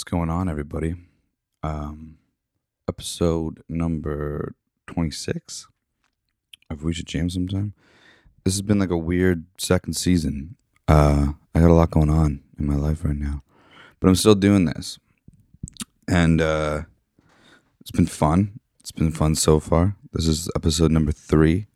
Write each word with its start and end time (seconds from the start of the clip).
What's 0.00 0.10
going 0.10 0.30
on, 0.30 0.48
everybody? 0.48 0.94
Um, 1.62 2.16
episode 2.88 3.62
number 3.68 4.54
26 4.86 5.68
of 6.70 6.82
We 6.82 6.94
Should 6.94 7.04
Jam 7.04 7.28
Sometime. 7.28 7.74
This 8.42 8.54
has 8.54 8.62
been 8.62 8.78
like 8.78 8.88
a 8.88 8.96
weird 8.96 9.44
second 9.58 9.92
season. 9.92 10.56
Uh, 10.88 11.32
I 11.54 11.60
got 11.60 11.68
a 11.68 11.74
lot 11.74 11.90
going 11.90 12.08
on 12.08 12.42
in 12.58 12.64
my 12.64 12.76
life 12.76 13.04
right 13.04 13.14
now, 13.14 13.42
but 14.00 14.08
I'm 14.08 14.14
still 14.14 14.34
doing 14.34 14.64
this. 14.64 14.98
And 16.08 16.40
uh, 16.40 16.84
it's 17.82 17.90
been 17.90 18.06
fun. 18.06 18.58
It's 18.80 18.92
been 18.92 19.12
fun 19.12 19.34
so 19.34 19.60
far. 19.60 19.96
This 20.14 20.26
is 20.26 20.48
episode 20.56 20.92
number 20.92 21.12
three 21.12 21.66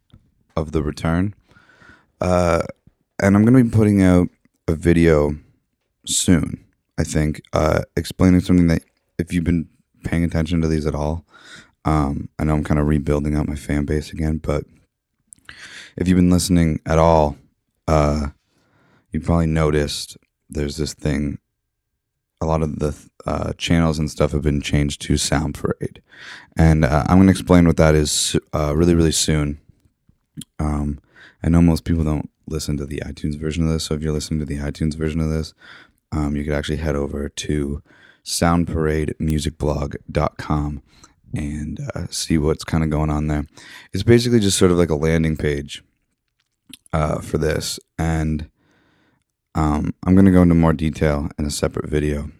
of 0.57 0.73
The 0.73 0.83
Return. 0.83 1.35
Uh, 2.23 2.63
and 3.23 3.37
I'm 3.37 3.45
going 3.45 3.55
to 3.55 3.71
be 3.71 3.77
putting 3.77 4.01
out 4.01 4.29
a 4.67 4.73
video 4.73 5.37
soon, 6.07 6.64
I 6.99 7.05
think, 7.05 7.43
uh, 7.53 7.83
explaining 7.97 8.41
something 8.41 8.69
that 8.69 8.83
if 9.19 9.33
you've 9.33 9.45
been 9.45 9.69
paying 10.05 10.25
attention 10.25 10.61
to 10.61 10.69
these 10.69 10.87
at 10.87 10.95
all, 10.95 11.25
um, 11.85 12.29
I 12.39 12.45
know 12.45 12.55
I'm 12.55 12.65
kind 12.65 12.81
of 12.81 12.87
rebuilding 12.87 13.35
out 13.35 13.49
my 13.49 13.57
fan 13.57 13.85
base 13.85 14.13
again, 14.13 14.39
but 14.39 14.65
if 15.97 16.09
you've 16.09 16.17
been 16.17 16.31
listening 16.31 16.81
at 16.87 16.99
all, 16.99 17.37
uh, 17.87 18.29
you 19.13 19.21
probably 19.21 19.47
noticed 19.47 20.17
there's 20.49 20.77
this 20.77 20.95
thing. 20.95 21.39
A 22.41 22.47
lot 22.47 22.63
of 22.63 22.79
the 22.79 22.95
uh, 23.27 23.53
channels 23.55 23.99
and 23.99 24.11
stuff 24.11 24.33
have 24.33 24.43
been 24.43 24.61
changed 24.61 25.01
to 25.03 25.17
Sound 25.17 25.55
Parade, 25.55 26.03
and 26.57 26.85
uh, 26.85 27.05
I'm 27.07 27.17
going 27.17 27.29
to 27.29 27.31
explain 27.31 27.67
what 27.67 27.77
that 27.79 27.95
is 27.95 28.37
uh, 28.53 28.75
really, 28.77 28.95
really 28.95 29.13
soon. 29.13 29.61
Um, 30.59 30.99
I 31.43 31.49
know 31.49 31.63
most 31.63 31.85
people 31.85 32.05
don't 32.05 32.29
listen 32.47 32.77
to 32.79 32.87
the 32.87 33.03
iTunes 33.07 33.39
version 33.39 33.65
of 33.65 33.73
this, 33.73 33.85
so 33.85 33.95
if 33.95 34.03
you're 34.03 34.13
listening 34.13 34.41
to 34.41 34.47
the 34.47 34.59
iTunes 34.59 34.95
version 34.95 35.21
of 35.21 35.31
this, 35.31 35.55
um, 36.15 36.37
you 36.37 36.45
could 36.45 36.55
actually 36.55 36.77
head 36.77 36.95
over 36.95 37.29
to 37.29 37.83
soundparademusicblog.com 38.25 40.83
and 41.35 41.81
uh, 41.95 42.07
see 42.11 42.39
what's 42.39 42.63
kind 42.63 42.85
of 42.85 42.91
going 42.91 43.11
on 43.11 43.27
there. 43.27 43.47
It's 43.93 44.05
basically 44.05 44.39
just 44.39 44.57
sort 44.57 44.71
of 44.71 44.79
like 44.79 44.91
a 44.91 44.95
landing 44.95 45.37
page 45.37 45.83
uh, 46.93 47.21
for 47.21 47.39
this, 47.39 47.81
and 47.99 48.49
um, 49.57 49.95
I'm 50.05 50.15
going 50.15 50.27
to 50.27 50.31
go 50.31 50.43
into 50.43 50.55
more 50.55 50.73
detail 50.73 51.29
in 51.39 51.45
a 51.45 51.51
separate 51.51 51.91
video. 51.91 52.31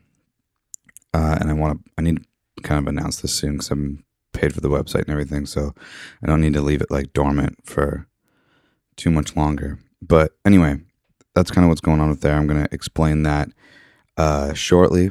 Uh, 1.13 1.39
and 1.41 1.51
I 1.51 1.53
want 1.53 1.85
to, 1.85 1.91
I 1.99 2.03
need 2.03 2.19
to 2.19 2.25
kind 2.63 2.79
of 2.79 2.87
announce 2.89 3.21
this 3.21 3.35
soon 3.35 3.55
because 3.55 3.71
I'm 3.71 4.05
paid 4.33 4.55
for 4.55 4.61
the 4.61 4.69
website 4.69 5.03
and 5.03 5.11
everything, 5.11 5.47
so 5.47 5.75
I 6.23 6.27
don't 6.27 6.41
need 6.41 6.55
to 6.55 6.61
leave 6.61 6.81
it 6.81 6.91
like 6.91 7.13
dormant 7.13 7.59
for 7.65 8.07
too 8.97 9.11
much 9.11 9.37
longer. 9.37 9.79
But 10.01 10.33
anyway, 10.45 10.81
that's 11.35 11.51
kind 11.51 11.65
of 11.65 11.69
what's 11.69 11.81
going 11.81 12.01
on 12.01 12.11
with 12.11 12.21
there. 12.21 12.37
I'm 12.37 12.47
going 12.47 12.65
to 12.65 12.75
explain 12.75 13.25
that 13.25 13.49
uh, 14.17 14.53
shortly. 14.55 15.11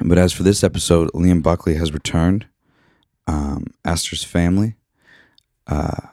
But 0.00 0.18
as 0.18 0.32
for 0.32 0.42
this 0.42 0.64
episode, 0.64 1.10
Liam 1.12 1.42
Buckley 1.42 1.74
has 1.76 1.92
returned. 1.92 2.46
Um, 3.26 3.66
Esther's 3.84 4.24
family 4.24 4.76
uh, 5.66 6.08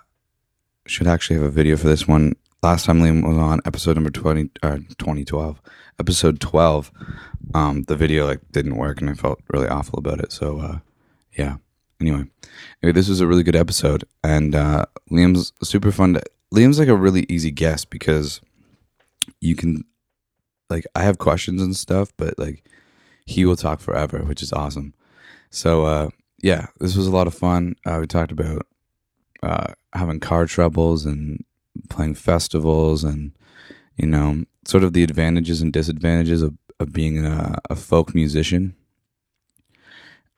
should 0.86 1.08
actually 1.08 1.38
have 1.38 1.46
a 1.46 1.52
video 1.52 1.78
for 1.78 1.88
this 1.88 2.08
one. 2.08 2.36
Last 2.64 2.86
time 2.86 3.02
Liam 3.02 3.28
was 3.28 3.38
on 3.38 3.60
episode 3.66 3.96
number 3.96 4.12
20, 4.12 4.52
uh, 4.62 4.78
2012, 4.98 5.62
episode 6.00 6.40
12, 6.40 6.92
um, 7.56 7.84
the 7.84 7.96
video 7.96 8.28
like 8.28 8.40
didn't 8.52 8.78
work 8.78 9.02
and 9.02 9.10
I 9.10 9.14
felt 9.16 9.42
really 9.52 9.68
awful 9.68 9.98
about 9.98 10.20
it. 10.20 10.32
So, 10.32 10.60
uh, 10.60 10.80
yeah. 11.34 11.58
Anyway, 12.00 12.26
anyway, 12.82 12.94
this 12.94 13.10
was 13.10 13.20
a 13.20 13.28
really 13.28 13.44
good 13.44 13.56
episode 13.56 14.04
and 14.24 14.54
uh, 14.54 14.86
Liam's 15.12 15.54
super 15.64 15.92
fun. 15.92 16.14
To, 16.14 16.22
Liam's 16.54 16.78
like 16.78 16.88
a 16.88 16.96
really 16.96 17.26
easy 17.30 17.52
guest 17.52 17.90
because 17.90 18.42
you 19.40 19.56
can, 19.56 19.84
like, 20.72 20.88
I 20.96 21.04
have 21.04 21.20
questions 21.20 21.62
and 21.62 21.76
stuff, 21.76 22.12
but 22.18 22.40
like, 22.40 22.64
he 23.26 23.46
will 23.46 23.56
talk 23.56 23.80
forever, 23.80 24.24
which 24.24 24.42
is 24.42 24.52
awesome. 24.52 24.96
So, 25.52 25.86
uh, 25.86 26.10
yeah, 26.42 26.68
this 26.80 26.96
was 26.96 27.06
a 27.06 27.12
lot 27.12 27.28
of 27.28 27.36
fun. 27.36 27.76
Uh, 27.86 28.00
we 28.02 28.08
talked 28.08 28.32
about 28.32 28.66
uh, 29.44 29.74
having 29.94 30.20
car 30.20 30.48
troubles 30.48 31.06
and 31.06 31.44
playing 31.90 32.16
festivals 32.16 33.04
and, 33.04 33.31
you 33.96 34.08
know, 34.08 34.46
sort 34.66 34.84
of 34.84 34.94
the 34.94 35.04
advantages 35.04 35.62
and 35.62 35.72
disadvantages 35.72 36.42
of, 36.42 36.58
of 36.80 36.94
being 36.94 37.24
a, 37.24 37.60
a 37.70 37.76
folk 37.76 38.16
musician. 38.16 38.76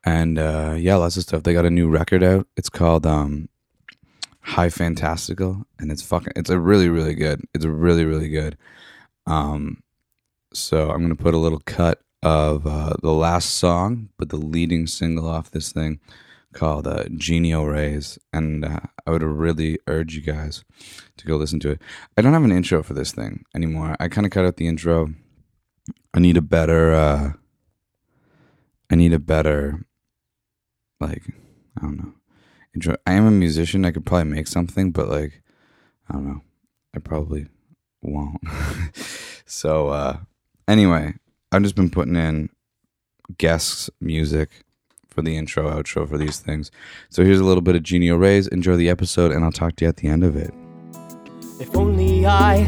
And 0.04 0.38
uh, 0.38 0.76
yeah, 0.78 0.96
lots 0.96 1.16
of 1.16 1.24
stuff. 1.24 1.44
They 1.44 1.54
got 1.54 1.66
a 1.66 1.70
new 1.70 1.90
record 1.90 2.24
out. 2.24 2.48
It's 2.58 2.70
called 2.70 3.06
um, 3.06 3.48
High 4.42 4.70
Fantastical, 4.70 5.66
and 5.80 5.92
it's 5.92 6.02
fucking. 6.02 6.34
It's 6.36 6.50
a 6.50 6.60
really, 6.60 6.90
really 6.90 7.16
good. 7.16 7.42
It's 7.54 7.64
really, 7.66 8.04
really 8.04 8.28
good. 8.28 8.58
Um, 9.26 9.83
so 10.54 10.90
I'm 10.90 11.02
gonna 11.02 11.16
put 11.16 11.34
a 11.34 11.38
little 11.38 11.62
cut 11.66 12.02
of 12.24 12.66
uh, 12.66 12.94
the 13.02 13.12
last 13.12 13.52
song, 13.58 14.10
but 14.18 14.30
the 14.30 14.38
leading 14.38 14.88
single 14.88 15.28
off 15.28 15.52
this 15.52 15.72
thing 15.72 16.00
called 16.54 16.88
uh, 16.88 17.04
Genio 17.16 17.64
Rays. 17.66 18.18
And 18.32 18.64
uh, 18.64 18.80
I 19.06 19.12
would 19.12 19.24
really 19.24 19.80
urge 19.88 20.16
you 20.16 20.22
guys 20.22 20.64
to 21.18 21.26
go 21.26 21.36
listen 21.36 21.60
to 21.62 21.72
it. 21.72 21.82
I 22.18 22.22
don't 22.22 22.34
have 22.34 22.44
an 22.44 22.52
intro 22.52 22.82
for 22.82 22.94
this 22.94 23.12
thing 23.12 23.44
anymore. 23.54 23.96
I 24.00 24.08
kind 24.08 24.26
of 24.26 24.32
cut 24.32 24.46
out 24.46 24.56
the 24.56 24.68
intro. 24.68 25.14
I 26.14 26.20
need 26.20 26.38
a 26.38 26.42
better, 26.42 26.94
uh, 26.94 27.34
I 28.90 28.96
need 28.96 29.14
a 29.14 29.20
better, 29.20 29.86
like, 31.00 31.24
I 31.78 31.82
don't 31.82 31.98
know, 31.98 32.14
intro. 32.74 32.96
I 33.06 33.14
am 33.14 33.26
a 33.26 33.32
musician. 33.32 33.84
I 33.84 33.92
could 33.92 34.06
probably 34.06 34.32
make 34.32 34.48
something, 34.48 34.92
but 34.92 35.10
like, 35.10 35.42
I 36.08 36.14
don't 36.14 36.28
know. 36.28 36.42
I 36.96 37.00
probably 37.00 37.48
won't. 38.02 38.42
so, 39.46 39.90
uh, 39.90 40.20
anyway, 40.68 41.14
I've 41.52 41.64
just 41.64 41.76
been 41.76 41.90
putting 41.90 42.16
in 42.16 42.50
guests 43.38 43.90
music 44.02 44.64
for 45.08 45.22
the 45.22 45.38
intro, 45.38 45.70
outro 45.70 46.10
for 46.10 46.18
these 46.18 46.40
things. 46.40 46.72
So 47.10 47.24
here's 47.24 47.40
a 47.40 47.44
little 47.44 47.62
bit 47.62 47.76
of 47.76 47.84
Genio 47.84 48.16
Rays. 48.16 48.48
Enjoy 48.48 48.76
the 48.76 48.90
episode, 48.90 49.32
and 49.32 49.44
I'll 49.44 49.52
talk 49.52 49.76
to 49.78 49.86
you 49.86 49.90
at 49.90 49.98
the 49.98 50.08
end 50.08 50.24
of 50.24 50.36
it. 50.36 50.54
If 51.60 51.76
only 51.76 52.26
I 52.26 52.66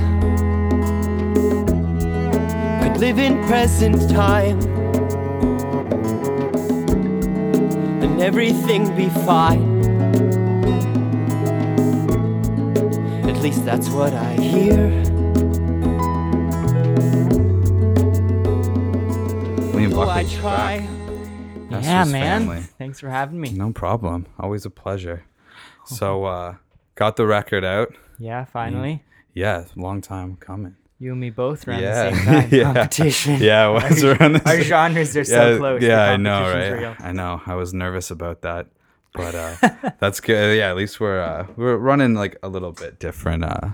could 2.83 2.97
live 2.97 3.17
in 3.17 3.43
present 3.45 4.09
time, 4.09 4.59
then 7.99 8.21
everything 8.21 8.95
be 8.95 9.09
fine. 9.09 9.83
At 13.27 13.37
least 13.41 13.65
that's 13.65 13.89
what 13.89 14.13
I 14.13 14.33
hear. 14.35 15.14
Liam 19.95 20.05
Oh, 20.05 20.09
I 20.09 20.23
try. 20.25 20.79
back. 21.69 21.83
Yeah, 21.83 22.03
man. 22.03 22.41
family. 22.47 22.61
Thanks 22.77 22.99
for 22.99 23.09
having 23.09 23.39
me. 23.39 23.51
No 23.51 23.71
problem. 23.71 24.25
Always 24.39 24.65
a 24.65 24.69
pleasure. 24.69 25.23
So, 25.85 26.25
uh, 26.25 26.55
got 26.95 27.15
the 27.15 27.25
record 27.25 27.63
out. 27.63 27.93
Yeah, 28.19 28.43
finally. 28.45 29.03
Yeah, 29.33 29.65
long 29.75 30.01
time 30.01 30.35
coming. 30.37 30.75
You 30.99 31.11
and 31.11 31.19
me 31.21 31.29
both 31.29 31.67
around 31.67 31.81
Yeah. 31.81 32.09
the 32.09 32.15
same 32.15 32.25
time. 32.41 32.49
Yeah. 32.51 32.63
Competition. 32.73 33.41
Yeah, 33.41 33.69
it 33.69 33.89
was 33.89 34.03
around 34.03 34.33
the 34.33 34.49
Our 34.49 34.61
genres 34.61 35.15
are 35.15 35.19
yeah, 35.19 35.25
so 35.25 35.57
close. 35.59 35.81
Yeah, 35.81 36.03
I 36.11 36.17
know, 36.17 36.41
right? 36.41 36.69
real. 36.71 36.95
I 36.99 37.11
know. 37.11 37.41
I 37.45 37.55
was 37.55 37.73
nervous 37.73 38.11
about 38.11 38.41
that, 38.43 38.67
but 39.13 39.35
uh, 39.35 39.55
that's 39.99 40.19
good. 40.19 40.57
Yeah, 40.57 40.69
at 40.69 40.75
least 40.77 40.99
we're 40.99 41.21
uh, 41.21 41.47
we're 41.57 41.77
running 41.77 42.13
like 42.15 42.37
a 42.43 42.47
little 42.49 42.71
bit 42.71 42.99
different, 42.99 43.43
uh, 43.43 43.71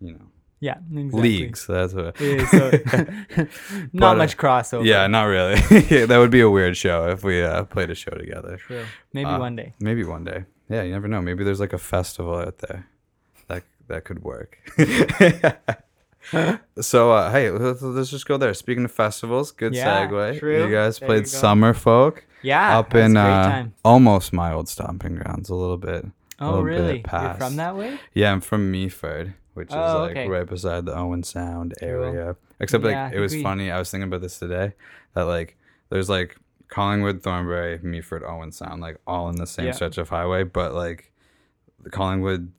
you 0.00 0.12
know, 0.12 0.26
Yeah, 0.60 0.76
exactly. 0.92 1.20
leagues. 1.22 1.66
That's 1.66 1.94
what. 1.94 2.20
Yeah, 2.20 2.46
so 2.46 2.70
not 3.36 3.48
But, 3.94 4.04
uh, 4.12 4.14
much 4.16 4.36
crossover. 4.36 4.84
Yeah, 4.84 5.06
not 5.06 5.24
really. 5.24 5.56
That 6.06 6.18
would 6.18 6.30
be 6.30 6.40
a 6.42 6.50
weird 6.50 6.76
show 6.76 7.08
if 7.08 7.24
we 7.24 7.42
uh, 7.42 7.64
played 7.64 7.88
a 7.90 7.94
show 7.94 8.10
together. 8.10 8.58
True. 8.58 8.84
Maybe 9.14 9.30
Uh, 9.30 9.38
one 9.38 9.56
day. 9.56 9.72
Maybe 9.80 10.04
one 10.04 10.24
day. 10.24 10.44
Yeah, 10.68 10.82
you 10.82 10.92
never 10.92 11.08
know. 11.08 11.22
Maybe 11.22 11.44
there's 11.44 11.60
like 11.60 11.72
a 11.72 11.78
festival 11.78 12.36
out 12.36 12.58
there 12.58 12.86
that 13.48 13.62
that 13.88 14.04
could 14.04 14.22
work. 14.22 14.58
so 16.80 17.12
uh, 17.12 17.30
hey, 17.32 17.50
let's, 17.50 17.82
let's 17.82 18.10
just 18.10 18.26
go 18.26 18.36
there. 18.36 18.54
Speaking 18.54 18.84
of 18.84 18.92
festivals, 18.92 19.50
good 19.52 19.74
Yeah, 19.74 20.06
segue. 20.06 20.38
true. 20.38 20.64
You 20.66 20.70
guys 20.74 20.98
There 20.98 21.08
played 21.08 21.20
you. 21.20 21.26
Summer 21.26 21.74
Folk 21.74 22.24
Yeah. 22.42 22.78
up 22.78 22.94
in 22.94 23.16
uh, 23.16 23.68
almost 23.84 24.32
my 24.32 24.52
old 24.52 24.68
stomping 24.68 25.16
grounds. 25.16 25.48
A 25.48 25.54
little 25.54 25.76
bit. 25.78 26.04
Oh, 26.38 26.46
little 26.50 26.64
really? 26.64 27.04
You're 27.12 27.34
from 27.34 27.56
that 27.56 27.76
way? 27.76 27.98
Yeah, 28.14 28.32
I'm 28.32 28.40
from 28.40 28.72
Meaford, 28.72 29.34
which 29.60 29.68
is 29.70 29.74
Oh, 29.76 30.02
like 30.02 30.10
okay. 30.12 30.28
right 30.28 30.46
beside 30.46 30.84
the 30.86 30.96
Owen 30.96 31.22
Sound 31.22 31.74
Cool. 31.80 31.88
area. 31.88 32.36
Except 32.58 32.82
like 32.84 32.92
Yeah, 32.92 33.10
I 33.12 33.16
it 33.16 33.20
was 33.20 33.32
we- 33.32 33.42
funny. 33.42 33.70
I 33.70 33.78
was 33.78 33.90
thinking 33.90 34.08
about 34.08 34.20
this 34.22 34.38
today. 34.38 34.74
That 35.14 35.22
like 35.24 35.56
there's 35.90 36.08
like 36.08 36.36
Collingwood, 36.68 37.22
Thornbury, 37.22 37.78
Meaford, 37.78 38.22
Owen 38.28 38.52
Sound, 38.52 38.80
like 38.80 38.98
all 39.06 39.28
in 39.28 39.36
the 39.36 39.46
same 39.46 39.66
Yeah. 39.66 39.72
stretch 39.72 39.98
of 39.98 40.08
highway, 40.08 40.44
but 40.44 40.74
like 40.74 41.12
the 41.82 41.90
Collingwood, 41.90 42.52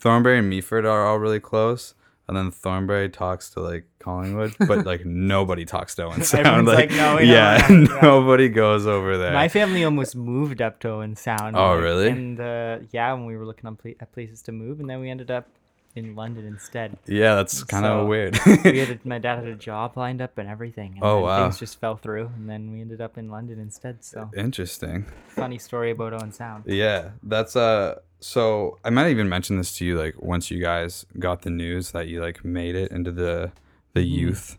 Thornbury, 0.00 0.38
and 0.38 0.50
Meaford 0.52 0.84
are 0.84 1.06
all 1.06 1.18
really 1.18 1.40
close. 1.40 1.94
And 2.28 2.36
then 2.36 2.50
Thornbury 2.50 3.08
talks 3.08 3.48
to 3.50 3.60
like 3.60 3.86
Collingwood, 4.00 4.54
but 4.68 4.84
like 4.84 5.04
nobody 5.34 5.64
talks 5.64 5.94
to 5.94 6.04
Owen 6.04 6.22
Sound. 6.22 6.46
Everyone's 6.46 6.68
like, 6.68 6.90
"No, 6.90 7.16
don't 7.18 7.26
yeah, 7.26 7.66
nobody 8.02 8.48
goes 8.50 8.86
over 8.86 9.16
there. 9.16 9.32
My 9.32 9.48
family 9.48 9.82
almost 9.82 10.14
moved 10.14 10.60
up 10.60 10.78
to 10.80 10.90
Owen 10.90 11.16
Sound. 11.16 11.56
Oh, 11.56 11.72
like, 11.74 11.80
really? 11.82 12.08
And 12.10 12.38
uh, 12.38 12.78
yeah, 12.90 13.12
when 13.14 13.24
we 13.24 13.34
were 13.36 13.46
looking 13.46 13.66
on 13.66 13.78
at 14.00 14.12
places 14.12 14.42
to 14.42 14.52
move, 14.52 14.78
and 14.80 14.88
then 14.90 15.00
we 15.00 15.08
ended 15.10 15.30
up 15.30 15.48
in 15.98 16.14
London 16.14 16.46
instead. 16.46 16.96
Yeah, 17.06 17.34
that's 17.34 17.62
kind 17.64 17.84
of 17.84 18.02
So- 18.02 18.06
weird. 18.06 18.38
we 18.64 18.78
had 18.78 18.90
a, 18.90 18.98
my 19.04 19.18
dad 19.18 19.36
had 19.36 19.46
a 19.48 19.54
job 19.54 19.96
lined 19.96 20.22
up 20.22 20.38
and 20.38 20.48
everything. 20.48 20.92
And 20.94 21.02
Oh, 21.02 21.20
wow. 21.20 21.42
Things 21.44 21.58
just 21.58 21.78
fell 21.80 21.96
through, 21.96 22.30
and 22.36 22.48
then 22.48 22.72
we 22.72 22.80
ended 22.80 23.00
up 23.00 23.18
in 23.18 23.28
London 23.30 23.58
instead. 23.58 24.04
So 24.04 24.30
Interesting. 24.36 25.06
funny 25.28 25.58
story 25.58 25.90
about 25.90 26.12
Owen 26.14 26.32
Sound. 26.32 26.64
Yeah, 26.66 27.10
that's 27.22 27.56
uh. 27.56 27.96
So 28.20 28.78
I 28.84 28.90
might 28.90 29.10
even 29.10 29.28
mention 29.28 29.58
this 29.58 29.76
to 29.78 29.84
you, 29.84 29.96
like 29.96 30.20
once 30.20 30.50
you 30.50 30.60
guys 30.60 31.06
got 31.18 31.42
the 31.42 31.50
news 31.50 31.92
that 31.92 32.08
you 32.08 32.20
like 32.20 32.44
made 32.44 32.74
it 32.74 32.90
into 32.90 33.12
the 33.12 33.52
the 33.94 34.00
Mm-hmm. 34.00 34.18
youth 34.20 34.58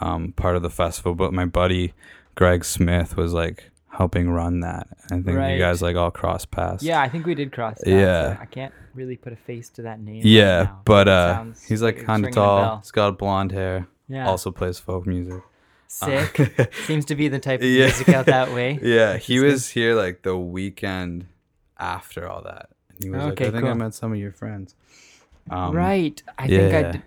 um 0.00 0.32
part 0.32 0.56
of 0.56 0.62
the 0.62 0.70
festival. 0.70 1.14
But 1.14 1.32
my 1.32 1.44
buddy 1.44 1.94
Greg 2.34 2.64
Smith 2.64 3.16
was 3.16 3.32
like 3.32 3.70
helping 3.96 4.28
run 4.30 4.60
that. 4.60 4.86
I 5.06 5.20
think 5.20 5.26
Right. 5.38 5.52
you 5.54 5.58
guys 5.58 5.80
like 5.82 5.96
all 5.96 6.10
cross 6.10 6.44
paths. 6.44 6.82
Yeah, 6.82 7.00
I 7.00 7.08
think 7.08 7.26
we 7.26 7.34
did 7.34 7.52
cross. 7.52 7.78
That, 7.80 7.90
Yeah. 7.90 8.36
I 8.40 8.46
can't 8.46 8.72
really 8.94 9.16
put 9.16 9.32
a 9.32 9.36
face 9.36 9.68
to 9.70 9.82
that 9.82 10.00
name. 10.00 10.16
right 10.16 10.24
Yeah, 10.24 10.62
now, 10.64 10.80
but 10.84 11.08
uh, 11.08 11.44
he's 11.68 11.82
like 11.82 12.04
kind 12.04 12.24
of 12.26 12.32
tall. 12.32 12.78
He's 12.78 12.90
got 12.90 13.18
blonde 13.18 13.52
hair. 13.52 13.86
Yeah. 14.08 14.28
Also 14.28 14.50
plays 14.50 14.78
folk 14.78 15.06
music. 15.06 15.42
Sick. 15.88 16.72
Seems 16.86 17.04
to 17.06 17.14
be 17.14 17.28
the 17.28 17.38
type 17.38 17.60
of 17.60 17.66
Yeah. 17.66 17.84
music 17.86 18.08
out 18.10 18.26
that 18.26 18.52
way. 18.52 18.78
Yeah, 18.82 19.16
he 19.16 19.40
was 19.40 19.68
here 19.70 19.94
like 19.94 20.22
the 20.22 20.36
weekend 20.36 21.26
after 21.78 22.28
all 22.28 22.42
that. 22.42 22.68
And 22.96 23.04
he 23.04 23.10
was 23.10 23.24
like, 23.24 23.40
I 23.40 23.50
think 23.50 23.64
I 23.64 23.72
met 23.74 23.94
some 23.94 24.12
of 24.12 24.18
your 24.18 24.32
friends. 24.32 24.74
Um, 25.50 25.74
right. 25.74 26.20
I 26.38 26.46
think 26.48 26.74
I. 26.74 26.80
yeah. 26.80 26.92
Did, 26.92 27.02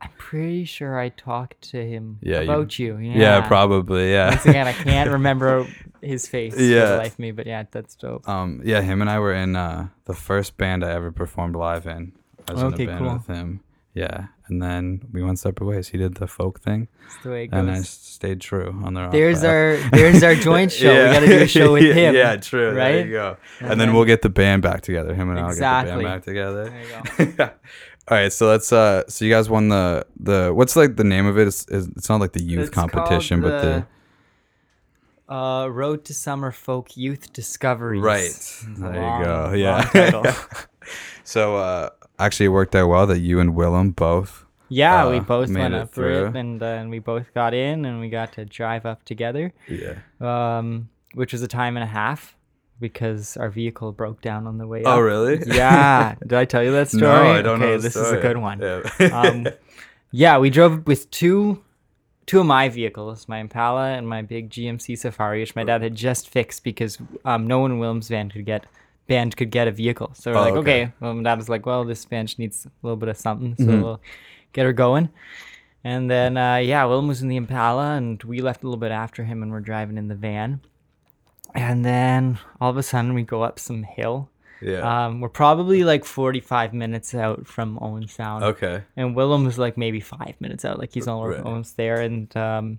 I'm 0.00 0.10
pretty 0.16 0.64
sure 0.64 0.96
I 0.98 1.08
talked 1.08 1.60
to 1.72 1.84
him 1.84 2.18
Yeah, 2.22 2.40
you- 2.40 2.50
about 2.52 2.78
you. 2.78 2.96
Yeah. 2.98 3.18
Yeah, 3.18 3.40
probably. 3.48 4.12
Yeah. 4.12 4.30
Once 4.30 4.46
again, 4.46 4.66
I 4.68 4.72
can't 4.72 5.10
remember 5.18 5.66
his 6.02 6.26
face. 6.28 6.56
Yeah. 6.58 6.76
Yeah. 6.92 6.96
Life 6.96 7.18
me, 7.18 7.30
but 7.32 7.46
yeah, 7.46 7.64
that's 7.70 7.94
dope. 7.96 8.28
Um, 8.28 8.60
yeah, 8.64 8.80
him 8.82 9.00
and 9.00 9.10
I 9.10 9.18
were 9.18 9.34
in 9.34 9.56
uh, 9.56 9.88
the 10.04 10.14
first 10.14 10.56
band 10.56 10.84
I 10.84 10.92
ever 10.92 11.10
performed 11.12 11.56
live 11.56 11.86
in. 11.86 12.12
I 12.48 12.52
was 12.54 12.62
Okay, 12.64 12.84
in 12.84 12.88
a 12.88 12.92
band 12.92 13.04
cool. 13.04 13.14
with 13.14 13.26
him. 13.26 13.60
Yeah, 13.94 14.26
and 14.46 14.62
then 14.62 15.00
we 15.12 15.22
went 15.24 15.40
separate 15.40 15.66
ways. 15.66 15.88
He 15.88 15.98
did 15.98 16.14
the 16.16 16.28
folk 16.28 16.60
thing, 16.60 16.86
That's 17.02 17.22
the 17.24 17.30
way 17.30 17.44
it 17.44 17.50
and 17.52 17.68
I 17.68 17.80
stayed 17.80 18.40
true 18.40 18.80
on 18.84 18.94
the 18.94 19.08
There's 19.08 19.42
our 19.42 19.76
there's 19.92 20.22
our 20.22 20.36
joint 20.36 20.70
show. 20.70 20.92
We 20.92 21.12
got 21.12 21.20
to 21.20 21.26
do 21.26 21.38
a 21.42 21.46
show 21.48 21.72
with 21.72 21.82
yeah, 21.86 21.94
him. 21.94 22.14
Yeah, 22.14 22.36
true. 22.36 22.74
There 22.74 22.74
right? 22.74 23.04
you 23.06 23.12
go. 23.12 23.36
And, 23.58 23.70
And 23.72 23.80
then, 23.80 23.88
then- 23.88 23.94
we'll 23.96 24.04
get 24.04 24.22
the 24.22 24.28
band 24.28 24.62
back 24.62 24.82
together. 24.82 25.14
Him 25.14 25.30
and 25.30 25.48
Exactly. 25.48 25.90
I'll 25.92 25.98
get 25.98 25.98
the 25.98 26.02
band 26.04 26.14
back 26.14 26.24
together. 26.24 27.10
There 27.16 27.26
you 27.26 27.32
go. 27.32 27.44
All 28.10 28.16
right, 28.16 28.32
so 28.32 28.46
let's. 28.46 28.72
Uh, 28.72 29.02
so 29.08 29.24
you 29.24 29.30
guys 29.32 29.50
won 29.50 29.68
the 29.68 30.06
the 30.20 30.52
what's 30.54 30.76
like 30.76 30.94
the 30.96 31.04
name 31.04 31.26
of 31.26 31.36
it? 31.36 31.48
It's, 31.48 31.66
it's 31.68 32.08
not 32.08 32.20
like 32.20 32.32
the 32.32 32.42
youth 32.42 32.68
It's 32.68 32.70
competition, 32.70 33.40
but 33.40 33.62
the 33.62 33.86
uh, 35.28 35.68
Road 35.70 36.04
to 36.06 36.14
Summer 36.14 36.50
Folk 36.52 36.96
Youth 36.96 37.32
Discoveries. 37.32 38.02
right. 38.02 38.64
There 38.78 39.00
long- 39.02 39.20
you 39.20 39.24
go. 39.24 39.52
Yeah. 39.54 40.34
so 41.24 41.56
uh, 41.56 41.90
actually, 42.18 42.46
it 42.46 42.50
worked 42.50 42.74
out 42.74 42.88
well 42.88 43.06
that 43.06 43.18
you 43.20 43.40
and 43.40 43.54
Willem 43.54 43.90
both. 43.90 44.44
Yeah, 44.70 45.08
we 45.08 45.16
Uh, 45.18 45.20
both 45.20 45.50
went 45.50 45.74
up 45.74 45.92
through 45.94 46.26
it, 46.26 46.36
and, 46.36 46.62
uh, 46.62 46.66
and 46.66 46.90
we 46.90 46.98
both 46.98 47.32
got 47.32 47.54
in, 47.54 47.84
and 47.86 48.00
we 48.00 48.10
got 48.10 48.32
to 48.34 48.44
drive 48.44 48.84
up 48.84 49.02
together, 49.04 49.52
Yeah. 49.66 49.94
um, 50.20 50.90
which 51.14 51.32
was 51.32 51.40
a 51.42 51.48
time 51.48 51.76
and 51.78 51.84
a 51.84 51.86
half 51.86 52.36
because 52.78 53.36
our 53.38 53.48
vehicle 53.48 53.92
broke 53.92 54.20
down 54.20 54.46
on 54.46 54.58
the 54.58 54.66
way 54.66 54.82
Oh 54.84 54.98
up. 54.98 55.00
really? 55.00 55.42
Yeah, 55.46 56.14
did 56.20 56.34
I 56.34 56.44
tell 56.44 56.62
you 56.62 56.72
that 56.72 56.88
story? 56.96 57.00
No, 57.02 57.22
I 57.32 57.40
don't 57.42 57.62
okay, 57.62 57.70
know. 57.72 57.76
the 57.78 57.82
this 57.82 57.96
is 57.96 58.12
a 58.12 58.20
good 58.20 58.36
one. 58.36 58.60
Yeah. 58.60 59.06
um, 59.12 59.46
yeah, 60.10 60.38
we 60.38 60.50
drove 60.50 60.86
with 60.86 61.10
two 61.10 61.64
two 62.28 62.38
of 62.40 62.46
my 62.46 62.68
vehicles, 62.68 63.26
my 63.26 63.38
Impala 63.38 63.88
and 63.94 64.06
my 64.08 64.22
big 64.22 64.50
GMC 64.50 64.96
Safari, 64.98 65.40
which 65.40 65.56
my 65.56 65.64
dad 65.64 65.82
had 65.82 65.94
just 65.96 66.28
fixed 66.28 66.62
because 66.62 66.98
um, 67.24 67.46
no 67.48 67.58
one 67.58 67.72
in 67.72 67.78
Willem's 67.80 68.08
van 68.08 68.30
could 68.30 68.44
get 68.44 68.66
band 69.08 69.36
could 69.36 69.50
get 69.50 69.66
a 69.66 69.72
vehicle. 69.72 70.10
So 70.14 70.32
we're 70.32 70.36
Oh, 70.38 70.40
like, 70.42 70.52
okay. 70.54 70.82
okay. 70.84 70.92
Well, 71.00 71.14
my 71.14 71.22
dad 71.22 71.38
was 71.38 71.48
like, 71.48 71.64
well, 71.64 71.84
this 71.84 72.04
band 72.04 72.38
needs 72.38 72.66
a 72.66 72.70
little 72.82 72.96
bit 72.98 73.08
of 73.08 73.16
something, 73.16 73.56
so 73.56 73.64
Mhm. 73.64 73.82
we'll 73.82 74.00
get 74.52 74.66
her 74.66 74.72
going. 74.74 75.08
And 75.82 76.10
then 76.10 76.36
uh, 76.36 76.56
yeah, 76.56 76.84
Willem 76.84 77.08
was 77.08 77.22
in 77.22 77.28
the 77.28 77.36
Impala, 77.36 77.94
and 77.96 78.22
we 78.24 78.40
left 78.40 78.62
a 78.62 78.66
little 78.66 78.78
bit 78.78 78.90
after 78.92 79.24
him, 79.24 79.42
and 79.42 79.50
we're 79.50 79.60
driving 79.60 79.96
in 79.96 80.08
the 80.08 80.14
van. 80.14 80.60
And 81.54 81.82
then 81.84 82.38
all 82.60 82.68
of 82.70 82.76
a 82.76 82.82
sudden, 82.82 83.14
we 83.14 83.22
go 83.22 83.42
up 83.42 83.58
some 83.58 83.82
hill. 83.84 84.28
Yeah. 84.60 85.06
Um, 85.06 85.20
we're 85.20 85.28
probably 85.28 85.84
like 85.84 86.04
45 86.04 86.74
minutes 86.74 87.14
out 87.14 87.46
from 87.46 87.78
Owen 87.80 88.08
Sound 88.08 88.44
okay. 88.44 88.82
and 88.96 89.14
Willem 89.14 89.44
was 89.44 89.58
like 89.58 89.76
maybe 89.76 90.00
five 90.00 90.34
minutes 90.40 90.64
out, 90.64 90.78
like 90.78 90.92
he's 90.92 91.06
al- 91.08 91.24
Right. 91.26 91.40
almost 91.40 91.76
there, 91.76 92.00
and 92.00 92.34
um, 92.36 92.78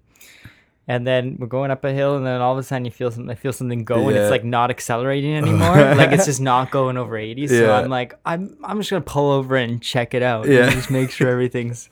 and 0.88 1.06
then 1.06 1.38
we're 1.40 1.48
going 1.48 1.70
up 1.72 1.84
a 1.86 1.94
hill, 1.94 2.18
and 2.18 2.26
then 2.26 2.42
all 2.42 2.54
of 2.54 2.58
a 2.58 2.64
sudden 2.64 2.84
you 2.86 2.92
feel 2.92 3.12
something, 3.12 3.30
I 3.30 3.36
feel 3.36 3.54
something 3.54 3.84
go, 3.84 4.10
and 4.10 4.18
it's 4.18 4.32
like 4.32 4.44
not 4.44 4.70
accelerating 4.72 5.36
anymore, 5.44 5.76
like 5.96 6.12
it's 6.12 6.26
just 6.26 6.42
not 6.42 6.72
going 6.72 6.98
over 6.98 7.16
eighty. 7.18 7.48
So 7.48 7.66
Yeah. 7.68 7.78
I'm 7.80 7.90
like, 7.90 8.16
I'm 8.26 8.58
I'm 8.64 8.78
just 8.80 8.90
gonna 8.90 9.02
pull 9.02 9.32
over 9.32 9.56
and 9.56 9.82
check 9.82 10.14
it 10.14 10.24
out, 10.24 10.48
Yeah. 10.48 10.64
and 10.64 10.72
just 10.72 10.90
make 10.92 11.12
sure 11.12 11.30
everything's 11.30 11.90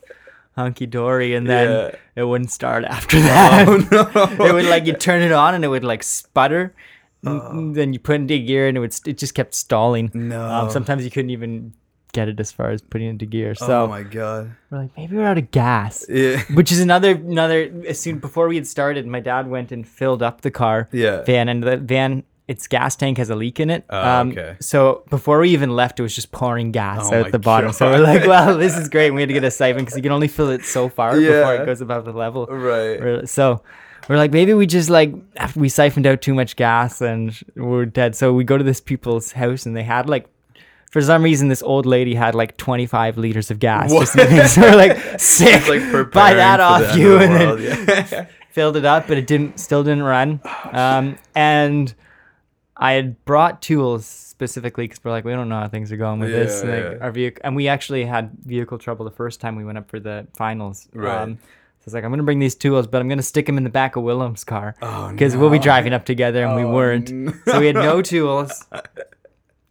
hunky 0.55 0.87
dory, 0.87 1.35
and 1.35 1.47
then 1.47 1.69
Yeah. 1.69 1.95
it 2.15 2.23
wouldn't 2.23 2.49
start 2.51 2.83
after 2.85 3.19
that. 3.19 3.67
Oh 3.67 3.77
no. 3.91 4.45
it 4.45 4.51
would 4.53 4.65
like 4.65 4.87
you 4.87 4.93
turn 4.93 5.21
it 5.21 5.31
on, 5.31 5.53
and 5.53 5.63
it 5.63 5.67
would 5.67 5.83
like 5.83 6.01
sputter. 6.01 6.73
Oh. 7.25 7.71
Then 7.73 7.93
you 7.93 7.99
put 7.99 8.15
into 8.15 8.37
gear, 8.39 8.67
and 8.67 8.77
it 8.77 8.79
would 8.79 8.93
st- 8.93 9.15
it 9.15 9.17
just 9.17 9.33
kept 9.33 9.53
stalling. 9.53 10.11
No. 10.13 10.41
Um, 10.41 10.69
sometimes 10.69 11.03
you 11.03 11.11
couldn't 11.11 11.31
even 11.31 11.73
get 12.13 12.27
it 12.29 12.39
as 12.39 12.51
far 12.51 12.69
as 12.71 12.81
putting 12.81 13.07
it 13.07 13.11
into 13.11 13.25
gear. 13.25 13.53
So 13.53 13.83
oh 13.83 13.87
my 13.87 14.01
god. 14.03 14.51
we're 14.71 14.79
like, 14.79 14.97
maybe 14.97 15.15
we're 15.15 15.25
out 15.25 15.37
of 15.37 15.51
gas. 15.51 16.05
Yeah. 16.09 16.41
Which 16.53 16.71
is 16.71 16.79
another 16.79 17.11
another 17.11 17.71
as 17.87 17.99
soon 17.99 18.19
before 18.19 18.47
we 18.47 18.55
had 18.55 18.65
started, 18.65 19.05
my 19.05 19.19
dad 19.19 19.47
went 19.49 19.71
and 19.71 19.87
filled 19.87 20.23
up 20.23 20.41
the 20.41 20.51
car 20.51 20.89
Yeah. 20.91 21.23
van 21.23 21.49
and 21.49 21.63
the 21.63 21.77
van 21.77 22.23
its 22.47 22.65
gas 22.65 22.95
tank 22.95 23.17
has 23.17 23.29
a 23.29 23.35
leak 23.35 23.59
in 23.59 23.69
it. 23.69 23.83
Oh, 23.89 24.19
okay. 24.21 24.55
So 24.61 25.03
before 25.09 25.39
we 25.39 25.49
even 25.49 25.75
left, 25.75 25.99
it 25.99 26.03
was 26.03 26.15
just 26.15 26.31
pouring 26.31 26.71
gas 26.71 27.09
Oh 27.11 27.19
out 27.19 27.31
the 27.33 27.39
bottom. 27.39 27.73
So 27.73 27.91
we're 27.91 27.99
like, 27.99 28.25
well, 28.25 28.57
this 28.57 28.77
is 28.77 28.87
great. 28.87 29.11
We 29.11 29.21
had 29.21 29.27
to 29.27 29.33
get 29.33 29.43
a 29.43 29.51
siphon 29.51 29.83
because 29.83 29.97
you 29.97 30.01
can 30.01 30.13
only 30.13 30.29
fill 30.29 30.49
it 30.49 30.63
so 30.63 30.87
far 30.87 31.11
before 31.19 31.55
it 31.55 31.65
goes 31.65 31.81
above 31.81 32.05
the 32.05 32.13
level. 32.13 32.45
Right. 32.45 33.27
So 33.27 33.61
we're 34.07 34.17
like, 34.17 34.31
maybe 34.31 34.53
we 34.53 34.65
just 34.65 34.89
like 34.89 35.13
we 35.55 35.69
siphoned 35.69 36.05
out 36.05 36.21
too 36.21 36.33
much 36.33 36.55
gas 36.55 37.01
and 37.01 37.37
we're 37.55 37.85
dead. 37.85 38.15
So 38.15 38.33
we 38.33 38.43
go 38.43 38.57
to 38.57 38.63
this 38.63 38.81
people's 38.81 39.31
house 39.33 39.65
and 39.65 39.75
they 39.75 39.83
had 39.83 40.09
like, 40.09 40.27
for 40.91 41.01
some 41.01 41.23
reason, 41.23 41.49
this 41.49 41.61
old 41.61 41.85
lady 41.85 42.15
had 42.15 42.33
like 42.33 42.57
25 42.57 43.17
liters 43.17 43.51
of 43.51 43.59
gas. 43.59 43.91
Just 43.91 44.17
in 44.17 44.27
case. 44.27 44.53
so 44.55 44.61
we're 44.61 44.75
like, 44.75 45.19
sick. 45.19 45.67
Like 45.67 46.11
Buy 46.11 46.33
that 46.33 46.59
off 46.59 46.95
you, 46.97 47.19
the 47.19 47.25
and 47.25 47.35
then 47.35 48.07
yeah. 48.11 48.27
filled 48.51 48.77
it 48.77 48.85
up, 48.85 49.07
but 49.07 49.17
it 49.17 49.27
didn't, 49.27 49.59
still 49.59 49.83
didn't 49.83 50.03
run. 50.03 50.39
Um, 50.71 51.17
and 51.35 51.93
I 52.77 52.93
had 52.93 53.23
brought 53.25 53.61
tools 53.61 54.05
specifically 54.05 54.85
because 54.87 55.03
we're 55.03 55.11
like, 55.11 55.25
we 55.25 55.31
don't 55.33 55.49
know 55.49 55.59
how 55.59 55.67
things 55.67 55.91
are 55.91 55.97
going 55.97 56.19
with 56.19 56.29
this. 56.29 56.63
Yeah, 56.63 56.69
Like 56.69 56.83
yeah. 56.83 57.03
our 57.03 57.11
vehicle, 57.11 57.41
and 57.43 57.55
we 57.55 57.67
actually 57.67 58.05
had 58.05 58.31
vehicle 58.45 58.77
trouble 58.77 59.03
the 59.03 59.11
first 59.11 59.41
time 59.41 59.55
we 59.55 59.65
went 59.65 59.77
up 59.77 59.89
for 59.89 59.99
the 59.99 60.27
finals. 60.33 60.87
Right. 60.93 61.21
Um, 61.21 61.39
it's 61.87 61.93
like, 61.93 62.03
I'm 62.03 62.11
gonna 62.11 62.21
bring 62.23 62.39
these 62.39 62.53
tools, 62.53 62.85
but 62.85 63.01
I'm 63.01 63.07
gonna 63.09 63.21
stick 63.23 63.45
them 63.47 63.57
in 63.57 63.63
the 63.63 63.69
back 63.71 63.95
of 63.95 64.03
Willem's 64.03 64.43
car 64.43 64.75
Oh, 64.81 65.09
because 65.09 65.35
we'll 65.35 65.49
be 65.49 65.57
driving 65.57 65.93
up 65.93 66.05
together, 66.05 66.43
and 66.45 66.55
we 66.55 66.61
Oh, 66.63 66.71
weren't. 66.71 67.09
no. 67.11 67.33
So 67.45 67.59
we 67.61 67.67
had 67.67 67.75
no 67.75 68.01
tools, 68.13 68.65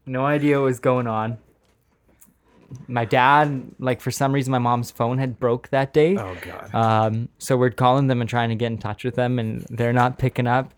no 0.06 0.24
idea 0.26 0.58
what 0.58 0.64
was 0.64 0.80
going 0.80 1.06
on. 1.06 1.38
My 2.88 3.04
dad, 3.04 3.70
like 3.78 4.00
for 4.00 4.10
some 4.10 4.32
reason, 4.32 4.50
my 4.50 4.58
mom's 4.58 4.90
phone 4.90 5.18
had 5.18 5.38
broke 5.38 5.68
that 5.68 5.92
day. 5.92 6.16
Oh 6.16 6.36
god. 6.40 6.74
Um, 6.74 7.28
so 7.38 7.56
we're 7.56 7.70
calling 7.70 8.08
them 8.08 8.20
and 8.20 8.28
trying 8.28 8.48
to 8.48 8.56
get 8.56 8.66
in 8.72 8.78
touch 8.78 9.04
with 9.04 9.14
them, 9.14 9.38
and 9.38 9.64
they're 9.70 9.92
not 9.92 10.18
picking 10.18 10.46
up. 10.48 10.74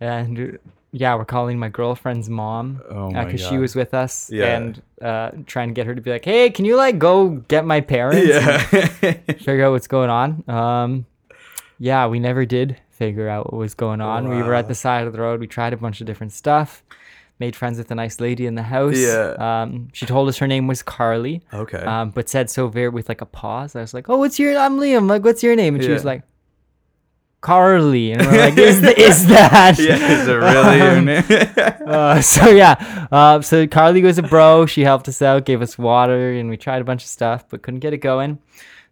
And 0.00 0.58
yeah, 0.92 1.14
we're 1.14 1.24
calling 1.24 1.58
my 1.58 1.68
girlfriend's 1.68 2.28
mom 2.28 2.80
Oh 2.90 3.10
my 3.10 3.24
because 3.24 3.40
she 3.46 3.58
was 3.58 3.74
with 3.76 3.94
us, 3.94 4.30
Yeah. 4.30 4.56
and 4.56 4.82
uh, 5.00 5.30
trying 5.46 5.68
to 5.68 5.74
get 5.74 5.86
her 5.86 5.94
to 5.94 6.00
be 6.00 6.10
like, 6.10 6.24
"Hey, 6.24 6.50
can 6.50 6.64
you 6.64 6.76
like 6.76 6.98
go 6.98 7.28
get 7.28 7.64
my 7.64 7.80
parents? 7.80 8.26
yeah. 8.28 8.58
figure 9.38 9.64
out 9.64 9.72
what's 9.72 9.86
going 9.86 10.10
on." 10.10 10.44
Um, 10.48 11.06
yeah, 11.78 12.06
we 12.08 12.18
never 12.18 12.44
did 12.44 12.76
figure 12.90 13.28
out 13.28 13.52
what 13.52 13.58
was 13.58 13.74
going 13.74 14.00
on. 14.00 14.28
We 14.28 14.42
were 14.42 14.54
at 14.54 14.68
the 14.68 14.74
side 14.74 15.06
of 15.06 15.12
the 15.14 15.20
road. 15.20 15.40
We 15.40 15.46
tried 15.46 15.72
a 15.72 15.76
bunch 15.76 16.00
of 16.00 16.06
different 16.06 16.32
stuff. 16.32 16.82
Made 17.38 17.56
friends 17.56 17.78
with 17.78 17.90
a 17.90 17.94
nice 17.94 18.20
lady 18.20 18.44
in 18.44 18.54
the 18.54 18.62
house. 18.64 18.98
Yeah. 18.98 19.32
Um, 19.62 19.88
she 19.94 20.04
told 20.04 20.28
us 20.28 20.36
her 20.38 20.46
name 20.46 20.66
was 20.66 20.82
Carly 20.82 21.40
okay. 21.54 21.78
um, 21.78 22.10
but 22.10 22.28
said 22.28 22.50
so 22.50 22.68
very 22.68 22.90
with 22.90 23.08
like 23.08 23.22
a 23.22 23.26
pause. 23.26 23.74
I 23.74 23.80
was 23.80 23.94
like, 23.94 24.10
"Oh, 24.10 24.18
what's 24.18 24.38
your? 24.38 24.58
I'm 24.58 24.76
Liam. 24.78 25.08
Like, 25.08 25.24
what's 25.24 25.42
your 25.42 25.56
name?" 25.56 25.74
And 25.76 25.82
she 25.82 25.90
was 25.90 26.04
like, 26.04 26.22
"Carly," 27.40 28.12
and 28.12 28.22
we're 28.26 28.38
like, 28.38 28.56
"Is 28.58 28.80
th- 28.82 28.98
is 28.98 29.26
that?" 29.28 29.78
yeah, 29.78 29.96
is 30.22 30.28
it 30.28 30.34
really 30.34 31.16
Um, 31.80 31.88
uh, 31.88 32.20
so 32.22 32.48
yeah, 32.50 33.06
uh, 33.10 33.40
so 33.40 33.66
Carly 33.66 34.02
was 34.02 34.18
a 34.18 34.22
bro. 34.22 34.66
She 34.66 34.82
helped 34.82 35.08
us 35.08 35.20
out, 35.22 35.44
gave 35.44 35.62
us 35.62 35.76
water, 35.78 36.32
and 36.32 36.48
we 36.50 36.56
tried 36.56 36.80
a 36.80 36.84
bunch 36.84 37.02
of 37.02 37.08
stuff, 37.08 37.44
but 37.48 37.62
couldn't 37.62 37.80
get 37.80 37.92
it 37.92 37.98
going. 37.98 38.38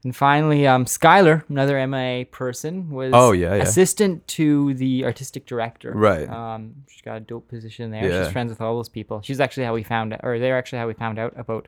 And 0.05 0.15
finally, 0.15 0.65
um, 0.67 0.85
Skylar, 0.85 1.43
another 1.49 1.85
MIA 1.85 2.25
person, 2.27 2.89
was 2.91 3.11
Oh, 3.13 3.33
yeah, 3.33 3.57
yeah. 3.57 3.63
assistant 3.65 4.27
to 4.29 4.73
the 4.75 5.05
artistic 5.05 5.45
director. 5.45 5.91
Right. 5.93 6.29
Um, 6.29 6.85
she's 6.89 7.03
got 7.03 7.17
a 7.17 7.21
dope 7.21 7.49
position 7.49 7.91
there. 7.91 8.09
Yeah. 8.09 8.23
She's 8.23 8.33
friends 8.33 8.51
with 8.51 8.61
all 8.61 8.77
those 8.77 8.89
people. 8.89 9.23
She's 9.23 9.41
actually 9.41 9.65
how 9.65 9.75
we 9.75 9.83
found 9.83 10.13
out, 10.13 10.21
or 10.23 10.39
they're 10.39 10.57
actually 10.57 10.79
how 10.79 10.87
we 10.87 10.95
found 10.95 11.19
out 11.19 11.35
about 11.37 11.67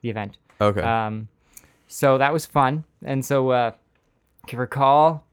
the 0.00 0.10
event. 0.10 0.36
okay. 0.60 0.80
Um, 0.80 1.26
so 1.88 2.18
that 2.18 2.32
was 2.32 2.46
fun. 2.46 2.84
And 3.04 3.24
so 3.24 3.50
uh, 3.50 3.72
give 4.46 4.58
her 4.58 4.64
a 4.64 4.68
call, 4.68 5.24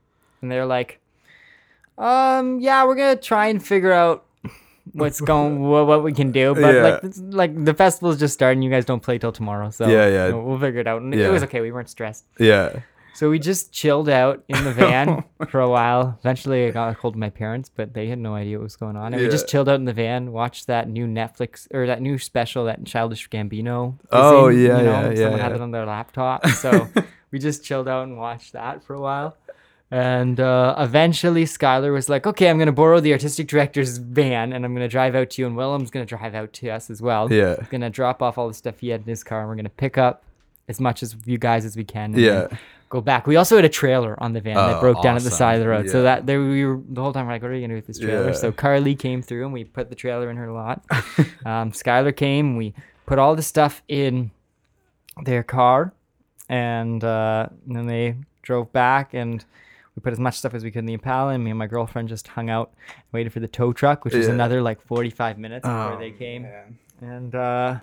and 0.41 0.51
they're 0.51 0.65
like, 0.65 0.99
um, 1.97 2.59
yeah, 2.59 2.85
we're 2.85 2.95
gonna 2.95 3.15
try 3.15 3.47
and 3.47 3.65
figure 3.65 3.91
out 3.91 4.25
what's 4.93 5.19
going, 5.21 5.61
what, 5.69 5.87
what 5.87 6.03
we 6.03 6.13
can 6.13 6.31
do. 6.31 6.53
But 6.55 6.73
Yeah. 6.75 6.81
like, 6.83 7.03
it's, 7.03 7.19
like 7.19 7.65
the 7.65 7.73
festival's 7.73 8.19
just 8.19 8.33
starting. 8.33 8.61
You 8.61 8.69
guys 8.69 8.85
don't 8.85 9.01
play 9.01 9.17
till 9.17 9.31
tomorrow, 9.31 9.69
so 9.69 9.87
Yeah, 9.87 10.07
yeah. 10.07 10.27
We'll, 10.29 10.43
we'll 10.43 10.59
figure 10.59 10.79
it 10.81 10.87
out. 10.87 11.01
And 11.01 11.13
Yeah. 11.13 11.27
it 11.27 11.31
was 11.31 11.43
okay. 11.43 11.61
We 11.61 11.71
weren't 11.71 11.89
stressed. 11.89 12.25
Yeah. 12.39 12.79
So 13.15 13.29
we 13.29 13.37
just 13.37 13.73
chilled 13.73 14.07
out 14.07 14.45
in 14.47 14.63
the 14.63 14.71
van 14.71 15.25
for 15.49 15.59
a 15.59 15.69
while. 15.69 16.17
Eventually, 16.21 16.67
I 16.67 16.71
got 16.71 16.89
a 16.89 16.93
hold 16.93 17.15
of 17.15 17.19
my 17.19 17.29
parents, 17.29 17.67
but 17.67 17.93
they 17.93 18.07
had 18.07 18.17
no 18.17 18.33
idea 18.33 18.57
what 18.57 18.63
was 18.63 18.77
going 18.77 18.95
on. 18.95 19.13
And 19.13 19.21
we 19.21 19.27
just 19.27 19.49
chilled 19.49 19.67
out 19.67 19.75
in 19.75 19.83
the 19.83 19.91
van, 19.91 20.31
watched 20.31 20.67
that 20.67 20.87
new 20.87 21.05
Netflix 21.05 21.67
or 21.73 21.85
that 21.87 22.01
new 22.01 22.17
special 22.17 22.63
that 22.65 22.85
Childish 22.85 23.27
Gambino. 23.29 23.95
Oh, 24.13 24.47
in, 24.47 24.59
yeah, 24.59 24.61
you 24.61 24.67
know, 24.67 24.79
yeah, 24.83 25.09
yeah, 25.09 25.15
Someone 25.15 25.39
had 25.41 25.51
it 25.51 25.59
on 25.59 25.71
their 25.71 25.85
laptop, 25.85 26.47
so 26.63 26.87
we 27.31 27.39
just 27.39 27.61
chilled 27.61 27.89
out 27.89 28.03
and 28.03 28.17
watched 28.17 28.53
that 28.53 28.85
for 28.85 28.93
a 28.93 29.01
while. 29.01 29.35
And 29.91 30.39
uh, 30.39 30.75
eventually, 30.77 31.45
Skylar 31.45 31.91
was 31.91 32.09
like, 32.09 32.27
"Okay, 32.27 32.47
I'm 32.49 32.59
gonna 32.59 32.71
borrow 32.71 32.99
the 32.99 33.11
artistic 33.11 33.47
director's 33.47 33.97
van, 33.97 34.53
and 34.53 34.63
I'm 34.63 34.73
gonna 34.75 34.87
drive 34.87 35.15
out 35.15 35.31
to 35.31 35.41
you, 35.41 35.47
and 35.47 35.55
Willem's 35.57 35.89
gonna 35.89 36.05
drive 36.05 36.35
out 36.35 36.53
to 36.53 36.69
us 36.69 36.91
as 36.91 37.01
well. 37.01 37.31
Yeah. 37.33 37.55
He's 37.57 37.69
gonna 37.69 37.89
drop 37.89 38.21
off 38.21 38.37
all 38.37 38.47
the 38.47 38.53
stuff 38.53 38.79
he 38.79 38.89
had 38.89 39.01
in 39.01 39.07
his 39.07 39.23
car, 39.23 39.39
and 39.39 39.49
we're 39.49 39.55
gonna 39.55 39.69
pick 39.69 39.97
up 39.97 40.23
as 40.67 40.79
much 40.79 41.01
as 41.01 41.15
you 41.25 41.39
guys 41.39 41.65
as 41.65 41.75
we 41.75 41.83
can. 41.83 42.13
and 42.13 42.17
Yeah. 42.21 42.31
then 42.49 42.59
go 42.89 43.01
back. 43.01 43.25
We 43.25 43.35
also 43.35 43.55
had 43.55 43.65
a 43.65 43.69
trailer 43.69 44.15
on 44.21 44.33
the 44.33 44.41
van 44.41 44.55
that 44.55 44.77
Oh, 44.77 44.79
broke 44.79 45.01
down 45.01 45.15
at 45.15 45.23
the 45.23 45.31
side 45.31 45.55
of 45.55 45.61
the 45.61 45.67
road. 45.69 45.89
So 45.89 45.97
Yeah. 45.97 46.03
that 46.03 46.27
there 46.27 46.39
we 46.39 46.63
were 46.65 46.79
the 46.87 47.01
whole 47.01 47.11
time 47.13 47.25
we're 47.25 47.33
like, 47.33 47.41
what 47.41 47.49
are 47.49 47.55
you 47.55 47.61
gonna 47.61 47.73
do 47.73 47.77
with 47.77 47.87
this 47.87 47.97
trailer? 47.99 48.27
Yeah. 48.27 48.33
So 48.33 48.51
Carly 48.51 48.93
came 48.95 49.23
through 49.23 49.43
and 49.45 49.53
we 49.53 49.63
put 49.63 49.89
the 49.89 49.95
trailer 49.95 50.29
in 50.29 50.37
her 50.37 50.51
lot. 50.51 50.83
um, 51.45 51.71
Skylar 51.71 52.15
came. 52.15 52.55
We 52.57 52.75
put 53.07 53.17
all 53.17 53.35
the 53.35 53.41
stuff 53.41 53.81
in 53.87 54.29
their 55.23 55.41
car, 55.41 55.93
and, 56.47 57.03
uh, 57.03 57.47
and 57.67 57.75
then 57.75 57.87
they 57.87 58.15
drove 58.43 58.71
back 58.71 59.15
and. 59.15 59.43
We 59.99 60.01
put 60.01 60.13
as 60.13 60.19
much 60.19 60.37
stuff 60.37 60.53
as 60.53 60.63
we 60.63 60.71
could 60.71 60.79
in 60.79 60.85
the 60.85 60.93
Impala, 60.93 61.33
and 61.33 61.43
me 61.43 61.49
and 61.51 61.59
my 61.59 61.67
girlfriend 61.67 62.07
just 62.07 62.29
hung 62.29 62.49
out, 62.49 62.71
and 62.87 63.03
waited 63.11 63.33
for 63.33 63.41
the 63.41 63.49
tow 63.49 63.73
truck, 63.73 64.05
which 64.05 64.13
was 64.13 64.27
Yeah. 64.27 64.33
another 64.33 64.61
like 64.61 64.79
45 64.81 65.37
minutes 65.37 65.63
before 65.67 65.93
Oh, 65.95 65.99
they 65.99 66.11
came. 66.11 66.43
man. 66.43 66.77
And 67.01 67.35
uh, 67.35 67.79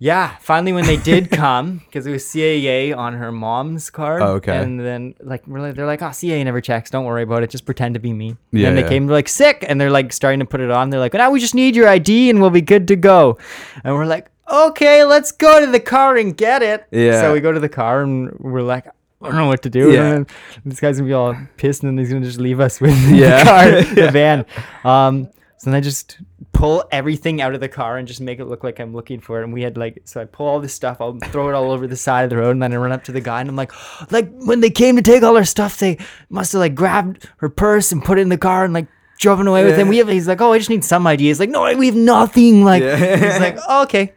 yeah, 0.00 0.36
finally 0.40 0.72
when 0.72 0.86
they 0.86 0.96
did 0.96 1.30
come, 1.32 1.78
because 1.86 2.04
it 2.06 2.10
was 2.10 2.24
CAA 2.24 2.96
on 2.96 3.14
her 3.14 3.30
mom's 3.30 3.90
card. 3.90 4.22
Oh, 4.22 4.34
okay. 4.34 4.56
And 4.56 4.80
then 4.80 5.14
like 5.20 5.46
we're 5.46 5.60
like, 5.60 5.76
they're 5.76 5.86
like, 5.86 6.02
oh, 6.02 6.06
CAA 6.06 6.44
never 6.44 6.60
checks. 6.60 6.90
Don't 6.90 7.04
worry 7.04 7.22
about 7.22 7.44
it. 7.44 7.50
Just 7.50 7.64
pretend 7.64 7.94
to 7.94 8.00
be 8.00 8.12
me. 8.12 8.30
And 8.30 8.38
Yeah, 8.52 8.66
then 8.68 8.74
they 8.74 8.82
yeah. 8.82 8.88
came, 8.88 9.06
they're 9.06 9.14
like 9.16 9.28
sick, 9.28 9.64
and 9.68 9.80
they're 9.80 9.90
like 9.92 10.12
starting 10.12 10.40
to 10.40 10.46
put 10.46 10.60
it 10.60 10.70
on. 10.72 10.90
They're 10.90 11.00
like, 11.00 11.14
now 11.14 11.30
we 11.30 11.38
just 11.38 11.54
need 11.54 11.76
your 11.76 11.86
ID 11.88 12.28
and 12.30 12.40
we'll 12.40 12.50
be 12.50 12.60
good 12.60 12.88
to 12.88 12.96
go. 12.96 13.38
And 13.84 13.94
we're 13.94 14.06
like, 14.06 14.30
okay, 14.50 15.04
let's 15.04 15.30
go 15.30 15.64
to 15.64 15.70
the 15.70 15.80
car 15.80 16.16
and 16.16 16.36
get 16.36 16.62
it. 16.62 16.86
Yeah. 16.90 17.20
So 17.20 17.32
we 17.32 17.40
go 17.40 17.52
to 17.52 17.60
the 17.60 17.68
car 17.68 18.02
and 18.02 18.32
we're 18.40 18.62
like. 18.62 18.86
I 19.20 19.26
don't 19.28 19.36
know 19.36 19.46
what 19.48 19.62
to 19.62 19.70
do. 19.70 19.92
Yeah. 19.92 20.14
And 20.14 20.26
this 20.64 20.80
guy's 20.80 20.98
gonna 20.98 21.08
be 21.08 21.12
all 21.14 21.34
pissed, 21.56 21.82
and 21.82 21.90
then 21.90 21.98
he's 22.04 22.12
gonna 22.12 22.24
just 22.24 22.38
leave 22.40 22.60
us 22.60 22.80
with 22.80 22.96
Yeah. 23.10 23.38
the 23.42 23.44
car, 23.44 23.94
the 24.06 24.10
van. 24.12 24.46
Um, 24.84 25.28
so 25.56 25.70
then 25.70 25.74
I 25.74 25.80
just 25.80 26.18
pull 26.52 26.84
everything 26.92 27.40
out 27.40 27.52
of 27.52 27.60
the 27.60 27.68
car 27.68 27.96
and 27.98 28.06
just 28.06 28.20
make 28.20 28.38
it 28.38 28.44
look 28.44 28.62
like 28.62 28.78
I'm 28.78 28.94
looking 28.94 29.20
for 29.20 29.40
it. 29.40 29.44
And 29.44 29.52
we 29.52 29.62
had 29.62 29.76
like, 29.76 30.02
so 30.04 30.20
I 30.20 30.24
pull 30.24 30.46
all 30.46 30.60
this 30.60 30.72
stuff, 30.72 31.00
I'll 31.00 31.18
throw 31.18 31.48
it 31.48 31.54
all 31.54 31.72
over 31.72 31.88
the 31.88 31.96
side 31.96 32.22
of 32.24 32.30
the 32.30 32.36
road, 32.36 32.52
and 32.52 32.62
then 32.62 32.72
I 32.72 32.76
run 32.76 32.92
up 32.92 33.02
to 33.04 33.12
the 33.12 33.20
guy 33.20 33.40
and 33.40 33.48
I'm 33.50 33.56
like, 33.56 33.72
like 34.12 34.30
when 34.46 34.60
they 34.60 34.70
came 34.70 34.94
to 34.96 35.02
take 35.02 35.22
all 35.24 35.36
our 35.36 35.44
stuff, 35.44 35.78
they 35.78 35.98
must 36.30 36.52
have 36.52 36.60
like 36.60 36.76
grabbed 36.76 37.28
her 37.38 37.48
purse 37.48 37.90
and 37.90 38.04
put 38.04 38.18
it 38.18 38.22
in 38.22 38.28
the 38.28 38.38
car 38.38 38.64
and 38.64 38.72
like 38.72 38.86
driven 39.18 39.48
away 39.48 39.64
with 39.64 39.76
him. 39.76 39.88
We 39.88 39.98
have, 39.98 40.06
he's 40.08 40.28
like, 40.28 40.40
oh, 40.40 40.52
I 40.52 40.58
just 40.58 40.70
need 40.70 40.84
some 40.84 41.04
ideas. 41.08 41.40
Like, 41.40 41.50
no, 41.50 41.76
we 41.76 41.86
have 41.86 41.96
nothing. 41.96 42.62
Like, 42.62 42.84
Yeah. 42.84 43.16
he's 43.16 43.40
like, 43.40 43.58
oh, 43.68 43.82
okay. 43.82 44.12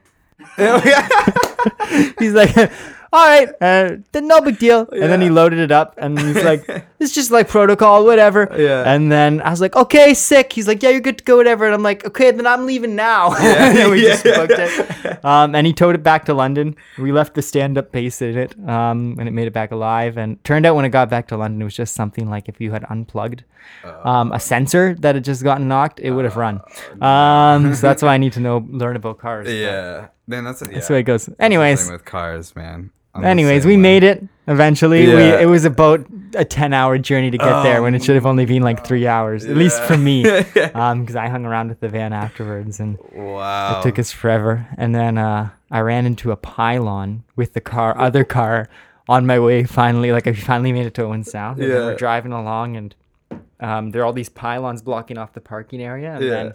he's 2.19 2.33
like, 2.33 2.55
all 3.13 3.27
right, 3.27 3.49
uh, 3.59 3.97
then 4.13 4.27
no 4.27 4.39
big 4.41 4.57
deal. 4.57 4.87
And 4.91 5.03
then 5.03 5.19
he 5.21 5.29
loaded 5.29 5.59
it 5.59 5.71
up, 5.71 5.95
and 5.97 6.17
he's 6.17 6.43
like, 6.43 6.63
it's 6.99 7.13
just 7.13 7.29
like 7.29 7.49
protocol, 7.49 8.05
whatever. 8.05 8.47
Yeah. 8.57 8.83
And 8.89 9.11
then 9.11 9.41
I 9.41 9.49
was 9.49 9.59
like, 9.59 9.75
okay, 9.75 10.13
sick. 10.13 10.53
He's 10.53 10.67
like, 10.67 10.81
yeah, 10.81 10.89
you're 10.91 11.01
good 11.01 11.17
to 11.17 11.23
go, 11.23 11.35
whatever. 11.37 11.65
And 11.65 11.73
I'm 11.73 11.83
like, 11.83 12.05
okay, 12.05 12.31
then 12.31 12.47
I'm 12.47 12.65
leaving 12.65 12.95
now. 12.95 13.33
and 13.35 13.77
then 13.77 13.91
we 13.91 14.01
just 14.01 14.23
Yeah. 14.23 14.37
booked 14.45 14.53
it. 14.57 15.25
Um, 15.25 15.55
and 15.55 15.67
he 15.67 15.73
towed 15.73 15.95
it 15.95 16.03
back 16.03 16.25
to 16.25 16.33
London. 16.33 16.75
We 16.97 17.11
left 17.11 17.33
the 17.33 17.41
stand-up 17.41 17.91
bass 17.91 18.21
in 18.21 18.37
it, 18.37 18.55
um, 18.69 19.15
and 19.19 19.27
it 19.27 19.31
made 19.31 19.47
it 19.47 19.53
back 19.53 19.71
alive. 19.71 20.17
And 20.17 20.41
turned 20.45 20.65
out 20.65 20.75
when 20.75 20.85
it 20.85 20.89
got 20.89 21.09
back 21.09 21.27
to 21.29 21.37
London, 21.37 21.61
it 21.61 21.65
was 21.65 21.75
just 21.75 21.93
something 21.95 22.29
like 22.29 22.47
if 22.47 22.61
you 22.61 22.71
had 22.71 22.85
unplugged 22.89 23.43
um, 24.03 24.31
a 24.31 24.39
sensor 24.39 24.95
that 24.99 25.15
had 25.15 25.23
just 25.25 25.43
gotten 25.43 25.67
knocked, 25.67 25.99
it 25.99 26.11
would 26.11 26.23
have 26.25 26.37
run. 26.37 26.61
Um, 27.01 27.73
so 27.75 27.81
that's 27.87 28.01
why 28.01 28.13
I 28.13 28.17
need 28.17 28.33
to 28.33 28.39
know 28.39 28.65
learn 28.69 28.95
about 28.95 29.19
cars. 29.19 29.47
but 29.47 29.53
Yeah. 29.53 30.07
Man, 30.27 30.45
that's, 30.45 30.61
a, 30.61 30.65
yeah. 30.65 30.71
That's 30.75 30.87
the 30.87 30.93
way 30.93 30.99
it 31.01 31.03
goes. 31.03 31.25
That's 31.25 31.37
the 31.37 31.43
Anyways, 31.43 31.91
with 31.91 32.05
cars, 32.05 32.55
man. 32.55 32.91
I'm 33.13 33.25
Anyways, 33.25 33.65
we 33.65 33.73
way. 33.75 33.81
made 33.81 34.03
it 34.03 34.23
eventually. 34.47 35.05
We 35.05 35.21
it 35.21 35.47
was 35.49 35.65
about 35.65 36.05
a 36.35 36.45
ten 36.45 36.73
hour 36.73 36.97
journey 36.97 37.29
to 37.31 37.37
get 37.37 37.63
there 37.63 37.81
when 37.81 37.93
it 37.93 37.97
Um, 38.01 38.03
should 38.05 38.15
have 38.15 38.25
only 38.25 38.45
been 38.45 38.61
like 38.63 38.85
three 38.85 39.05
hours, 39.05 39.45
at 39.45 39.57
least 39.57 39.81
for 39.83 39.97
me, 39.97 40.25
um, 40.73 41.01
because 41.01 41.15
I 41.17 41.27
hung 41.27 41.45
around 41.45 41.69
with 41.69 41.81
the 41.81 41.89
van 41.89 42.13
afterwards 42.13 42.79
and 42.79 42.97
Wow. 43.11 43.79
it 43.79 43.83
took 43.83 43.99
us 43.99 44.11
forever. 44.13 44.65
And 44.77 44.95
then 44.95 45.17
uh, 45.17 45.49
I 45.69 45.81
ran 45.81 46.05
into 46.05 46.31
a 46.31 46.37
pylon 46.37 47.23
with 47.35 47.53
the 47.53 47.61
car, 47.61 47.97
other 47.99 48.23
car, 48.23 48.69
on 49.09 49.25
my 49.25 49.39
way. 49.39 49.65
Finally, 49.65 50.13
like 50.13 50.25
I 50.27 50.33
finally 50.33 50.71
made 50.71 50.85
it 50.85 50.93
to 50.95 51.03
Owen 51.03 51.25
Sound. 51.25 51.59
And 51.59 51.67
Yeah. 51.69 51.79
we're 51.79 51.95
driving 51.97 52.31
along 52.31 52.77
and 52.77 52.95
um, 53.59 53.91
there 53.91 54.01
are 54.01 54.05
all 54.05 54.13
these 54.13 54.29
pylons 54.29 54.81
blocking 54.81 55.17
off 55.17 55.33
the 55.33 55.41
parking 55.41 55.81
area, 55.81 56.13
and 56.15 56.23
Yeah. 56.23 56.29
then. 56.31 56.53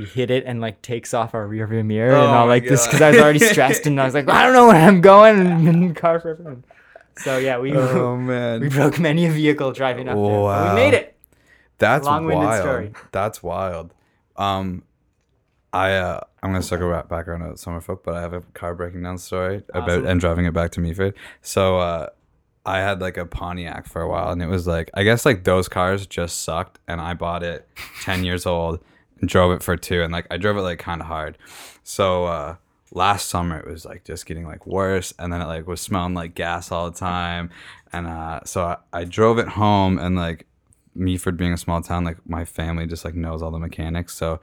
We 0.00 0.06
hit 0.06 0.30
it 0.30 0.44
and 0.46 0.60
like 0.60 0.82
takes 0.82 1.14
off 1.14 1.34
our 1.34 1.46
rear 1.46 1.66
view 1.66 1.84
mirror 1.84 2.12
and 2.12 2.22
Oh 2.22 2.26
all 2.26 2.46
my 2.46 2.54
like 2.54 2.64
this 2.64 2.86
because 2.86 3.02
I 3.02 3.10
was 3.10 3.18
already 3.20 3.38
stressed 3.38 3.86
and 3.86 4.00
I 4.00 4.04
was 4.04 4.14
like 4.14 4.28
I 4.28 4.44
don't 4.44 4.52
know 4.52 4.66
where 4.66 4.76
I'm 4.76 5.00
going 5.00 5.38
and 5.46 5.68
in 5.68 5.88
the 5.88 5.94
car 5.94 6.20
forever. 6.20 6.48
And 6.50 6.64
So 7.18 7.38
yeah, 7.38 7.58
we 7.58 7.72
Oh 7.74 8.58
we 8.60 8.68
broke 8.68 8.98
many 8.98 9.26
a 9.26 9.30
vehicle 9.30 9.72
driving 9.72 10.08
up 10.08 10.16
there. 10.16 10.24
Wow. 10.24 10.74
we 10.74 10.80
made 10.80 10.94
it. 10.94 11.16
That's 11.78 12.04
Long-winded 12.04 12.46
wild. 12.46 12.62
story. 12.62 12.92
That's 13.10 13.42
wild. 13.42 13.94
Um, 14.36 14.82
I 15.72 15.92
uh, 15.94 16.20
I'm 16.42 16.50
gonna 16.50 16.62
circle 16.62 16.88
right 16.88 17.08
back 17.08 17.28
around 17.28 17.40
to 17.40 17.54
Summerfolk, 17.54 18.00
but 18.04 18.14
I 18.14 18.20
have 18.20 18.32
a 18.32 18.40
car 18.54 18.74
breaking 18.74 19.02
down 19.02 19.18
story 19.18 19.62
about 19.72 20.04
and 20.04 20.20
driving 20.20 20.44
it 20.46 20.52
back 20.52 20.72
to 20.72 20.80
Meaford. 20.80 21.14
So 21.42 21.78
uh, 21.78 22.08
I 22.66 22.78
had 22.78 23.00
like 23.00 23.16
a 23.16 23.24
Pontiac 23.24 23.86
for 23.86 24.02
a 24.02 24.08
while, 24.08 24.30
and 24.30 24.42
it 24.42 24.46
was 24.46 24.66
like 24.66 24.90
I 24.94 25.04
guess 25.04 25.24
like 25.24 25.44
those 25.44 25.68
cars 25.68 26.06
just 26.06 26.42
sucked, 26.42 26.78
and 26.88 27.00
I 27.00 27.14
bought 27.14 27.42
it 27.42 27.68
ten 28.02 28.24
years 28.24 28.46
old 28.46 28.74
and 28.74 28.84
drove 29.24 29.52
it 29.52 29.62
for 29.62 29.76
two, 29.76 30.02
and 30.02 30.12
like 30.12 30.26
I 30.30 30.36
drove 30.36 30.56
it 30.56 30.62
like 30.62 30.78
kind 30.78 31.00
of 31.00 31.06
hard. 31.06 31.38
So 31.82 32.24
uh, 32.24 32.56
last 32.92 33.28
summer 33.28 33.58
it 33.58 33.66
was 33.66 33.84
like 33.84 34.04
just 34.04 34.26
getting 34.26 34.46
like 34.46 34.66
worse, 34.66 35.12
and 35.18 35.32
then 35.32 35.40
it 35.40 35.46
like 35.46 35.66
was 35.66 35.80
smelling 35.80 36.14
like 36.14 36.34
gas 36.34 36.72
all 36.72 36.90
the 36.90 36.98
time, 36.98 37.50
and 37.92 38.06
uh, 38.06 38.40
so 38.44 38.64
I, 38.64 38.76
I 38.92 39.04
drove 39.04 39.38
it 39.38 39.48
home, 39.48 39.98
and 39.98 40.16
like 40.16 40.46
Meaford 40.96 41.36
being 41.36 41.52
a 41.52 41.58
small 41.58 41.82
town, 41.82 42.04
like 42.04 42.18
my 42.28 42.44
family 42.44 42.86
just 42.86 43.04
like 43.04 43.14
knows 43.14 43.42
all 43.42 43.50
the 43.50 43.58
mechanics. 43.58 44.14
So 44.14 44.40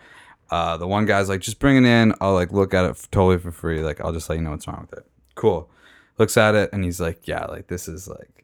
uh, 0.49 0.77
the 0.77 0.87
one 0.87 1.05
guy's 1.05 1.29
like, 1.29 1.41
just 1.41 1.59
bring 1.59 1.77
it 1.77 1.85
in. 1.85 2.13
I'll 2.21 2.33
like 2.33 2.51
look 2.51 2.73
at 2.73 2.85
it 2.85 2.91
f- 2.91 3.11
totally 3.11 3.37
for 3.37 3.51
free. 3.51 3.81
Like 3.81 4.01
I'll 4.01 4.13
just 4.13 4.29
let 4.29 4.37
you 4.37 4.43
know 4.43 4.51
what's 4.51 4.67
wrong 4.67 4.87
with 4.89 4.99
it. 4.99 5.05
Cool. 5.35 5.69
Looks 6.17 6.37
at 6.37 6.55
it 6.55 6.69
and 6.73 6.83
he's 6.83 6.99
like, 6.99 7.27
yeah, 7.27 7.45
like 7.45 7.67
this 7.67 7.87
is 7.87 8.07
like 8.07 8.36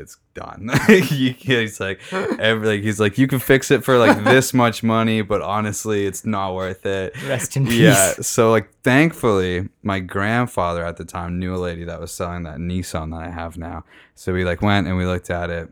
it's 0.00 0.16
done. 0.34 0.70
He- 0.88 1.32
he's 1.32 1.78
like, 1.80 2.00
every, 2.12 2.66
like 2.66 2.82
he's 2.82 2.98
like, 2.98 3.18
you 3.18 3.26
can 3.26 3.38
fix 3.38 3.70
it 3.70 3.84
for 3.84 3.98
like 3.98 4.24
this 4.24 4.52
much 4.64 4.82
money, 4.82 5.22
but 5.22 5.42
honestly, 5.42 6.06
it's 6.06 6.24
not 6.24 6.54
worth 6.54 6.84
it. 6.86 7.14
Rest 7.28 7.56
in 7.56 7.66
peace. 7.66 7.78
Yeah. 7.78 8.12
So 8.22 8.50
like, 8.50 8.70
thankfully, 8.82 9.68
my 9.82 10.00
grandfather 10.00 10.84
at 10.84 10.96
the 10.96 11.04
time 11.04 11.38
knew 11.38 11.54
a 11.54 11.58
lady 11.58 11.84
that 11.84 12.00
was 12.00 12.12
selling 12.12 12.42
that 12.44 12.58
Nissan 12.58 13.12
that 13.12 13.22
I 13.22 13.30
have 13.30 13.56
now. 13.58 13.84
So 14.14 14.32
we 14.32 14.44
like 14.44 14.62
went 14.62 14.86
and 14.88 14.96
we 14.96 15.06
looked 15.06 15.30
at 15.30 15.50
it. 15.50 15.68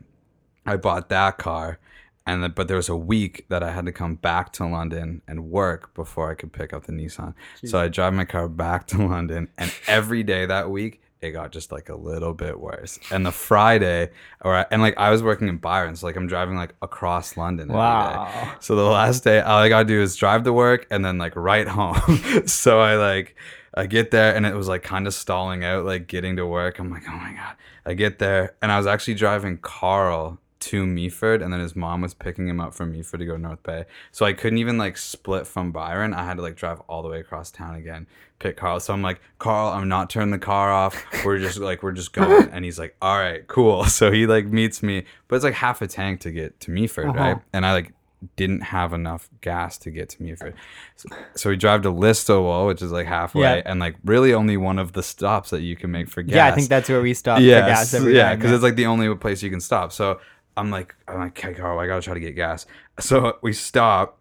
I 0.65 0.77
bought 0.77 1.09
that 1.09 1.37
car, 1.39 1.79
and 2.27 2.43
the, 2.43 2.49
but 2.49 2.67
there 2.67 2.77
was 2.77 2.89
a 2.89 2.95
week 2.95 3.45
that 3.49 3.63
I 3.63 3.71
had 3.71 3.85
to 3.85 3.91
come 3.91 4.15
back 4.15 4.53
to 4.53 4.65
London 4.67 5.21
and 5.27 5.49
work 5.49 5.93
before 5.95 6.29
I 6.29 6.35
could 6.35 6.53
pick 6.53 6.73
up 6.73 6.85
the 6.85 6.91
Nissan. 6.91 7.33
So 7.65 7.79
I 7.79 7.87
drive 7.87 8.13
my 8.13 8.25
car 8.25 8.47
back 8.47 8.85
to 8.87 8.97
London, 9.07 9.47
and 9.57 9.73
every 9.87 10.21
day 10.21 10.45
that 10.45 10.69
week 10.69 11.01
it 11.21 11.31
got 11.31 11.51
just 11.51 11.71
like 11.71 11.89
a 11.89 11.95
little 11.95 12.33
bit 12.33 12.59
worse. 12.59 12.99
And 13.11 13.25
the 13.25 13.31
Friday, 13.31 14.09
or 14.41 14.65
and 14.71 14.81
like 14.81 14.97
I 14.97 15.09
was 15.09 15.21
working 15.21 15.47
in 15.47 15.57
Byron, 15.57 15.95
so 15.95 16.05
like 16.05 16.15
I'm 16.15 16.27
driving 16.27 16.55
like 16.55 16.75
across 16.81 17.35
London. 17.35 17.69
every 17.69 17.73
day. 17.73 17.79
Wow. 17.79 18.55
So 18.59 18.75
the 18.75 18.83
last 18.83 19.23
day, 19.23 19.41
all 19.41 19.59
I 19.59 19.69
gotta 19.69 19.85
do 19.85 20.01
is 20.01 20.15
drive 20.15 20.43
to 20.43 20.53
work 20.53 20.87
and 20.89 21.03
then 21.03 21.17
like 21.17 21.35
right 21.35 21.67
home. 21.79 22.47
so 22.47 22.79
I 22.79 22.95
like 22.95 23.35
I 23.73 23.85
get 23.85 24.11
there 24.11 24.35
and 24.35 24.45
it 24.45 24.55
was 24.55 24.67
like 24.67 24.83
kind 24.83 25.07
of 25.07 25.13
stalling 25.13 25.63
out, 25.63 25.85
like 25.85 26.07
getting 26.07 26.35
to 26.37 26.45
work. 26.45 26.79
I'm 26.79 26.89
like, 26.89 27.03
oh 27.07 27.15
my 27.15 27.33
god. 27.33 27.55
I 27.85 27.93
get 27.93 28.19
there 28.19 28.55
and 28.61 28.71
I 28.71 28.77
was 28.77 28.87
actually 28.87 29.15
driving 29.15 29.57
Carl 29.57 30.39
to 30.59 30.85
Meaford 30.85 31.41
and 31.43 31.53
then 31.53 31.59
his 31.59 31.75
mom 31.75 32.01
was 32.01 32.13
picking 32.13 32.47
him 32.47 32.59
up 32.59 32.73
from 32.73 32.93
Meaford 32.93 33.19
to 33.19 33.25
go 33.25 33.33
to 33.35 33.41
North 33.41 33.63
Bay. 33.63 33.85
So 34.11 34.25
I 34.25 34.33
couldn't 34.33 34.59
even 34.59 34.77
like 34.77 34.97
split 34.97 35.47
from 35.47 35.71
Byron. 35.71 36.13
I 36.13 36.25
had 36.25 36.35
to 36.37 36.43
like 36.43 36.55
drive 36.55 36.81
all 36.89 37.01
the 37.01 37.09
way 37.09 37.19
across 37.19 37.49
town 37.51 37.75
again, 37.75 38.07
pick 38.39 38.57
Carl. 38.57 38.79
So 38.79 38.93
I'm 38.93 39.01
like, 39.01 39.21
Carl, 39.37 39.69
I'm 39.71 39.87
not 39.87 40.09
turning 40.09 40.31
the 40.31 40.37
car 40.39 40.71
off. 40.71 41.01
We're 41.23 41.39
just 41.39 41.57
like 41.69 41.81
we're 41.83 41.93
just 41.93 42.13
going. 42.13 42.49
And 42.51 42.65
he's 42.65 42.77
like, 42.79 42.95
all 43.01 43.17
right, 43.17 43.47
cool. 43.47 43.83
So 43.99 44.11
he 44.11 44.27
like 44.27 44.45
meets 44.47 44.83
me, 44.83 45.05
but 45.27 45.35
it's 45.37 45.45
like 45.45 45.53
half 45.53 45.81
a 45.81 45.87
tank 45.87 46.19
to 46.21 46.31
get 46.31 46.59
to 46.61 46.71
Meaford, 46.71 47.09
Uh-huh. 47.09 47.19
right? 47.19 47.37
And 47.53 47.65
I 47.65 47.73
like 47.73 47.93
didn't 48.35 48.59
have 48.59 48.91
enough 48.91 49.29
gas 49.39 49.77
to 49.77 49.89
get 49.91 50.09
to 50.09 50.17
Meaford. 50.17 50.53
So, 50.97 51.07
so 51.35 51.49
we 51.51 51.55
drive 51.55 51.83
to 51.83 51.89
Listowel, 51.89 52.67
which 52.67 52.81
is 52.81 52.91
like 52.91 53.07
halfway, 53.07 53.43
Yeah. 53.43 53.61
and 53.65 53.79
like 53.79 53.95
really 54.03 54.33
only 54.33 54.57
one 54.57 54.77
of 54.77 54.91
the 54.91 55.01
stops 55.01 55.51
that 55.51 55.61
you 55.61 55.77
can 55.77 55.89
make 55.91 56.09
for 56.09 56.21
gas. 56.21 56.35
Yeah, 56.35 56.47
I 56.47 56.51
think 56.51 56.67
that's 56.67 56.89
where 56.89 57.01
we 57.01 57.13
stopped 57.13 57.43
yeah, 57.43 57.61
for 57.61 57.67
gas 57.69 57.93
every 57.93 58.17
yeah, 58.17 58.35
because 58.35 58.51
it's 58.51 58.61
like 58.63 58.75
the 58.75 58.87
only 58.87 59.15
place 59.15 59.41
you 59.41 59.49
can 59.49 59.61
stop. 59.61 59.93
So 59.93 60.19
I'm 60.59 60.69
like, 60.71 60.95
I'm 61.07 61.19
like, 61.19 61.37
okay, 61.39 61.53
Carl, 61.53 61.79
I 61.79 61.87
gotta 61.87 62.01
try 62.01 62.13
to 62.13 62.19
get 62.19 62.35
gas. 62.35 62.65
So 62.99 63.37
we 63.41 63.53
stop. 63.53 64.17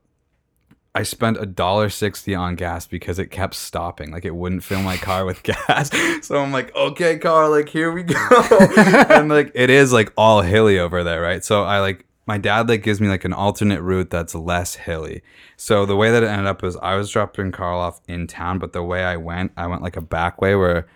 I 0.94 1.02
spent 1.02 1.36
a 1.36 1.46
dollar 1.46 1.90
sixty 1.90 2.34
on 2.34 2.54
gas 2.56 2.86
because 2.86 3.18
it 3.18 3.26
kept 3.26 3.54
stopping. 3.54 4.10
Like 4.10 4.24
it 4.24 4.34
wouldn't 4.34 4.64
fill 4.64 4.82
my 4.82 4.96
car 4.96 5.24
with 5.24 5.42
gas. 5.44 5.90
So 6.22 6.38
I'm 6.38 6.52
like, 6.52 6.74
okay, 6.74 7.18
car, 7.18 7.48
like 7.48 7.68
here 7.68 7.92
we 7.92 8.02
go. 8.02 8.16
and 9.10 9.28
like 9.28 9.52
it 9.54 9.70
is 9.70 9.92
like 9.92 10.12
all 10.16 10.42
hilly 10.42 10.78
over 10.78 11.04
there, 11.04 11.20
right? 11.20 11.44
So 11.44 11.64
I 11.64 11.80
like 11.80 12.06
my 12.26 12.38
dad 12.38 12.68
like 12.68 12.82
gives 12.82 13.00
me 13.00 13.08
like 13.08 13.24
an 13.24 13.32
alternate 13.32 13.80
route 13.80 14.10
that's 14.10 14.34
less 14.34 14.74
hilly. 14.74 15.22
So 15.56 15.86
the 15.86 15.96
way 15.96 16.10
that 16.10 16.22
it 16.22 16.28
ended 16.28 16.46
up 16.46 16.62
was 16.62 16.76
I 16.76 16.94
was 16.94 17.10
dropping 17.10 17.52
Carl 17.52 17.80
off 17.80 18.00
in 18.06 18.26
town, 18.26 18.58
but 18.58 18.72
the 18.72 18.82
way 18.82 19.04
I 19.04 19.16
went, 19.16 19.52
I 19.56 19.66
went 19.66 19.82
like 19.82 19.96
a 19.96 20.02
back 20.02 20.40
way 20.40 20.54
where 20.54 20.86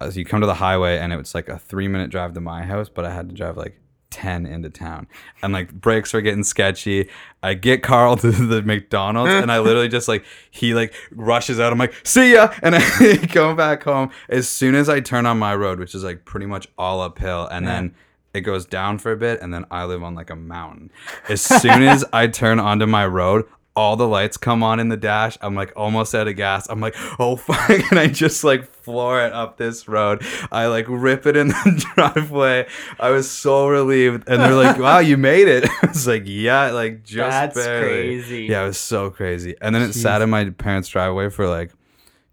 as 0.00 0.16
you 0.16 0.24
come 0.24 0.40
to 0.40 0.46
the 0.46 0.54
highway 0.54 0.98
and 0.98 1.12
it 1.12 1.16
was 1.16 1.34
like 1.34 1.48
a 1.48 1.58
three 1.58 1.88
minute 1.88 2.10
drive 2.10 2.34
to 2.34 2.40
my 2.40 2.62
house, 2.62 2.88
but 2.88 3.04
I 3.04 3.12
had 3.12 3.28
to 3.28 3.34
drive 3.34 3.56
like 3.56 3.80
10 4.10 4.46
into 4.46 4.70
town 4.70 5.06
and 5.42 5.52
like 5.52 5.72
brakes 5.72 6.14
are 6.14 6.20
getting 6.20 6.44
sketchy. 6.44 7.08
I 7.42 7.54
get 7.54 7.82
Carl 7.82 8.16
to 8.18 8.30
the 8.30 8.62
McDonald's 8.62 9.32
and 9.32 9.50
I 9.50 9.58
literally 9.58 9.88
just 9.88 10.08
like, 10.08 10.24
he 10.50 10.74
like 10.74 10.94
rushes 11.10 11.60
out. 11.60 11.72
I'm 11.72 11.78
like, 11.78 11.94
see 12.04 12.34
ya. 12.34 12.52
And 12.62 12.74
I 12.76 13.16
go 13.32 13.54
back 13.54 13.82
home 13.82 14.10
as 14.28 14.48
soon 14.48 14.74
as 14.74 14.88
I 14.88 15.00
turn 15.00 15.26
on 15.26 15.38
my 15.38 15.54
road, 15.54 15.78
which 15.78 15.94
is 15.94 16.04
like 16.04 16.24
pretty 16.24 16.46
much 16.46 16.68
all 16.78 17.00
uphill. 17.00 17.46
And 17.46 17.66
then 17.66 17.94
it 18.34 18.42
goes 18.42 18.66
down 18.66 18.98
for 18.98 19.12
a 19.12 19.16
bit 19.16 19.40
and 19.40 19.52
then 19.52 19.64
I 19.70 19.84
live 19.84 20.02
on 20.02 20.14
like 20.14 20.30
a 20.30 20.36
mountain. 20.36 20.90
As 21.28 21.40
soon 21.40 21.82
as 21.82 22.04
I 22.12 22.26
turn 22.26 22.60
onto 22.60 22.86
my 22.86 23.06
road, 23.06 23.46
all 23.76 23.94
the 23.94 24.08
lights 24.08 24.36
come 24.38 24.62
on 24.62 24.80
in 24.80 24.88
the 24.88 24.96
dash. 24.96 25.36
I'm 25.42 25.54
like 25.54 25.72
almost 25.76 26.14
out 26.14 26.26
of 26.26 26.34
gas. 26.34 26.66
I'm 26.68 26.80
like, 26.80 26.96
oh 27.20 27.36
fuck. 27.36 27.70
And 27.90 28.00
I 28.00 28.06
just 28.06 28.42
like 28.42 28.64
floor 28.64 29.20
it 29.24 29.32
up 29.32 29.58
this 29.58 29.86
road. 29.86 30.24
I 30.50 30.66
like 30.66 30.86
rip 30.88 31.26
it 31.26 31.36
in 31.36 31.48
the 31.64 31.84
driveway. 31.94 32.66
I 32.98 33.10
was 33.10 33.30
so 33.30 33.68
relieved. 33.68 34.28
And 34.28 34.40
they're 34.40 34.54
like, 34.54 34.78
wow, 34.78 34.98
you 34.98 35.16
made 35.16 35.48
it. 35.48 35.68
I 35.82 35.86
was 35.88 36.06
like, 36.06 36.22
yeah, 36.24 36.70
like 36.70 37.04
just 37.04 37.30
That's 37.30 37.54
barely. 37.54 37.86
crazy. 37.88 38.44
Yeah, 38.44 38.64
it 38.64 38.68
was 38.68 38.78
so 38.78 39.10
crazy. 39.10 39.54
And 39.60 39.74
then 39.74 39.82
it 39.82 39.92
sat 39.92 40.22
in 40.22 40.30
my 40.30 40.50
parents' 40.50 40.88
driveway 40.88 41.28
for 41.28 41.46
like 41.46 41.72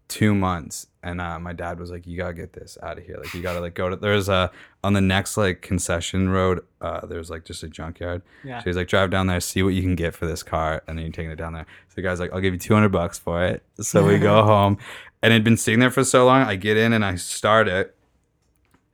two 0.08 0.34
months. 0.34 0.86
And 1.02 1.20
uh, 1.20 1.38
my 1.38 1.52
dad 1.52 1.78
was 1.78 1.90
like, 1.90 2.06
"You 2.06 2.16
gotta 2.16 2.32
get 2.32 2.54
this 2.54 2.78
out 2.82 2.96
of 2.96 3.04
here. 3.04 3.18
Like, 3.18 3.34
you 3.34 3.42
gotta 3.42 3.60
like 3.60 3.74
go 3.74 3.90
to." 3.90 3.96
There's 3.96 4.28
a 4.28 4.50
on 4.82 4.94
the 4.94 5.02
next 5.02 5.36
like 5.36 5.60
concession 5.60 6.30
road. 6.30 6.64
Uh, 6.80 7.04
there's 7.04 7.28
like 7.28 7.44
just 7.44 7.62
a 7.62 7.68
junkyard. 7.68 8.22
Yeah. 8.42 8.60
So 8.60 8.64
he's 8.64 8.76
like, 8.76 8.88
"Drive 8.88 9.10
down 9.10 9.26
there, 9.26 9.40
see 9.40 9.62
what 9.62 9.74
you 9.74 9.82
can 9.82 9.96
get 9.96 10.14
for 10.14 10.26
this 10.26 10.42
car, 10.42 10.82
and 10.88 10.96
then 10.96 11.04
you're 11.04 11.12
taking 11.12 11.30
it 11.30 11.36
down 11.36 11.52
there." 11.52 11.66
So 11.88 11.96
the 11.96 12.02
guy's 12.02 12.20
like, 12.20 12.32
"I'll 12.32 12.40
give 12.40 12.54
you 12.54 12.58
200 12.58 12.88
bucks 12.88 13.18
for 13.18 13.44
it." 13.44 13.62
So 13.80 14.06
we 14.06 14.18
go 14.18 14.42
home, 14.46 14.78
and 15.22 15.32
it'd 15.32 15.44
been 15.44 15.58
sitting 15.58 15.80
there 15.80 15.90
for 15.90 16.04
so 16.04 16.24
long. 16.24 16.42
I 16.42 16.56
get 16.56 16.78
in 16.78 16.94
and 16.94 17.04
I 17.04 17.16
start 17.16 17.68
it, 17.68 17.94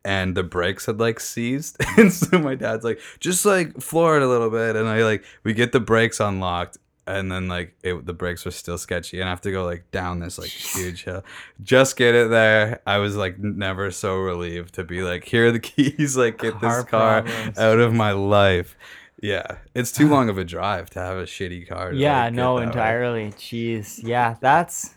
and 0.04 0.36
the 0.36 0.42
brakes 0.42 0.86
had 0.86 0.98
like 0.98 1.20
seized, 1.20 1.76
and 1.96 2.12
so 2.12 2.40
my 2.40 2.56
dad's 2.56 2.84
like, 2.84 3.00
"Just 3.20 3.46
like 3.46 3.80
floor 3.80 4.16
it 4.16 4.22
a 4.22 4.28
little 4.28 4.50
bit," 4.50 4.74
and 4.74 4.88
I 4.88 5.04
like 5.04 5.24
we 5.44 5.52
get 5.52 5.70
the 5.70 5.80
brakes 5.80 6.18
unlocked, 6.18 6.78
and 7.16 7.30
then 7.30 7.48
like 7.48 7.74
it, 7.82 8.04
the 8.06 8.12
brakes 8.12 8.44
were 8.44 8.50
still 8.50 8.78
sketchy 8.78 9.20
and 9.20 9.28
i 9.28 9.30
have 9.32 9.40
to 9.40 9.50
go 9.52 9.64
like 9.64 9.90
down 9.90 10.18
this 10.20 10.38
like 10.38 10.48
huge 10.50 11.04
hill 11.04 11.22
just 11.62 11.96
get 11.96 12.14
it 12.14 12.30
there 12.30 12.80
i 12.86 12.98
was 12.98 13.16
like 13.16 13.38
never 13.38 13.90
so 13.90 14.16
relieved 14.16 14.74
to 14.74 14.84
be 14.84 15.02
like 15.02 15.24
here 15.24 15.48
are 15.48 15.52
the 15.52 15.60
keys 15.70 16.16
like 16.16 16.38
get 16.38 16.54
Car 16.60 16.60
this 16.82 16.90
car 16.90 17.22
problems. 17.22 17.58
out 17.58 17.78
of 17.78 17.92
my 17.92 18.12
life 18.12 18.76
yeah 19.22 19.46
it's 19.74 19.92
too 19.92 20.08
long 20.08 20.28
of 20.28 20.38
a 20.38 20.44
drive 20.44 20.88
to 20.90 20.98
have 21.00 21.16
a 21.18 21.24
shitty 21.24 21.68
car 21.68 21.90
to, 21.92 21.96
Yeah, 21.96 22.24
like, 22.24 22.34
no, 22.34 22.54
that 22.56 22.60
way. 22.60 22.66
entirely. 22.68 23.30
Jeez. 23.32 24.00
Yeah, 24.02 24.36
that's 24.40 24.94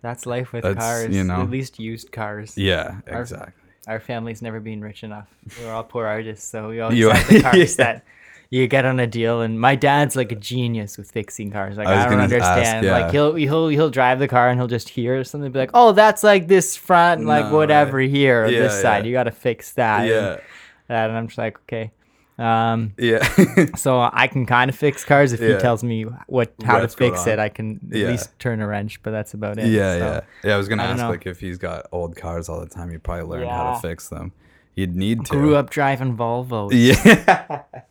that's 0.00 0.26
life 0.26 0.52
with 0.52 0.62
That's, 0.62 0.78
cars. 0.78 1.14
you 1.14 1.24
know. 1.24 1.42
At 1.42 1.50
least 1.50 1.80
used 1.80 2.12
cars. 2.12 2.56
yeah 2.56 3.00
exactly 3.08 3.52
Our 3.88 3.98
family's 3.98 4.42
never 4.42 4.60
been 4.60 4.80
rich 4.80 5.02
enough. 5.02 5.26
We're 5.60 5.72
all 5.72 5.82
poor 5.82 6.06
artists, 6.06 6.46
so 6.48 6.68
we 6.68 6.78
always 6.82 7.02
have 7.10 7.28
the 7.28 7.40
cars 7.42 7.76
yeah. 7.78 7.84
that 7.84 8.04
you 8.50 8.66
get 8.66 8.84
on 8.84 8.98
a 9.00 9.06
deal. 9.06 9.40
And 9.42 9.60
my 9.60 9.74
dad's 9.76 10.16
like 10.16 10.32
a 10.32 10.36
genius 10.36 10.96
with 10.96 11.10
fixing 11.10 11.50
cars. 11.50 11.76
Like 11.76 11.86
I 11.88 11.92
I, 11.92 12.08
don't 12.08 12.10
gonna 12.18 12.22
ask, 12.24 12.32
understand. 12.32 12.86
yeah. 12.86 12.98
Like 12.98 13.12
he'll 13.12 13.34
he'll 13.34 13.68
he'll 13.68 13.90
drive 13.90 14.18
the 14.18 14.28
car 14.28 14.48
and 14.48 14.58
he'll 14.58 14.68
just 14.68 14.88
hear 14.88 15.22
something 15.24 15.50
be 15.52 15.58
like, 15.58 15.70
"Oh, 15.74 15.92
that's 15.92 16.22
like 16.22 16.48
this 16.48 16.76
front, 16.76 17.24
like 17.26 17.46
No 17.46 17.54
whatever 17.56 17.98
way. 17.98 18.08
here, 18.08 18.44
or 18.44 18.48
Yeah, 18.48 18.60
this 18.62 18.80
side. 18.80 19.04
yeah. 19.04 19.08
You 19.08 19.12
got 19.12 19.24
to 19.24 19.30
fix 19.32 19.72
that." 19.72 20.00
and 20.00 20.08
yeah 20.08 20.36
that, 20.88 21.10
and 21.10 21.18
I'm 21.18 21.26
just 21.26 21.36
like, 21.38 21.58
okay. 21.60 21.90
Um, 22.38 22.94
yeah 22.96 23.18
so 23.76 24.00
I 24.12 24.28
can 24.28 24.46
kind 24.46 24.70
of 24.70 24.76
fix 24.76 25.04
cars 25.04 25.32
if 25.32 25.40
he 25.40 25.56
tells 25.56 25.82
me 25.82 26.04
what 26.28 26.54
how 26.64 26.78
What's 26.80 26.94
to 26.94 26.98
fix 26.98 27.26
it. 27.26 27.40
I 27.40 27.48
can 27.48 27.80
at 27.92 27.98
least 28.10 28.38
turn 28.38 28.60
a 28.62 28.66
wrench, 28.68 29.02
but 29.02 29.10
that's 29.10 29.34
about 29.34 29.58
it. 29.58 29.66
yeah 29.66 29.98
So, 29.98 30.04
yeah 30.04 30.20
yeah 30.44 30.54
i 30.54 30.56
was 30.56 30.68
gonna 30.68 30.84
I 30.84 30.86
ask 30.86 31.02
like 31.02 31.26
if 31.26 31.40
he's 31.40 31.58
got 31.58 31.86
old 31.90 32.14
cars 32.14 32.48
all 32.48 32.60
the 32.60 32.68
time 32.68 32.92
you'd 32.92 33.02
probably 33.02 33.24
learn 33.24 33.48
how 33.48 33.74
to 33.74 33.80
fix 33.80 34.08
them 34.08 34.30
you'd 34.76 34.94
need 34.94 35.24
to 35.24 35.30
Grew 35.32 35.56
up 35.56 35.68
driving 35.70 36.16
Volvos. 36.16 36.70
yeah 36.72 37.62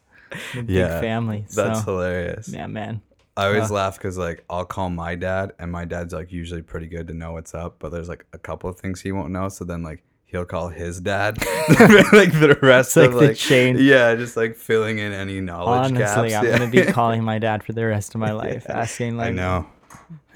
Big 0.54 0.70
yeah 0.70 1.00
family. 1.02 1.46
that's 1.56 1.84
hilarious 1.84 2.50
yeah, 2.50 2.68
man. 2.68 3.02
I 3.36 3.48
always 3.48 3.70
Uh. 3.70 3.76
laugh 3.76 3.98
because 3.98 4.18
like 4.18 4.44
I'll 4.50 4.66
call 4.66 4.90
my 4.90 5.16
dad, 5.16 5.54
and 5.60 5.72
my 5.72 5.86
dad's 5.86 6.14
like 6.14 6.32
usually 6.32 6.62
pretty 6.64 6.88
good 6.88 7.08
to 7.08 7.14
know 7.14 7.34
what's 7.34 7.54
up, 7.54 7.76
but 7.80 7.92
there's 7.92 8.10
like 8.10 8.26
a 8.34 8.38
couple 8.40 8.70
of 8.70 8.80
things 8.80 9.02
he 9.02 9.12
won't 9.12 9.32
know. 9.32 9.48
So 9.50 9.64
then 9.64 9.84
like 9.84 10.04
he'll 10.26 10.44
call 10.46 10.70
his 10.70 11.00
dad, 11.00 11.38
like 12.12 12.32
the 12.34 12.58
rest 12.62 12.98
like 12.98 13.08
of 13.10 13.14
the 13.14 13.28
like 13.28 13.36
chain. 13.38 13.78
Yeah, 13.80 14.16
just 14.16 14.36
like 14.36 14.56
filling 14.56 14.98
in 15.00 15.14
any 15.14 15.40
knowledge 15.40 15.92
Honestly, 15.92 16.30
gaps. 16.30 16.36
I'm 16.36 16.46
yeah. 16.46 16.58
gonna 16.58 16.72
be 16.72 16.84
calling 16.92 17.24
my 17.24 17.38
dad 17.38 17.64
for 17.64 17.74
the 17.74 17.86
rest 17.86 18.16
of 18.16 18.20
my 18.22 18.32
life, 18.32 18.68
asking 18.70 19.18
like, 19.18 19.28
I 19.28 19.32
know. 19.32 19.68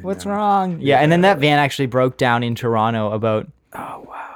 "What's 0.01 0.25
wrong?" 0.25 0.79
Yeah, 0.79 0.99
and 0.99 1.11
then 1.11 1.21
that 1.21 1.39
van 1.39 1.57
actually 1.59 1.87
broke 1.87 2.17
down 2.17 2.43
in 2.43 2.53
Toronto 2.55 3.11
about 3.11 3.47
Oh 3.73 4.05
wow. 4.07 4.30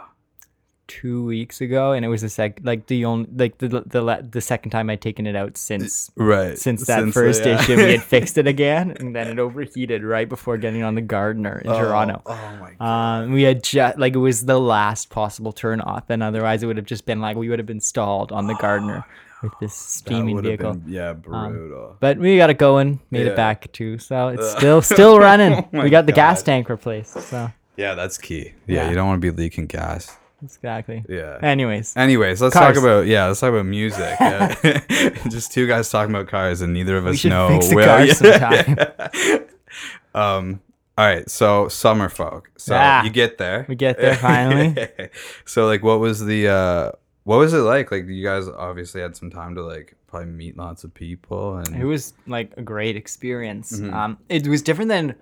Two 1.05 1.23
weeks 1.23 1.61
ago, 1.61 1.91
and 1.91 2.03
it 2.03 2.07
was 2.07 2.21
the 2.23 2.29
sec 2.29 2.59
like 2.63 2.87
the 2.87 3.05
only 3.05 3.29
like 3.35 3.59
the 3.59 3.67
the 3.67 3.81
the, 3.85 4.27
the 4.31 4.41
second 4.41 4.71
time 4.71 4.89
I'd 4.89 5.01
taken 5.01 5.27
it 5.27 5.35
out 5.35 5.55
since 5.55 6.09
Right. 6.15 6.57
since 6.57 6.87
that 6.87 7.05
the- 7.05 7.11
first 7.11 7.45
yeah. 7.45 7.59
issue. 7.61 7.75
We 7.77 7.91
had 7.91 8.01
fixed 8.15 8.39
it 8.39 8.47
again, 8.47 8.95
and 8.99 9.15
then 9.15 9.27
it 9.27 9.37
overheated 9.37 10.03
right 10.03 10.27
before 10.27 10.57
getting 10.57 10.81
on 10.81 10.95
the 10.95 11.01
Gardiner 11.01 11.59
in 11.63 11.69
Oh, 11.69 11.77
Toronto. 11.79 12.23
Oh 12.25 12.57
my 12.59 12.71
god. 12.79 13.21
Um, 13.23 13.33
we 13.33 13.43
had 13.43 13.61
just 13.63 13.99
like 13.99 14.15
it 14.15 14.19
was 14.19 14.45
the 14.45 14.59
last 14.59 15.11
possible 15.11 15.53
turn 15.53 15.79
off, 15.81 16.09
and 16.09 16.23
otherwise 16.23 16.63
it 16.63 16.65
would 16.65 16.77
have 16.77 16.87
just 16.87 17.05
been 17.05 17.21
like 17.21 17.37
we 17.37 17.49
would 17.49 17.59
have 17.59 17.67
been 17.67 17.81
stalled 17.81 18.31
on 18.31 18.47
the 18.47 18.55
Gardiner 18.59 19.05
with 19.43 19.53
this 19.61 19.75
steaming 19.75 20.41
vehicle. 20.41 20.73
been- 20.73 20.91
yeah, 20.91 21.13
brutal. 21.13 21.97
But 21.99 22.17
we 22.17 22.35
got 22.37 22.49
it 22.49 22.57
going, 22.57 22.99
made 23.11 23.25
Yeah. 23.27 23.33
it 23.33 23.35
back 23.35 23.71
too, 23.73 23.99
so 23.99 24.27
it's 24.33 24.49
still 24.57 24.81
still 24.81 25.19
running. 25.29 25.69
Oh 25.71 25.83
we 25.83 25.91
got 25.91 26.07
the 26.07 26.13
gas 26.13 26.41
tank 26.41 26.67
replaced, 26.67 27.13
so 27.29 27.51
yeah, 27.77 27.93
that's 27.93 28.17
key. 28.17 28.53
Yeah, 28.65 28.85
Yeah. 28.85 28.89
you 28.89 28.95
don't 28.95 29.05
want 29.07 29.21
to 29.21 29.31
be 29.31 29.35
leaking 29.35 29.67
gas. 29.67 30.17
Exactly. 30.43 31.03
Yeah. 31.09 31.39
Anyways, 31.41 31.95
Anyways, 31.97 32.41
let's 32.41 32.53
Cars. 32.53 32.75
talk 32.75 32.83
about 32.83 33.05
yeah, 33.07 33.27
let's 33.27 33.39
talk 33.39 33.49
about 33.51 33.65
music. 33.65 34.15
Yeah. 34.19 34.55
Just 35.29 35.51
two 35.51 35.67
guys 35.67 35.89
talking 35.89 36.13
about 36.13 36.27
cars, 36.27 36.61
and 36.61 36.73
neither 36.73 36.97
of 36.97 37.07
us 37.07 37.23
know 37.25 37.47
fix 37.49 37.69
the 37.69 37.75
where. 37.75 37.85
cars 37.85 38.21
yeah. 38.23 39.39
um. 40.13 40.61
All 40.97 41.05
right, 41.05 41.29
so 41.29 41.67
summer 41.67 42.07
folk. 42.07 42.49
So 42.57 42.73
Ah, 42.73 43.03
you 43.03 43.09
get 43.09 43.37
there. 43.37 43.65
we 43.67 43.75
get 43.75 43.97
there 43.97 44.15
finally. 44.15 44.77
so 45.43 45.65
like, 45.65 45.83
what 45.83 45.99
was 45.99 46.23
the 46.23 46.47
uh, 46.47 46.91
what 47.25 47.35
was 47.37 47.53
it 47.53 47.57
like? 47.57 47.91
Like, 47.91 48.05
you 48.07 48.23
guys 48.23 48.47
obviously 48.47 49.01
had 49.01 49.13
some 49.17 49.29
time 49.29 49.55
to 49.55 49.61
like 49.61 49.95
probably 50.07 50.31
meet 50.31 50.55
lots 50.55 50.85
of 50.85 50.93
people, 50.93 51.57
and 51.57 51.75
it 51.75 51.83
was 51.83 52.13
like 52.27 52.53
a 52.55 52.61
great 52.61 52.95
experience. 52.95 53.73
Mm-hmm. 53.77 53.93
Um, 53.93 54.17
it 54.29 54.47
was 54.47 54.61
different 54.61 54.87
than, 54.87 55.15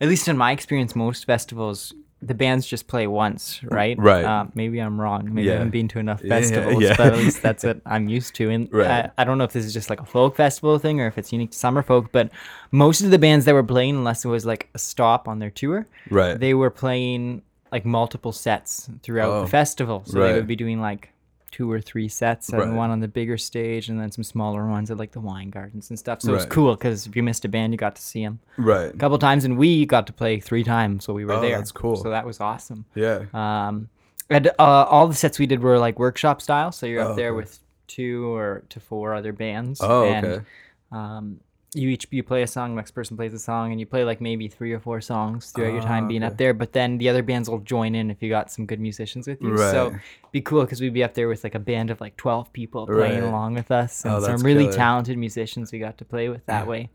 at 0.00 0.06
least 0.08 0.28
in 0.28 0.36
my 0.36 0.52
experience, 0.52 0.94
most 0.94 1.24
festivals. 1.26 1.92
The 2.20 2.34
bands 2.34 2.66
just 2.66 2.88
play 2.88 3.06
once, 3.06 3.60
right? 3.62 3.96
Right. 3.96 4.24
Uh, 4.24 4.46
maybe 4.54 4.80
I'm 4.80 5.00
wrong. 5.00 5.32
Maybe 5.32 5.48
I 5.48 5.52
Yeah. 5.52 5.58
haven't 5.58 5.70
been 5.70 5.86
to 5.88 6.00
enough 6.00 6.20
Yeah, 6.22 6.28
festivals, 6.40 6.82
yeah. 6.82 6.94
but 6.96 7.12
at 7.12 7.16
least 7.18 7.42
that's 7.46 7.62
what 7.62 7.80
I'm 7.86 8.08
used 8.08 8.34
to. 8.36 8.50
And 8.50 8.68
Right. 8.72 8.90
I, 8.90 9.10
I 9.18 9.24
don't 9.24 9.38
know 9.38 9.44
if 9.44 9.52
this 9.52 9.64
is 9.64 9.72
just 9.72 9.88
like 9.88 10.00
a 10.00 10.04
folk 10.04 10.34
festival 10.34 10.78
thing 10.80 11.00
or 11.00 11.06
if 11.06 11.16
it's 11.16 11.32
unique 11.32 11.52
to 11.52 11.58
summer 11.58 11.82
folk, 11.82 12.10
but 12.10 12.30
most 12.72 13.02
of 13.02 13.12
the 13.12 13.18
bands 13.20 13.44
that 13.44 13.54
were 13.54 13.62
playing, 13.62 13.94
unless 13.96 14.24
it 14.24 14.28
was 14.28 14.44
like 14.44 14.68
a 14.74 14.78
stop 14.80 15.28
on 15.28 15.38
their 15.38 15.50
tour, 15.50 15.86
right. 16.10 16.38
they 16.40 16.54
were 16.54 16.70
playing 16.70 17.42
like 17.70 17.84
multiple 17.84 18.32
sets 18.32 18.90
throughout 19.04 19.30
Oh, 19.30 19.40
the 19.42 19.46
festival. 19.48 20.02
So 20.06 20.18
right. 20.18 20.28
they 20.28 20.34
would 20.34 20.46
be 20.48 20.56
doing 20.56 20.80
like 20.80 21.12
two 21.50 21.70
or 21.70 21.80
three 21.80 22.08
sets 22.08 22.50
and 22.50 22.58
Right. 22.60 22.72
one 22.72 22.90
on 22.90 23.00
the 23.00 23.08
bigger 23.08 23.38
stage 23.38 23.88
and 23.88 24.00
then 24.00 24.10
some 24.12 24.22
smaller 24.24 24.66
ones 24.68 24.90
at 24.90 24.96
like 24.98 25.12
the 25.12 25.20
wine 25.20 25.50
gardens 25.50 25.90
and 25.90 25.98
stuff. 25.98 26.20
So 26.22 26.32
it 26.32 26.34
was 26.36 26.46
cool 26.46 26.74
because 26.74 27.06
if 27.06 27.16
you 27.16 27.22
missed 27.22 27.44
a 27.44 27.48
band, 27.48 27.72
you 27.72 27.78
got 27.78 27.96
to 27.96 28.02
see 28.02 28.22
them 28.24 28.38
right. 28.56 28.92
a 28.94 28.96
couple 28.96 29.18
times, 29.18 29.44
and 29.44 29.56
we 29.56 29.86
got 29.86 30.06
to 30.08 30.12
play 30.12 30.40
three 30.40 30.64
times, 30.64 31.04
so 31.04 31.12
we 31.12 31.24
were 31.24 31.34
Oh, 31.34 31.40
there. 31.40 31.56
that's 31.56 31.72
cool. 31.72 31.96
So 31.96 32.10
that 32.10 32.26
was 32.26 32.40
awesome. 32.40 32.84
Yeah. 32.94 33.24
Um, 33.32 33.88
and 34.30 34.48
uh, 34.48 34.52
all 34.58 35.08
the 35.08 35.14
sets 35.14 35.38
we 35.38 35.46
did 35.46 35.60
were 35.62 35.78
like 35.78 35.98
workshop 35.98 36.42
style, 36.42 36.70
so 36.72 36.84
you're 36.86 37.02
up 37.02 37.10
Oh, 37.10 37.14
there 37.14 37.30
okay. 37.30 37.36
with 37.36 37.58
two 37.86 38.34
or 38.34 38.62
to 38.68 38.80
four 38.80 39.14
other 39.14 39.32
bands. 39.32 39.80
Oh, 39.82 40.04
and, 40.04 40.26
okay. 40.26 40.44
Um, 40.92 41.40
you 41.78 41.88
each 41.90 42.06
you 42.10 42.22
play 42.22 42.42
a 42.42 42.46
song, 42.46 42.74
next 42.74 42.90
person 42.90 43.16
plays 43.16 43.32
a 43.32 43.38
song, 43.38 43.70
and 43.70 43.78
you 43.80 43.86
play 43.86 44.04
like 44.04 44.20
maybe 44.20 44.48
three 44.48 44.72
or 44.72 44.80
four 44.80 45.00
songs 45.00 45.50
throughout 45.52 45.72
your 45.72 45.82
time 45.82 46.04
Ah, 46.04 46.08
being 46.08 46.22
okay. 46.24 46.32
up 46.32 46.36
there. 46.38 46.52
But 46.52 46.72
then 46.72 46.98
the 46.98 47.08
other 47.08 47.22
bands 47.22 47.48
will 47.48 47.60
join 47.60 47.94
in 47.94 48.10
if 48.10 48.22
you 48.22 48.28
got 48.28 48.50
some 48.50 48.66
good 48.66 48.80
musicians 48.80 49.26
with 49.26 49.40
you. 49.40 49.56
So 49.56 49.90
Right. 49.90 50.00
be 50.32 50.40
cool 50.40 50.62
because 50.62 50.80
we'd 50.80 50.92
be 50.92 51.04
up 51.04 51.14
there 51.14 51.28
with 51.28 51.44
like 51.44 51.54
a 51.54 51.58
band 51.60 51.90
of 51.90 52.00
like 52.00 52.16
twelve 52.16 52.52
people 52.52 52.86
playing 52.86 53.22
Right. 53.22 53.28
along 53.28 53.54
with 53.54 53.70
us, 53.70 54.04
and 54.04 54.14
Oh, 54.14 54.20
some 54.20 54.42
really 54.42 54.64
killer. 54.64 54.76
talented 54.76 55.16
musicians 55.16 55.72
we 55.72 55.78
got 55.78 55.96
to 55.98 56.04
play 56.04 56.28
with 56.28 56.44
that 56.46 56.66
way. 56.66 56.90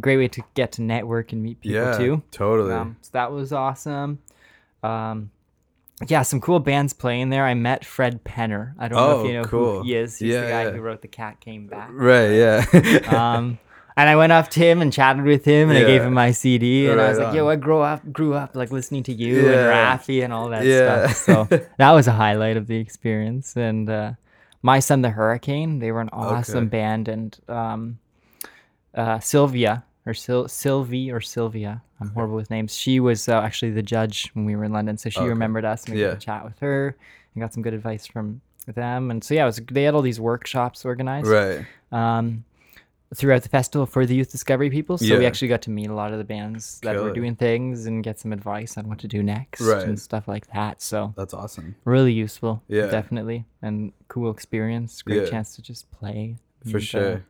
Great 0.00 0.16
way 0.18 0.28
to 0.28 0.42
get 0.54 0.72
to 0.72 0.82
network 0.82 1.32
and 1.32 1.42
meet 1.42 1.60
people 1.60 1.78
Yeah. 1.80 1.96
too. 1.96 2.22
Totally. 2.30 2.72
Um, 2.72 2.96
so 3.00 3.10
that 3.12 3.30
was 3.32 3.52
awesome. 3.52 4.18
Um, 4.82 5.30
yeah, 6.08 6.22
some 6.22 6.40
cool 6.40 6.58
bands 6.58 6.92
playing 6.92 7.30
there. 7.30 7.44
I 7.46 7.54
met 7.54 7.84
Fred 7.84 8.24
Penner. 8.24 8.74
I 8.78 8.88
don't 8.88 8.98
know 8.98 9.18
Oh, 9.18 9.20
if 9.20 9.26
you 9.28 9.32
know 9.34 9.44
cool. 9.44 9.78
who 9.78 9.84
he 9.84 9.94
is. 9.94 10.18
He's 10.18 10.34
Yeah, 10.34 10.40
the 10.40 10.48
guy 10.48 10.62
yeah. 10.64 10.70
who 10.72 10.80
wrote 10.80 11.02
The 11.02 11.08
Cat 11.08 11.38
Came 11.40 11.68
Back. 11.68 11.90
right. 11.92 12.30
Yeah. 12.32 12.64
Um, 13.36 13.58
And 13.96 14.08
I 14.08 14.16
went 14.16 14.32
up 14.32 14.48
to 14.50 14.60
him 14.60 14.82
and 14.82 14.92
chatted 14.92 15.24
with 15.24 15.44
him, 15.44 15.68
and 15.70 15.78
I 15.78 15.84
gave 15.84 16.02
him 16.02 16.14
my 16.14 16.32
CD, 16.32 16.88
and 16.88 17.00
I 17.00 17.08
was 17.08 17.18
like, 17.18 17.32
"Yo. 17.32 17.48
I 17.48 17.54
grew 17.56 17.78
up, 17.80 18.12
grew 18.12 18.34
up 18.34 18.56
like 18.56 18.72
listening 18.72 19.04
to 19.04 19.12
you 19.12 19.36
and 19.50 19.60
Yeah. 19.60 19.96
Raffi 19.96 20.24
and 20.24 20.32
all 20.32 20.48
that 20.48 20.64
Yeah. 20.64 21.06
stuff." 21.06 21.48
So 21.50 21.60
that 21.78 21.92
was 21.92 22.08
a 22.08 22.12
highlight 22.12 22.56
of 22.56 22.66
the 22.66 22.76
experience. 22.76 23.56
And 23.56 23.88
uh, 23.88 24.12
my 24.62 24.80
son, 24.80 25.02
the 25.02 25.10
Hurricane, 25.10 25.78
they 25.78 25.92
were 25.92 26.00
an 26.00 26.08
awesome 26.12 26.64
Okay. 26.64 26.68
band, 26.70 27.08
and 27.08 27.38
um, 27.48 27.98
uh, 28.94 29.20
Sylvia 29.20 29.84
or 30.06 30.12
Sil- 30.12 30.48
Sylvie 30.48 31.10
or 31.12 31.20
Sylvia, 31.20 31.80
I'm 32.00 32.10
horrible 32.10 32.34
with 32.36 32.50
names. 32.50 32.76
She 32.76 32.98
was 33.00 33.28
uh, 33.28 33.40
actually 33.40 33.70
the 33.70 33.82
judge 33.82 34.28
when 34.34 34.44
we 34.44 34.56
were 34.56 34.64
in 34.64 34.72
London, 34.72 34.96
so 34.98 35.08
she 35.08 35.20
Okay. 35.20 35.28
remembered 35.28 35.64
us, 35.64 35.84
and 35.84 35.94
we 35.94 36.00
Yeah. 36.00 36.08
got 36.10 36.20
to 36.20 36.26
chat 36.26 36.44
with 36.44 36.58
her 36.58 36.96
and 37.34 37.40
got 37.40 37.54
some 37.54 37.62
good 37.62 37.74
advice 37.74 38.06
from 38.08 38.40
them. 38.66 39.10
And 39.12 39.22
so 39.22 39.34
yeah, 39.34 39.44
it 39.44 39.46
was 39.46 39.60
they 39.70 39.84
had 39.84 39.94
all 39.94 40.02
these 40.02 40.18
workshops 40.20 40.84
organized 40.84 41.28
Right. 41.28 41.64
um, 41.92 42.44
throughout 43.14 43.42
the 43.42 43.48
festival 43.48 43.86
for 43.86 44.04
the 44.06 44.14
youth 44.14 44.30
discovery 44.30 44.70
people. 44.70 44.98
So 44.98 45.18
we 45.18 45.26
actually 45.26 45.48
got 45.48 45.62
to 45.62 45.70
meet 45.70 45.88
a 45.88 45.94
lot 45.94 46.12
of 46.12 46.18
the 46.18 46.24
bands 46.24 46.80
that 46.82 46.96
were 46.96 47.12
doing 47.12 47.36
things 47.36 47.86
and 47.86 48.02
get 48.02 48.18
some 48.18 48.32
advice 48.32 48.76
on 48.76 48.88
what 48.88 48.98
to 49.00 49.08
do 49.08 49.22
next 49.22 49.60
Right. 49.60 49.82
and 49.86 49.98
stuff 49.98 50.26
like 50.28 50.46
that. 50.52 50.82
So 50.82 51.14
That's 51.16 51.32
awesome. 51.34 51.76
really 51.84 52.12
useful, 52.12 52.62
Yeah. 52.68 52.86
definitely, 52.86 53.44
and 53.62 53.92
cool 54.08 54.30
experience. 54.30 55.00
Great 55.02 55.22
Yeah. 55.22 55.28
chance 55.30 55.54
to 55.56 55.62
just 55.62 55.90
play 55.90 56.36
For 56.62 56.68
and, 56.68 56.76
uh, 56.76 56.80
sure. 56.80 57.24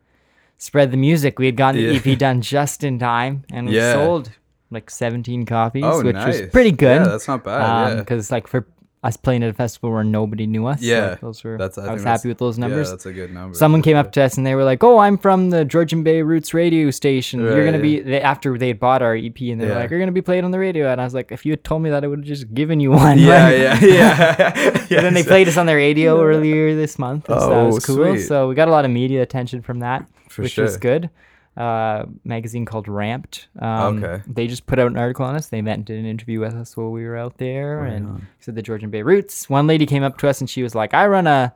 spread 0.59 0.91
the 0.91 0.97
music. 0.97 1.39
We 1.39 1.47
had 1.47 1.57
gotten 1.57 1.81
the 1.83 1.89
Yeah. 1.93 2.01
EP 2.01 2.17
done 2.17 2.41
just 2.57 2.83
in 2.85 2.99
time, 2.99 3.45
and 3.53 3.69
we 3.69 3.77
Yeah. 3.77 3.93
sold 3.95 4.31
like 4.71 4.91
17 4.91 5.45
copies, 5.47 5.85
Oh, 5.85 6.03
which 6.03 6.15
nice. 6.15 6.41
was 6.41 6.51
pretty 6.51 6.73
good. 6.73 7.03
Yeah, 7.03 7.09
that's 7.09 7.29
not 7.29 7.45
bad. 7.45 7.61
yeah. 7.91 7.95
Because 8.01 8.31
like 8.33 8.47
for 8.49 8.67
us 9.05 9.17
playing 9.19 9.43
at 9.43 9.51
a 9.51 9.53
festival 9.53 9.91
where 9.93 10.03
nobody 10.03 10.47
knew 10.47 10.67
us, 10.67 10.81
Yeah, 10.81 11.11
like, 11.11 11.21
those 11.21 11.45
were. 11.45 11.59
That's, 11.59 11.77
I, 11.79 11.83
think 11.83 11.93
was 11.95 12.05
happy 12.05 12.29
with 12.29 12.39
those 12.39 12.59
numbers. 12.59 12.89
Yeah, 12.89 12.93
that's 12.93 13.05
a 13.07 13.13
good 13.13 13.33
number. 13.35 13.55
Someone 13.55 13.83
came 13.83 13.93
sure. 13.95 13.99
up 14.01 14.13
to 14.13 14.23
us 14.23 14.39
and 14.39 14.47
they 14.47 14.55
were 14.55 14.65
like, 14.65 14.83
"Oh, 14.83 14.99
I'm 14.99 15.19
from 15.19 15.51
the 15.51 15.65
Georgian 15.65 16.03
Bay 16.03 16.23
Roots 16.23 16.55
radio 16.55 16.91
station. 16.91 17.41
You're 17.41 17.65
gonna 17.67 17.79
be 17.79 18.01
they, 18.01 18.21
after 18.21 18.57
they 18.57 18.69
had 18.69 18.81
bought 18.81 19.03
our 19.03 19.15
EP 19.15 19.39
and 19.53 19.61
they're 19.61 19.69
Yeah. 19.69 19.79
like, 19.79 19.91
you're 19.91 19.99
gonna 20.01 20.11
be 20.13 20.23
played 20.23 20.43
on 20.43 20.51
the 20.51 20.59
radio." 20.59 20.91
And 20.91 21.01
I 21.01 21.05
was 21.05 21.13
like, 21.15 21.31
"If 21.31 21.45
you 21.45 21.53
had 21.53 21.63
told 21.63 21.83
me 21.83 21.91
that, 21.91 22.03
I 22.03 22.07
would 22.07 22.21
have 22.21 22.27
just 22.27 22.53
given 22.55 22.81
you 22.81 22.91
one." 23.07 23.19
Yeah, 23.19 23.45
right? 23.45 23.59
yeah, 23.59 23.79
yeah. 23.85 24.77
And 24.97 25.05
then 25.07 25.15
they 25.15 25.23
played 25.23 25.49
us 25.49 25.57
on 25.59 25.67
the 25.67 25.75
radio 25.77 26.23
earlier 26.23 26.75
this 26.75 26.99
month, 26.99 27.29
and 27.29 27.41
so 27.41 27.49
that 27.51 27.57
Oh, 27.57 27.67
was 27.67 27.85
cool. 27.85 27.97
sweet. 27.97 28.21
So 28.27 28.49
we 28.49 28.55
got 28.55 28.69
a 28.69 28.71
lot 28.71 28.85
of 28.87 28.91
media 28.91 29.21
attention 29.23 29.61
from 29.61 29.81
that, 29.81 30.07
For 30.31 30.43
which 30.43 30.57
was 30.57 30.77
good. 30.79 31.11
Uh, 31.57 32.07
magazine 32.25 32.65
called 32.65 32.89
Ramped. 32.89 33.47
Um, 33.61 34.03
Okay. 34.03 34.23
They 34.27 34.47
just 34.49 34.67
put 34.67 34.79
out 34.81 34.91
an 34.91 34.97
article 34.97 35.25
on 35.25 35.37
us. 35.37 35.47
They 35.49 35.63
met 35.63 35.75
and 35.77 35.85
did 35.85 35.99
an 36.01 36.05
interview 36.07 36.41
with 36.41 36.53
us 36.55 36.77
while 36.77 36.91
we 36.91 37.05
were 37.05 37.17
out 37.17 37.39
there, 37.39 37.79
Right 37.83 37.93
and 37.93 38.07
on. 38.09 38.27
said 38.41 38.57
the 38.57 38.63
Georgian 38.63 38.91
Bay 38.91 39.03
Roots. 39.03 39.49
One 39.49 39.67
lady 39.69 39.87
came 39.87 40.03
up 40.03 40.19
to 40.19 40.29
us 40.29 40.41
and 40.41 40.51
she 40.51 40.63
was 40.65 40.75
like, 40.75 40.95
"I 40.95 41.07
run 41.07 41.27
a." 41.29 41.55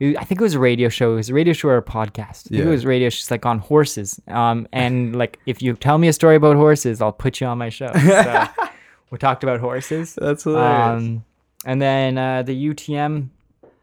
I 0.00 0.22
think 0.24 0.40
it 0.40 0.44
was 0.44 0.54
a 0.54 0.60
radio 0.60 0.88
show. 0.88 1.12
It 1.12 1.16
was 1.16 1.28
a 1.30 1.34
radio 1.34 1.52
show 1.52 1.68
or 1.70 1.76
a 1.76 1.82
podcast. 1.82 2.52
I 2.52 2.56
Yeah. 2.56 2.62
it 2.64 2.68
was 2.68 2.86
radio. 2.86 3.08
She's 3.10 3.30
like 3.32 3.44
on 3.46 3.58
horses. 3.58 4.20
Um, 4.28 4.68
and 4.72 5.14
like 5.22 5.38
if 5.46 5.60
you 5.60 5.74
tell 5.74 5.98
me 5.98 6.06
a 6.08 6.12
story 6.12 6.36
about 6.36 6.54
horses, 6.56 7.00
I'll 7.02 7.12
put 7.12 7.40
you 7.40 7.46
on 7.48 7.58
my 7.58 7.68
show. 7.68 7.90
So 7.92 8.46
we 9.10 9.18
talked 9.18 9.42
about 9.42 9.58
horses. 9.60 10.14
That's 10.14 10.44
hilarious. 10.44 11.02
Um, 11.02 11.24
and 11.64 11.82
then 11.82 12.16
uh, 12.16 12.42
the 12.42 12.68
UTM 12.70 13.28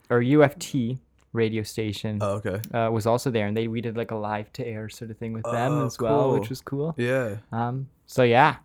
or 0.09 0.21
UFT 0.21 0.99
radio 1.35 1.63
station 1.63 2.17
oh, 2.21 2.41
okay. 2.43 2.59
uh, 2.77 2.89
was 2.91 3.05
also 3.05 3.29
there, 3.29 3.45
and 3.47 3.55
they 3.55 3.67
we 3.67 3.81
did 3.81 3.95
like 3.97 4.11
a 4.11 4.15
live 4.15 4.51
to 4.53 4.65
air 4.65 4.89
sort 4.89 5.11
of 5.11 5.17
thing 5.17 5.33
with 5.33 5.43
them 5.43 5.71
Oh, 5.73 5.85
as 5.85 5.99
well, 5.99 6.33
which 6.39 6.49
was 6.49 6.61
cool. 6.61 6.95
Yeah. 6.97 7.37
Um, 7.51 7.87
so 8.07 8.23
yeah, 8.23 8.55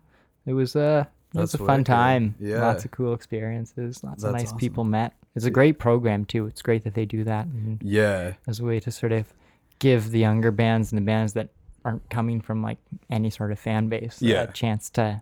it 0.45 0.53
was 0.53 0.75
uh, 0.75 1.05
it 1.33 1.37
was 1.39 1.53
a 1.53 1.57
That's 1.57 1.67
fun 1.67 1.83
time. 1.83 2.35
Yeah. 2.39 2.61
lots 2.61 2.85
of 2.85 2.91
cool 2.91 3.13
experiences. 3.13 4.03
Lots 4.03 4.23
of 4.23 4.33
nice 4.33 4.47
awesome. 4.47 4.57
people 4.57 4.83
met. 4.83 5.13
It's 5.35 5.45
a 5.45 5.51
great 5.51 5.79
program 5.79 6.25
too. 6.25 6.45
It's 6.47 6.61
great 6.61 6.83
that 6.83 6.93
they 6.93 7.05
do 7.05 7.23
that 7.23 7.45
and 7.45 7.81
Yeah. 7.83 8.33
as 8.47 8.59
a 8.59 8.65
way 8.65 8.79
to 8.81 8.91
sort 8.91 9.11
of 9.13 9.31
give 9.79 10.11
the 10.11 10.19
younger 10.19 10.51
bands 10.51 10.91
and 10.91 10.97
the 10.97 11.05
bands 11.05 11.33
that 11.33 11.49
aren't 11.85 12.07
coming 12.09 12.41
from 12.41 12.61
like 12.61 12.77
any 13.09 13.29
sort 13.29 13.51
of 13.51 13.57
fan 13.59 13.87
base 13.89 14.21
Yeah. 14.21 14.43
a 14.43 14.51
chance 14.51 14.89
to 14.91 15.21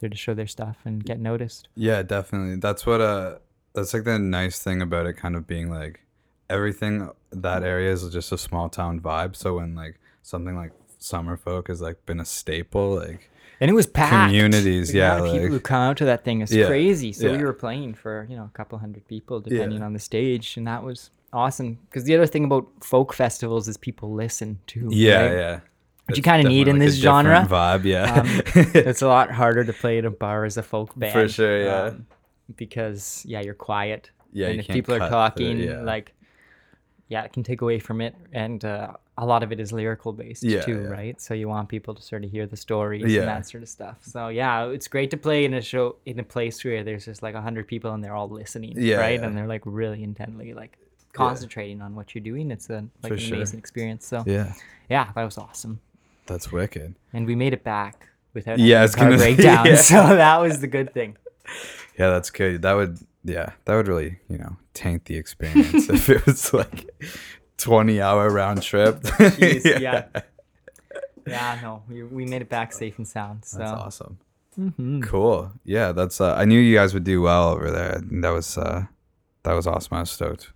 sort 0.00 0.12
of 0.12 0.18
show 0.18 0.34
their 0.34 0.46
stuff 0.48 0.78
and 0.84 1.04
get 1.04 1.20
noticed. 1.20 1.68
Yeah, 1.76 2.02
definitely. 2.02 2.56
That's 2.56 2.84
what 2.84 3.00
uh 3.00 3.38
that's 3.74 3.94
like 3.94 4.04
the 4.04 4.18
nice 4.18 4.58
thing 4.62 4.82
about 4.82 5.06
it 5.06 5.14
kind 5.14 5.34
of 5.36 5.46
being 5.46 5.70
like 5.70 6.00
everything 6.54 7.10
that 7.32 7.62
area 7.62 7.90
is 7.92 8.08
just 8.18 8.32
a 8.32 8.38
small 8.38 8.68
town 8.68 9.00
vibe. 9.00 9.34
So 9.36 9.48
when 9.58 9.74
like 9.74 9.96
something 10.22 10.56
like 10.62 10.72
summer 10.98 11.36
folk 11.36 11.68
has 11.68 11.80
like 11.80 11.98
been 12.06 12.20
a 12.20 12.24
staple, 12.24 12.88
like 13.04 13.30
And 13.60 13.70
it 13.70 13.74
was 13.74 13.86
packed. 13.86 14.28
Communities, 14.30 14.86
The 14.92 14.98
yeah, 14.98 15.18
of 15.18 15.24
people 15.32 15.48
who 15.48 15.60
come 15.60 15.82
out 15.88 15.96
to 15.98 16.04
that 16.06 16.24
thing 16.24 16.40
is 16.44 16.50
Yeah, 16.54 16.66
crazy. 16.66 17.12
So 17.12 17.24
we 17.36 17.42
were 17.48 17.52
playing 17.66 17.94
for 18.02 18.26
you 18.30 18.36
know 18.38 18.44
a 18.52 18.56
couple 18.58 18.78
hundred 18.78 19.04
people 19.14 19.40
depending 19.40 19.80
Yeah. 19.80 19.86
on 19.88 19.92
the 19.92 20.04
stage, 20.10 20.56
and 20.58 20.66
that 20.66 20.82
was 20.88 21.10
awesome. 21.32 21.70
Because 21.86 22.04
the 22.04 22.14
other 22.16 22.26
thing 22.26 22.44
about 22.44 22.66
folk 22.92 23.12
festivals 23.12 23.64
is 23.68 23.76
people 23.76 24.08
listen 24.24 24.58
too. 24.66 24.88
yeah, 24.90 25.20
right? 25.26 25.36
yeah. 25.42 25.60
Which 26.06 26.18
you 26.18 26.22
kinda 26.22 26.46
need 26.54 26.68
in 26.68 26.78
like, 26.78 26.88
a 26.88 26.90
this 26.90 26.96
genre. 27.00 27.46
vibe, 27.48 27.84
yeah. 27.84 28.20
Um, 28.20 28.26
it's 28.90 29.00
a 29.02 29.08
lot 29.16 29.30
harder 29.40 29.64
to 29.64 29.72
play 29.72 29.96
at 30.00 30.04
a 30.04 30.10
bar 30.10 30.44
as 30.44 30.56
a 30.58 30.62
folk 30.62 30.90
band. 30.98 31.12
For 31.12 31.28
sure, 31.28 31.58
yeah. 31.64 31.82
um, 31.84 32.06
because 32.56 33.24
yeah, 33.26 33.40
you're 33.40 33.54
quiet. 33.54 34.10
Yeah, 34.32 34.48
and 34.48 34.60
if 34.60 34.68
people 34.68 34.94
are 34.94 34.98
cut 34.98 35.08
through, 35.36 35.46
talking, 35.46 35.58
yeah. 35.60 35.80
like, 35.80 36.12
yeah, 37.08 37.22
it 37.24 37.32
can 37.32 37.42
take 37.42 37.60
away 37.60 37.78
from 37.78 38.00
it, 38.00 38.14
and 38.32 38.64
uh, 38.64 38.92
a 39.18 39.24
lot 39.26 39.42
of 39.42 39.52
it 39.52 39.60
is 39.60 39.72
lyrical 39.72 40.12
based 40.12 40.42
Yeah, 40.42 40.62
too, 40.62 40.82
yeah. 40.82 40.88
right? 40.88 41.20
So 41.20 41.34
you 41.34 41.48
want 41.48 41.68
people 41.68 41.94
to 41.94 42.02
sort 42.02 42.24
of 42.24 42.30
hear 42.30 42.46
the 42.46 42.56
stories 42.56 43.04
Yeah. 43.12 43.20
and 43.20 43.28
that 43.28 43.46
sort 43.46 43.62
of 43.62 43.68
stuff. 43.68 43.98
So 44.02 44.28
yeah, 44.28 44.66
it's 44.66 44.88
great 44.88 45.10
to 45.10 45.16
play 45.16 45.44
in 45.44 45.54
a 45.54 45.60
show 45.60 45.96
in 46.06 46.18
a 46.18 46.24
place 46.24 46.64
where 46.64 46.82
there's 46.82 47.04
just 47.04 47.22
like 47.22 47.34
a 47.34 47.40
hundred 47.42 47.68
people 47.68 47.92
and 47.92 48.02
they're 48.02 48.16
all 48.16 48.28
listening, 48.28 48.74
right? 48.76 49.20
And 49.22 49.36
they're 49.36 49.46
like 49.46 49.62
really 49.64 50.02
intently 50.02 50.52
like 50.54 50.78
concentrating 51.12 51.80
on 51.80 51.94
what 51.94 52.14
you're 52.14 52.24
doing. 52.24 52.50
It's 52.50 52.68
a 52.70 52.84
like 53.02 53.08
For 53.10 53.14
an 53.14 53.20
sure. 53.20 53.36
amazing 53.36 53.58
experience. 53.60 54.06
So 54.06 54.24
yeah. 54.26 54.52
yeah, 54.90 55.12
that 55.14 55.24
was 55.24 55.38
awesome, 55.38 55.80
that's 56.26 56.50
wicked. 56.50 56.94
and 57.12 57.26
we 57.26 57.34
made 57.36 57.52
it 57.52 57.62
back 57.62 58.08
without 58.32 58.58
Yeah, 58.58 58.80
I 58.80 58.82
any 58.84 58.92
car 58.92 59.04
gonna 59.10 59.18
say, 59.26 59.34
breakdowns. 59.36 59.68
yeah. 59.68 59.76
So 60.08 60.16
that 60.16 60.40
was 60.40 60.60
the 60.60 60.66
good 60.66 60.92
thing. 60.92 61.16
Yeah, 61.98 62.10
that's 62.10 62.30
good. 62.30 62.62
That 62.62 62.72
would 62.74 62.98
yeah, 63.24 63.50
that 63.64 63.74
would 63.74 63.88
really, 63.88 64.18
you 64.28 64.38
know, 64.38 64.56
taint 64.74 65.06
the 65.06 65.16
experience 65.16 65.88
if 65.88 66.08
it 66.10 66.24
was 66.26 66.52
like 66.52 66.88
20 67.58 68.00
hour 68.00 68.30
round 68.30 68.62
trip. 68.62 69.00
Jeez, 69.02 69.64
yeah. 69.80 70.06
Yeah, 71.26 71.58
no, 71.62 71.82
we, 71.88 72.02
we 72.02 72.26
made 72.26 72.42
it 72.42 72.48
back 72.50 72.72
safe 72.72 72.98
and 72.98 73.08
sound. 73.08 73.44
So 73.44 73.58
That's 73.58 73.70
awesome. 73.72 74.18
Mhm. 74.58 75.02
Cool. 75.02 75.50
Yeah, 75.64 75.92
that's 75.92 76.20
uh, 76.20 76.34
I 76.34 76.44
knew 76.44 76.60
you 76.60 76.76
guys 76.76 76.94
would 76.94 77.02
do 77.04 77.20
well 77.22 77.48
over 77.50 77.70
there. 77.70 77.96
And 77.96 78.22
that 78.22 78.30
was 78.30 78.56
uh 78.58 78.84
that 79.42 79.52
was 79.52 79.66
awesome. 79.66 79.96
I 79.96 80.00
was 80.00 80.10
stoked 80.10 80.52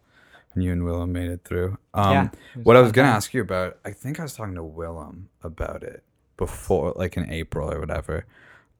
when 0.53 0.63
you 0.65 0.71
and 0.73 0.85
Willem 0.85 1.11
made 1.13 1.31
it 1.31 1.41
through. 1.45 1.79
Um 1.95 2.13
Yeah, 2.13 2.29
it 2.55 2.65
what 2.65 2.77
I 2.77 2.81
was 2.81 2.93
gonna 2.93 3.09
ask 3.09 3.33
you 3.35 3.41
about, 3.41 3.79
I 3.85 3.91
think 3.91 4.21
I 4.21 4.23
was 4.23 4.35
talking 4.35 4.55
to 4.55 4.63
Willem 4.63 5.31
about 5.43 5.83
it 5.83 6.05
before 6.37 6.93
like 6.97 7.17
in 7.17 7.29
April 7.31 7.73
or 7.73 7.81
whatever. 7.81 8.25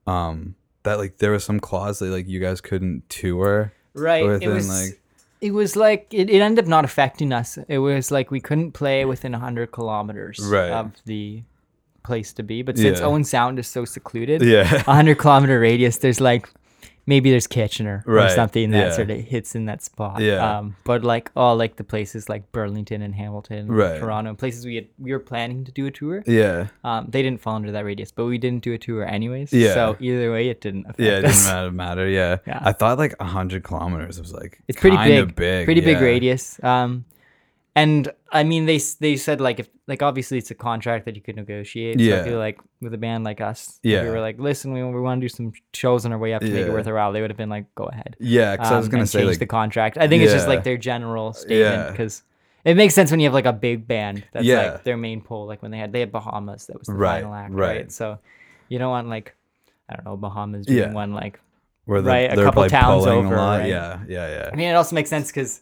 Um 0.07 0.55
that 0.83 0.99
like 0.99 1.17
there 1.17 1.31
was 1.31 1.43
some 1.43 1.59
clause 1.59 1.99
that 1.99 2.11
like 2.11 2.27
you 2.29 2.39
guys 2.39 2.61
couldn't 2.61 3.09
tour 3.09 3.73
right, 3.93 4.41
it 4.41 4.47
was 4.47 4.67
like 4.69 4.99
it 5.41 5.51
was 5.51 5.75
like 5.75 6.07
it, 6.13 6.29
it 6.29 6.41
ended 6.41 6.65
up 6.65 6.69
not 6.69 6.85
affecting 6.85 7.31
us. 7.31 7.57
It 7.67 7.77
was 7.79 8.11
like 8.11 8.29
we 8.31 8.39
couldn't 8.41 8.71
play 8.73 9.05
within 9.05 9.33
hundred 9.33 9.71
kilometers 9.71 10.39
Right. 10.43 10.69
of 10.71 10.91
the 11.05 11.43
place 12.03 12.33
to 12.33 12.43
be. 12.43 12.61
But 12.61 12.77
since 12.77 12.99
Yeah. 12.99 13.05
Owen 13.05 13.23
Sound 13.23 13.59
is 13.59 13.67
so 13.67 13.85
secluded, 13.85 14.41
Yeah. 14.41 14.83
a 14.87 14.93
hundred 14.93 15.17
kilometer 15.19 15.59
radius, 15.59 15.97
there's 15.97 16.19
like 16.19 16.49
maybe 17.09 17.31
there's 17.31 17.47
Kitchener 17.47 18.03
or 18.07 18.13
Right, 18.13 18.31
something 18.31 18.69
that 18.71 18.87
yeah. 18.89 18.91
sort 18.99 19.09
of 19.09 19.17
hits 19.33 19.55
in 19.55 19.65
that 19.65 19.81
spot. 19.83 20.21
Yeah. 20.21 20.39
Um, 20.59 20.75
but 20.83 21.03
like 21.03 21.31
all 21.35 21.55
like 21.57 21.75
the 21.75 21.83
places 21.83 22.29
like 22.29 22.43
Burlington 22.51 23.01
and 23.01 23.13
Hamilton, 23.15 23.57
and 23.57 23.75
Right. 23.75 23.99
Toronto, 23.99 24.29
and 24.29 24.37
places 24.37 24.65
we 24.65 24.75
had 24.75 24.87
we 24.99 25.11
were 25.11 25.19
planning 25.31 25.65
to 25.65 25.71
do 25.71 25.87
a 25.87 25.91
tour. 25.91 26.23
Yeah. 26.27 26.67
Um, 26.83 27.07
they 27.09 27.21
didn't 27.23 27.41
fall 27.41 27.55
under 27.55 27.71
that 27.71 27.83
radius, 27.83 28.11
but 28.11 28.25
we 28.25 28.37
didn't 28.37 28.63
do 28.63 28.73
a 28.73 28.77
tour 28.77 29.03
anyways. 29.05 29.51
Yeah. 29.51 29.73
So 29.73 29.97
either 29.99 30.31
way, 30.31 30.47
it 30.49 30.61
didn't 30.61 30.85
affect 30.85 30.99
Yeah, 30.99 31.17
it 31.19 31.25
us. 31.25 31.43
didn't 31.45 31.55
matter. 31.57 31.71
matter. 31.89 32.07
Yeah. 32.09 32.37
Yeah. 32.47 32.59
I 32.61 32.71
thought 32.71 32.97
like 32.99 33.15
hundred 33.19 33.63
kilometers 33.63 34.19
was 34.21 34.31
like 34.31 34.61
It's 34.67 34.79
pretty 34.79 34.97
kinda 34.97 35.25
big, 35.25 35.35
big, 35.35 35.65
pretty 35.65 35.81
big 35.81 35.97
yeah. 35.99 36.03
radius. 36.11 36.63
Um, 36.63 37.05
and 37.81 38.11
I 38.31 38.43
mean, 38.43 38.65
they 38.65 38.79
they 38.99 39.15
said 39.17 39.39
like 39.41 39.59
if 39.59 39.69
like 39.87 40.01
obviously 40.01 40.37
it's 40.37 40.51
a 40.51 40.55
contract 40.55 41.05
that 41.05 41.15
you 41.15 41.21
could 41.21 41.35
negotiate. 41.35 41.99
So 41.99 42.03
Yeah. 42.05 42.21
I 42.21 42.23
feel 42.23 42.37
like 42.37 42.59
with 42.81 42.93
a 42.93 42.97
band 42.97 43.23
like 43.23 43.41
us, 43.41 43.79
Yeah. 43.83 44.03
we 44.03 44.09
were 44.09 44.19
like, 44.21 44.37
listen, 44.39 44.71
we, 44.73 44.83
we 44.83 45.01
want 45.01 45.19
to 45.21 45.25
do 45.25 45.29
some 45.29 45.51
shows 45.73 46.05
on 46.05 46.11
our 46.13 46.17
way 46.19 46.33
up 46.33 46.41
to 46.41 46.49
make 46.51 46.67
it 46.67 46.71
worth 46.71 46.87
our 46.87 46.93
while. 46.93 47.11
They 47.13 47.21
would 47.21 47.29
have 47.31 47.37
been 47.37 47.49
like, 47.57 47.65
go 47.75 47.85
ahead. 47.85 48.15
Yeah, 48.19 48.55
because 48.55 48.71
I 48.71 48.77
was 48.77 48.85
um, 48.87 48.91
gonna 48.91 49.07
say 49.07 49.19
change 49.19 49.29
like 49.29 49.39
the 49.39 49.45
contract. 49.47 49.97
I 49.97 50.07
think 50.07 50.23
it's 50.23 50.33
just 50.33 50.47
like 50.47 50.63
their 50.63 50.77
general 50.77 51.33
statement 51.33 51.59
Yeah. 51.85 51.91
because 51.91 52.23
it 52.65 52.75
makes 52.75 52.93
sense 52.93 53.09
when 53.11 53.19
you 53.21 53.25
have 53.27 53.33
like 53.33 53.45
a 53.45 53.53
big 53.53 53.87
band 53.87 54.23
that's 54.31 54.45
Yeah. 54.45 54.71
like 54.73 54.83
their 54.83 54.97
main 54.97 55.21
pole. 55.21 55.45
Like 55.47 55.61
when 55.63 55.71
they 55.71 55.77
had 55.79 55.91
they 55.93 56.01
had 56.01 56.11
Bahamas, 56.11 56.67
that 56.67 56.77
was 56.77 56.87
the 56.87 56.93
Right, 56.93 57.21
final 57.21 57.33
act, 57.33 57.53
right. 57.53 57.67
right. 57.77 57.91
So 57.91 58.19
you 58.67 58.77
don't 58.79 58.91
want 58.91 59.07
like 59.09 59.35
I 59.89 59.95
don't 59.95 60.05
know 60.05 60.17
Bahamas 60.17 60.65
doing 60.67 60.77
Yeah. 60.79 60.93
one 60.93 61.13
like 61.13 61.39
where 61.85 62.01
the, 62.03 62.09
right, 62.09 62.31
a 62.31 62.35
couple 62.35 62.61
like 62.61 62.71
towns 62.71 63.07
over, 63.07 63.35
right? 63.35 63.65
Yeah, 63.65 63.99
yeah, 64.07 64.27
yeah. 64.29 64.49
I 64.53 64.55
mean, 64.55 64.69
it 64.69 64.73
also 64.73 64.93
makes 64.95 65.09
sense 65.09 65.27
because 65.31 65.61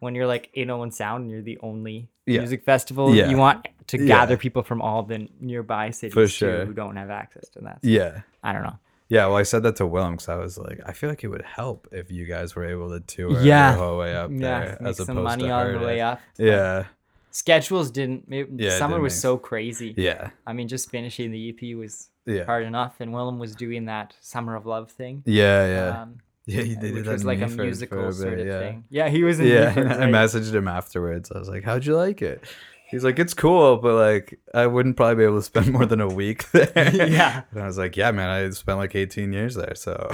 when 0.00 0.14
you're 0.14 0.26
like 0.26 0.50
in 0.54 0.70
Owen 0.70 0.90
Sound 0.90 1.22
and 1.22 1.30
you're 1.30 1.42
the 1.42 1.58
only 1.62 2.08
Yeah. 2.26 2.40
music 2.40 2.62
festival, 2.64 3.14
Yeah. 3.14 3.28
you 3.28 3.36
want 3.36 3.66
to 3.88 3.98
Yeah. 3.98 4.06
gather 4.06 4.36
people 4.36 4.62
from 4.62 4.82
all 4.82 5.02
the 5.02 5.28
nearby 5.40 5.90
cities 5.90 6.14
too 6.14 6.26
sure. 6.26 6.64
who 6.66 6.72
don't 6.74 6.96
have 6.96 7.10
access 7.10 7.48
to 7.50 7.60
that. 7.60 7.78
Yeah. 7.82 8.22
I 8.42 8.52
don't 8.52 8.62
know. 8.64 8.78
Yeah, 9.08 9.26
well, 9.26 9.36
I 9.36 9.44
said 9.44 9.62
that 9.62 9.76
to 9.76 9.86
Willem 9.86 10.14
because 10.14 10.28
I 10.28 10.34
was 10.36 10.58
like, 10.58 10.80
I 10.84 10.92
feel 10.92 11.08
like 11.08 11.22
it 11.22 11.28
would 11.28 11.42
help 11.42 11.86
if 11.92 12.10
you 12.10 12.26
guys 12.26 12.56
were 12.56 12.64
able 12.64 12.90
to 12.90 12.98
tour 13.00 13.40
Yeah. 13.40 13.72
the 13.72 13.78
whole 13.78 13.98
way 13.98 14.16
up 14.16 14.30
Yeah, 14.32 14.38
there 14.38 14.78
make 14.80 14.88
as 14.90 14.96
some 14.96 15.16
opposed 15.18 15.24
money 15.24 15.44
to 15.44 15.50
on 15.50 15.72
the 15.74 15.78
way 15.86 16.00
up. 16.00 16.20
Yeah, 16.36 16.86
schedules 17.30 17.90
didn't. 17.90 18.24
It, 18.32 18.48
Yeah, 18.56 18.70
summer 18.78 18.94
didn't 18.94 19.02
was 19.04 19.14
make- 19.14 19.20
so 19.20 19.38
crazy. 19.38 19.94
Yeah. 19.96 20.30
I 20.46 20.52
mean, 20.52 20.68
just 20.68 20.90
finishing 20.90 21.30
the 21.30 21.38
EP 21.50 21.74
was 21.76 22.10
Yeah. 22.24 22.44
hard 22.44 22.64
enough, 22.64 22.96
and 23.00 23.12
Willem 23.12 23.38
was 23.38 23.54
doing 23.54 23.84
that 23.84 24.14
Summer 24.20 24.56
of 24.56 24.66
Love 24.66 24.90
thing. 24.90 25.22
Yeah, 25.24 25.66
yeah. 25.68 26.02
Um, 26.02 26.18
yeah, 26.46 26.62
he 26.62 26.74
did 26.76 26.94
which 26.94 27.04
that 27.04 27.12
was 27.12 27.24
like 27.24 27.40
a 27.42 27.48
musical 27.48 28.08
a 28.08 28.12
sort 28.12 28.30
bit, 28.36 28.40
of 28.40 28.46
yeah. 28.46 28.58
thing. 28.60 28.84
Yeah, 28.88 29.08
he 29.08 29.22
was 29.24 29.40
in 29.40 29.46
Yeah, 29.46 29.74
Meaford, 29.74 30.00
I 30.00 30.06
messaged 30.06 30.54
him 30.54 30.68
afterwards. 30.68 31.30
I 31.32 31.38
was 31.38 31.48
like, 31.48 31.64
"How'd 31.64 31.84
you 31.84 31.96
like 31.96 32.22
it?" 32.22 32.44
He's 32.88 33.02
like, 33.02 33.18
"It's 33.18 33.34
cool, 33.34 33.78
but 33.78 33.94
like, 33.94 34.38
I 34.54 34.66
wouldn't 34.68 34.96
probably 34.96 35.16
be 35.16 35.24
able 35.24 35.38
to 35.38 35.42
spend 35.42 35.72
more 35.72 35.86
than 35.86 36.00
a 36.00 36.08
week 36.08 36.50
there." 36.52 36.70
Yeah. 36.94 37.42
and 37.50 37.60
I 37.62 37.66
was 37.66 37.78
like, 37.78 37.96
"Yeah, 37.96 38.10
man, 38.12 38.30
I 38.30 38.48
spent 38.50 38.78
like 38.78 38.94
18 38.94 39.32
years 39.32 39.54
there, 39.56 39.74
so." 39.74 40.10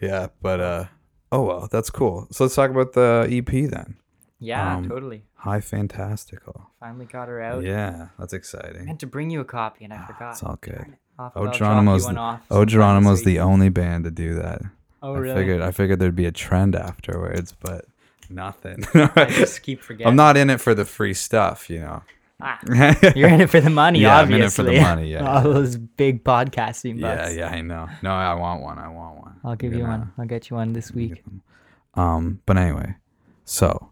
yeah, 0.00 0.28
but 0.42 0.60
uh, 0.60 0.84
oh 1.32 1.42
well, 1.42 1.68
that's 1.70 1.90
cool. 1.90 2.28
So 2.30 2.44
let's 2.44 2.54
talk 2.54 2.70
about 2.70 2.92
the 2.92 3.26
EP 3.30 3.70
then. 3.70 3.96
Yeah, 4.38 4.76
Um, 4.76 4.88
totally. 4.88 5.24
High 5.34 5.60
Fantastical. 5.60 6.70
Finally 6.80 7.06
got 7.06 7.28
her 7.28 7.42
out. 7.42 7.62
Yeah, 7.62 8.08
that's 8.18 8.32
exciting. 8.32 8.82
I 8.82 8.84
meant 8.84 9.00
to 9.00 9.06
bring 9.06 9.30
you 9.30 9.40
a 9.40 9.44
copy, 9.44 9.84
and 9.84 9.92
I 9.92 10.06
forgot. 10.06 10.32
It's 10.32 10.42
all 10.42 10.58
good. 10.60 10.96
I'll- 11.18 11.32
Oh, 11.34 11.44
you 11.46 11.52
Geronimo's 11.52 12.06
the, 12.06 12.16
off 12.16 12.40
oh, 12.50 12.64
Geronimo's 12.64 13.24
the 13.24 13.40
only 13.40 13.68
band 13.68 14.04
to 14.04 14.10
do 14.10 14.34
that. 14.36 14.62
Oh, 15.02 15.14
I 15.14 15.18
really? 15.18 15.34
figured 15.34 15.60
I 15.62 15.70
figured 15.70 15.98
there'd 15.98 16.14
be 16.16 16.26
a 16.26 16.32
trend 16.32 16.74
afterwards, 16.76 17.54
but 17.60 17.86
nothing. 18.28 18.84
I 18.94 19.26
just 19.26 19.62
keep 19.62 19.82
forgetting. 19.82 20.06
I'm 20.08 20.16
not 20.16 20.36
in 20.36 20.50
it 20.50 20.60
for 20.60 20.74
the 20.74 20.84
free 20.84 21.14
stuff, 21.14 21.68
you 21.70 21.80
know. 21.80 22.02
Ah, 22.42 22.58
you're 23.14 23.28
in 23.28 23.42
it 23.42 23.50
for 23.50 23.60
the 23.60 23.68
money, 23.68 23.98
Yeah, 24.00 24.18
I'm 24.18 24.32
in 24.32 24.40
it 24.42 24.52
for 24.52 24.62
the 24.62 24.80
money, 24.80 25.12
yeah. 25.12 25.26
All 25.30 25.42
those 25.42 25.76
big 25.76 26.24
podcasting 26.24 26.98
Yeah, 26.98 27.16
bucks. 27.16 27.34
yeah, 27.36 27.48
I 27.48 27.60
know. 27.60 27.86
No, 28.02 28.12
I 28.12 28.32
want 28.34 28.62
one. 28.62 28.78
I 28.78 28.88
want 28.88 29.18
one. 29.20 29.40
I'll 29.44 29.56
give 29.56 29.72
you 29.74 29.80
gonna- 29.80 29.98
one. 29.98 30.12
I'll 30.18 30.24
get 30.26 30.48
you 30.48 30.56
one 30.56 30.72
this 30.72 30.90
week. 30.92 31.22
Um, 31.94 32.40
but 32.46 32.56
anyway, 32.56 32.94
so 33.44 33.90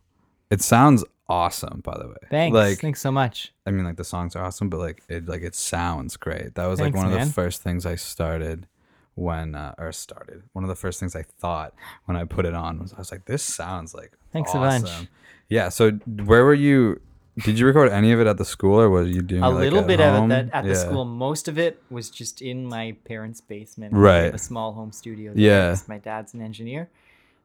it 0.50 0.62
sounds 0.62 1.04
awesome. 1.28 1.80
By 1.84 1.98
the 1.98 2.08
way, 2.08 2.14
Thanks. 2.30 2.54
Like, 2.54 2.78
Thanks 2.80 3.00
so 3.00 3.10
much. 3.12 3.52
I 3.66 3.70
mean, 3.70 3.84
like 3.84 3.96
the 3.96 4.04
songs 4.04 4.34
are 4.36 4.44
awesome, 4.44 4.68
but 4.68 4.78
like 4.78 5.02
it, 5.08 5.28
like 5.28 5.42
it 5.42 5.54
sounds 5.54 6.16
great. 6.16 6.54
That 6.54 6.66
was 6.66 6.80
like 6.80 6.92
Thanks, 6.94 7.04
one 7.04 7.12
of 7.12 7.26
the 7.26 7.32
first 7.32 7.62
things 7.62 7.84
I 7.86 7.96
started 7.96 8.66
when, 9.14 9.54
uh, 9.54 9.74
or 9.78 9.92
started. 9.92 10.42
One 10.52 10.64
of 10.64 10.68
the 10.68 10.76
first 10.76 11.00
things 11.00 11.14
I 11.16 11.22
thought 11.22 11.74
when 12.06 12.16
I 12.16 12.24
put 12.24 12.46
it 12.46 12.54
on 12.54 12.78
was 12.80 12.92
I 12.94 12.98
was 12.98 13.10
like, 13.12 13.24
this 13.26 13.42
sounds 13.42 13.94
like 13.94 14.12
Thanks 14.32 14.54
a 14.54 14.58
awesome. 14.58 14.82
bunch. 14.82 15.08
Yeah. 15.48 15.68
So 15.70 15.90
where 16.24 16.44
were 16.44 16.54
you? 16.54 17.00
Did 17.44 17.56
you 17.56 17.66
record 17.66 17.92
any 17.92 18.10
of 18.10 18.18
it 18.20 18.26
at 18.26 18.36
the 18.36 18.44
school, 18.44 18.80
or 18.80 18.90
were 18.90 19.04
you 19.04 19.22
doing 19.22 19.44
A 19.44 19.48
it, 19.48 19.52
like, 19.52 19.60
little 19.62 19.78
at 19.80 19.86
bit 19.86 20.00
home? 20.00 20.30
of 20.32 20.38
it 20.38 20.50
that, 20.50 20.58
at 20.58 20.64
the 20.64 20.74
school. 20.74 21.04
Most 21.04 21.46
of 21.46 21.56
it 21.56 21.80
was 21.88 22.10
just 22.10 22.42
in 22.42 22.66
my 22.66 22.96
parents' 23.04 23.40
basement. 23.40 23.94
Right. 23.94 24.34
a 24.34 24.38
small 24.38 24.72
home 24.72 24.90
studio. 24.90 25.32
there, 25.34 25.40
Yeah. 25.70 25.76
My 25.86 25.98
dad's 25.98 26.34
an 26.34 26.42
engineer. 26.42 26.90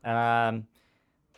Um, 0.04 0.66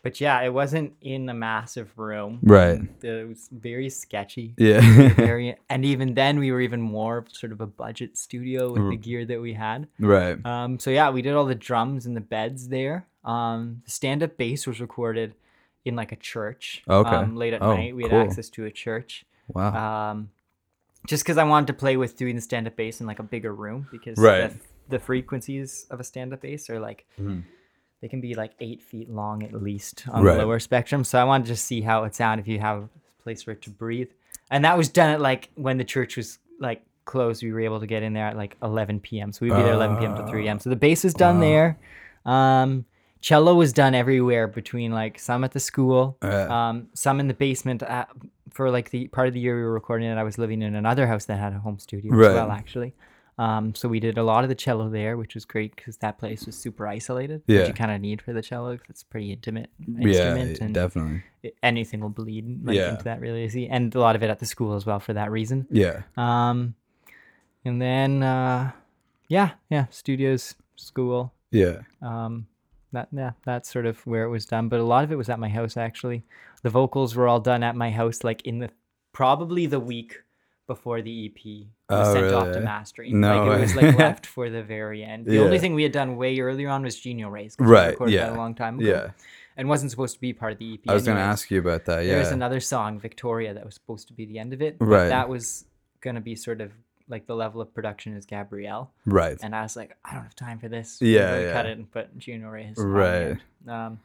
but 0.05 0.21
yeah, 0.21 0.39
it 0.43 0.53
wasn't 0.53 0.93
in 1.01 1.27
a 1.29 1.33
massive 1.33 1.89
room. 1.97 2.37
Right. 2.43 2.79
It 3.01 3.27
was 3.27 3.49
very 3.51 3.89
sketchy. 3.89 4.53
Yeah. 4.55 4.79
very, 5.15 5.55
and 5.67 5.83
even 5.83 6.13
then, 6.13 6.37
we 6.37 6.51
were 6.51 6.61
even 6.61 6.79
more 6.79 7.25
sort 7.31 7.51
of 7.51 7.59
a 7.59 7.65
budget 7.65 8.15
studio 8.15 8.71
with 8.71 8.83
Mm. 8.83 8.91
the 8.91 8.97
gear 8.97 9.25
that 9.25 9.41
we 9.41 9.53
had. 9.53 9.87
right. 9.99 10.37
Um, 10.45 10.77
so 10.77 10.91
yeah, 10.91 11.09
we 11.09 11.23
did 11.23 11.33
all 11.33 11.45
the 11.47 11.55
drums 11.55 12.05
and 12.05 12.15
the 12.15 12.21
beds 12.21 12.67
there. 12.69 13.07
Um, 13.23 13.81
the 13.85 13.89
stand-up 13.91 14.37
bass 14.37 14.67
was 14.67 14.79
recorded 14.79 15.33
in 15.85 15.95
like 15.95 16.11
a 16.11 16.15
church. 16.17 16.83
Okay. 16.87 17.09
Um, 17.09 17.35
late 17.35 17.53
at 17.55 17.63
Oh, 17.63 17.75
night, 17.75 17.95
we 17.95 18.03
had 18.03 18.11
cool. 18.11 18.21
access 18.21 18.49
to 18.51 18.65
a 18.65 18.71
church. 18.71 19.25
Wow. 19.47 20.11
Um, 20.11 20.29
just 21.07 21.23
because 21.23 21.39
I 21.39 21.43
wanted 21.45 21.65
to 21.67 21.73
play 21.73 21.97
with 21.97 22.15
doing 22.15 22.35
the 22.35 22.41
stand-up 22.41 22.75
bass 22.75 23.01
in 23.01 23.07
like 23.07 23.17
a 23.19 23.23
bigger 23.23 23.53
room 23.55 23.87
because 23.91 24.19
Right. 24.19 24.51
the, 24.51 24.97
the 24.97 24.99
frequencies 24.99 25.87
of 25.89 25.99
a 25.99 26.03
stand-up 26.03 26.41
bass 26.41 26.69
are 26.69 26.79
like 26.79 27.05
Mhm. 27.19 27.43
They 28.05 28.09
can 28.09 28.21
be 28.21 28.35
like 28.35 28.51
eight 28.59 28.83
feet 28.83 29.09
long 29.09 29.41
at 29.41 29.51
least 29.51 30.07
on 30.11 30.23
Right. 30.23 30.35
the 30.37 30.43
lower 30.43 30.59
spectrum. 30.59 31.03
So 31.03 31.17
I 31.17 31.23
wanted 31.23 31.45
to 31.45 31.53
just 31.53 31.65
see 31.65 31.81
how 31.81 32.03
it 32.03 32.13
sound 32.13 32.39
if 32.39 32.47
you 32.47 32.59
have 32.59 32.83
a 32.83 32.89
place 33.23 33.41
for 33.41 33.49
it 33.49 33.63
to 33.63 33.71
breathe. 33.71 34.09
And 34.51 34.63
that 34.63 34.77
was 34.77 34.89
done 34.89 35.09
at 35.09 35.21
like 35.21 35.49
when 35.55 35.79
the 35.79 35.83
church 35.83 36.15
was 36.15 36.37
like 36.59 36.83
closed. 37.05 37.41
We 37.41 37.51
were 37.51 37.61
able 37.61 37.79
to 37.79 37.87
get 37.87 38.03
in 38.03 38.13
there 38.13 38.27
at 38.27 38.37
like 38.37 38.57
11 38.61 38.99
p.m. 38.99 39.31
So 39.31 39.39
we'd 39.43 39.55
be 39.55 39.63
there 39.63 39.73
11 39.73 39.97
p.m. 39.97 40.15
to 40.17 40.27
3 40.27 40.45
a.m. 40.47 40.59
So 40.59 40.69
the 40.69 40.75
bass 40.75 41.03
was 41.03 41.15
done 41.15 41.39
there. 41.39 41.79
Um, 42.27 42.85
cello 43.21 43.55
was 43.55 43.73
done 43.73 43.95
everywhere 43.95 44.47
between 44.47 44.91
like 44.91 45.17
some 45.17 45.43
at 45.43 45.53
the 45.53 45.59
school, 45.59 46.19
Yeah. 46.23 46.69
um, 46.69 46.89
some 46.93 47.19
in 47.19 47.27
the 47.27 47.33
basement. 47.33 47.81
Uh, 47.81 48.05
for 48.51 48.69
like 48.69 48.91
the 48.91 49.07
part 49.07 49.27
of 49.27 49.33
the 49.33 49.39
year 49.39 49.55
we 49.55 49.63
were 49.63 49.73
recording 49.73 50.07
it, 50.07 50.15
I 50.15 50.21
was 50.23 50.37
living 50.37 50.61
in 50.61 50.75
another 50.75 51.07
house 51.07 51.25
that 51.25 51.39
had 51.39 51.53
a 51.53 51.57
home 51.57 51.79
studio 51.79 52.13
Right. 52.13 52.29
as 52.29 52.35
well, 52.35 52.51
actually. 52.51 52.93
Um, 53.37 53.75
so 53.75 53.89
we 53.89 53.99
did 53.99 54.17
a 54.17 54.23
lot 54.23 54.43
of 54.45 54.49
the 54.49 54.55
cello 54.55 54.89
there, 54.89 55.17
which 55.17 55.35
was 55.35 55.43
great 55.43 55.75
because 55.75 55.97
that 55.97 56.17
place 56.17 56.45
was 56.45 56.55
super 56.57 56.87
isolated. 56.87 57.41
Yeah. 57.47 57.59
which 57.59 57.67
you 57.69 57.73
kind 57.73 57.91
of 57.91 57.99
need 57.99 58.21
for 58.21 58.31
the 58.31 58.41
cello 58.41 58.73
because 58.73 58.89
it's 58.91 59.01
a 59.01 59.05
pretty 59.07 59.33
intimate 59.33 59.69
yeah, 59.85 60.07
instrument, 60.07 60.59
and 60.61 60.73
definitely. 60.73 61.23
it- 61.43 61.57
anything 61.61 61.99
will 61.99 62.09
bleed 62.09 62.65
like, 62.65 62.77
Yeah. 62.77 62.91
into 62.91 63.03
that 63.03 63.19
really 63.19 63.43
easy. 63.43 63.67
And 63.67 63.93
a 63.93 63.99
lot 63.99 64.15
of 64.15 64.23
it 64.23 64.29
at 64.29 64.39
the 64.39 64.45
school 64.45 64.73
as 64.75 64.85
well 64.85 64.99
for 65.01 65.11
that 65.13 65.31
reason. 65.31 65.67
Yeah. 65.69 66.03
Um, 66.15 66.75
and 67.65 67.81
then 67.81 68.23
uh, 68.23 68.71
yeah, 69.27 69.51
yeah, 69.69 69.87
studios, 69.89 70.55
school. 70.77 71.33
Yeah. 71.51 71.81
Um, 72.01 72.47
that 72.93 73.09
yeah, 73.11 73.31
that's 73.43 73.69
sort 73.69 73.85
of 73.85 73.97
where 74.07 74.23
it 74.23 74.29
was 74.29 74.45
done. 74.45 74.69
But 74.69 74.79
a 74.79 74.83
lot 74.85 75.03
of 75.03 75.11
it 75.11 75.15
was 75.17 75.27
at 75.29 75.39
my 75.39 75.49
house 75.49 75.75
actually. 75.75 76.23
The 76.63 76.69
vocals 76.69 77.15
were 77.15 77.27
all 77.27 77.39
done 77.41 77.63
at 77.63 77.75
my 77.75 77.91
house, 77.91 78.23
like 78.23 78.41
in 78.43 78.59
the 78.59 78.69
probably 79.11 79.65
the 79.65 79.79
week 79.79 80.21
before 80.67 81.01
the 81.01 81.25
EP 81.27 81.67
was 81.89 82.07
Oh, 82.09 82.13
sent 82.13 82.33
off 82.33 82.51
to 82.53 82.59
mastering. 82.59 83.19
No 83.19 83.45
like 83.45 83.57
it 83.57 83.61
was 83.61 83.75
like 83.75 83.97
left 83.99 84.25
for 84.25 84.49
the 84.49 84.63
very 84.63 85.03
end. 85.03 85.25
The 85.25 85.39
only 85.43 85.59
thing 85.59 85.73
we 85.75 85.83
had 85.83 85.91
done 85.91 86.17
way 86.17 86.39
earlier 86.39 86.69
on 86.69 86.83
was 86.83 86.99
Genio 86.99 87.29
Rays. 87.29 87.55
Right, 87.59 87.91
recorded 87.91 88.19
that 88.19 88.27
yeah, 88.31 88.35
a 88.35 88.37
long 88.37 88.55
time 88.55 88.79
ago. 88.79 88.87
Yeah. 88.87 89.11
And 89.57 89.69
wasn't 89.69 89.91
supposed 89.91 90.15
to 90.15 90.21
be 90.21 90.33
part 90.33 90.51
of 90.53 90.59
the 90.59 90.73
EP. 90.73 90.79
I 90.87 90.93
was 90.93 91.05
gonna 91.05 91.19
ask 91.19 91.49
you 91.49 91.59
about 91.59 91.85
that. 91.85 92.01
Yeah. 92.03 92.11
There 92.11 92.19
was 92.19 92.31
another 92.31 92.59
song, 92.59 92.99
Victoria, 92.99 93.53
that 93.53 93.63
was 93.63 93.75
supposed 93.75 94.07
to 94.09 94.13
be 94.13 94.25
the 94.25 94.37
end 94.39 94.53
of 94.53 94.61
it. 94.61 94.77
but 94.79 94.85
Right. 94.85 95.07
That 95.07 95.29
was 95.29 95.65
gonna 96.01 96.21
be 96.21 96.35
sort 96.35 96.59
of 96.61 96.71
like 97.07 97.27
the 97.27 97.35
level 97.35 97.61
of 97.61 97.73
production 97.73 98.15
is 98.17 98.25
Gabrielle. 98.25 98.91
Right. 99.05 99.37
And 99.41 99.55
I 99.55 99.61
was 99.61 99.75
like, 99.75 99.95
I 100.03 100.13
don't 100.15 100.23
have 100.23 100.35
time 100.35 100.57
for 100.59 100.67
this. 100.67 100.97
Yeah, 101.01 101.31
We're 101.37 101.53
Cut 101.53 101.65
it 101.67 101.77
and 101.77 101.89
put 101.91 102.17
Junior 102.17 102.49
Rays. 102.51 102.75
Right. 102.77 103.37
Um, 103.67 103.99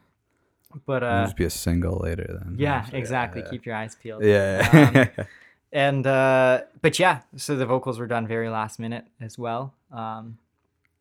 but 0.86 1.02
It'll 1.02 1.14
uh, 1.14 1.24
just 1.24 1.36
be 1.36 1.44
a 1.44 1.50
single 1.50 1.98
later 1.98 2.38
then. 2.44 2.56
yeah, 2.58 2.84
So, 2.84 2.96
exactly. 2.96 3.42
Yeah. 3.42 3.50
Keep 3.50 3.66
your 3.66 3.74
eyes 3.74 3.96
peeled. 3.96 4.22
Yeah. 4.24 5.08
Um, 5.18 5.26
and 5.72 6.06
uh, 6.06 6.62
but 6.82 6.98
yeah, 6.98 7.20
so 7.36 7.56
the 7.56 7.66
vocals 7.66 7.98
were 7.98 8.06
done 8.06 8.26
very 8.26 8.48
last 8.48 8.78
minute 8.78 9.04
as 9.20 9.38
well, 9.38 9.74
um, 9.92 10.38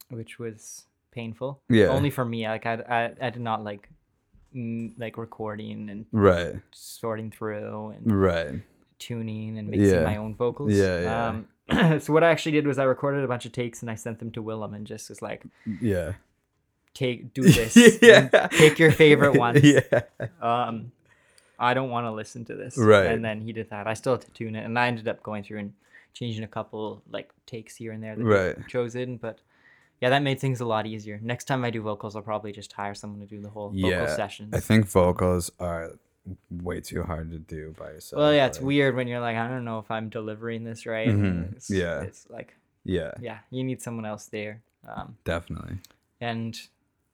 which 0.09 0.37
was 0.39 0.85
painful. 1.11 1.59
Yeah. 1.69 1.87
Only 1.87 2.09
for 2.09 2.23
me. 2.25 2.47
Like 2.47 2.65
I, 2.65 2.73
I, 3.21 3.27
I 3.27 3.29
did 3.31 3.41
not 3.41 3.63
like, 3.63 3.89
mm, 4.55 4.91
like 4.99 5.17
recording 5.17 5.89
and 5.89 6.05
right. 6.11 6.55
sorting 6.71 7.31
through 7.31 7.95
and 7.97 8.11
Right. 8.21 8.61
tuning 8.99 9.57
and 9.57 9.69
mixing 9.69 9.89
Yeah. 9.95 10.03
my 10.03 10.17
own 10.17 10.35
vocals. 10.35 10.71
Yeah, 10.73 11.01
yeah. 11.01 11.27
Um, 11.27 11.99
so 11.99 12.13
what 12.13 12.23
I 12.23 12.29
actually 12.29 12.51
did 12.53 12.67
was 12.67 12.77
I 12.79 12.83
recorded 12.83 13.23
a 13.23 13.27
bunch 13.27 13.45
of 13.45 13.51
takes 13.51 13.81
and 13.81 13.89
I 13.89 13.95
sent 13.95 14.19
them 14.19 14.31
to 14.31 14.41
Willem 14.41 14.73
and 14.75 14.85
just 14.85 15.09
was 15.09 15.21
like, 15.21 15.43
Yeah. 15.81 16.13
take 16.93 17.33
do 17.33 17.41
this. 17.49 17.75
yeah. 18.01 18.47
Pick 18.47 18.77
your 18.79 18.91
favorite 18.91 19.33
ones. 19.39 19.61
Yeah. 19.63 20.01
Um, 20.41 20.91
I 21.59 21.73
don't 21.73 21.89
want 21.89 22.05
to 22.05 22.11
listen 22.11 22.45
to 22.45 22.55
this. 22.55 22.77
Right. 22.77 23.07
And 23.07 23.23
then 23.23 23.41
he 23.41 23.51
did 23.53 23.69
that. 23.69 23.85
I 23.87 23.93
still 23.93 24.13
had 24.13 24.21
to 24.21 24.31
tune 24.31 24.55
it, 24.55 24.65
and 24.65 24.77
I 24.79 24.87
ended 24.87 25.07
up 25.07 25.21
going 25.23 25.43
through 25.43 25.59
and 25.59 25.73
changing 26.13 26.43
a 26.43 26.47
couple 26.47 27.01
like 27.11 27.29
takes 27.45 27.75
here 27.75 27.91
and 27.91 28.01
there 28.03 28.15
that 28.15 28.23
Right. 28.23 28.67
chose 28.67 28.95
in. 28.95 29.17
But 29.17 29.39
yeah, 30.01 30.09
that 30.09 30.23
made 30.23 30.39
things 30.39 30.59
a 30.61 30.65
lot 30.65 30.85
easier. 30.87 31.19
Next 31.21 31.43
time 31.45 31.63
I 31.65 31.69
do 31.69 31.81
vocals, 31.81 32.15
I'll 32.15 32.21
probably 32.21 32.51
just 32.51 32.71
hire 32.73 32.95
someone 32.95 33.19
to 33.19 33.25
do 33.27 33.41
the 33.41 33.49
whole 33.49 33.69
vocal 33.69 33.89
Yeah. 33.89 34.15
sessions. 34.15 34.53
I 34.53 34.59
think 34.59 34.85
vocals 34.87 35.51
are 35.59 35.91
way 36.49 36.79
too 36.79 37.03
hard 37.03 37.31
to 37.31 37.39
do 37.39 37.75
by 37.77 37.91
yourself. 37.91 38.17
well, 38.19 38.33
yeah, 38.33 38.45
it's 38.47 38.59
like- 38.59 38.65
weird 38.67 38.95
when 38.95 39.07
you're 39.07 39.19
like, 39.19 39.35
I 39.35 39.47
don't 39.47 39.65
know 39.65 39.79
if 39.79 39.89
I'm 39.91 40.09
delivering 40.09 40.63
this 40.63 40.85
right. 40.85 41.07
Mhm. 41.07 41.53
It's, 41.55 41.69
Yeah. 41.69 42.01
It's 42.01 42.29
like, 42.29 42.55
Yeah. 42.85 43.11
yeah, 43.19 43.39
you 43.49 43.63
need 43.63 43.81
someone 43.81 44.05
else 44.05 44.25
there. 44.27 44.61
Um, 44.87 45.17
Definitely. 45.25 45.77
and 46.21 46.59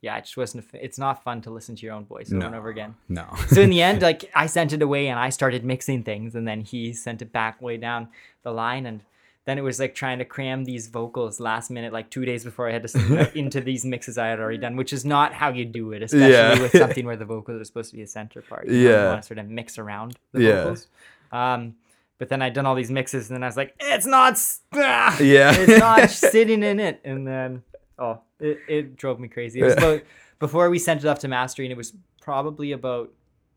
yeah, 0.06 0.18
it 0.20 0.22
just 0.26 0.38
wasn't. 0.38 0.66
It's 0.88 1.00
not 1.06 1.24
fun 1.28 1.42
to 1.46 1.50
listen 1.58 1.76
to 1.78 1.84
your 1.86 1.94
own 1.98 2.06
voice 2.06 2.32
over 2.32 2.46
and 2.46 2.56
over 2.60 2.70
again. 2.70 2.92
No. 3.10 3.26
so 3.48 3.60
in 3.62 3.70
the 3.76 3.82
end 3.90 4.02
like 4.10 4.22
i 4.44 4.46
sent 4.58 4.72
it 4.78 4.82
away 4.88 5.04
and 5.12 5.18
i 5.28 5.30
started 5.40 5.62
mixing 5.74 6.04
things 6.10 6.36
and 6.38 6.46
then 6.50 6.60
he 6.62 6.94
sent 6.94 7.22
it 7.26 7.32
back 7.40 7.54
way 7.68 7.76
down 7.88 8.02
the 8.44 8.52
line 8.52 8.86
and 8.86 9.02
then 9.46 9.58
it 9.60 9.64
was 9.70 9.80
like 9.80 9.94
trying 10.04 10.20
to 10.24 10.26
cram 10.36 10.60
these 10.66 10.88
vocals 11.00 11.40
last 11.40 11.68
minute 11.76 11.92
like 11.98 12.08
two 12.16 12.26
days 12.26 12.44
before 12.50 12.66
i 12.70 12.72
had 12.78 12.82
to 12.82 12.88
send 12.88 13.32
into 13.42 13.60
these 13.70 13.84
mixes 13.94 14.18
i 14.18 14.28
had 14.28 14.40
already 14.40 14.58
done 14.66 14.76
which 14.82 14.92
is 14.98 15.04
not 15.16 15.34
how 15.42 15.50
you 15.60 15.66
do 15.66 15.92
it 15.96 16.02
especially 16.04 16.32
Yeah. 16.34 16.62
with 16.62 16.72
something 16.84 17.06
where 17.10 17.18
the 17.24 17.30
vocals 17.36 17.62
are 17.62 17.66
supposed 17.72 17.90
to 17.92 17.96
be 18.00 18.04
a 18.04 18.08
center 18.20 18.42
part 18.42 18.68
you 18.68 18.78
Yeah. 18.90 19.10
want 19.10 19.22
to 19.24 19.28
sort 19.28 19.40
of 19.40 19.48
mix 19.60 19.78
around 19.84 20.18
the 20.34 20.42
Yeah. 20.42 20.64
vocals 20.64 20.88
um 21.32 21.76
but 22.20 22.30
then 22.30 22.42
i'd 22.44 22.54
done 22.54 22.66
all 22.66 22.76
these 22.76 22.92
mixes 23.00 23.30
and 23.30 23.36
then 23.36 23.44
i 23.44 23.48
was 23.48 23.58
like 23.62 23.74
it's 23.80 24.06
not 24.18 24.34
ah, 24.74 25.18
Yeah. 25.20 25.54
it's 25.56 25.80
not 25.80 26.10
sitting 26.10 26.62
in 26.72 26.80
it 26.80 27.00
and 27.04 27.28
then 27.28 27.64
oh 28.00 28.20
it, 28.40 28.60
it 28.68 28.96
drove 28.98 29.20
me 29.20 29.28
crazy 29.28 29.60
it 29.60 29.64
was 29.64 29.74
about 29.74 30.02
before 30.40 30.70
we 30.70 30.78
sent 30.80 31.04
it 31.04 31.08
off 31.08 31.20
to 31.20 31.28
mastering 31.28 31.72
it 31.72 31.78
was 31.78 31.94
probably 32.22 32.72
about 32.74 33.12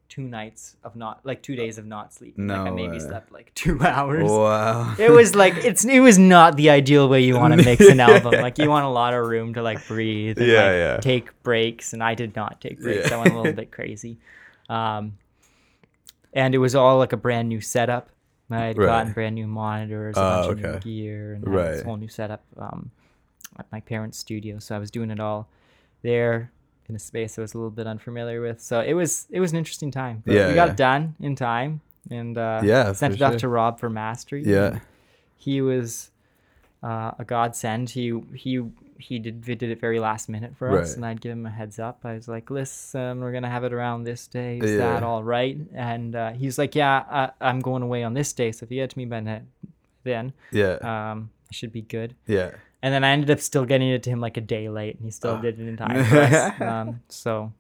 two 0.09 0.23
nights 0.23 0.75
of 0.85 0.97
not 0.97 1.21
like 1.25 1.43
two 1.43 1.55
days 1.55 1.77
of 1.77 1.85
not 1.85 2.15
sleeping 2.15 2.47
like 2.47 2.61
i 2.61 2.69
No 2.71 2.75
maybe 2.75 2.93
way. 2.95 2.99
slept 2.99 3.31
like 3.31 3.53
two 3.55 3.79
hours 3.85 4.31
wow. 4.31 4.95
it 4.99 5.11
was 5.11 5.35
like 5.35 5.55
it's 5.65 5.85
it 5.85 6.01
was 6.01 6.19
not 6.19 6.57
the 6.57 6.71
ideal 6.71 7.09
way 7.09 7.21
you 7.23 7.37
want 7.37 7.53
to 7.59 7.63
mix 7.63 7.87
an 7.87 8.01
album 8.13 8.41
like 8.41 8.57
you 8.59 8.71
want 8.71 8.87
a 8.87 8.89
lot 8.89 9.13
of 9.13 9.27
room 9.27 9.53
to 9.55 9.63
like 9.63 9.87
breathe 9.87 10.39
and 10.39 10.47
Yeah, 10.47 10.65
like 10.65 10.73
yeah. 10.73 10.97
take 10.99 11.43
breaks 11.43 11.93
and 11.93 12.03
i 12.03 12.15
did 12.15 12.35
not 12.37 12.61
take 12.61 12.81
breaks 12.81 13.11
Yeah. 13.11 13.17
i 13.17 13.21
went 13.21 13.35
a 13.35 13.37
little 13.37 13.53
bit 13.53 13.71
crazy 13.71 14.19
um 14.71 15.19
and 16.33 16.55
it 16.55 16.59
was 16.59 16.75
all 16.75 16.99
like 16.99 17.13
a 17.13 17.17
brand 17.17 17.49
new 17.49 17.61
setup. 17.61 18.11
I 18.51 18.67
had 18.67 18.79
Right. 18.79 18.87
gotten 18.87 19.13
brand 19.13 19.35
new 19.35 19.47
monitors, 19.47 20.17
a 20.17 20.21
Oh, 20.21 20.49
bunch 20.49 20.63
of 20.65 20.73
new 20.73 20.79
gear, 20.81 21.35
and 21.35 21.47
had 21.47 21.73
this 21.75 21.83
whole 21.83 21.97
new 21.97 22.09
setup 22.09 22.45
um, 22.57 22.91
at 23.59 23.71
my 23.73 23.81
parents' 23.81 24.19
studio. 24.19 24.59
So 24.59 24.75
I 24.77 24.79
was 24.79 24.91
doing 24.91 25.11
it 25.11 25.21
all 25.21 25.49
there 26.03 26.53
in 26.89 26.95
a 26.97 26.99
space 26.99 27.39
I 27.39 27.43
was 27.43 27.53
a 27.55 27.59
little 27.59 27.71
bit 27.71 27.87
unfamiliar 27.87 28.41
with. 28.41 28.61
So 28.63 28.81
it 28.81 28.95
was 28.95 29.27
it 29.31 29.41
was 29.41 29.53
an 29.53 29.59
interesting 29.59 29.91
time. 29.91 30.23
But 30.25 30.35
Yeah, 30.35 30.49
we 30.49 30.55
got 30.55 30.69
yeah. 30.69 30.73
it 30.73 30.77
done 30.77 31.15
in 31.21 31.35
time, 31.37 31.81
and 32.11 32.37
uh, 32.39 32.61
Yeah, 32.65 32.93
sent 32.93 33.15
it 33.15 33.23
off 33.23 33.33
sure. 33.33 33.39
to 33.41 33.49
Rob 33.49 33.79
for 33.79 33.91
mastery. 33.91 34.43
Yeah. 34.45 34.81
he 35.37 35.61
was 35.61 36.11
uh, 36.83 37.13
a 37.19 37.25
godsend. 37.27 37.91
He 37.91 38.19
he 38.35 38.63
he 38.99 39.19
did 39.19 39.43
did 39.43 39.63
it 39.63 39.81
very 39.81 40.01
last 40.01 40.29
minute 40.29 40.57
for 40.57 40.69
us, 40.79 40.89
Right. 40.91 40.97
and 40.97 41.07
I'd 41.07 41.21
give 41.21 41.33
him 41.33 41.45
a 41.47 41.51
heads 41.51 41.79
up. 41.79 42.01
I 42.05 42.15
was 42.15 42.27
like, 42.27 42.51
"Listen, 42.51 43.21
we're 43.21 43.33
gonna 43.33 43.51
have 43.51 43.65
it 43.65 43.73
around 43.73 44.05
this 44.05 44.27
day. 44.27 44.59
Is 44.59 44.71
Yeah. 44.73 44.79
that 44.79 45.03
all 45.03 45.23
right?" 45.23 45.59
And 45.75 46.15
uh, 46.17 46.33
he's 46.33 46.57
like, 46.59 46.75
"Yeah, 46.75 47.05
I, 47.11 47.31
I'm 47.41 47.61
going 47.61 47.83
away 47.83 48.03
on 48.03 48.15
this 48.15 48.33
day, 48.33 48.51
so 48.53 48.65
if 48.65 48.71
you 48.71 48.79
get 48.79 48.91
to 48.91 48.99
me 48.99 49.05
by 49.05 49.43
then, 50.05 50.33
Yeah. 50.53 50.75
um, 50.83 51.31
I 51.51 51.53
should 51.53 51.73
be 51.73 51.83
good." 51.83 52.15
yeah. 52.27 52.53
And 52.83 52.95
then 52.95 53.03
I 53.05 53.11
ended 53.11 53.31
up 53.31 53.41
still 53.41 53.65
getting 53.65 53.89
it 53.89 54.03
to 54.05 54.11
him 54.11 54.21
like 54.21 54.37
a 54.37 54.41
day 54.41 54.69
late, 54.69 54.95
and 54.97 55.05
he 55.05 55.11
still 55.11 55.37
Oh. 55.37 55.43
did 55.43 55.59
it 55.59 55.67
in 55.67 55.77
time 55.85 56.05
for 56.05 56.19
us. 56.21 56.61
Um, 56.61 57.01
so, 57.09 57.53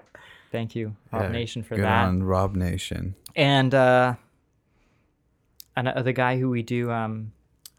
thank 0.52 0.76
you, 0.76 0.94
Rob 1.12 1.22
Yeah, 1.26 1.32
Nation, 1.32 1.62
for 1.62 1.74
Good 1.76 1.84
that 1.84 2.06
on 2.06 2.22
Rob 2.22 2.54
Nation. 2.54 3.14
and 3.34 3.74
uh 3.74 4.14
and 5.76 5.86
the 6.04 6.12
guy 6.12 6.38
who 6.38 6.48
we 6.50 6.62
do 6.62 6.90
um 6.90 7.32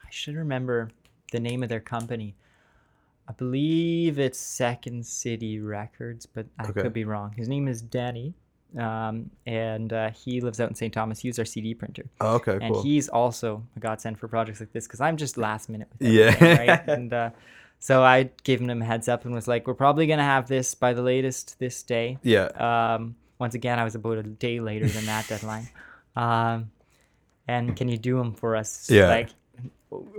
i 0.05 0.07
should 0.09 0.35
remember 0.35 0.89
the 1.31 1.39
name 1.39 1.63
of 1.63 1.69
their 1.69 1.79
company 1.81 2.35
i 3.27 3.31
believe 3.33 4.17
it's 4.19 4.39
second 4.39 5.05
city 5.05 5.59
records 5.59 6.25
but 6.25 6.45
i 6.59 6.63
Okay. 6.63 6.81
could 6.81 6.93
be 6.93 7.03
wrong 7.03 7.33
his 7.35 7.49
name 7.49 7.67
is 7.67 7.81
danny 7.81 8.33
um 8.77 9.31
and 9.47 9.91
uh, 9.93 10.11
he 10.11 10.41
lives 10.41 10.59
out 10.59 10.69
in 10.69 10.75
st 10.75 10.93
thomas 10.93 11.19
he 11.19 11.27
used 11.27 11.39
our 11.39 11.45
cd 11.45 11.73
printer 11.73 12.05
Oh, 12.21 12.35
okay, 12.35 12.57
and 12.61 12.73
cool. 12.75 12.83
he's 12.83 13.09
also 13.09 13.63
a 13.75 13.79
godsend 13.79 14.19
for 14.19 14.27
projects 14.27 14.59
like 14.59 14.71
this 14.73 14.85
because 14.85 15.01
i'm 15.01 15.17
just 15.17 15.37
last 15.37 15.69
minute 15.69 15.87
with 15.97 16.07
Yeah. 16.07 16.55
right? 16.55 16.81
and 16.87 17.11
uh 17.11 17.31
so 17.79 18.03
i 18.03 18.29
gave 18.43 18.61
him 18.61 18.69
a 18.81 18.85
heads 18.85 19.07
up 19.07 19.25
and 19.25 19.33
was 19.33 19.47
like 19.47 19.65
we're 19.65 19.73
probably 19.73 20.05
gonna 20.05 20.23
have 20.23 20.47
this 20.47 20.75
by 20.75 20.93
the 20.93 21.01
latest 21.01 21.57
this 21.59 21.81
day 21.81 22.19
yeah. 22.21 22.45
um, 22.95 23.15
once 23.39 23.55
again, 23.55 23.79
I 23.79 23.85
was 23.85 23.95
about 23.95 24.17
a 24.17 24.23
day 24.23 24.59
later 24.59 24.85
than 24.87 25.05
that 25.05 25.27
deadline. 25.29 25.69
Um, 26.15 26.71
and 27.47 27.73
can 27.77 27.87
you 27.87 27.97
do 27.97 28.17
them 28.17 28.33
for 28.33 28.57
us? 28.57 28.89
Yeah. 28.91 29.07
Like 29.07 29.29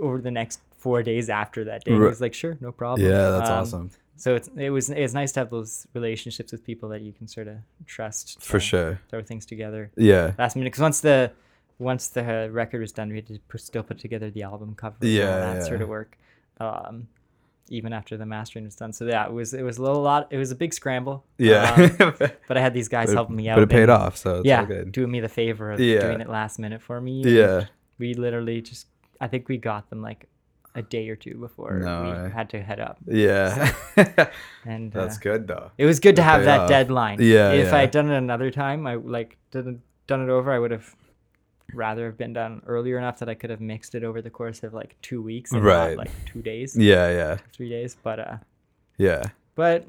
over 0.01 0.19
the 0.21 0.31
next 0.31 0.59
four 0.79 1.03
days 1.03 1.29
after 1.29 1.65
that 1.65 1.83
day. 1.83 1.91
He 1.93 1.99
was 1.99 2.19
like, 2.19 2.33
sure, 2.33 2.57
no 2.59 2.71
problem. 2.71 3.07
Yeah, 3.07 3.29
that's 3.29 3.49
Um, 3.51 3.59
awesome. 3.59 3.91
So 4.21 4.35
it's 4.35 4.49
it 4.55 4.69
was 4.69 4.89
it's 4.89 5.13
nice 5.13 5.31
to 5.33 5.39
have 5.41 5.49
those 5.49 5.87
relationships 5.93 6.51
with 6.51 6.63
people 6.63 6.89
that 6.89 7.01
you 7.01 7.11
can 7.11 7.27
sort 7.27 7.47
of 7.47 7.55
trust. 7.87 8.41
For 8.43 8.59
sure. 8.59 9.01
Throw 9.09 9.23
things 9.23 9.45
together 9.45 9.91
Yeah. 9.97 10.33
last 10.37 10.55
minute 10.55 10.67
because 10.71 10.81
once 10.89 11.01
the 11.01 11.31
once 11.79 12.07
the 12.09 12.49
record 12.51 12.81
was 12.81 12.91
done, 12.91 13.09
we 13.09 13.15
had 13.15 13.27
to 13.27 13.39
put, 13.47 13.61
still 13.61 13.81
put 13.83 13.97
together 13.97 14.29
the 14.29 14.43
album 14.43 14.75
cover 14.75 14.95
and 15.01 15.09
all 15.09 15.15
Yeah, 15.17 15.53
that 15.53 15.65
sort 15.65 15.81
of 15.81 15.89
work. 15.89 16.17
Um, 16.59 17.07
even 17.69 17.93
after 17.93 18.17
the 18.17 18.25
mastering 18.25 18.65
was 18.65 18.75
done, 18.75 18.91
so 18.93 19.05
yeah, 19.05 19.25
it 19.25 19.31
was 19.33 19.53
it 19.55 19.63
was 19.63 19.77
a 19.79 19.81
little 19.81 20.01
lot. 20.03 20.27
It 20.29 20.37
was 20.37 20.51
a 20.51 20.55
big 20.55 20.73
scramble. 20.73 21.25
Yeah. 21.39 21.89
Um, 21.99 22.13
but 22.47 22.57
I 22.57 22.61
had 22.61 22.73
these 22.75 22.89
guys 22.89 23.09
it- 23.09 23.15
helping 23.15 23.35
me 23.37 23.49
out. 23.49 23.55
But 23.55 23.63
it 23.63 23.69
paid 23.69 23.89
off, 23.89 24.17
so 24.17 24.37
it's 24.39 24.45
yeah, 24.45 24.65
doing 24.91 25.09
me 25.09 25.19
the 25.21 25.29
favor 25.29 25.71
of 25.71 25.79
Yeah. 25.79 26.01
doing 26.01 26.21
it 26.21 26.29
last 26.29 26.59
minute 26.59 26.81
for 26.83 27.01
me. 27.01 27.23
Yeah. 27.25 27.65
we 27.97 28.13
literally 28.13 28.61
just. 28.61 28.85
I 29.19 29.27
think 29.27 29.47
we 29.49 29.57
got 29.57 29.89
them 29.89 30.01
like 30.03 30.27
a 30.75 30.81
day 30.81 31.09
or 31.09 31.15
two 31.15 31.35
before 31.37 31.79
No 31.79 32.23
we 32.25 32.31
had 32.31 32.49
to 32.51 32.61
head 32.63 32.79
up, 32.79 32.97
Yeah. 33.07 33.73
and 34.65 34.91
That's 34.91 35.17
uh, 35.17 35.19
good 35.21 35.47
though. 35.47 35.71
it 35.77 35.85
was 35.85 35.99
good 35.99 36.15
to 36.15 36.23
have 36.23 36.45
that 36.45 36.61
off. 36.61 36.69
deadline. 36.69 37.17
Yeah, 37.21 37.51
If 37.51 37.67
yeah. 37.67 37.75
I 37.75 37.79
had 37.81 37.91
done 37.91 38.09
it 38.09 38.17
another 38.17 38.51
time, 38.51 38.87
I 38.87 38.95
like 38.95 39.37
didn't 39.51 39.81
done 40.07 40.21
it 40.21 40.29
over. 40.29 40.51
I 40.51 40.59
would 40.59 40.71
have 40.71 40.95
rather 41.73 42.05
have 42.05 42.17
been 42.17 42.33
done 42.33 42.61
earlier 42.67 42.97
enough 42.97 43.19
that 43.19 43.29
I 43.29 43.33
could 43.33 43.49
have 43.49 43.61
mixed 43.61 43.95
it 43.95 44.03
over 44.03 44.21
the 44.21 44.29
course 44.29 44.61
of 44.63 44.73
like 44.73 44.95
two 45.01 45.21
weeks 45.21 45.51
and 45.51 45.63
Right. 45.63 45.89
not 45.95 45.97
like 45.97 46.25
two 46.25 46.41
days, 46.41 46.75
Yeah, 46.77 47.09
yeah. 47.11 47.37
three 47.53 47.69
days. 47.69 47.95
But 48.01 48.19
uh, 48.19 48.37
Yeah. 48.97 49.23
but 49.55 49.85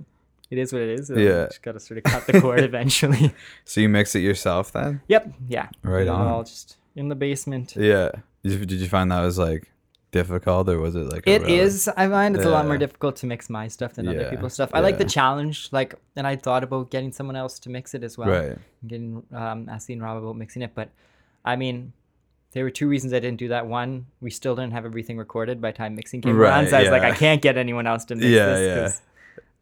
it 0.51 0.59
is 0.59 0.73
what 0.73 0.83
it 0.83 1.01
is. 1.01 1.11
Yeah. 1.11 1.47
just 1.47 1.63
got 1.63 1.73
to 1.73 1.81
sort 1.81 1.99
of 1.99 2.05
cut 2.05 2.27
the 2.27 2.41
cord 2.41 2.61
eventually. 2.71 3.35
So 3.65 3.81
you 3.81 3.89
mix 3.89 4.15
it 4.15 4.21
yourself 4.21 4.71
then? 4.73 5.01
Yep. 5.09 5.33
Yeah. 5.49 5.69
Right 5.83 6.07
on. 6.07 6.27
All 6.27 6.45
just 6.45 6.77
in 6.95 7.09
the 7.09 7.15
basement. 7.15 7.75
Yeah. 7.77 8.11
Did 8.45 8.71
you 8.73 8.89
find 8.89 9.11
that 9.13 9.23
was 9.23 9.39
like 9.39 9.72
difficult 10.13 10.69
or 10.69 10.79
was 10.79 10.95
it 10.95 11.09
like 11.11 11.25
It 11.27 11.43
really- 11.43 11.59
is. 11.59 11.89
I 11.89 12.07
find 12.09 12.37
it's 12.37 12.45
a 12.45 12.51
lot 12.51 12.67
more 12.67 12.79
difficult 12.79 13.17
to 13.17 13.27
mix 13.27 13.51
my 13.51 13.67
stuff 13.69 13.95
than 13.95 14.07
other 14.07 14.31
people's 14.31 14.55
stuff. 14.55 14.71
I 14.73 14.81
like 14.81 14.99
the 14.99 15.05
challenge. 15.05 15.69
Like, 15.73 15.95
and 16.15 16.27
I 16.27 16.37
thought 16.37 16.63
about 16.63 16.91
getting 16.91 17.11
someone 17.13 17.35
else 17.35 17.59
to 17.61 17.71
mix 17.71 17.95
it 17.95 18.05
as 18.05 18.17
well. 18.17 18.29
Right. 18.29 18.59
Getting 18.87 19.25
um, 19.33 19.69
asking 19.69 20.01
Rob 20.01 20.19
about 20.23 20.37
mixing 20.37 20.63
it, 20.63 20.73
but 20.75 20.91
I 21.45 21.57
mean, 21.57 21.93
there 22.53 22.63
were 22.65 22.71
two 22.71 22.87
reasons 22.87 23.13
I 23.15 23.19
didn't 23.19 23.39
do 23.39 23.49
that. 23.49 23.67
One, 23.67 24.07
we 24.21 24.31
still 24.31 24.55
didn't 24.55 24.75
have 24.75 24.85
everything 24.85 25.17
recorded 25.17 25.61
by 25.61 25.73
time 25.73 25.95
mixing 25.95 26.21
came 26.21 26.39
around, 26.39 26.65
Right, 26.65 26.71
so 26.71 26.77
I 26.77 26.81
was 26.83 26.91
like, 26.91 27.03
I 27.03 27.13
can't 27.13 27.41
get 27.41 27.57
anyone 27.57 27.87
else 27.87 28.05
to 28.07 28.15
mix 28.17 28.27
Yeah, 28.27 28.47
this. 28.47 29.01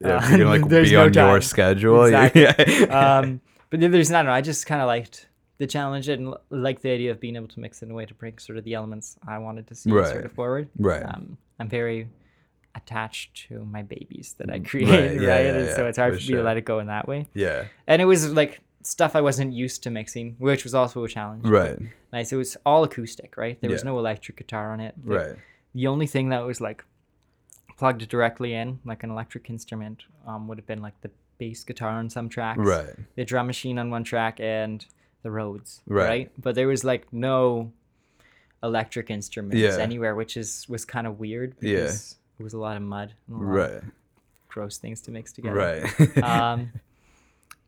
yeah. 0.00 0.08
Yeah, 0.08 0.16
uh, 0.16 0.20
if 0.32 0.38
you're 0.38 0.48
like 0.48 0.68
there's 0.68 0.88
be 0.90 0.96
no 0.96 1.04
on 1.04 1.12
your 1.12 1.40
schedule. 1.40 2.04
Exactly. 2.06 2.42
Yeah. 2.42 3.18
um, 3.20 3.40
but 3.70 3.78
the 3.80 3.86
other 3.86 3.98
reason, 3.98 4.16
I 4.16 4.18
don't 4.20 4.26
know. 4.26 4.32
I 4.32 4.40
just 4.40 4.66
kind 4.66 4.80
of 4.82 4.88
liked 4.88 5.28
the 5.60 5.66
challenge 5.66 6.08
and 6.08 6.34
like 6.48 6.80
the 6.80 6.90
idea 6.90 7.10
of 7.10 7.20
being 7.20 7.36
able 7.36 7.46
to 7.48 7.60
mix 7.60 7.82
it 7.82 7.86
in 7.86 7.90
a 7.92 7.94
way 7.94 8.06
to 8.06 8.14
bring 8.14 8.36
sort 8.38 8.56
of 8.58 8.64
the 8.64 8.74
elements 8.74 9.16
I 9.28 9.36
wanted 9.38 9.66
to 9.68 9.74
see 9.74 9.90
Right. 9.92 10.08
sort 10.08 10.24
of 10.24 10.32
forward. 10.32 10.68
Right. 10.78 11.02
Um, 11.04 11.36
I'm 11.60 11.68
very 11.68 12.08
attached 12.74 13.48
to 13.48 13.64
my 13.64 13.82
babies 13.82 14.34
that 14.38 14.50
I 14.50 14.58
create, 14.60 14.88
Right, 14.88 15.00
right? 15.10 15.20
yeah, 15.20 15.38
yeah, 15.40 15.54
and 15.58 15.70
so 15.76 15.86
it's 15.86 15.98
hard 15.98 16.14
for 16.14 16.20
me 16.20 16.36
to 16.38 16.42
let 16.42 16.56
it 16.56 16.64
go 16.64 16.78
in 16.78 16.86
that 16.86 17.06
way. 17.06 17.28
yeah. 17.34 17.64
And 17.86 18.00
it 18.00 18.06
was 18.06 18.32
like 18.32 18.60
stuff 18.82 19.14
I 19.14 19.20
wasn't 19.20 19.52
used 19.52 19.82
to 19.82 19.90
mixing, 19.90 20.36
which 20.38 20.64
was 20.64 20.74
also 20.74 21.04
a 21.04 21.08
challenge. 21.08 21.46
Right. 21.46 21.78
Nice. 22.12 22.32
It 22.32 22.36
was 22.36 22.56
all 22.64 22.82
acoustic, 22.82 23.36
right? 23.36 23.60
There 23.60 23.70
was 23.70 23.84
no 23.84 23.98
electric 23.98 24.36
guitar 24.38 24.72
on 24.72 24.80
it. 24.80 24.94
The- 25.04 25.14
Right. 25.14 25.36
The 25.74 25.86
only 25.86 26.06
thing 26.08 26.30
that 26.30 26.40
was 26.44 26.60
like 26.60 26.84
plugged 27.76 28.08
directly 28.08 28.54
in, 28.54 28.80
like 28.84 29.02
an 29.04 29.10
electric 29.10 29.48
instrument, 29.50 30.04
um, 30.26 30.48
would 30.48 30.58
have 30.58 30.66
been 30.66 30.82
like 30.82 30.98
the 31.02 31.10
bass 31.38 31.62
guitar 31.64 31.90
on 31.90 32.08
some 32.10 32.28
tracks, 32.28 32.58
Right. 32.60 32.94
the 33.14 33.24
drum 33.24 33.46
machine 33.46 33.78
on 33.78 33.90
one 33.90 34.02
track, 34.04 34.40
and 34.40 34.84
the 35.22 35.30
Rhodes, 35.30 35.82
Right. 35.86 36.06
right? 36.08 36.32
But 36.38 36.54
there 36.54 36.66
was 36.68 36.84
like 36.84 37.12
no 37.12 37.72
electric 38.62 39.10
instruments 39.10 39.56
Yeah. 39.56 39.76
anywhere, 39.82 40.14
which 40.14 40.36
is 40.36 40.68
was 40.68 40.84
kind 40.84 41.06
of 41.06 41.18
weird 41.20 41.54
Yeah. 41.60 41.82
because 41.82 42.16
it 42.38 42.42
was 42.42 42.52
a 42.54 42.58
lot 42.58 42.76
of 42.76 42.82
mud, 42.82 43.12
and 43.28 43.36
a 43.36 43.44
lot 43.44 43.70
of 43.70 43.84
gross 44.48 44.78
things 44.78 45.00
to 45.02 45.10
mix 45.10 45.32
together. 45.32 45.56
Right. 45.56 46.18
um, 46.22 46.72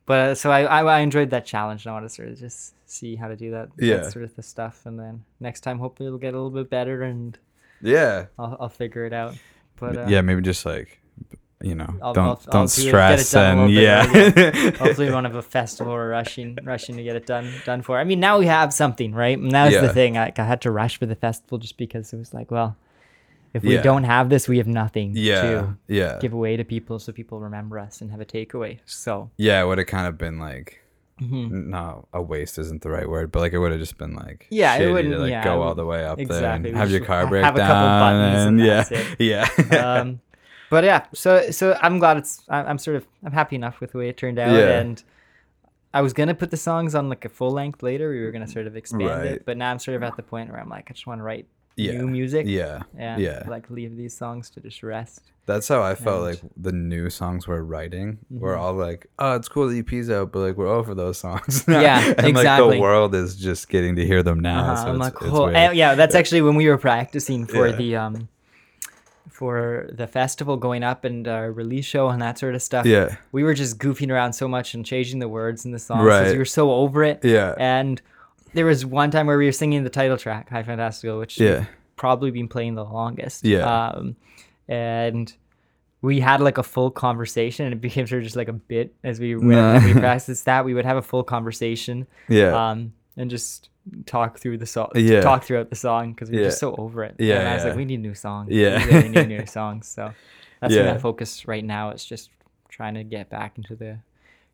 but 0.05 0.35
so 0.37 0.51
I, 0.51 0.63
I 0.63 0.83
I 0.83 0.99
enjoyed 0.99 1.29
that 1.31 1.45
challenge, 1.45 1.85
and 1.85 1.91
I 1.91 1.93
want 1.93 2.05
to 2.05 2.13
sort 2.13 2.27
of 2.29 2.37
just 2.37 2.73
see 2.89 3.15
how 3.15 3.27
to 3.27 3.35
do 3.35 3.51
that, 3.51 3.69
that 3.77 4.11
sort 4.11 4.25
of 4.25 4.35
the 4.35 4.43
stuff, 4.43 4.85
and 4.85 4.99
then 4.99 5.23
next 5.39 5.61
time 5.61 5.79
hopefully 5.79 6.07
it'll 6.07 6.19
get 6.19 6.33
a 6.33 6.37
little 6.37 6.51
bit 6.51 6.69
better, 6.69 7.01
and 7.03 7.37
yeah. 7.81 8.25
I'll 8.37 8.57
I'll 8.59 8.69
figure 8.69 9.05
it 9.05 9.13
out. 9.13 9.35
But 9.79 9.97
uh, 9.97 10.05
yeah, 10.07 10.21
maybe 10.21 10.41
just 10.41 10.65
like 10.65 10.99
you 11.63 11.73
know, 11.75 11.89
I'll- 12.01 12.13
don't 12.13 12.25
I'll- 12.25 12.41
don't 12.51 12.55
I'll 12.55 12.67
do 12.67 12.81
it- 12.81 12.91
get 12.91 13.13
it 13.19 13.23
stress 13.23 13.33
and 13.35 13.71
yeah. 13.71 14.05
hopefully 14.77 15.07
we 15.07 15.13
won't 15.13 15.25
have 15.25 15.35
a 15.35 15.41
festival 15.57 15.93
or 15.93 16.09
rushing 16.09 16.57
rushing 16.63 16.97
to 16.97 17.03
get 17.03 17.15
it 17.15 17.25
done 17.25 17.49
done 17.65 17.81
for. 17.81 17.97
I 17.97 18.03
mean, 18.03 18.19
now 18.19 18.37
we 18.37 18.45
have 18.47 18.73
something, 18.73 19.13
right? 19.13 19.37
And 19.37 19.51
that 19.51 19.65
was 19.65 19.73
Yeah. 19.75 19.81
the 19.81 19.93
thing. 19.93 20.15
Like, 20.15 20.37
I 20.39 20.45
had 20.45 20.61
to 20.61 20.71
rush 20.71 20.97
for 20.99 21.05
the 21.05 21.15
festival 21.15 21.57
just 21.57 21.77
because 21.77 22.11
it 22.13 22.17
was 22.17 22.33
like, 22.33 22.51
well, 22.51 22.75
if 23.53 23.63
we 23.63 23.75
Yeah. 23.75 23.81
don't 23.81 24.03
have 24.03 24.29
this, 24.29 24.47
we 24.47 24.57
have 24.57 24.67
nothing 24.67 25.13
yeah. 25.15 25.41
to 25.41 25.77
Yeah. 25.87 26.17
give 26.19 26.33
away 26.33 26.57
to 26.57 26.63
people, 26.63 26.99
so 26.99 27.11
people 27.11 27.39
remember 27.39 27.79
us 27.79 28.01
and 28.01 28.11
have 28.11 28.19
a 28.19 28.25
takeaway. 28.25 28.79
So 28.85 29.29
Yeah, 29.37 29.61
it 29.63 29.65
would 29.67 29.77
have 29.77 29.87
kind 29.87 30.07
of 30.07 30.17
been 30.17 30.39
like 30.39 30.79
mhm. 31.21 31.67
no, 31.67 32.07
a 32.11 32.21
waste 32.21 32.57
isn't 32.57 32.81
the 32.81 32.89
right 32.89 33.07
word, 33.07 33.31
but 33.31 33.39
like 33.41 33.53
it 33.53 33.59
would 33.59 33.69
have 33.71 33.79
just 33.79 33.97
been 33.99 34.15
like 34.15 34.47
Yeah, 34.49 34.75
it 34.77 34.91
wouldn't- 34.91 35.13
to 35.13 35.19
like 35.19 35.29
yeah, 35.29 35.43
go 35.43 35.61
all 35.61 35.75
the 35.75 35.85
way 35.85 36.03
up 36.03 36.17
there 36.17 36.23
exactly, 36.25 36.71
and 36.71 36.75
we 36.75 36.79
have 36.79 36.89
your 36.91 37.05
car 37.05 37.27
break 37.27 37.43
have 37.45 37.55
a 37.55 37.59
down 37.59 37.67
couple 37.69 37.99
buttons 37.99 38.45
and 38.47 39.19
yeah, 39.19 39.47
yeah, 39.69 39.99
um, 40.01 40.19
but 40.73 40.83
yeah, 40.83 41.05
so 41.13 41.49
so 41.51 41.77
I'm 41.81 41.97
glad 41.99 42.17
it's 42.17 42.43
I'm 42.49 42.77
sort 42.77 42.97
of 42.97 43.07
I'm 43.25 43.31
happy 43.31 43.55
enough 43.55 43.79
with 43.79 43.91
the 43.93 43.97
way 43.99 44.09
it 44.09 44.17
turned 44.17 44.39
out, 44.39 44.51
Yeah. 44.53 44.79
and 44.79 45.01
I 45.93 46.01
was 46.01 46.11
gonna 46.13 46.33
put 46.35 46.49
the 46.51 46.57
songs 46.57 46.95
on 46.95 47.07
like 47.09 47.23
a 47.25 47.29
full 47.29 47.51
length 47.51 47.83
later. 47.83 48.09
We 48.09 48.21
were 48.25 48.31
gonna 48.31 48.47
sort 48.47 48.67
of 48.67 48.75
expand 48.75 49.09
Right. 49.09 49.25
it, 49.33 49.45
but 49.45 49.55
now 49.57 49.69
I'm 49.71 49.79
sort 49.79 49.95
of 49.95 50.03
at 50.03 50.15
the 50.17 50.23
point 50.23 50.49
where 50.51 50.59
I'm 50.59 50.69
like, 50.69 50.87
I 50.89 50.93
just 50.93 51.07
want 51.07 51.19
to 51.19 51.23
write 51.23 51.45
yeah, 51.75 51.93
new 51.93 52.07
music, 52.07 52.45
yeah, 52.47 52.83
and 52.97 53.21
yeah. 53.21 53.43
like 53.47 53.69
leave 53.69 53.95
these 53.97 54.15
songs 54.15 54.49
to 54.51 54.59
just 54.59 54.83
rest. 54.83 55.21
That's 55.45 55.67
how 55.67 55.81
I 55.83 55.95
felt 55.95 56.17
And- 56.19 56.25
like 56.29 56.41
the 56.55 56.71
new 56.71 57.09
songs 57.09 57.47
we're 57.47 57.61
writing. 57.63 58.19
We're 58.29 58.55
Mhm. 58.55 58.59
all 58.61 58.73
like, 58.75 59.07
oh, 59.19 59.35
it's 59.35 59.49
cool 59.49 59.67
the 59.67 59.79
EP's 59.79 60.09
out, 60.09 60.31
but 60.31 60.39
like 60.39 60.55
we're 60.55 60.67
over 60.79 60.93
those 60.95 61.17
songs. 61.27 61.65
Yeah, 61.67 62.13
and 62.17 62.33
like 62.35 62.57
the 62.57 62.79
world 62.79 63.13
is 63.15 63.35
just 63.35 63.69
getting 63.69 63.95
to 63.97 64.05
hear 64.05 64.21
them 64.23 64.39
now. 64.39 64.59
Uh-huh, 64.61 64.75
So 64.83 64.87
I'm 64.89 64.95
it's, 64.95 65.03
like, 65.03 65.13
it's 65.21 65.31
oh, 65.33 65.47
and 65.49 65.75
yeah, 65.75 65.95
that's 65.95 66.15
actually 66.15 66.41
when 66.43 66.55
we 66.55 66.67
were 66.69 66.77
practicing 66.77 67.45
for 67.45 67.67
Yeah. 67.67 67.75
the 67.75 67.95
um 67.97 68.29
for 69.33 69.89
the 69.91 70.05
festival 70.05 70.55
going 70.57 70.83
up 70.83 71.03
and 71.03 71.27
our 71.27 71.51
release 71.51 71.85
show 71.85 72.07
and 72.09 72.21
that 72.21 72.37
sort 72.37 72.53
of 72.53 72.61
stuff. 72.61 72.85
yeah, 72.85 73.15
We 73.31 73.43
were 73.43 73.55
just 73.55 73.79
goofing 73.79 74.11
around 74.11 74.33
so 74.33 74.47
much 74.47 74.75
and 74.75 74.85
changing 74.85 75.17
the 75.19 75.27
words 75.27 75.65
in 75.65 75.71
the 75.71 75.79
songs 75.79 76.05
Right. 76.05 76.31
we 76.31 76.37
were 76.37 76.45
so 76.45 76.71
over 76.71 77.03
it. 77.03 77.19
yeah, 77.25 77.55
And 77.57 77.99
there 78.53 78.65
was 78.67 78.85
one 78.85 79.09
time 79.09 79.25
where 79.25 79.37
we 79.39 79.45
were 79.47 79.51
singing 79.51 79.83
the 79.83 79.89
title 79.89 80.17
track, 80.17 80.49
High 80.49 80.61
Fantastical, 80.61 81.17
which 81.17 81.39
yeah, 81.39 81.65
probably 81.95 82.29
been 82.29 82.47
playing 82.47 82.75
the 82.75 82.83
longest. 82.85 83.43
Yeah. 83.43 83.65
Um, 83.89 84.15
and 84.67 85.33
we 86.03 86.19
had 86.19 86.39
like 86.39 86.57
a 86.59 86.63
full 86.63 86.91
conversation 86.91 87.65
and 87.65 87.73
it 87.73 87.81
became 87.81 88.05
sort 88.05 88.19
of 88.19 88.25
just 88.25 88.35
like 88.35 88.49
a 88.49 88.53
bit 88.53 88.93
as 89.03 89.19
we 89.19 89.35
went 89.35 89.53
and 89.53 89.85
we 89.85 89.93
practiced 89.99 90.45
that. 90.45 90.63
We 90.63 90.73
would 90.75 90.85
have 90.85 90.97
a 90.97 91.01
full 91.01 91.23
conversation. 91.23 92.05
yeah, 92.29 92.69
Um, 92.69 92.93
and 93.17 93.29
just 93.31 93.69
talk 94.05 94.39
through 94.39 94.57
the 94.57 94.65
song, 94.65 94.89
Yeah. 94.95 95.21
talk 95.21 95.43
throughout 95.43 95.69
the 95.69 95.75
song 95.75 96.13
because 96.13 96.29
we 96.31 96.37
are 96.37 96.41
Yeah. 96.41 96.47
just 96.47 96.59
so 96.59 96.75
over 96.75 97.03
it. 97.03 97.15
Yeah, 97.19 97.39
and 97.39 97.47
I 97.49 97.53
was 97.55 97.63
yeah. 97.63 97.69
like, 97.69 97.77
we 97.77 97.85
need 97.85 98.01
new 98.01 98.15
songs. 98.15 98.49
Yeah. 98.51 98.85
we 98.85 98.93
really 98.93 99.09
need 99.09 99.27
new 99.27 99.45
songs. 99.59 99.87
So 99.87 100.13
that's 100.59 100.73
Yeah. 100.73 100.83
where 100.83 100.93
my 100.93 100.99
focus 100.99 101.47
right 101.47 101.63
now 101.63 101.89
It's 101.89 102.05
just 102.05 102.29
trying 102.69 102.93
to 102.95 103.03
get 103.03 103.29
back 103.29 103.57
into 103.57 103.75
the 103.75 103.99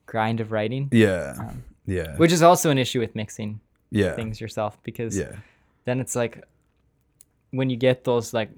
grind 0.05 0.39
of 0.39 0.51
writing, 0.51 0.89
Yeah. 0.91 1.35
Um, 1.39 1.63
Yeah. 1.85 2.15
which 2.17 2.31
is 2.31 2.41
also 2.41 2.69
an 2.71 2.77
issue 2.77 2.99
with 2.99 3.15
mixing 3.15 3.59
yeah. 3.91 4.13
things 4.15 4.41
yourself 4.41 4.77
because 4.83 5.17
Yeah. 5.17 5.35
then 5.85 5.99
it's 5.99 6.15
like 6.15 6.43
when 7.51 7.69
you 7.69 7.77
get 7.77 8.03
those 8.03 8.33
like 8.33 8.49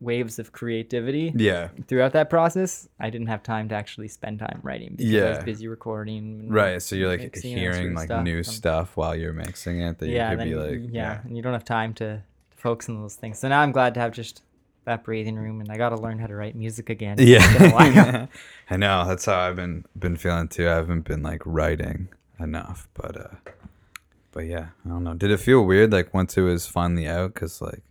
waves 0.00 0.38
of 0.38 0.52
creativity 0.52 1.32
Yeah. 1.36 1.68
throughout 1.86 2.12
that 2.14 2.30
process, 2.30 2.88
I 2.98 3.10
didn't 3.10 3.26
have 3.26 3.42
time 3.42 3.68
to 3.68 3.74
actually 3.74 4.08
spend 4.08 4.38
time 4.38 4.60
writing 4.62 4.94
because 4.96 5.12
I 5.12 5.16
Yeah. 5.16 5.28
was 5.36 5.44
busy 5.44 5.68
recording. 5.68 6.48
Right. 6.48 6.80
So 6.80 6.96
you're 6.96 7.08
like 7.08 7.20
that 7.20 7.36
sort 7.40 7.44
hearing 7.58 7.88
of 7.90 7.94
like 7.96 8.06
stuff. 8.06 8.24
new 8.24 8.38
Um, 8.38 8.44
stuff 8.44 8.96
while 8.96 9.14
you're 9.14 9.34
mixing 9.34 9.80
it 9.80 9.98
that 9.98 10.08
yeah, 10.08 10.30
you 10.32 10.36
could 10.38 10.44
be 10.44 10.54
like, 10.54 10.80
yeah, 10.90 11.20
and 11.24 11.36
you 11.36 11.42
don't 11.42 11.52
have 11.52 11.64
time 11.66 11.92
to, 11.94 12.16
to 12.16 12.56
focus 12.56 12.88
on 12.88 13.00
those 13.02 13.14
things. 13.14 13.38
So 13.38 13.48
now 13.48 13.60
I'm 13.60 13.72
glad 13.72 13.92
to 13.94 14.00
have 14.00 14.12
just 14.12 14.42
that 14.86 15.04
breathing 15.04 15.36
room, 15.36 15.60
and 15.60 15.70
I 15.70 15.76
got 15.76 15.90
to 15.90 15.96
learn 15.96 16.18
how 16.18 16.26
to 16.26 16.34
write 16.34 16.56
music 16.56 16.88
again. 16.88 17.16
It's 17.18 17.58
been 17.58 17.70
a 17.70 17.74
while. 17.74 17.92
Yeah. 17.92 18.26
I 18.70 18.76
know. 18.78 19.06
That's 19.06 19.26
how 19.26 19.38
I've 19.38 19.56
been 19.56 19.84
been 19.98 20.16
feeling 20.16 20.48
too. 20.48 20.66
I 20.66 20.76
haven't 20.76 21.02
been 21.02 21.22
like 21.22 21.42
writing 21.44 22.08
enough, 22.38 22.88
but 22.94 23.16
uh 23.20 23.50
but 24.32 24.46
yeah, 24.46 24.68
I 24.86 24.88
don't 24.88 25.04
know. 25.04 25.12
Did 25.12 25.30
it 25.30 25.40
feel 25.40 25.66
weird 25.66 25.92
like 25.92 26.14
once 26.14 26.38
it 26.38 26.42
was 26.42 26.66
finally 26.66 27.06
out 27.06 27.34
cuz 27.34 27.60
like 27.60 27.82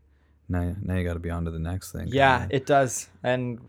now 0.49 0.75
now 0.81 0.95
you 0.95 1.03
got 1.07 1.13
to 1.13 1.19
be 1.19 1.29
on 1.29 1.45
to 1.45 1.51
the 1.51 1.59
next 1.59 1.91
thing. 1.91 2.07
Yeah, 2.07 2.47
it 2.49 2.65
does, 2.65 3.07
and 3.23 3.59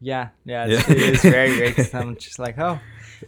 yeah, 0.00 0.28
yeah, 0.44 0.66
Yeah. 0.66 0.78
it's, 0.78 0.90
it 0.90 0.98
is 0.98 1.22
very 1.22 1.56
great. 1.56 1.94
I'm 1.94 2.16
just 2.16 2.38
like, 2.38 2.58
oh, 2.58 2.78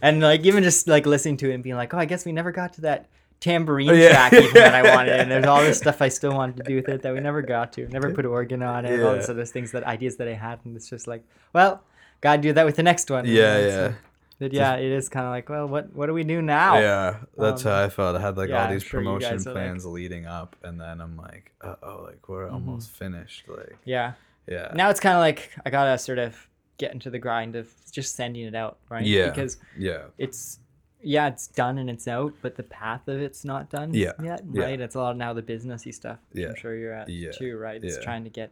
and 0.03 0.21
like 0.21 0.45
even 0.45 0.63
just 0.63 0.87
like 0.87 1.07
listening 1.07 1.37
to 1.39 1.51
it 1.51 1.55
and 1.55 1.63
being 1.63 1.77
like, 1.77 1.95
oh, 1.95 1.99
I 1.99 2.05
guess 2.05 2.25
we 2.25 2.33
never 2.33 2.53
got 2.53 2.75
to 2.75 2.81
that 2.83 3.07
tambourine 3.41 3.89
Oh, 3.91 3.93
Yeah. 3.95 4.11
track 4.29 4.33
even 4.35 4.55
that 4.55 4.75
I 4.75 4.83
wanted, 4.97 5.19
and 5.21 5.31
there's 5.31 5.47
all 5.47 5.61
this 5.63 5.79
stuff 5.79 6.03
I 6.03 6.09
still 6.09 6.33
wanted 6.35 6.57
to 6.59 6.63
do 6.65 6.77
with 6.77 6.89
it 6.89 7.03
that 7.03 7.15
we 7.15 7.21
never 7.21 7.41
got 7.41 7.73
to, 7.75 7.89
never 7.89 8.13
put 8.13 8.27
organ 8.27 8.63
on 8.63 8.85
it, 8.85 9.03
all 9.03 9.15
this 9.15 9.29
Yeah. 9.29 9.33
other 9.35 9.45
things 9.47 9.73
that 9.73 9.85
ideas 9.85 10.17
that 10.17 10.29
I 10.29 10.35
had, 10.35 10.59
and 10.65 10.77
it's 10.77 10.91
just 10.91 11.07
like, 11.07 11.25
well, 11.53 11.83
gotta 12.21 12.43
do 12.43 12.53
that 12.53 12.67
with 12.67 12.77
the 12.77 12.83
next 12.83 13.11
one. 13.11 13.25
Yeah, 13.27 13.59
yeah. 13.59 13.69
so- 13.71 13.95
but 14.39 14.53
yeah, 14.53 14.75
it 14.77 14.91
is 14.93 15.09
kind 15.09 15.27
of 15.27 15.31
like, 15.31 15.49
well, 15.49 15.67
what 15.67 15.93
what 15.95 16.07
do 16.07 16.15
we 16.15 16.25
do 16.25 16.41
now? 16.43 16.79
Yeah, 16.79 17.17
that's 17.37 17.65
Um, 17.67 17.73
how 17.73 17.85
I 17.85 17.89
felt. 17.89 18.17
I 18.17 18.21
had 18.21 18.37
like 18.37 18.51
yeah, 18.51 18.65
all 18.67 18.73
these 18.73 18.83
sure 18.83 19.01
promotion 19.01 19.35
are, 19.35 19.39
like- 19.39 19.53
plans 19.55 19.85
leading 19.87 20.27
up, 20.27 20.57
and 20.63 20.81
then 20.81 21.01
I'm 21.01 21.17
like, 21.17 21.53
uh 21.61 21.75
oh, 21.83 22.03
like 22.07 22.29
we're 22.29 22.49
almost 22.49 22.91
finished. 22.91 23.49
Like, 23.49 23.77
Yeah. 23.85 24.13
yeah, 24.47 24.73
Now 24.75 24.91
it's 24.91 25.01
kind 25.01 25.15
of 25.15 25.21
like 25.21 25.51
I 25.67 25.71
gotta 25.71 25.99
sort 25.99 26.19
of 26.19 26.49
get 26.79 26.93
into 26.93 27.11
the 27.11 27.19
grind 27.19 27.57
of 27.57 27.69
just 27.91 28.15
sending 28.15 28.45
it 28.47 28.55
out, 28.55 28.79
right? 28.89 29.05
Yeah. 29.05 29.29
Because 29.31 29.57
yeah, 29.77 30.05
it's 30.19 30.61
yeah, 31.01 31.29
it's 31.29 31.47
done 31.47 31.79
and 31.79 31.89
it's 31.89 32.09
out, 32.09 32.35
but 32.43 32.57
the 32.57 32.63
path 32.65 33.07
of 33.07 33.21
it's 33.21 33.45
not 33.45 33.71
done 33.71 33.95
Yeah, 33.95 34.13
yet, 34.23 34.41
yeah. 34.53 34.63
right? 34.65 34.81
It's 34.81 34.97
a 34.97 34.99
lot 34.99 35.13
of 35.13 35.17
now 35.17 35.33
the 35.33 35.43
businessy 35.43 35.95
stuff. 35.95 36.19
Yeah, 36.33 36.49
I'm 36.49 36.57
sure 36.57 36.77
you're 36.77 36.93
at 36.93 37.09
yeah, 37.09 37.31
too, 37.31 37.57
right? 37.57 37.83
It's 37.83 37.97
yeah. 37.99 38.03
trying 38.03 38.25
to 38.25 38.31
get 38.31 38.51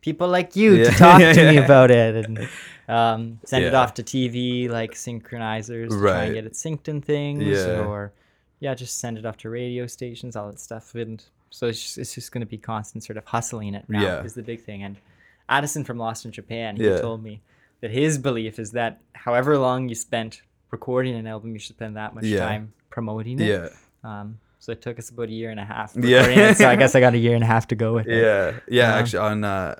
people 0.00 0.28
like 0.28 0.56
you 0.56 0.74
Yeah. 0.74 0.84
to 0.84 0.90
talk 0.92 1.18
to 1.34 1.50
me 1.50 1.56
about 1.58 1.90
it 1.90 2.24
and 2.24 2.48
um, 2.88 3.40
send 3.44 3.64
it 3.64 3.74
off 3.74 3.94
to 3.94 4.02
TV 4.02 4.68
like 4.68 4.92
synchronizers 4.94 5.90
to 5.90 5.98
try 6.00 6.24
and 6.24 6.34
get 6.34 6.44
it 6.46 6.52
synced 6.54 6.88
and 6.88 7.04
things, 7.04 7.44
or 7.66 8.12
yeah, 8.60 8.74
just 8.74 8.98
send 8.98 9.18
it 9.18 9.26
off 9.26 9.36
to 9.38 9.50
radio 9.50 9.86
stations, 9.86 10.36
all 10.36 10.46
that 10.50 10.58
stuff, 10.60 10.94
and 10.94 11.24
so 11.50 11.66
it's 11.68 11.80
just, 11.82 11.98
it's 11.98 12.14
just 12.14 12.32
going 12.32 12.40
to 12.40 12.46
be 12.46 12.58
constant 12.58 13.02
sort 13.04 13.16
of 13.16 13.24
hustling 13.24 13.74
it 13.74 13.84
now 13.88 14.18
is 14.20 14.34
the 14.34 14.42
big 14.42 14.62
thing. 14.62 14.82
And 14.82 14.96
Addison 15.48 15.84
from 15.84 15.96
Lost 15.98 16.24
in 16.24 16.32
Japan, 16.32 16.76
he 16.76 16.84
told 17.00 17.22
me 17.22 17.40
that 17.80 17.90
his 17.90 18.18
belief 18.18 18.58
is 18.58 18.72
that 18.72 19.00
however 19.14 19.56
long 19.58 19.88
you 19.88 19.94
spent 19.94 20.42
recording 20.70 21.14
an 21.14 21.26
album, 21.26 21.52
you 21.52 21.58
should 21.58 21.76
spend 21.76 21.96
that 21.96 22.14
much 22.14 22.24
time 22.38 22.72
promoting 22.90 23.38
it. 23.40 23.46
yeah, 23.48 23.68
Um, 24.04 24.38
so 24.58 24.72
it 24.72 24.82
took 24.82 24.98
us 24.98 25.08
about 25.10 25.28
a 25.28 25.32
year 25.32 25.50
and 25.50 25.60
a 25.60 25.64
half. 25.64 25.94
Yeah. 25.96 26.26
it, 26.26 26.56
so 26.58 26.68
I 26.68 26.76
guess 26.76 26.94
I 26.94 27.00
got 27.00 27.14
a 27.14 27.18
year 27.18 27.34
and 27.34 27.44
a 27.44 27.46
half 27.46 27.68
to 27.68 27.74
go 27.76 27.94
with 27.94 28.06
it. 28.08 28.20
yeah, 28.22 28.58
yeah. 28.68 28.94
Uh, 28.94 28.98
Actually, 28.98 29.18
on 29.20 29.44
uh, 29.44 29.78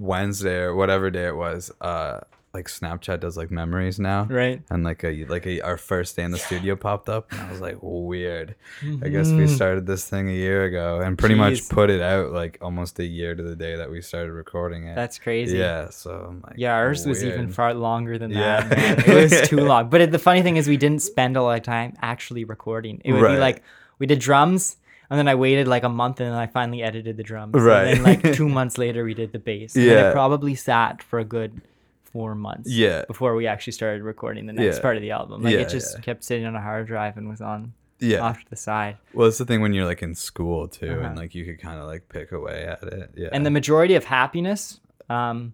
Wednesday 0.00 0.56
or 0.58 0.74
whatever 0.74 1.10
day 1.10 1.26
it 1.26 1.36
was, 1.36 1.70
uh, 1.80 2.20
like 2.52 2.66
Snapchat 2.66 3.20
does 3.20 3.36
like 3.36 3.52
memories 3.52 4.00
now. 4.00 4.24
Right. 4.24 4.60
And 4.70 4.82
like 4.82 5.04
a 5.04 5.24
like 5.26 5.46
a, 5.46 5.60
our 5.60 5.76
first 5.76 6.16
day 6.16 6.24
in 6.24 6.32
the 6.32 6.38
studio 6.38 6.74
popped 6.74 7.08
up, 7.08 7.30
and 7.30 7.40
I 7.40 7.48
was 7.52 7.60
like, 7.60 7.76
weird. 7.80 8.56
I 9.04 9.08
guess 9.08 9.30
we 9.30 9.46
started 9.46 9.86
this 9.86 10.08
thing 10.08 10.28
a 10.28 10.32
year 10.32 10.64
ago, 10.64 11.00
and 11.00 11.16
pretty 11.16 11.36
much 11.36 11.68
put 11.68 11.90
it 11.90 12.00
out 12.00 12.32
like 12.32 12.58
almost 12.60 12.98
a 12.98 13.04
year 13.04 13.36
to 13.36 13.42
the 13.44 13.54
day 13.54 13.76
that 13.76 13.88
we 13.88 14.02
started 14.02 14.32
recording 14.32 14.88
it. 14.88 14.96
That's 14.96 15.16
crazy. 15.16 15.58
yeah. 15.58 15.90
So 15.90 16.10
I'm 16.28 16.40
like, 16.40 16.54
Yeah, 16.56 16.74
ours 16.74 17.06
was 17.06 17.22
even 17.22 17.52
far 17.52 17.72
longer 17.72 18.18
than 18.18 18.32
Yeah. 18.32 18.62
that. 18.66 18.76
man. 19.06 19.16
It 19.16 19.30
was 19.30 19.48
too 19.48 19.60
long. 19.72 19.88
But 19.88 20.00
it, 20.00 20.10
the 20.10 20.18
funny 20.18 20.42
thing 20.42 20.56
is, 20.56 20.66
we 20.66 20.76
didn't 20.76 21.02
spend 21.02 21.36
a 21.36 21.42
lot 21.42 21.58
of 21.58 21.62
time 21.62 21.94
actually 22.02 22.42
recording. 22.42 23.00
It 23.04 23.12
would 23.12 23.22
Right. 23.22 23.34
be 23.34 23.40
like 23.40 23.62
we 24.00 24.06
did 24.06 24.18
drums, 24.18 24.76
and 25.10 25.18
then 25.18 25.28
I 25.28 25.34
waited 25.34 25.66
like 25.68 25.82
a 25.82 25.88
month, 25.88 26.20
and 26.20 26.30
then 26.30 26.38
I 26.38 26.46
finally 26.46 26.82
edited 26.82 27.16
the 27.16 27.22
drums. 27.22 27.54
Right. 27.54 27.88
And 27.88 27.96
then 27.98 28.22
like 28.24 28.34
two 28.34 28.48
months 28.58 28.78
later, 28.78 29.04
we 29.04 29.14
did 29.14 29.32
the 29.32 29.38
bass. 29.38 29.74
And 29.76 29.84
Yeah. 29.84 30.10
it 30.10 30.12
probably 30.12 30.54
sat 30.54 31.02
for 31.02 31.18
a 31.18 31.24
good 31.24 31.60
four 32.04 32.34
months. 32.34 32.70
Yeah. 32.70 33.04
Before 33.06 33.34
we 33.34 33.46
actually 33.46 33.72
started 33.74 34.02
recording 34.02 34.46
the 34.46 34.52
next 34.52 34.76
Yeah. 34.76 34.82
part 34.82 34.96
of 34.96 35.02
the 35.02 35.10
album. 35.12 35.42
Like 35.42 35.52
Yeah, 35.54 35.60
it 35.60 35.68
just 35.68 35.96
yeah. 35.96 36.00
kept 36.02 36.24
sitting 36.24 36.44
on 36.46 36.54
a 36.56 36.60
hard 36.60 36.86
drive 36.86 37.16
and 37.16 37.28
was 37.28 37.40
on 37.40 37.72
Yeah. 38.00 38.18
off 38.20 38.42
to 38.42 38.50
the 38.50 38.56
side. 38.56 38.96
Well, 39.14 39.28
it's 39.28 39.38
the 39.38 39.44
thing 39.44 39.60
when 39.60 39.72
you're 39.74 39.84
like 39.84 40.02
in 40.02 40.14
school 40.14 40.66
too, 40.68 40.90
Uh-huh. 40.92 41.00
and 41.06 41.16
like 41.16 41.34
you 41.34 41.44
could 41.44 41.60
kind 41.60 41.78
of 41.80 41.86
like 41.86 42.08
pick 42.08 42.32
away 42.32 42.64
at 42.64 42.82
it. 42.82 43.10
Yeah. 43.16 43.28
And 43.32 43.44
the 43.46 43.50
majority 43.50 43.94
of 43.94 44.04
happiness, 44.04 44.80
um, 45.08 45.52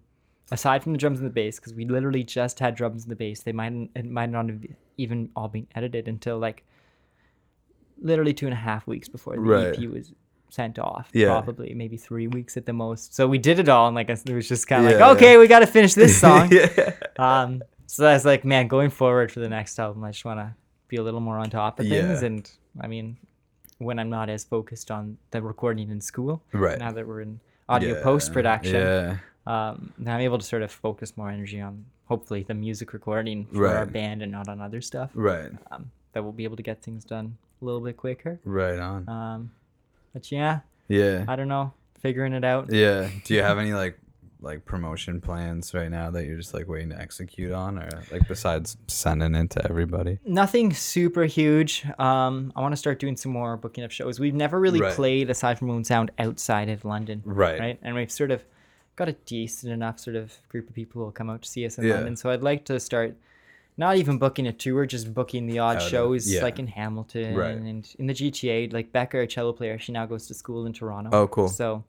aside 0.51 0.81
from 0.81 0.93
the 0.93 0.97
drums 0.97 1.19
and 1.19 1.27
the 1.27 1.33
bass, 1.33 1.59
because 1.59 1.73
we 1.75 1.85
literally 1.85 2.23
just 2.23 2.59
had 2.59 2.73
drums 2.73 3.03
and 3.03 3.11
the 3.11 3.15
bass, 3.15 3.41
they 3.41 3.51
might 3.51 3.73
it 3.95 4.05
might 4.05 4.29
not 4.31 4.49
have 4.49 4.63
even 4.97 5.29
all 5.35 5.49
been 5.49 5.67
edited 5.75 6.07
until 6.07 6.39
like 6.39 6.63
literally 8.01 8.33
two 8.33 8.45
and 8.45 8.53
a 8.53 8.57
half 8.57 8.85
weeks 8.87 9.07
before 9.09 9.35
the 9.35 9.41
Right. 9.41 9.77
EP 9.79 9.89
was 9.89 10.13
sent 10.49 10.79
off. 10.79 11.09
Yeah. 11.13 11.27
Probably 11.41 11.73
maybe 11.73 11.97
three 11.97 12.27
weeks 12.27 12.55
at 12.57 12.65
the 12.65 12.73
most. 12.73 13.13
So 13.15 13.27
we 13.27 13.37
did 13.37 13.59
it 13.59 13.67
all, 13.69 13.87
and 13.87 13.95
like 13.95 14.09
it 14.09 14.29
was 14.33 14.47
just 14.47 14.67
kind 14.67 14.85
of 14.85 14.91
Yeah, 14.93 15.05
like, 15.07 15.17
okay, 15.17 15.37
we 15.37 15.47
got 15.47 15.59
to 15.59 15.67
finish 15.67 15.93
this 15.93 16.17
song. 16.25 16.49
yeah. 16.51 16.93
um, 17.17 17.61
so 17.85 18.03
that's 18.03 18.25
like, 18.25 18.45
man, 18.45 18.67
going 18.67 18.89
forward 18.89 19.31
for 19.31 19.39
the 19.39 19.49
next 19.49 19.79
album, 19.79 20.03
I 20.03 20.11
just 20.11 20.25
want 20.25 20.39
to 20.39 20.53
be 20.87 20.97
a 20.97 21.03
little 21.03 21.19
more 21.19 21.37
on 21.37 21.49
top 21.49 21.79
of 21.79 21.87
things. 21.87 22.21
And 22.23 22.49
I 22.79 22.87
mean, 22.87 23.17
when 23.79 23.99
I'm 23.99 24.09
not 24.09 24.29
as 24.29 24.43
focused 24.45 24.89
on 24.91 25.17
the 25.31 25.41
recording 25.41 25.89
in 25.89 26.01
school, 26.01 26.41
Right. 26.53 26.79
now 26.79 26.91
that 26.91 27.07
we're 27.07 27.21
in 27.21 27.39
audio 27.69 27.95
Yeah. 27.97 28.03
post 28.03 28.31
production, 28.33 28.75
Yeah. 28.75 29.17
um, 29.45 29.93
now 29.97 30.15
I'm 30.15 30.21
able 30.21 30.37
to 30.37 30.45
sort 30.45 30.61
of 30.61 30.71
focus 30.71 31.15
more 31.17 31.29
energy 31.29 31.59
on 31.61 31.85
hopefully 32.05 32.43
the 32.43 32.53
music 32.53 32.93
recording 32.93 33.45
for 33.47 33.67
our 33.67 33.85
band 33.85 34.21
and 34.21 34.31
not 34.31 34.47
on 34.47 34.61
other 34.61 34.79
stuff. 34.79 35.11
Right. 35.13 35.51
Um, 35.71 35.91
that 36.17 36.23
we'll 36.23 36.31
be 36.33 36.45
able 36.45 36.55
to 36.57 36.63
get 36.63 36.81
things 36.81 37.05
done 37.05 37.37
a 37.61 37.65
little 37.65 37.79
bit 37.79 37.95
quicker. 37.95 38.39
Right 38.43 38.79
on. 38.79 39.07
Um, 39.07 39.51
but 40.13 40.31
yeah, 40.31 40.61
Yeah. 40.87 41.25
I 41.27 41.35
don't 41.35 41.47
know, 41.47 41.73
figuring 41.99 42.33
it 42.33 42.43
out. 42.43 42.73
Yeah. 42.73 43.07
Do 43.23 43.35
you 43.35 43.43
have 43.43 43.59
any 43.59 43.73
like 43.73 43.99
like 44.39 44.65
promotion 44.65 45.19
plans 45.21 45.73
right 45.73 45.89
now 45.89 46.11
that 46.11 46.25
you're 46.25 46.37
just 46.37 46.53
like 46.53 46.67
waiting 46.67 46.89
to 46.89 46.99
execute 46.99 47.51
on, 47.51 47.77
or 47.79 47.89
like 48.11 48.27
besides 48.27 48.77
sending 48.87 49.35
it 49.35 49.51
to 49.51 49.65
everybody? 49.69 50.17
Nothing 50.25 50.73
super 50.73 51.25
huge. 51.25 51.85
Um, 51.99 52.51
I 52.55 52.61
want 52.61 52.71
to 52.73 52.77
start 52.77 52.99
doing 52.99 53.15
some 53.17 53.31
more 53.31 53.57
booking 53.57 53.83
of 53.83 53.91
shows. 53.93 54.19
We've 54.19 54.35
never 54.35 54.59
really 54.59 54.79
Right. 54.81 54.93
played 54.93 55.29
aside 55.29 55.57
from 55.59 55.67
Moon 55.69 55.83
Sound 55.83 56.09
outside 56.19 56.69
of 56.69 56.83
London, 56.85 57.21
Right. 57.25 57.59
right? 57.59 57.79
And 57.83 57.95
we've 57.95 58.11
sort 58.11 58.29
of 58.31 58.43
got 58.95 59.07
a 59.09 59.13
decent 59.13 59.71
enough 59.71 59.99
sort 59.99 60.15
of 60.15 60.33
group 60.49 60.67
of 60.69 60.75
people 60.75 60.99
who 60.99 61.05
will 61.05 61.11
come 61.11 61.29
out 61.31 61.41
to 61.43 61.49
see 61.49 61.65
us 61.65 61.77
in 61.79 61.85
Yeah. 61.85 61.95
London. 61.95 62.15
So 62.15 62.29
I'd 62.31 62.41
like 62.43 62.63
to 62.65 62.79
start 62.79 63.15
not 63.77 63.97
even 63.97 64.17
booking 64.17 64.47
a 64.47 64.53
tour, 64.53 64.85
just 64.85 65.13
booking 65.13 65.45
the 65.47 65.59
odd 65.59 65.77
Out 65.77 65.83
of- 65.83 65.89
shows 65.89 66.31
yeah. 66.31 66.41
like 66.41 66.57
in 66.59 66.67
Hamilton 66.67 67.35
Right. 67.35 67.51
and 67.55 67.87
in 67.99 68.07
the 68.07 68.13
GTA. 68.13 68.73
Like 68.73 68.91
Becca, 68.91 69.19
a 69.21 69.27
cello 69.27 69.53
player, 69.53 69.77
she 69.79 69.91
now 69.91 70.05
goes 70.05 70.27
to 70.27 70.33
school 70.33 70.65
in 70.65 70.73
Toronto. 70.73 71.09
Oh, 71.13 71.27
cool. 71.27 71.47
So 71.47 71.83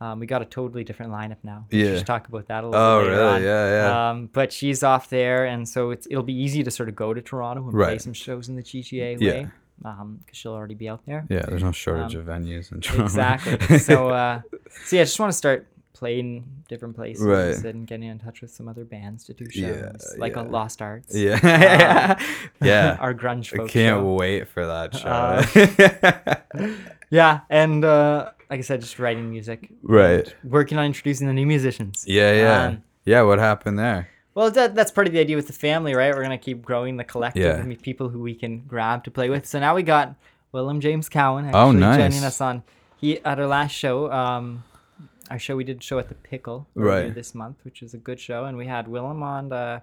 um, 0.00 0.20
we 0.20 0.26
got 0.26 0.42
a 0.42 0.44
totally 0.44 0.84
different 0.84 1.12
lineup 1.12 1.36
now. 1.42 1.66
We 1.70 1.84
Yeah. 1.84 1.92
just 1.94 2.06
talk 2.06 2.28
about 2.28 2.46
that 2.46 2.64
a 2.64 2.68
little 2.68 2.80
Oh, 2.80 3.00
really? 3.00 3.22
on. 3.22 3.42
Yeah, 3.42 3.70
yeah. 3.70 4.10
Um, 4.10 4.30
but 4.32 4.52
she's 4.52 4.82
off 4.82 5.10
there, 5.10 5.44
and 5.44 5.68
so 5.68 5.90
it's 5.90 6.06
it'll 6.10 6.22
be 6.22 6.34
easy 6.40 6.62
to 6.62 6.70
sort 6.70 6.88
of 6.88 6.96
go 6.96 7.12
to 7.12 7.20
Toronto 7.20 7.64
and 7.64 7.72
play 7.72 7.98
some 7.98 8.12
shows 8.14 8.48
in 8.48 8.56
the 8.56 8.62
GTA 8.62 9.16
Yeah. 9.20 9.30
way, 9.32 9.48
um, 9.84 10.18
because 10.24 10.38
she'll 10.38 10.52
already 10.54 10.74
be 10.76 10.88
out 10.88 11.04
there. 11.04 11.26
Yeah. 11.28 11.42
There's 11.46 11.62
no 11.64 11.72
shortage 11.72 12.14
um, 12.14 12.20
of 12.22 12.26
venues 12.28 12.70
in 12.72 12.80
Toronto. 12.80 13.04
Exactly. 13.04 13.78
so, 13.90 14.08
uh, 14.08 14.40
so 14.84 14.96
yeah, 14.96 15.02
I 15.02 15.04
just 15.04 15.18
want 15.20 15.32
to 15.32 15.36
start 15.36 15.66
playing 15.98 16.44
different 16.68 16.94
places 16.94 17.24
Right. 17.24 17.56
and 17.64 17.86
getting 17.86 18.08
in 18.08 18.18
touch 18.18 18.40
with 18.40 18.50
some 18.52 18.68
other 18.68 18.84
bands 18.84 19.24
to 19.24 19.34
do 19.34 19.44
shows, 19.50 19.54
Yeah, 19.76 19.92
like 20.18 20.34
yeah. 20.34 20.38
on 20.40 20.50
Lost 20.52 20.80
Arts. 20.80 21.14
yeah. 21.14 21.38
yeah. 22.62 22.96
our 23.00 23.12
grunge 23.14 23.52
I 23.52 23.56
folk 23.58 23.68
can't 23.70 24.00
show. 24.00 24.14
wait 24.14 24.48
for 24.48 24.64
that 24.66 24.94
show. 24.94 25.08
Uh, 25.08 26.66
Yeah, 27.10 27.40
and 27.48 27.84
uh, 27.86 28.30
like 28.50 28.58
I 28.58 28.60
said, 28.62 28.82
just 28.82 28.98
writing 28.98 29.30
music, 29.30 29.70
right. 29.82 30.32
working 30.44 30.76
on 30.76 30.84
introducing 30.84 31.26
the 31.26 31.32
new 31.32 31.46
musicians. 31.46 32.04
Yeah, 32.06 32.32
yeah. 32.32 32.62
Um, 32.66 32.82
yeah, 33.06 33.22
what 33.22 33.38
happened 33.38 33.78
there? 33.78 34.10
Well, 34.34 34.50
that, 34.50 34.74
that's 34.74 34.90
part 34.90 35.06
of 35.06 35.14
the 35.14 35.18
idea 35.18 35.34
with 35.34 35.46
the 35.46 35.54
family, 35.54 35.94
right? 35.94 36.14
We're 36.14 36.22
gonna 36.22 36.36
keep 36.38 36.62
growing 36.62 36.98
the 36.98 37.04
collective 37.04 37.42
Yeah. 37.42 37.56
and 37.56 37.66
meet 37.68 37.80
people 37.82 38.10
who 38.10 38.20
we 38.20 38.34
can 38.34 38.60
grab 38.68 39.04
to 39.04 39.10
play 39.10 39.30
with. 39.30 39.46
So 39.46 39.58
now 39.58 39.74
we 39.74 39.82
got 39.82 40.14
Willem 40.52 40.80
James 40.80 41.08
Cowan 41.08 41.46
actually 41.46 41.60
Oh, 41.60 41.72
nice. 41.72 41.96
joining 41.98 42.24
us 42.24 42.40
on 42.42 42.62
he 42.98 43.18
at 43.24 43.38
our 43.40 43.46
last 43.46 43.72
show. 43.72 44.12
Um, 44.12 44.64
our 45.30 45.38
show 45.38 45.56
we 45.56 45.64
did 45.64 45.78
a 45.78 45.82
show 45.82 45.98
at 45.98 46.08
the 46.08 46.14
Pickle 46.14 46.66
Right. 46.74 47.14
this 47.14 47.34
month, 47.34 47.58
which 47.64 47.82
is 47.82 47.94
a 47.94 47.98
good 47.98 48.20
show, 48.20 48.44
and 48.44 48.56
we 48.56 48.66
had 48.66 48.88
Willem 48.88 49.22
on 49.22 49.52
uh, 49.52 49.80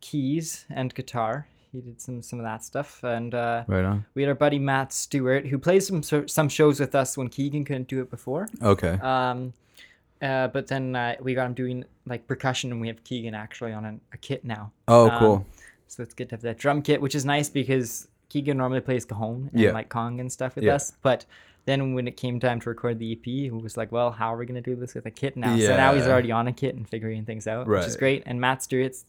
keys 0.00 0.66
and 0.70 0.94
guitar. 0.94 1.46
he 1.72 1.80
did 1.80 2.00
some 2.00 2.22
some 2.22 2.38
of 2.38 2.44
that 2.44 2.62
stuff, 2.64 3.02
and 3.02 3.34
uh, 3.34 3.64
Right 3.66 3.84
on. 3.84 4.04
we 4.14 4.22
had 4.22 4.28
our 4.28 4.34
buddy 4.34 4.58
Matt 4.58 4.92
Stewart 4.92 5.46
who 5.46 5.58
plays 5.58 5.86
some 5.86 6.02
some 6.02 6.48
shows 6.48 6.78
with 6.80 6.94
us 6.94 7.16
when 7.16 7.28
Keegan 7.28 7.64
couldn't 7.64 7.88
do 7.88 8.00
it 8.00 8.10
before. 8.10 8.48
Okay. 8.62 8.98
Um, 9.02 9.52
uh, 10.22 10.48
but 10.48 10.68
then 10.68 10.94
uh, 10.96 11.16
we 11.20 11.34
got 11.34 11.46
him 11.46 11.54
doing 11.54 11.84
like 12.06 12.26
percussion, 12.26 12.70
and 12.72 12.80
we 12.80 12.88
have 12.88 13.02
Keegan 13.04 13.34
actually 13.34 13.72
on 13.72 13.84
a, 13.84 13.94
a 14.12 14.16
kit 14.18 14.44
now. 14.44 14.72
oh, 14.88 15.10
um, 15.10 15.18
cool. 15.18 15.46
So 15.88 16.02
it's 16.02 16.14
good 16.14 16.28
to 16.30 16.34
have 16.36 16.42
that 16.42 16.58
drum 16.58 16.82
kit, 16.82 17.00
which 17.00 17.14
is 17.14 17.24
nice 17.24 17.48
because 17.48 18.08
Keegan 18.28 18.56
normally 18.56 18.80
plays 18.80 19.04
cajon 19.04 19.50
and 19.52 19.60
Yeah. 19.60 19.72
like 19.72 19.88
Kong 19.88 20.18
and 20.20 20.30
stuff 20.32 20.54
with 20.56 20.64
Yeah. 20.64 20.74
us. 20.76 20.92
But 21.02 21.24
then 21.66 21.94
when 21.94 22.06
it 22.06 22.16
came 22.16 22.38
time 22.40 22.60
to 22.60 22.68
record 22.68 22.98
the 22.98 23.12
EP, 23.12 23.24
he 23.24 23.50
was 23.50 23.76
like, 23.76 23.90
"Well, 23.90 24.10
how 24.12 24.34
are 24.34 24.36
we 24.36 24.46
gonna 24.46 24.60
do 24.60 24.76
this 24.76 24.94
with 24.94 25.06
a 25.06 25.10
kit 25.10 25.36
now?" 25.36 25.56
So 25.58 25.76
now 25.76 25.94
he's 25.94 26.06
already 26.06 26.30
on 26.32 26.46
a 26.48 26.52
kit 26.52 26.74
and 26.74 26.88
figuring 26.88 27.24
things 27.24 27.46
out, 27.46 27.66
which 27.66 27.86
is 27.86 27.96
great. 27.96 28.22
And 28.26 28.40
Matt 28.40 28.62
Stewart's 28.62 29.04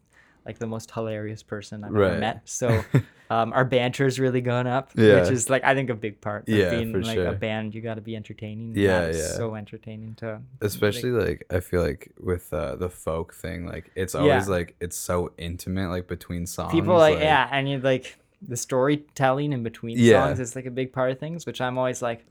like 0.46 0.60
the 0.60 0.68
most 0.68 0.92
hilarious 0.92 1.42
person 1.42 1.84
I've 1.84 1.92
Right. 1.92 2.12
ever 2.12 2.20
met. 2.20 2.42
So 2.46 2.86
um, 3.32 3.52
our 3.54 3.66
banter 3.66 4.06
is 4.06 4.20
really 4.20 4.42
gone 4.42 4.68
up, 4.68 4.92
Yeah. 4.96 5.22
which 5.22 5.32
is 5.32 5.50
like 5.50 5.64
I 5.64 5.74
think 5.74 5.90
a 5.90 5.96
big 5.96 6.22
part 6.22 6.44
of 6.44 6.50
Yeah, 6.50 6.70
being 6.70 6.92
for 6.94 7.02
like 7.02 7.16
sure. 7.16 7.28
a 7.28 7.34
band. 7.34 7.74
You 7.74 7.82
got 7.82 7.96
to 7.96 8.02
be 8.02 8.16
entertaining. 8.16 8.74
Yeah, 8.76 9.08
yeah. 9.08 9.12
So 9.14 9.56
entertaining 9.56 10.14
to 10.16 10.42
especially 10.62 11.10
like 11.12 11.46
I 11.50 11.60
feel 11.62 11.82
like 11.82 12.12
with 12.20 12.54
uh, 12.54 12.76
the 12.76 12.90
folk 12.90 13.34
thing, 13.34 13.66
like 13.66 13.92
it's 13.96 14.14
always 14.14 14.48
like 14.48 14.76
it's 14.80 14.96
so 14.98 15.32
intimate, 15.40 15.90
like 15.90 16.08
between 16.08 16.46
songs. 16.46 16.72
people 16.72 16.96
like, 16.96 17.18
yeah 17.20 17.50
and 17.52 17.68
you 17.68 17.80
like 17.80 18.18
the 18.48 18.56
storytelling 18.58 19.52
in 19.52 19.64
between 19.64 19.98
Yeah. 19.98 20.26
songs 20.28 20.40
is 20.40 20.56
like 20.56 20.68
a 20.68 20.72
big 20.72 20.94
part 20.94 21.10
of 21.12 21.18
things 21.20 21.46
which 21.48 21.60
i'm 21.62 21.78
always 21.80 22.02
like 22.04 22.28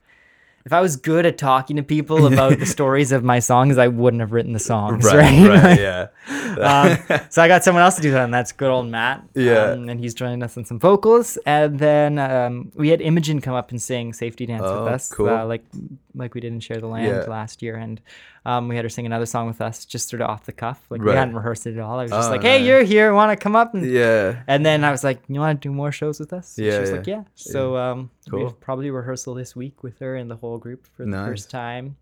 if 0.65 0.73
i 0.73 0.81
was 0.81 0.95
good 0.95 1.25
at 1.25 1.37
talking 1.37 1.75
to 1.75 1.83
people 1.83 2.25
about 2.25 2.57
the 2.59 2.65
stories 2.77 3.11
of 3.11 3.23
my 3.23 3.39
songs 3.39 3.77
i 3.77 3.87
wouldn't 3.87 4.19
have 4.21 4.31
written 4.31 4.53
the 4.53 4.59
songs 4.59 5.05
right, 5.05 5.15
right, 5.15 5.47
right, 5.49 5.63
Like, 5.63 5.79
yeah, 5.79 6.07
um, 7.09 7.19
so 7.29 7.41
i 7.43 7.47
got 7.47 7.63
someone 7.63 7.83
else 7.83 7.95
to 7.97 8.01
do 8.01 8.11
that 8.11 8.23
and 8.25 8.33
that's 8.33 8.51
good 8.51 8.69
old 8.71 8.87
matt 8.87 9.23
Yeah. 9.35 9.71
um, 9.73 9.89
and 9.89 9.99
he's 9.99 10.13
joining 10.13 10.41
us 10.43 10.57
on 10.57 10.65
some 10.65 10.79
vocals 10.79 11.37
and 11.45 11.77
then 11.79 12.17
um, 12.19 12.71
we 12.75 12.89
had 12.89 13.01
imogen 13.01 13.41
come 13.41 13.53
up 13.53 13.71
and 13.71 13.81
sing 13.81 14.13
safety 14.13 14.45
dance 14.45 14.63
Oh, 14.65 14.83
with 14.83 14.93
us 14.93 15.11
cool. 15.11 15.29
uh, 15.29 15.45
like 15.45 15.63
like 16.15 16.33
we 16.33 16.41
did 16.41 16.51
in 16.53 16.59
share 16.59 16.77
the 16.79 16.87
land 16.87 17.07
Yeah. 17.07 17.29
last 17.29 17.61
year 17.61 17.75
and 17.75 18.01
um, 18.45 18.67
we 18.67 18.75
had 18.75 18.85
her 18.85 18.89
sing 18.89 19.05
another 19.07 19.25
song 19.25 19.47
with 19.47 19.59
us 19.59 19.85
just 19.85 20.09
sort 20.09 20.21
of 20.21 20.29
off 20.29 20.45
the 20.45 20.51
cuff 20.51 20.85
like 20.89 21.01
we 21.01 21.07
Right. 21.07 21.17
hadn't 21.17 21.35
rehearsed 21.35 21.65
it 21.67 21.75
at 21.77 21.79
all 21.79 21.97
i 21.99 22.03
was 22.03 22.11
just 22.11 22.27
Oh, 22.29 22.31
like 22.31 22.43
hey 22.43 22.59
nice. 22.59 22.67
you're 22.67 22.83
here 22.83 23.13
want 23.13 23.31
to 23.31 23.43
come 23.43 23.55
up 23.55 23.73
and 23.73 23.89
yeah, 23.89 24.43
and 24.47 24.65
then 24.65 24.83
I 24.83 24.91
was 24.91 25.03
like, 25.03 25.19
"You 25.27 25.39
want 25.39 25.61
to 25.61 25.67
do 25.67 25.73
more 25.73 25.91
shows 25.91 26.19
with 26.19 26.31
us?" 26.33 26.57
And 26.57 26.67
Yeah, 26.67 26.73
she 26.75 26.79
was 26.81 26.89
yeah. 26.91 26.95
like, 26.97 27.07
"Yeah." 27.07 27.23
So 27.35 27.75
um, 27.77 28.11
Cool. 28.29 28.43
we've 28.43 28.59
probably 28.59 28.91
rehearsal 28.91 29.33
this 29.33 29.55
week 29.55 29.83
with 29.83 29.99
her 29.99 30.15
and 30.15 30.29
the 30.29 30.35
whole 30.35 30.57
group 30.57 30.85
for 30.95 31.03
the 31.03 31.09
Nice. 31.11 31.27
first 31.27 31.49
time, 31.49 31.97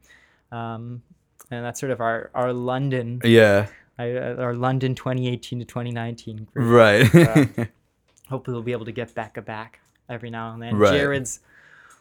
um, 0.51 1.01
and 1.51 1.63
that's 1.65 1.79
sort 1.79 1.91
of 1.91 1.99
our 2.01 2.29
our 2.33 2.51
London, 2.53 3.21
yeah, 3.23 3.67
I, 3.97 4.11
uh, 4.11 4.35
our 4.37 4.53
London 4.55 4.95
2018 4.95 5.59
to 5.59 5.65
2019 5.65 6.47
group. 6.53 6.67
right, 6.69 7.13
Uh, 7.15 7.65
Hopefully, 8.29 8.55
we'll 8.55 8.63
be 8.63 8.71
able 8.71 8.85
to 8.85 8.91
get 8.91 9.13
back 9.13 9.37
a 9.37 9.41
back 9.41 9.79
every 10.09 10.29
now 10.29 10.53
and 10.53 10.61
then. 10.61 10.75
Right. 10.77 10.93
Jared's 10.93 11.39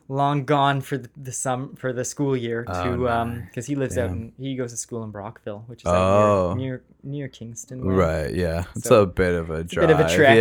long 0.08 0.44
gone 0.44 0.80
for 0.80 0.98
the, 0.98 1.08
the 1.16 1.32
sum 1.32 1.74
for 1.76 1.92
the 1.92 2.04
school 2.04 2.36
year 2.36 2.64
Oh, 2.68 2.84
to 2.84 3.08
um 3.08 3.42
because 3.46 3.66
he 3.66 3.74
lives 3.74 3.96
out 3.96 4.08
Damn. 4.08 4.16
in 4.16 4.32
he 4.38 4.56
goes 4.56 4.70
to 4.72 4.76
school 4.76 5.02
in 5.04 5.10
Brockville, 5.10 5.64
which 5.66 5.80
is 5.82 5.86
Oh. 5.86 6.50
out 6.50 6.56
near, 6.56 6.82
near 7.02 7.22
near 7.24 7.28
Kingston. 7.28 7.84
way. 7.86 7.94
right, 7.94 8.34
yeah. 8.34 8.64
It's 8.76 8.90
a 8.90 9.06
bit 9.06 9.34
of 9.34 9.50
a 9.50 9.64
drive. 9.64 9.88
bit 9.88 9.96
of 9.98 10.06
a 10.06 10.14
trek. 10.14 10.36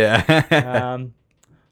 Yeah, 0.50 0.92
um, 0.94 1.14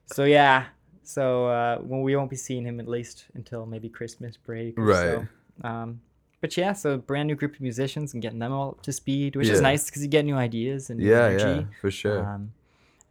so 0.07 0.25
yeah, 0.25 0.67
so 1.03 1.47
uh, 1.47 1.79
well, 1.83 2.01
we 2.03 2.17
won't 2.17 2.31
be 2.31 2.37
seeing 2.37 2.65
him 2.65 2.81
at 2.81 2.89
least 2.89 3.27
until 3.35 3.67
maybe 3.67 3.89
Christmas 3.89 4.37
break. 4.37 4.79
Or 4.79 4.85
Right. 4.85 5.29
So. 5.63 5.69
Um, 5.69 6.01
but 6.41 6.57
yeah, 6.57 6.73
so 6.73 6.97
brand 6.97 7.27
new 7.27 7.35
group 7.35 7.55
of 7.55 7.61
musicians 7.61 8.15
and 8.15 8.23
getting 8.23 8.39
them 8.39 8.51
all 8.53 8.71
up 8.71 8.83
to 8.85 8.93
speed, 8.93 9.37
which 9.37 9.49
is 9.49 9.61
nice 9.61 9.85
because 9.91 10.03
you 10.03 10.09
get 10.09 10.25
new 10.25 10.37
ideas 10.37 10.89
and 10.89 10.99
new 11.01 11.07
yeah, 11.11 11.25
energy. 11.27 11.45
yeah, 11.45 11.81
for 11.83 11.91
sure. 11.91 12.27
Um, 12.27 12.53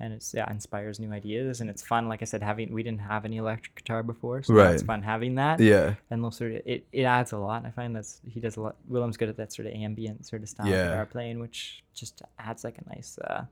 and 0.02 0.14
it's 0.14 0.34
yeah 0.34 0.50
inspires 0.52 1.00
new 1.00 1.12
ideas 1.12 1.62
and 1.62 1.70
it's 1.70 1.82
fun. 1.84 2.08
Like 2.08 2.22
I 2.22 2.26
said, 2.26 2.42
having 2.42 2.72
we 2.74 2.84
didn't 2.84 3.02
have 3.02 3.26
any 3.26 3.38
electric 3.38 3.76
guitar 3.76 4.02
before, 4.04 4.42
so 4.44 4.54
now 4.54 4.72
it's 4.72 4.84
fun 4.84 5.02
having 5.02 5.36
that. 5.36 5.60
yeah, 5.60 5.96
And 6.10 6.26
of 6.26 6.42
it, 6.42 6.86
it 6.92 7.04
adds 7.04 7.32
a 7.34 7.38
lot. 7.38 7.66
I 7.66 7.72
find 7.72 7.96
that's 7.96 8.22
he 8.28 8.40
does 8.40 8.58
a 8.58 8.62
lot. 8.62 8.76
Willem's 8.90 9.18
good 9.18 9.30
at 9.30 9.38
that 9.38 9.52
sort 9.54 9.68
of 9.68 9.74
ambient 9.74 10.26
sort 10.26 10.42
of 10.44 10.50
style 10.50 10.68
Yeah. 10.68 10.86
guitar 10.90 11.06
playing, 11.06 11.40
which 11.40 11.84
just 11.94 12.22
adds 12.38 12.64
like 12.64 12.78
a 12.78 12.90
nice 12.96 13.18
uh, 13.20 13.44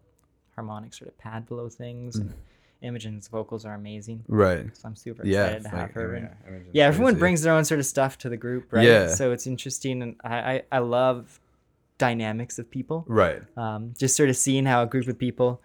harmonic 0.55 0.93
sort 0.93 1.09
of 1.09 1.17
pad 1.17 1.47
below 1.47 1.67
things. 1.69 2.15
And 2.17 2.33
Imogen's 2.81 3.27
vocals 3.27 3.65
are 3.65 3.73
amazing, 3.73 4.23
right. 4.27 4.65
so 4.77 4.87
I'm 4.87 4.95
super 4.95 5.23
Mm. 5.23 5.27
Yeah, 5.31 5.45
excited 5.45 5.63
to 5.63 5.69
have 5.69 5.91
her. 5.91 6.13
And- 6.13 6.29
yeah, 6.73 6.85
everyone 6.85 7.13
crazy. 7.13 7.19
brings 7.19 7.41
their 7.41 7.53
own 7.53 7.65
sort 7.65 7.79
of 7.79 7.87
stuff 7.87 8.19
to 8.19 8.29
the 8.29 8.37
group, 8.37 8.71
right? 8.71 8.85
Yeah. 8.85 9.07
So 9.07 9.31
it's 9.31 9.47
interesting, 9.47 10.01
and 10.03 10.15
I 10.23 10.37
I, 10.53 10.61
I 10.73 10.79
love 10.79 11.39
dynamics 11.97 12.59
of 12.59 12.69
people. 12.69 13.03
right. 13.07 13.41
Um, 13.57 13.93
just 13.97 14.15
sort 14.15 14.29
of 14.29 14.37
seeing 14.37 14.65
how 14.65 14.83
a 14.83 14.85
group 14.85 15.07
of 15.07 15.17
people 15.17 15.61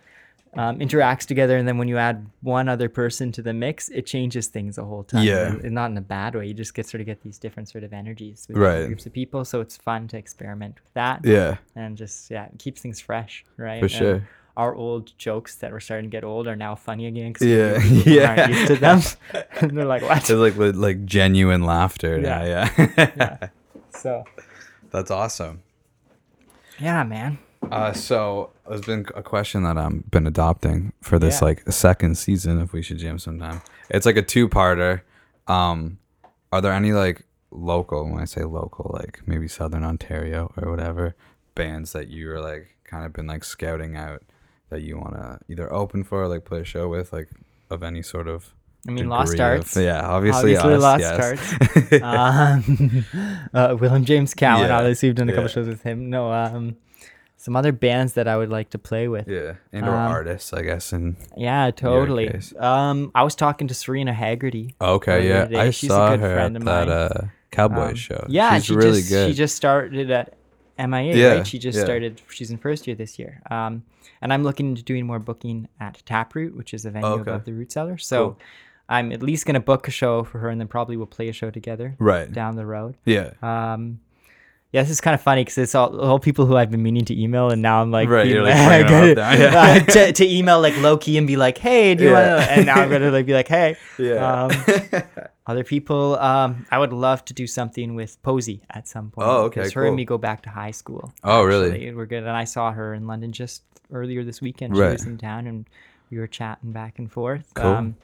um, 0.55 0.79
interacts 0.81 1.25
together, 1.27 1.57
and 1.57 1.67
then 1.67 1.79
when 1.79 1.89
you 1.89 1.97
add 1.97 2.27
one 2.43 2.69
other 2.69 2.89
person 2.89 3.33
to 3.33 3.43
the 3.43 3.53
mix, 3.55 3.89
it 3.89 4.05
changes 4.05 4.49
things 4.49 4.77
a 4.77 4.85
whole 4.85 5.03
time. 5.05 5.25
Yeah. 5.25 5.47
and, 5.49 5.73
not 5.73 5.91
in 5.91 5.97
a 5.97 6.03
bad 6.03 6.35
way. 6.35 6.47
You 6.47 6.55
just 6.55 6.75
get 6.75 6.87
sort 6.87 7.01
of 7.01 7.07
get 7.07 7.23
these 7.23 7.39
different 7.39 7.69
sort 7.71 7.85
of 7.85 7.93
energies 7.95 8.47
with 8.49 8.59
Right. 8.59 8.87
groups 8.87 9.07
of 9.07 9.13
people. 9.15 9.45
So 9.47 9.61
it's 9.63 9.77
fun 9.79 10.09
to 10.09 10.19
experiment 10.19 10.75
with 10.83 10.93
that, 10.95 11.25
Yeah, 11.25 11.57
and 11.75 11.97
just 11.97 12.31
yeah, 12.31 12.45
it 12.47 12.59
keeps 12.59 12.83
things 12.83 13.01
fresh, 13.01 13.45
right? 13.57 13.79
for 13.81 13.87
And 13.87 13.91
sure. 13.93 14.29
Our 14.55 14.75
old 14.75 15.17
jokes 15.17 15.55
that 15.57 15.73
were 15.73 15.81
starting 15.81 16.11
to 16.11 16.15
get 16.15 16.25
old 16.25 16.47
are 16.47 16.55
now 16.57 16.75
funny 16.75 17.07
again 17.07 17.33
because 17.33 17.47
Yeah, 17.49 17.81
people 17.83 18.13
yeah. 18.13 18.29
aren't 18.37 18.53
used 18.53 18.67
to 18.67 18.77
them. 18.77 19.01
and 19.63 19.71
they're 19.79 19.87
like, 19.87 20.03
"What?" 20.03 20.19
It's 20.19 20.29
like 20.31 20.57
like 20.57 21.07
genuine 21.07 21.63
laughter. 21.63 22.19
now, 22.21 22.45
Yeah. 22.45 22.69
yeah. 22.77 23.11
Yeah. 23.17 23.49
So 23.95 24.25
That's 24.91 25.11
awesome. 25.11 25.63
yeah, 26.79 27.03
man. 27.05 27.39
Uh, 27.71 27.93
so 27.95 28.51
there's 28.69 28.81
been 28.83 29.07
a 29.15 29.23
question 29.23 29.63
that 29.65 29.77
I've 29.79 30.11
been 30.11 30.27
adopting 30.27 30.93
for 31.01 31.19
this 31.19 31.41
Yeah. 31.41 31.47
like 31.47 31.63
second 31.73 32.17
season. 32.17 32.61
If 32.61 32.73
we 32.73 32.83
should 32.83 32.99
jam 32.99 33.19
sometime, 33.19 33.63
it's 33.91 34.07
like 34.07 34.17
a 34.17 34.23
two-parter. 34.23 35.03
Um, 35.49 35.99
are 36.53 36.61
there 36.61 36.73
any 36.73 36.93
like 36.93 37.25
local? 37.51 38.09
When 38.09 38.21
I 38.21 38.25
say 38.27 38.45
local, 38.45 38.91
like 38.95 39.21
maybe 39.27 39.49
Southern 39.49 39.85
Ontario 39.85 40.53
or 40.57 40.71
whatever 40.71 41.17
bands 41.55 41.93
that 41.93 42.09
you 42.09 42.31
are 42.31 42.41
like 42.41 42.77
kind 42.85 43.05
of 43.05 43.13
been 43.13 43.27
like 43.27 43.45
scouting 43.45 43.97
out 43.97 44.23
that 44.71 44.81
you 44.83 44.97
want 44.99 45.15
to 45.15 45.39
either 45.49 45.71
open 45.73 46.03
for 46.05 46.23
or 46.23 46.29
like 46.29 46.45
play 46.45 46.61
a 46.61 46.65
show 46.65 46.89
with, 46.89 47.13
like 47.13 47.29
of 47.71 47.83
any 47.83 48.03
sort 48.03 48.29
of. 48.29 48.55
I 48.89 48.91
mean, 48.91 49.09
Lost 49.09 49.35
of- 49.35 49.41
Arts. 49.41 49.77
yeah, 49.77 50.01
obviously, 50.07 50.57
Obviously 50.57 50.75
us, 50.75 50.83
Lost 50.83 51.93
yes. 51.93 52.03
um, 52.03 53.05
uh, 53.55 53.77
Willem 53.79 54.05
James 54.05 54.35
Cowan. 54.35 54.67
Yeah, 54.67 54.77
Obviously, 54.79 55.09
we've 55.09 55.15
done 55.17 55.29
a 55.29 55.33
couple 55.33 55.45
yeah. 55.49 55.55
shows 55.55 55.69
with 55.69 55.83
him. 55.83 56.11
No, 56.11 56.33
um, 56.33 56.77
some 57.43 57.57
other 57.57 57.73
bands 57.73 58.13
that 58.13 58.29
I 58.29 58.37
would 58.37 58.51
like 58.51 58.71
to 58.71 58.79
play 58.79 59.09
with. 59.09 59.27
Yeah, 59.27 59.55
and 59.73 59.85
or 59.85 59.91
Um, 59.97 60.13
artists, 60.13 60.53
I 60.53 60.63
guess. 60.63 60.93
And 60.93 61.17
yeah, 61.37 61.73
totally. 61.73 62.31
Um, 62.57 63.11
I 63.17 63.25
was 63.25 63.35
talking 63.35 63.67
to 63.67 63.75
Serena 63.75 64.13
Haggerty. 64.13 64.77
okay, 64.81 65.27
yeah, 65.29 65.47
today. 65.47 65.61
I 65.61 65.71
She's 65.71 65.91
a 65.91 65.93
saw 65.93 66.11
good 66.11 66.21
her 66.21 66.39
at 66.39 66.47
of 66.47 66.53
that 66.55 66.63
mine. 66.65 66.89
uh, 66.89 67.27
Cowboys 67.51 67.89
Um, 67.91 67.95
show. 67.97 68.25
Yeah, 68.29 68.55
she's 68.55 68.67
she 68.67 68.75
really 68.77 69.01
just, 69.01 69.11
good. 69.11 69.29
She 69.31 69.35
just 69.35 69.57
started 69.57 70.09
at 70.13 70.35
MIA, 70.79 71.17
Yeah, 71.17 71.27
right? 71.39 71.47
She 71.47 71.59
just 71.59 71.79
yeah. 71.79 71.85
started. 71.85 72.23
She's 72.31 72.53
in 72.53 72.59
first 72.59 72.87
year 72.87 72.95
this 72.95 73.19
year. 73.19 73.43
Um, 73.51 73.83
and 74.21 74.33
I'm 74.33 74.45
looking 74.45 74.69
into 74.69 74.85
doing 74.85 75.05
more 75.05 75.19
booking 75.19 75.67
at 75.81 76.01
Taproot, 76.07 76.57
which 76.57 76.73
is 76.73 76.85
a 76.85 76.91
venue 76.91 77.09
Okay. 77.09 77.23
above 77.23 77.45
the 77.45 77.53
Root 77.53 77.73
Cellar. 77.73 77.99
So 77.99 78.17
Cool. 78.25 78.39
I'm 78.89 79.11
at 79.11 79.21
least 79.21 79.47
gonna 79.47 79.59
book 79.61 79.89
a 79.89 79.91
show 79.91 80.23
for 80.23 80.39
her, 80.39 80.49
and 80.49 80.61
then 80.61 80.69
probably 80.69 80.97
we'll 80.97 81.07
play 81.19 81.29
a 81.29 81.33
show 81.33 81.51
together 81.51 81.97
right. 81.99 82.31
down 82.33 82.55
the 82.55 82.67
road. 82.67 82.97
Yeah. 83.05 83.31
Um, 83.43 83.99
yeah, 84.73 84.83
this 84.83 84.91
is 84.91 85.01
kind 85.01 85.15
of 85.15 85.21
funny 85.21 85.43
because 85.43 85.59
it's 85.59 85.75
all, 85.75 86.01
all 86.01 86.19
people 86.19 86.47
who 86.47 86.57
I've 86.57 86.71
been 86.71 86.83
meaning 86.83 87.05
to 87.07 87.21
email, 87.21 87.51
and 87.51 87.61
now 87.63 87.83
I'm 87.83 87.91
like, 87.91 88.09
Right, 88.09 88.27
you're, 88.27 88.43
like, 88.43 88.55
I 88.57 88.83
bringing 88.83 89.15
them 89.15 89.15
gotta- 89.17 89.39
yeah. 89.43 89.61
uh, 89.61 89.93
to, 90.07 90.13
to 90.13 90.29
email 90.29 90.61
like 90.61 90.77
low 90.79 90.97
key 90.97 91.19
and 91.19 91.27
be 91.27 91.37
like, 91.37 91.59
hey, 91.59 91.95
do 91.95 92.05
you 92.05 92.11
Yeah. 92.11 92.35
want 92.37 92.45
to? 92.47 92.53
And 92.53 92.67
now 92.67 92.75
I'm 92.77 92.91
gonna 92.91 93.11
like 93.11 93.27
be 93.27 93.35
like, 93.35 93.49
hey, 93.49 93.77
Yeah. 93.99 94.45
Um, 94.45 95.03
other 95.47 95.65
people, 95.65 96.19
um, 96.19 96.65
I 96.71 96.79
would 96.79 96.93
love 96.93 97.25
to 97.27 97.35
do 97.35 97.47
something 97.47 97.95
with 97.95 98.21
Posey 98.23 98.63
at 98.71 98.87
some 98.89 99.11
point. 99.11 99.29
Oh, 99.29 99.43
okay, 99.45 99.61
Because 99.61 99.73
her 99.75 99.87
and 99.87 99.97
me 99.97 100.05
go 100.05 100.17
back 100.19 100.43
to 100.45 100.51
high 100.51 100.71
school. 100.71 101.13
Oh, 101.25 101.43
really? 101.43 101.71
actually. 101.73 101.95
We're 101.95 102.07
good, 102.07 102.23
and 102.23 102.31
I 102.31 102.45
saw 102.45 102.71
her 102.73 102.95
in 102.95 103.07
London 103.07 103.33
just 103.33 103.63
earlier 103.93 104.25
this 104.25 104.41
weekend. 104.41 104.75
She 104.77 104.81
Right. 104.81 104.93
was 104.93 105.05
in 105.05 105.19
town, 105.19 105.47
and 105.49 105.67
we 106.11 106.19
were 106.19 106.27
chatting 106.29 106.73
back 106.73 106.99
and 106.99 107.11
forth. 107.11 107.53
Cool. 107.55 107.67
Um, 107.67 107.97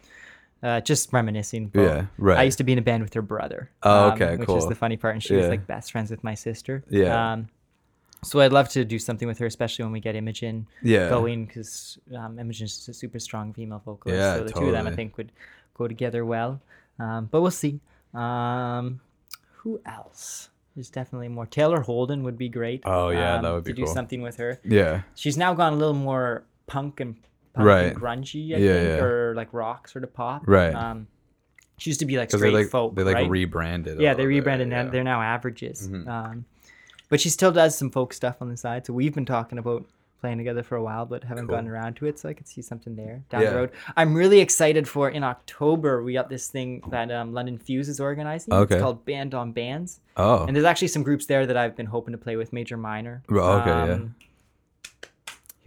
uh, 0.63 0.81
just 0.81 1.13
reminiscing. 1.13 1.69
but 1.69 1.81
Yeah, 1.81 2.07
right. 2.19 2.39
I 2.39 2.43
used 2.43 2.59
to 2.59 2.65
be 2.65 2.73
in 2.73 2.79
a 2.79 2.83
band 2.83 3.03
with 3.03 3.15
her 3.15 3.23
brother. 3.23 3.71
Oh, 3.83 4.09
um, 4.09 4.13
okay, 4.15 4.33
Which 4.37 4.49
is 4.49 4.63
cool. 4.63 4.69
the 4.69 4.75
funny 4.75 4.97
part, 4.97 5.15
and 5.15 5.23
she 5.23 5.35
was 5.35 5.49
like 5.49 5.67
best 5.67 5.93
friends 5.93 6.11
with 6.11 6.23
my 6.25 6.35
sister. 6.35 6.85
Yeah. 6.91 7.33
Um, 7.33 7.49
so 8.25 8.41
I'd 8.41 8.53
love 8.53 8.69
to 8.71 8.85
do 8.85 8.99
something 8.99 9.29
with 9.29 9.39
her, 9.39 9.47
especially 9.47 9.85
when 9.85 9.93
we 9.93 10.01
get 10.01 10.17
Imogen 10.17 10.67
Yeah. 10.83 11.09
going, 11.09 11.47
because 11.47 11.99
um, 12.17 12.39
Imogen's 12.39 12.89
a 12.89 12.93
super 12.95 13.21
strong 13.21 13.53
female 13.53 13.81
vocalist. 13.85 14.19
Yeah, 14.19 14.37
so 14.37 14.45
the 14.45 14.53
two 14.53 14.67
of 14.67 14.73
them, 14.73 14.87
I 14.89 14.93
think, 14.93 15.17
would 15.17 15.31
go 15.75 15.87
together 15.87 16.25
well. 16.25 16.61
Um, 16.99 17.29
but 17.31 17.43
we'll 17.43 17.53
see. 17.53 17.79
Um, 18.15 19.01
who 19.59 19.81
else? 19.87 20.49
There's 20.75 20.91
definitely 20.91 21.29
more. 21.29 21.47
Taylor 21.47 21.81
Holden 21.81 22.23
would 22.25 22.37
be 22.39 22.49
great. 22.49 22.83
Oh, 22.85 23.11
yeah, 23.11 23.41
that 23.41 23.45
um, 23.45 23.55
would 23.55 23.65
be 23.65 23.73
to 23.73 23.83
do 23.83 23.87
something 23.87 24.21
with 24.23 24.37
her. 24.37 24.61
Yeah. 24.65 25.03
She's 25.15 25.37
now 25.37 25.55
gone 25.55 25.73
a 25.73 25.77
little 25.77 25.95
more 25.95 26.43
punk 26.67 26.99
and 27.01 27.17
punk 27.59 27.67
Right. 27.69 27.95
grungy, 27.95 28.55
I 28.55 28.59
Yeah, 28.59 28.73
think, 28.75 28.89
yeah. 28.89 29.05
or 29.05 29.35
like 29.35 29.53
rock 29.53 29.89
sort 29.89 30.05
of 30.05 30.13
pop. 30.15 30.43
Right. 30.47 30.75
Um, 30.75 31.07
she 31.77 31.91
used 31.91 32.01
to 32.01 32.07
be 32.07 32.17
like 32.19 32.31
straight 32.31 32.51
they 32.51 32.57
like 32.63 32.69
folk, 32.69 32.95
they 32.97 33.05
like 33.05 33.15
right? 33.15 33.31
rebranded. 33.31 34.01
yeah, 34.01 34.13
they 34.15 34.23
little 34.23 34.31
bit, 34.31 34.37
rebranded. 34.37 34.69
Now 34.69 34.83
yeah. 34.85 34.91
they're 34.91 35.05
now 35.05 35.21
averages. 35.23 35.89
Mhm. 35.89 36.09
Um, 36.09 36.45
but 37.09 37.21
she 37.21 37.29
still 37.31 37.53
does 37.53 37.77
some 37.79 37.91
folk 37.91 38.13
stuff 38.13 38.37
on 38.43 38.49
the 38.49 38.57
side. 38.57 38.85
So 38.87 38.93
we've 38.93 39.15
been 39.15 39.25
talking 39.27 39.59
about 39.59 39.85
playing 40.21 40.37
together 40.39 40.65
for 40.65 40.75
a 40.75 40.83
while, 40.83 41.07
but 41.07 41.23
haven't 41.23 41.47
Cool. 41.47 41.55
gotten 41.55 41.71
around 41.71 41.95
to 41.97 42.07
it. 42.07 42.19
So 42.19 42.29
I 42.29 42.33
could 42.33 42.49
see 42.49 42.61
something 42.61 42.97
there 42.97 43.23
down 43.31 43.43
Yeah. 43.43 43.51
the 43.51 43.57
road. 43.57 43.71
I'm 43.97 44.15
really 44.15 44.41
excited 44.41 44.89
for 44.89 45.09
in 45.09 45.23
October. 45.23 46.03
We 46.03 46.13
got 46.13 46.29
this 46.29 46.49
thing 46.49 46.83
that 46.91 47.13
um, 47.13 47.33
London 47.33 47.57
Fuse 47.57 47.89
is 47.89 48.01
organizing. 48.01 48.53
Okay. 48.53 48.75
It's 48.75 48.83
called 48.83 49.05
Band 49.05 49.33
on 49.33 49.53
Bands, 49.53 50.01
Oh, 50.17 50.45
and 50.45 50.57
there's 50.57 50.65
actually 50.67 50.89
some 50.89 51.05
groups 51.05 51.27
there 51.27 51.47
that 51.47 51.57
I've 51.57 51.77
been 51.77 51.87
hoping 51.87 52.11
to 52.13 52.19
play 52.19 52.35
with. 52.35 52.53
Major 52.53 52.77
Minor. 52.77 53.23
Oh, 53.31 53.37
okay, 53.61 53.71
yeah. 53.71 53.99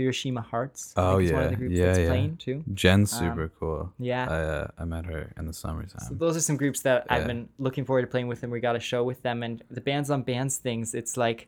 Hiroshima 0.02 0.42
Hearts. 0.42 0.94
Oh, 0.98 1.20
is 1.20 1.32
one 1.32 1.44
of 1.44 1.46
yeah. 1.46 1.50
the 1.50 1.56
groups 1.56 1.76
Yeah, 1.76 1.86
that's 1.86 2.00
yeah. 2.00 2.08
playing 2.08 2.38
too. 2.38 2.64
Jen's 2.74 3.12
super 3.12 3.52
cool. 3.60 3.80
Um, 3.82 3.94
yeah. 4.00 4.26
I 4.30 4.40
uh, 4.40 4.68
I 4.80 4.86
met 4.86 5.06
her 5.06 5.32
in 5.38 5.46
the 5.46 5.54
So 5.54 5.68
summertime. 5.68 6.18
those 6.18 6.36
are 6.38 6.42
some 6.42 6.58
groups 6.58 6.82
that 6.82 7.06
I've 7.10 7.28
been 7.28 7.50
looking 7.60 7.86
forward 7.86 8.02
to 8.02 8.08
playing 8.08 8.28
with, 8.28 8.44
and 8.44 8.52
we 8.52 8.60
got 8.60 8.76
a 8.76 8.80
show 8.80 9.04
with 9.04 9.22
them. 9.22 9.44
And 9.44 9.64
the 9.70 9.82
bands 9.82 10.10
on 10.10 10.24
bands 10.24 10.58
things, 10.58 10.94
it's 10.94 11.18
like, 11.18 11.48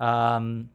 um, 0.00 0.70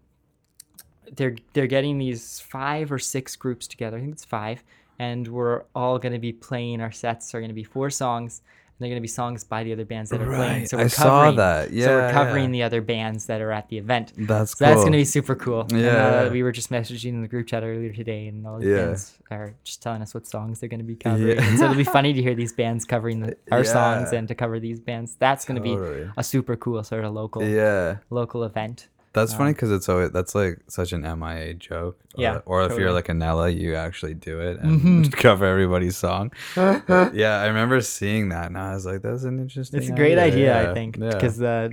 they're 1.16 1.36
they're 1.54 1.68
getting 1.68 1.98
these 1.98 2.40
five 2.40 2.92
or 2.92 3.00
six 3.00 3.36
groups 3.36 3.68
together. 3.68 3.98
I 3.98 4.02
think 4.02 4.14
it's 4.14 4.26
five, 4.26 4.64
and 5.00 5.28
we're 5.28 5.64
all 5.76 6.00
going 6.00 6.14
to 6.14 6.20
be 6.20 6.34
playing. 6.34 6.82
Our 6.82 6.92
sets 6.92 7.34
are 7.34 7.40
going 7.40 7.50
to 7.50 7.56
be 7.56 7.64
four 7.64 7.90
songs. 7.90 8.42
And 8.80 8.86
they're 8.86 8.92
going 8.92 9.02
to 9.02 9.02
be 9.02 9.10
songs 9.10 9.44
by 9.44 9.66
the 9.66 9.74
other 9.74 9.84
bands 9.84 10.10
that 10.12 10.22
are 10.22 10.26
playing. 10.26 10.60
Right, 10.62 10.70
So 10.70 10.78
I 10.78 10.84
we're 10.84 10.88
saw 10.90 11.04
covering, 11.04 11.36
that. 11.36 11.70
so 11.70 11.96
we're 11.98 12.12
covering 12.14 12.44
yeah. 12.46 12.52
the 12.52 12.64
other 12.64 12.82
bands 12.82 13.26
that 13.26 13.42
are 13.42 13.52
at 13.52 13.68
the 13.68 13.78
event. 13.78 14.14
That's 14.18 14.58
So 14.58 14.64
that's 14.64 14.80
going 14.80 14.94
to 14.94 14.98
be 15.00 15.04
super 15.04 15.36
cool. 15.36 15.62
And, 15.70 15.72
Yeah. 15.82 16.28
uh, 16.28 16.30
we 16.32 16.44
were 16.44 16.54
just 16.54 16.72
messaging 16.72 17.10
in 17.10 17.22
the 17.22 17.28
group 17.28 17.48
chat 17.48 17.62
earlier 17.64 17.92
today, 17.92 18.28
and 18.28 18.48
all 18.48 18.58
the 18.60 18.68
Yeah. 18.70 18.86
bands 18.86 19.18
are 19.32 19.54
just 19.66 19.82
telling 19.84 20.02
us 20.02 20.14
what 20.14 20.26
songs 20.28 20.62
they're 20.62 20.70
going 20.70 20.80
to 20.80 20.86
be 20.86 20.96
covering. 20.96 21.28
Yeah. 21.38 21.44
And 21.44 21.58
so 21.60 21.66
it'll 21.66 21.76
be 21.76 21.84
funny 21.84 22.14
to 22.14 22.22
hear 22.22 22.36
these 22.36 22.54
bands 22.54 22.86
covering 22.86 23.20
the, 23.20 23.36
our 23.52 23.66
songs 23.66 24.14
and 24.14 24.30
to 24.30 24.34
cover 24.36 24.62
these 24.62 24.80
bands. 24.80 25.16
That's 25.20 25.44
going 25.44 25.62
to 25.62 25.68
Totally. 25.68 26.06
be 26.06 26.12
a 26.16 26.24
super 26.24 26.56
cool 26.56 26.82
sort 26.86 27.04
of 27.04 27.14
local 27.14 27.44
Yeah. 27.44 27.98
local 28.10 28.46
event. 28.46 28.88
That's 29.14 29.34
funny 29.34 29.54
because 29.54 29.72
it's 29.72 29.90
always 29.90 30.12
that's 30.12 30.36
like 30.36 30.60
such 30.68 30.94
an 30.94 31.02
MIA 31.02 31.56
joke. 31.56 31.98
Or, 32.16 32.22
Yeah, 32.22 32.40
Or 32.46 32.64
if 32.64 32.78
you're 32.78 32.92
like 32.94 33.10
a 33.10 33.14
Nella, 33.14 33.50
you 33.50 33.76
actually 33.76 34.14
do 34.14 34.40
it 34.40 34.60
and 34.60 35.12
cover 35.26 35.46
everybody's 35.46 35.98
song. 35.98 36.32
yeah, 36.56 37.40
I 37.44 37.48
remember 37.48 37.82
seeing 37.82 38.30
that 38.30 38.48
and 38.48 38.58
I 38.58 38.74
was 38.76 38.86
like, 38.86 39.02
that's 39.02 39.24
an 39.24 39.40
interesting. 39.40 39.80
It's 39.80 39.90
a 39.90 39.94
great 39.96 40.18
idea, 40.18 40.64
Yeah, 40.64 40.72
I 40.72 40.74
think, 40.74 40.98
Yeah. 40.98 41.10
because 41.14 41.42
uh, 41.42 41.70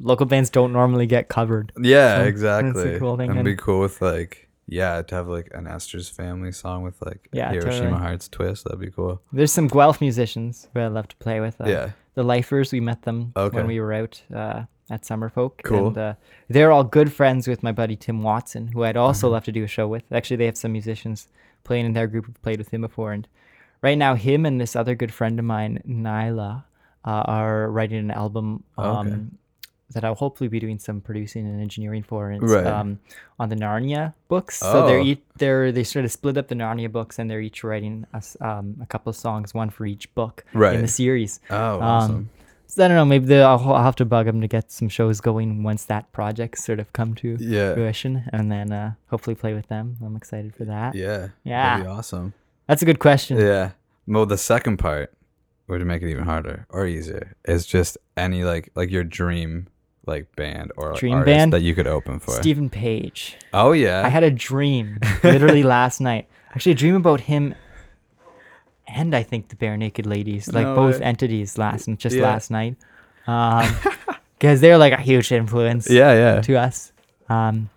local 0.00 0.26
bands 0.26 0.50
don't 0.50 0.72
normally 0.72 1.06
get 1.06 1.28
covered. 1.28 1.72
yeah, 1.80 2.18
so 2.18 2.24
exactly. 2.24 2.98
cool 2.98 3.16
thing, 3.16 3.30
And 3.30 3.38
and- 3.38 3.44
be 3.46 3.56
cool 3.56 3.80
with 3.80 4.00
like 4.02 4.42
yeah 4.68 5.00
to 5.00 5.14
have 5.14 5.28
like 5.28 5.48
an 5.54 5.66
Esther's 5.68 6.08
family 6.08 6.50
song 6.52 6.82
with 6.82 7.00
like 7.00 7.28
Yeah, 7.32 7.52
Hiroshima 7.52 7.84
totally. 7.90 8.00
Hearts 8.02 8.28
twist. 8.28 8.64
That'd 8.64 8.80
be 8.80 8.90
cool. 8.90 9.22
There's 9.32 9.52
some 9.52 9.68
Guelph 9.68 10.00
musicians 10.00 10.68
who 10.74 10.80
I 10.80 10.88
love 10.88 11.08
to 11.08 11.16
play 11.16 11.40
with. 11.40 11.60
Uh, 11.60 11.68
yeah. 11.68 11.90
The 12.14 12.22
Lifers, 12.24 12.72
we 12.72 12.80
met 12.80 13.02
them 13.02 13.32
Okay. 13.36 13.56
when 13.56 13.66
we 13.66 13.78
were 13.80 13.92
out 13.92 14.20
uh, 14.34 14.64
at 14.90 15.02
Summerfolk. 15.02 15.62
Cool. 15.64 15.88
And 15.88 15.98
uh, 15.98 16.14
they're 16.48 16.70
all 16.72 16.84
good 16.84 17.12
friends 17.12 17.48
with 17.48 17.62
my 17.62 17.72
buddy 17.72 17.96
Tim 17.96 18.22
Watson, 18.22 18.68
who 18.68 18.84
I'd 18.84 18.94
Mm-hmm. 18.94 19.02
also 19.04 19.28
love 19.28 19.44
to 19.44 19.52
do 19.52 19.64
a 19.64 19.68
show 19.68 19.88
with. 19.88 20.04
Actually, 20.12 20.36
they 20.36 20.46
have 20.46 20.56
some 20.56 20.72
musicians 20.72 21.28
playing 21.64 21.86
in 21.86 21.92
their 21.92 22.06
group 22.06 22.26
who've 22.26 22.42
played 22.42 22.58
with 22.58 22.70
him 22.70 22.80
before. 22.82 23.12
And 23.12 23.26
right 23.82 23.98
now, 23.98 24.14
him 24.14 24.46
and 24.46 24.60
this 24.60 24.76
other 24.76 24.94
good 24.94 25.12
friend 25.12 25.38
of 25.38 25.44
mine, 25.44 25.82
Nyla, 25.88 26.64
uh, 27.04 27.08
are 27.26 27.70
writing 27.70 27.98
an 27.98 28.10
album 28.10 28.62
um, 28.78 29.06
Okay. 29.08 29.20
that 29.90 30.04
I'll 30.04 30.14
hopefully 30.16 30.48
be 30.48 30.58
doing 30.60 30.78
some 30.78 31.00
producing 31.00 31.46
and 31.46 31.60
engineering 31.60 32.02
for. 32.02 32.30
And 32.30 32.42
Right. 32.42 32.66
um, 32.66 32.98
on 33.38 33.48
the 33.48 33.56
Narnia 33.56 34.14
books. 34.28 34.56
So 34.58 34.86
they're 34.86 34.98
Oh. 34.98 35.02
each, 35.02 35.22
they're 35.38 35.70
they 35.72 35.84
sort 35.84 36.04
of 36.04 36.12
split 36.12 36.36
up 36.38 36.48
the 36.48 36.54
Narnia 36.54 36.90
books, 36.90 37.18
and 37.18 37.28
they're 37.30 37.40
each 37.40 37.62
writing 37.64 38.06
a, 38.12 38.22
um, 38.40 38.76
a 38.80 38.86
couple 38.86 39.10
of 39.10 39.16
songs, 39.16 39.52
one 39.54 39.70
for 39.70 39.84
each 39.86 40.12
book 40.14 40.44
in 40.74 40.82
the 40.82 40.88
series. 40.88 41.40
Oh, 41.50 41.74
Um, 41.76 41.82
awesome. 41.82 42.30
So 42.68 42.84
I 42.84 42.88
don't 42.88 42.96
know. 42.96 43.04
Maybe 43.04 43.26
the, 43.26 43.40
I'll, 43.42 43.72
I'll 43.72 43.82
have 43.82 43.96
to 43.96 44.04
bug 44.04 44.26
them 44.26 44.40
to 44.40 44.48
get 44.48 44.70
some 44.70 44.88
shows 44.88 45.20
going 45.20 45.62
once 45.62 45.84
that 45.84 46.12
project 46.12 46.58
sort 46.58 46.80
of 46.80 46.92
come 46.92 47.14
to 47.16 47.36
yeah. 47.40 47.74
fruition, 47.74 48.28
and 48.32 48.50
then 48.50 48.72
uh, 48.72 48.94
hopefully 49.08 49.34
play 49.34 49.54
with 49.54 49.68
them. 49.68 49.96
I'm 50.04 50.16
excited 50.16 50.54
for 50.54 50.64
that. 50.64 50.94
Yeah. 50.94 51.28
Yeah. 51.44 51.78
That'd 51.78 51.86
be 51.86 51.90
awesome. 51.90 52.34
That's 52.66 52.82
a 52.82 52.84
good 52.84 52.98
question. 52.98 53.38
Yeah. 53.38 53.70
Well, 54.06 54.26
the 54.26 54.38
second 54.38 54.78
part, 54.78 55.12
or 55.68 55.78
to 55.78 55.84
make 55.84 56.02
it 56.02 56.10
even 56.10 56.24
harder 56.24 56.66
or 56.68 56.86
easier, 56.86 57.36
is 57.44 57.66
just 57.66 57.98
any 58.16 58.44
like 58.44 58.70
like 58.74 58.90
your 58.90 59.04
dream 59.04 59.68
like 60.06 60.34
band 60.36 60.72
or 60.76 60.94
Dream 60.94 61.14
artist 61.14 61.36
band? 61.36 61.52
that 61.52 61.62
you 61.62 61.74
could 61.74 61.86
open 61.86 62.20
for. 62.20 62.32
Steven 62.32 62.70
Page. 62.70 63.36
oh 63.52 63.72
yeah. 63.72 64.04
I 64.04 64.08
had 64.08 64.22
a 64.22 64.30
dream 64.30 64.98
literally 65.22 65.62
last 65.76 66.00
night. 66.00 66.28
Actually, 66.50 66.72
a 66.72 66.76
dream 66.76 66.94
about 66.94 67.20
him 67.20 67.54
and 68.88 69.14
I 69.14 69.22
think 69.22 69.48
the 69.48 69.56
Barenaked 69.56 70.06
Ladies, 70.06 70.48
like 70.52 70.66
No 70.66 70.74
both 70.74 71.00
entities 71.00 71.58
last 71.58 71.86
and 71.88 71.98
just 71.98 72.16
Yeah. 72.16 72.22
last 72.22 72.50
night. 72.50 72.76
Um, 73.28 73.66
because 74.38 74.60
they're 74.60 74.78
like 74.78 74.92
a 74.92 75.00
huge 75.00 75.32
influence. 75.32 75.90
yeah, 75.90 76.12
yeah. 76.14 76.40
to 76.42 76.54
us. 76.56 76.92
Um, 77.28 77.70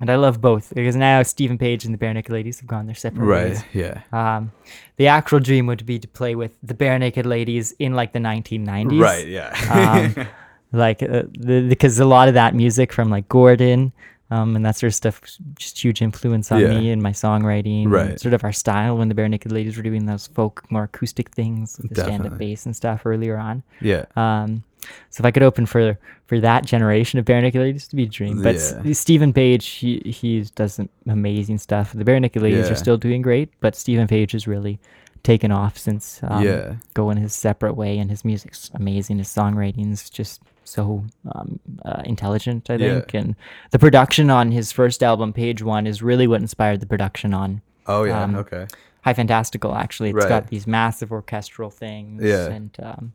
and 0.00 0.08
I 0.08 0.14
love 0.14 0.40
both 0.40 0.72
because 0.72 0.94
now 0.94 1.20
Steven 1.24 1.58
Page 1.58 1.84
and 1.84 1.92
the 1.92 1.98
Barenaked 1.98 2.30
Ladies 2.30 2.60
have 2.60 2.68
gone 2.68 2.86
their 2.86 2.94
separate 2.94 3.24
Right. 3.24 3.48
ways. 3.50 3.64
Yeah. 3.72 4.02
Um, 4.12 4.52
the 4.96 5.08
actual 5.08 5.40
dream 5.40 5.66
would 5.66 5.84
be 5.84 5.98
to 5.98 6.06
play 6.06 6.36
with 6.36 6.56
the 6.62 6.74
Barenaked 6.74 7.24
Ladies 7.26 7.72
in 7.80 7.94
like 7.94 8.12
the 8.12 8.20
1990s. 8.20 9.00
Right. 9.00 9.26
Yeah. 9.26 10.14
Um, 10.16 10.28
like 10.72 11.02
uh, 11.02 11.24
the, 11.36 11.66
because 11.68 11.98
a 11.98 12.04
lot 12.04 12.28
of 12.28 12.34
that 12.34 12.54
music 12.54 12.92
from 12.92 13.10
like 13.10 13.28
Gordon 13.28 13.92
um, 14.30 14.54
and 14.56 14.64
that 14.64 14.76
sort 14.76 14.88
of 14.88 14.94
stuff 14.94 15.20
just 15.56 15.82
huge 15.82 16.02
influence 16.02 16.52
on 16.52 16.60
Yeah. 16.60 16.78
me 16.78 16.90
and 16.90 17.02
my 17.02 17.12
songwriting 17.12 17.88
Right. 17.88 18.18
sort 18.20 18.34
of 18.34 18.44
our 18.44 18.52
style 18.52 18.98
when 18.98 19.08
the 19.08 19.14
Barenaked 19.14 19.50
Ladies 19.50 19.76
were 19.76 19.82
doing 19.82 20.06
those 20.06 20.26
folk 20.26 20.64
more 20.70 20.84
acoustic 20.84 21.30
things 21.30 21.78
with 21.82 21.94
the 21.94 22.02
stand-up 22.02 22.36
bass 22.38 22.66
and 22.66 22.74
stuff 22.76 23.02
earlier 23.06 23.36
on 23.38 23.62
yeah. 23.80 24.04
um, 24.16 24.62
so 25.10 25.20
if 25.22 25.24
I 25.24 25.30
could 25.30 25.42
open 25.42 25.66
for 25.66 25.98
for 26.26 26.38
that 26.40 26.64
generation 26.66 27.18
of 27.18 27.24
Barenaked 27.24 27.54
Ladies, 27.54 27.88
to 27.88 27.96
be 27.96 28.02
a 28.04 28.06
dream. 28.06 28.42
But 28.42 28.56
Yeah. 28.84 28.92
Steven 28.92 29.32
Page, 29.32 29.66
he 29.66 30.00
he 30.04 30.42
does 30.54 30.74
some 30.74 30.88
amazing 31.06 31.58
stuff. 31.58 31.92
The 31.92 32.04
Barenaked 32.04 32.40
Ladies 32.40 32.66
Yeah. 32.66 32.72
are 32.72 32.76
still 32.76 32.96
doing 32.98 33.22
great, 33.22 33.48
but 33.60 33.74
Steven 33.74 34.06
Page 34.06 34.32
has 34.32 34.46
really 34.46 34.78
taken 35.24 35.50
off 35.50 35.76
since 35.78 36.20
um, 36.22 36.44
Yeah. 36.44 36.74
going 36.94 37.16
his 37.16 37.32
separate 37.34 37.74
way, 37.74 37.98
and 37.98 38.08
his 38.10 38.24
music's 38.24 38.70
amazing. 38.74 39.18
His 39.18 39.28
songwriting's 39.28 40.08
just 40.10 40.40
so 40.68 41.04
um, 41.34 41.58
uh, 41.84 42.02
intelligent, 42.04 42.68
I 42.70 42.74
Yeah. 42.76 42.94
think, 43.00 43.14
and 43.14 43.36
the 43.70 43.78
production 43.78 44.30
on 44.30 44.50
his 44.52 44.70
first 44.72 45.02
album, 45.02 45.32
Page 45.32 45.62
One, 45.62 45.86
is 45.86 46.02
really 46.02 46.26
what 46.26 46.40
inspired 46.40 46.80
the 46.80 46.86
production 46.86 47.32
on 47.34 47.62
Oh 47.86 48.04
yeah. 48.04 48.22
um, 48.22 48.34
okay. 48.36 48.66
High 49.02 49.14
Fantastical. 49.14 49.74
Actually, 49.74 50.10
it's 50.10 50.16
Right. 50.16 50.28
got 50.28 50.48
these 50.48 50.66
massive 50.66 51.10
orchestral 51.12 51.70
things. 51.70 52.22
Yeah. 52.22 52.48
and 52.48 52.76
um, 52.82 53.12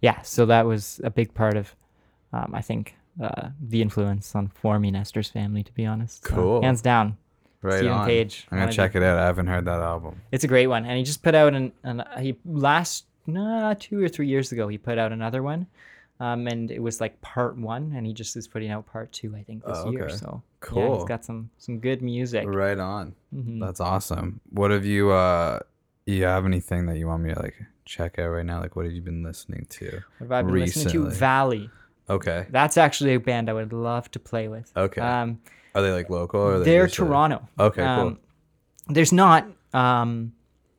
yeah, 0.00 0.20
so 0.22 0.46
that 0.46 0.66
was 0.66 1.00
a 1.04 1.10
big 1.10 1.32
part 1.32 1.56
of, 1.56 1.74
um, 2.32 2.50
I 2.54 2.60
think, 2.60 2.96
uh, 3.22 3.48
the 3.60 3.80
influence 3.82 4.34
on 4.34 4.48
forming 4.48 4.94
Esther's 4.96 5.28
family. 5.30 5.62
To 5.62 5.72
be 5.72 5.86
honest, 5.86 6.26
So, 6.26 6.34
Cool. 6.34 6.62
hands 6.62 6.82
down. 6.82 7.16
Right 7.62 7.74
Steven 7.78 7.92
on. 7.92 8.06
Page, 8.06 8.46
I'm 8.50 8.58
gonna 8.58 8.72
check 8.72 8.96
it 8.96 9.02
out. 9.04 9.18
I 9.18 9.24
haven't 9.26 9.46
heard 9.46 9.64
that 9.66 9.80
album. 9.80 10.20
It's 10.32 10.42
a 10.42 10.48
great 10.48 10.66
one, 10.66 10.84
and 10.84 10.98
he 10.98 11.04
just 11.04 11.22
put 11.22 11.34
out 11.36 11.54
an, 11.54 11.70
an 11.84 12.02
he 12.18 12.34
last 12.44 13.04
nah, 13.24 13.74
two 13.78 14.02
or 14.02 14.08
three 14.08 14.26
years 14.26 14.50
ago. 14.50 14.66
He 14.66 14.76
put 14.78 14.98
out 14.98 15.12
another 15.12 15.44
one. 15.44 15.68
Um, 16.22 16.46
and 16.46 16.70
it 16.70 16.80
was 16.80 17.00
like 17.00 17.20
part 17.20 17.56
one, 17.58 17.92
and 17.96 18.06
he 18.06 18.12
just 18.12 18.36
is 18.36 18.46
putting 18.46 18.70
out 18.70 18.86
part 18.86 19.10
two, 19.10 19.34
I 19.34 19.42
think, 19.42 19.64
this 19.66 19.78
Oh, 19.78 19.90
year. 19.90 20.04
okay. 20.04 20.14
So 20.16 20.42
yeah, 20.44 20.56
Cool. 20.68 20.94
he's 20.98 21.08
got 21.08 21.24
some 21.24 21.50
some 21.58 21.80
good 21.80 22.00
music. 22.00 22.44
Right 22.46 22.78
on. 22.78 23.14
Mhm. 23.34 23.58
That's 23.60 23.80
awesome. 23.80 24.40
What 24.50 24.70
have 24.70 24.84
you? 24.84 25.10
uh 25.10 25.58
You 26.06 26.24
have 26.24 26.44
anything 26.46 26.86
that 26.86 26.96
you 26.98 27.06
want 27.08 27.22
me 27.24 27.34
to 27.34 27.40
like 27.40 27.56
check 27.84 28.18
out 28.20 28.28
right 28.28 28.46
now? 28.46 28.60
Like, 28.60 28.76
what 28.76 28.84
have 28.84 28.94
you 28.94 29.02
been 29.02 29.22
listening 29.24 29.66
to? 29.70 29.86
What 30.18 30.24
have 30.26 30.32
I 30.32 30.42
been 30.42 30.54
listening 30.60 30.92
to? 30.92 30.98
recently? 31.00 31.16
Valley. 31.18 31.70
Okay. 32.08 32.46
That's 32.50 32.76
actually 32.76 33.14
a 33.14 33.20
band 33.20 33.48
I 33.50 33.52
would 33.52 33.72
love 33.72 34.10
to 34.12 34.20
play 34.20 34.46
with. 34.48 34.70
Okay. 34.76 35.00
Um, 35.00 35.40
Are 35.74 35.82
they 35.82 35.92
like 35.92 36.08
local 36.10 36.40
or 36.40 36.54
are 36.54 36.58
they 36.60 36.78
uh, 36.80 36.86
Toronto. 36.86 37.48
Okay. 37.58 37.82
Cool. 37.82 38.06
Um, 38.08 38.18
there's 38.88 39.12
not 39.12 39.46
um, 39.72 40.32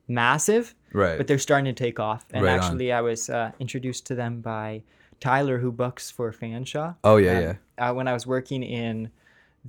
massive, 0.08 0.74
right. 0.92 1.16
but 1.18 1.26
they're 1.26 1.38
starting 1.38 1.74
to 1.74 1.84
take 1.84 1.98
off. 1.98 2.24
And 2.32 2.44
Right 2.44 2.52
on. 2.52 2.60
actually, 2.60 2.92
I 2.92 3.00
was 3.00 3.28
uh, 3.28 3.50
introduced 3.58 4.06
to 4.06 4.14
them 4.14 4.40
by 4.40 4.82
Tyler, 5.24 5.58
who 5.58 5.72
books 5.72 6.10
for 6.10 6.30
Fanshawe. 6.32 6.94
oh 7.02 7.16
yeah, 7.16 7.38
Um, 7.38 7.42
yeah. 7.42 7.54
Uh, 7.90 7.94
when 7.94 8.06
I 8.06 8.12
was 8.12 8.26
working 8.26 8.62
in 8.62 9.10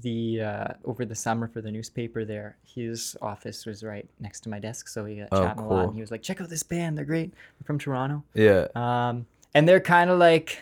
the 0.01 0.41
uh, 0.41 0.67
over 0.83 1.05
the 1.05 1.15
summer 1.15 1.47
for 1.47 1.61
the 1.61 1.71
newspaper 1.71 2.25
there, 2.25 2.57
his 2.65 3.15
office 3.21 3.65
was 3.65 3.81
right 3.81 4.05
next 4.19 4.41
to 4.41 4.49
my 4.49 4.59
desk, 4.59 4.89
so 4.89 5.05
we 5.05 5.15
got 5.15 5.29
Oh, 5.31 5.41
chatting 5.43 5.63
a 5.63 5.67
lot. 5.69 5.85
And 5.85 5.95
he 5.95 6.01
was 6.01 6.11
like, 6.11 6.21
"Check 6.21 6.41
out 6.41 6.49
this 6.49 6.63
band; 6.63 6.97
they're 6.97 7.05
great. 7.05 7.31
They're 7.31 7.65
from 7.65 7.79
Toronto." 7.79 8.21
Yeah. 8.33 8.67
Um, 8.75 9.25
and 9.53 9.65
they're 9.67 9.79
kind 9.79 10.09
of 10.09 10.19
like 10.19 10.59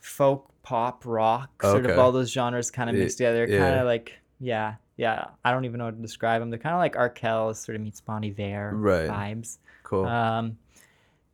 folk, 0.00 0.50
pop, 0.62 1.02
rock, 1.04 1.62
sort 1.62 1.84
Okay. 1.84 1.92
of 1.92 1.98
all 1.98 2.12
those 2.12 2.30
genres 2.32 2.70
kind 2.70 2.88
of 2.90 2.96
mixed 2.96 3.18
together. 3.18 3.46
yeah. 3.46 3.58
Kind 3.58 3.74
of 3.80 3.84
like, 3.86 4.18
yeah, 4.40 4.74
yeah. 4.96 5.26
I 5.44 5.50
don't 5.52 5.64
even 5.66 5.78
know 5.78 5.84
how 5.84 5.90
to 5.90 5.96
describe 5.96 6.40
them. 6.40 6.50
They're 6.50 6.58
kind 6.58 6.74
of 6.74 6.78
like 6.78 6.94
Arkells 6.94 7.56
sort 7.56 7.76
of 7.76 7.82
meets 7.82 8.00
Bon 8.00 8.24
Iver 8.24 8.72
Right. 8.74 9.08
vibes. 9.10 9.58
Cool. 9.82 10.06
Um, 10.06 10.56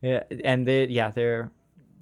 yeah, 0.01 0.23
and 0.43 0.67
they, 0.67 0.85
yeah, 0.87 1.11
they're 1.11 1.49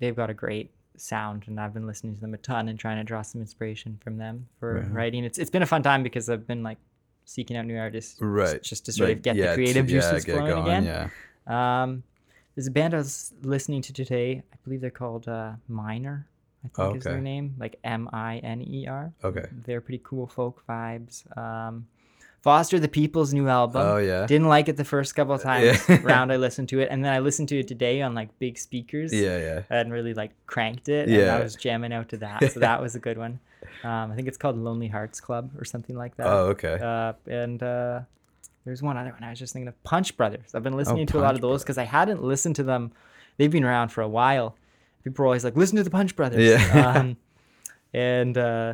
they've 0.03 0.15
got 0.15 0.29
a 0.29 0.33
great 0.33 0.71
sound, 0.97 1.43
and 1.47 1.59
I've 1.59 1.73
been 1.73 1.87
listening 1.87 2.15
to 2.15 2.21
them 2.21 2.33
a 2.33 2.37
ton 2.37 2.67
and 2.69 2.77
trying 2.77 2.97
to 2.97 3.03
draw 3.03 3.21
some 3.21 3.41
inspiration 3.41 3.97
from 4.03 4.17
them 4.17 4.47
for 4.59 4.73
Right 4.75 4.91
writing. 4.91 5.23
It's 5.23 5.37
it's 5.39 5.49
been 5.49 5.63
a 5.63 5.65
fun 5.65 5.81
time 5.83 6.03
because 6.03 6.29
I've 6.29 6.45
been 6.45 6.61
like 6.63 6.77
seeking 7.25 7.55
out 7.57 7.65
new 7.65 7.77
artists, 7.77 8.21
right. 8.21 8.61
Just 8.61 8.85
to 8.85 8.91
sort 8.91 9.09
Like, 9.09 9.17
of 9.17 9.23
get 9.23 9.35
yeah, 9.37 9.47
the 9.51 9.55
creative 9.55 9.89
yeah, 9.89 10.01
juices 10.01 10.25
get 10.25 10.35
flowing 10.35 10.51
going, 10.51 10.67
again. 10.67 10.83
Yeah. 11.47 11.83
Um, 11.83 12.03
there's 12.55 12.67
a 12.67 12.71
band 12.71 12.93
I 12.93 12.97
was 12.97 13.33
listening 13.43 13.81
to 13.83 13.93
today. 13.93 14.43
I 14.53 14.57
believe 14.63 14.81
they're 14.81 14.91
called 14.91 15.27
uh, 15.27 15.53
Minor. 15.67 16.27
I 16.65 16.67
think 16.67 16.79
Oh, 16.79 16.95
is 16.95 17.03
their 17.03 17.19
name, 17.19 17.55
like 17.57 17.77
M 17.83 18.09
I 18.13 18.37
N 18.37 18.61
E 18.61 18.85
R. 18.87 19.11
Okay. 19.23 19.45
They're 19.65 19.81
pretty 19.81 20.01
cool 20.03 20.27
folk 20.27 20.63
vibes. 20.69 21.15
Um, 21.37 21.87
Foster 22.43 22.77
the 22.77 22.89
People's 22.89 23.33
new 23.33 23.47
album. 23.47 23.81
Oh, 23.81 23.97
yeah. 23.97 24.25
Didn't 24.27 24.49
like 24.49 24.67
it 24.67 24.75
the 24.75 24.83
first 24.83 25.15
couple 25.15 25.33
of 25.33 25.41
times 25.41 25.81
Yeah. 25.87 25.99
round 26.03 26.29
I 26.31 26.35
listened 26.35 26.67
to 26.69 26.79
it, 26.81 26.89
and 26.91 27.03
then 27.03 27.13
I 27.13 27.19
listened 27.19 27.47
to 27.49 27.59
it 27.59 27.67
today 27.69 28.01
on 28.01 28.13
like 28.13 28.37
big 28.37 28.57
speakers. 28.57 29.13
Yeah, 29.13 29.37
yeah. 29.37 29.61
and 29.69 29.91
really 29.93 30.13
like 30.13 30.31
cranked 30.45 30.89
it. 30.89 31.07
And 31.07 31.31
I 31.31 31.41
was 31.41 31.55
jamming 31.55 31.93
out 31.93 32.09
to 32.09 32.17
that, 32.17 32.51
so 32.51 32.59
that 32.67 32.81
was 32.81 32.95
a 32.95 32.99
good 32.99 33.17
one. 33.17 33.39
Um, 33.85 34.11
I 34.11 34.15
think 34.15 34.27
it's 34.27 34.37
called 34.37 34.57
Lonely 34.57 34.89
Hearts 34.89 35.21
Club 35.21 35.51
or 35.57 35.63
something 35.63 35.95
like 35.95 36.17
that. 36.17 36.27
Oh, 36.27 36.47
okay. 36.49 36.77
Uh, 36.81 37.13
and 37.31 37.63
uh, 37.63 38.01
there's 38.65 38.81
one 38.83 38.97
other 38.97 39.11
one 39.11 39.23
I 39.23 39.29
was 39.29 39.39
just 39.39 39.53
thinking 39.53 39.69
of 39.69 39.81
Punch 39.83 40.15
Brothers. 40.17 40.53
I've 40.53 40.63
been 40.63 40.75
listening 40.75 41.07
to 41.07 41.19
a 41.19 41.21
lot 41.21 41.31
Oh, 41.33 41.35
of 41.35 41.41
those 41.41 41.63
because 41.63 41.77
I 41.77 41.85
hadn't 41.85 42.21
listened 42.21 42.57
to 42.57 42.63
them. 42.63 42.91
They've 43.37 43.49
been 43.51 43.63
around 43.63 43.89
for 43.89 44.01
a 44.01 44.07
while. 44.07 44.55
People 45.05 45.23
are 45.23 45.27
always 45.27 45.43
like, 45.45 45.55
listen 45.55 45.77
to 45.77 45.83
the 45.83 45.89
Punch 45.89 46.15
Brothers. 46.15 46.43
Yeah. 46.43 46.93
um, 46.97 47.17
and 47.93 48.37
uh, 48.37 48.73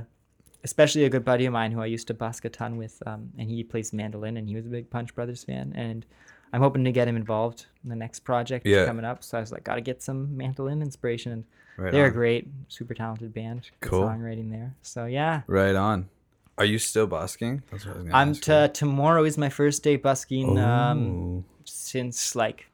especially 0.64 1.05
a 1.05 1.10
good 1.10 1.24
buddy 1.26 1.45
of 1.45 1.53
mine 1.53 1.72
who 1.72 1.82
I 1.82 1.86
used 1.86 2.07
to 2.07 2.14
busk 2.14 2.45
a 2.45 2.49
ton 2.49 2.78
with, 2.78 3.01
um, 3.05 3.30
and 3.38 3.49
he 3.49 3.64
plays 3.64 3.93
mandolin, 3.93 4.38
and 4.38 4.47
he 4.47 4.55
was 4.55 4.66
a 4.66 4.70
big 4.70 4.89
Punch 4.89 5.14
Brothers 5.16 5.43
fan. 5.43 5.74
And 5.76 6.05
I'm 6.51 6.62
hoping 6.62 6.84
to 6.86 6.91
get 6.91 7.07
him 7.07 7.16
involved 7.16 7.68
in 7.84 7.89
the 7.89 7.95
next 7.95 8.22
project 8.22 8.66
Yeah. 8.66 8.86
coming 8.86 9.05
up. 9.05 9.24
So 9.24 9.38
I 9.38 9.41
was 9.41 9.51
like, 9.51 9.64
got 9.64 9.76
to 9.76 9.82
get 9.82 10.01
some 10.01 10.36
mandolin 10.36 10.82
inspiration. 10.82 11.32
And 11.32 11.43
Right 11.78 11.91
they're 11.93 12.05
on. 12.05 12.10
a 12.10 12.14
great, 12.14 12.47
super 12.68 12.93
talented 12.93 13.34
band. 13.34 13.70
Good 13.80 13.89
Cool. 13.89 14.03
songwriting 14.03 14.49
there. 14.51 14.76
So 14.82 15.05
yeah, 15.05 15.41
Right 15.47 15.76
on. 15.76 16.10
Are 16.57 16.66
you 16.66 16.78
still 16.78 17.07
busking? 17.07 17.64
That's 17.72 17.86
what 17.86 17.93
I 17.93 17.97
was 17.99 18.05
gonna 18.07 18.18
I'm 18.18 18.30
ask 18.32 18.41
t- 18.43 18.74
tomorrow 18.80 19.24
is 19.24 19.38
my 19.38 19.47
first 19.47 19.82
day 19.82 19.95
busking 19.95 20.57
um, 20.60 21.45
since 21.64 22.36
like 22.36 22.66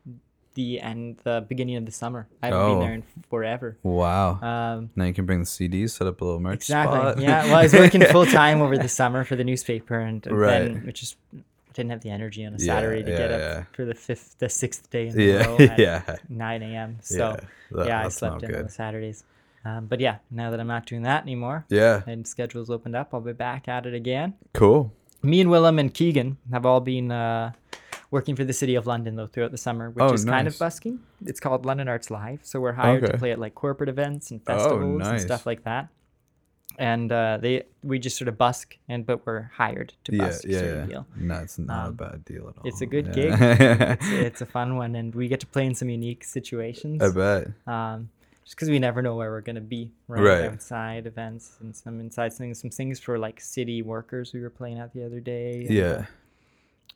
the 0.56 0.80
end, 0.82 1.18
the 1.24 1.46
beginning 1.48 1.76
of 1.76 1.86
the 1.86 1.92
summer. 1.92 2.28
I 2.42 2.48
haven't 2.48 2.62
Oh. 2.62 2.70
been 2.72 2.80
there 2.80 2.94
in 2.96 3.04
forever. 3.30 3.78
wow. 3.84 4.40
Um, 4.42 4.90
now 4.96 5.06
you 5.06 5.14
can 5.14 5.26
bring 5.26 5.40
the 5.40 5.46
CDs, 5.46 5.92
set 5.92 6.08
up 6.08 6.20
a 6.22 6.26
little 6.26 6.40
merch 6.40 6.56
exactly. 6.56 6.98
spot. 6.98 7.20
Yeah. 7.20 7.46
Well, 7.46 7.56
I 7.56 7.64
was 7.64 7.74
working 7.74 8.02
full 8.12 8.26
time 8.26 8.62
over 8.62 8.78
the 8.78 8.90
summer 8.90 9.24
for 9.24 9.36
the 9.36 9.44
newspaper, 9.44 10.00
and, 10.00 10.26
Right. 10.28 10.60
then 10.74 10.86
which 10.86 11.04
is 11.04 11.16
didn't 11.74 11.92
have 11.92 12.02
the 12.02 12.10
energy 12.10 12.46
on 12.46 12.54
a 12.54 12.58
Yeah, 12.58 12.66
Saturday 12.74 13.04
to 13.04 13.12
get 13.12 13.30
yeah, 13.30 13.36
up 13.36 13.42
yeah. 13.42 13.64
for 13.74 13.84
the 13.84 13.94
fifth, 13.94 14.38
the 14.40 14.48
sixth 14.48 14.90
day 14.90 15.08
in 15.10 15.20
a 15.20 15.22
Yeah, 15.24 15.46
row 15.46 15.58
at 15.60 15.78
yeah. 15.78 16.16
9 16.30 16.64
a.m. 16.64 16.98
So 17.02 17.18
yeah, 17.18 17.36
that- 17.72 17.88
yeah, 17.88 18.06
I 18.06 18.08
slept 18.08 18.44
in 18.44 18.56
on 18.56 18.62
good. 18.64 18.72
Saturdays. 18.72 19.26
Um, 19.66 19.88
but 19.88 20.00
yeah, 20.00 20.20
now 20.32 20.52
that 20.52 20.60
I'm 20.62 20.68
not 20.68 20.86
doing 20.86 21.02
that 21.02 21.24
anymore 21.24 21.66
Yeah, 21.70 22.04
and 22.08 22.26
schedule's 22.26 22.70
opened 22.70 22.96
up, 22.96 23.14
I'll 23.14 23.20
be 23.20 23.34
back 23.34 23.68
at 23.68 23.86
it 23.86 23.94
again. 23.94 24.36
cool. 24.54 24.94
Me 25.22 25.42
and 25.42 25.50
Willem 25.50 25.80
and 25.80 25.92
Keegan 25.92 26.38
have 26.52 26.66
all 26.68 26.80
been 26.80 27.12
uh, 27.12 27.52
working 28.16 28.36
for 28.40 28.46
the 28.52 28.54
city 28.62 28.76
of 28.80 28.88
London 28.94 29.16
though 29.18 29.28
throughout 29.28 29.52
the 29.52 29.64
summer, 29.68 29.86
which 29.96 30.04
Oh, 30.06 30.14
is 30.14 30.24
kind 30.36 30.48
of 30.48 30.58
busking. 30.58 30.96
It's 31.26 31.40
called 31.46 31.66
London 31.70 31.88
Arts 31.94 32.10
Live, 32.10 32.40
so 32.50 32.60
we're 32.64 32.78
hired 32.84 33.04
Okay. 33.04 33.12
to 33.14 33.18
play 33.20 33.32
at 33.36 33.40
like 33.46 33.54
corporate 33.56 33.90
events 33.96 34.32
and 34.32 34.40
Oh, 34.48 34.54
festivals 34.54 35.02
and 35.08 35.22
stuff 35.30 35.46
like 35.46 35.64
that. 35.66 35.90
And 36.78 37.10
uh, 37.12 37.38
they 37.44 37.64
we 37.84 38.00
just 38.00 38.18
sort 38.18 38.28
of 38.28 38.38
busk 38.38 38.78
and 38.90 39.06
but 39.06 39.18
we're 39.26 39.44
hired 39.62 39.94
to 40.06 40.10
Yeah, 40.16 40.26
busk 40.26 40.44
yeah, 40.46 40.60
of 40.60 40.76
yeah. 40.80 40.86
deal. 40.92 41.04
No, 41.16 41.36
it's 41.46 41.58
not 41.60 41.86
a 41.86 41.88
Um, 41.90 41.94
bad 41.96 42.26
deal 42.26 42.44
at 42.50 42.56
all. 42.58 42.64
it's 42.70 42.82
a 42.82 42.86
good 42.96 43.06
yeah. 43.16 43.94
It's, 44.00 44.10
it's 44.28 44.42
a 44.42 44.46
fun 44.58 44.76
one, 44.84 44.92
and 45.00 45.14
we 45.16 45.28
get 45.34 45.40
to 45.46 45.48
play 45.56 45.66
in 45.66 45.76
some 45.76 45.90
unique 46.00 46.24
situations. 46.38 47.02
I 47.02 47.10
bet. 47.22 47.44
um, 47.76 48.10
just 48.44 48.56
because 48.58 48.70
we 48.70 48.78
never 48.88 49.02
know 49.02 49.16
where 49.16 49.32
we're 49.32 49.42
gonna 49.50 49.70
be, 49.78 49.84
right? 50.08 50.22
Right. 50.32 50.52
Outside 50.52 51.04
events 51.08 51.58
and 51.62 51.76
some 51.76 52.00
inside 52.06 52.32
things, 52.34 52.60
some 52.62 52.70
things 52.80 53.00
for 53.06 53.18
like 53.28 53.38
city 53.42 53.82
workers 53.94 54.34
we 54.36 54.42
were 54.46 54.52
playing 54.60 54.78
at 54.84 54.94
the 54.94 55.04
other 55.08 55.20
day. 55.20 55.66
Yeah, 55.70 56.06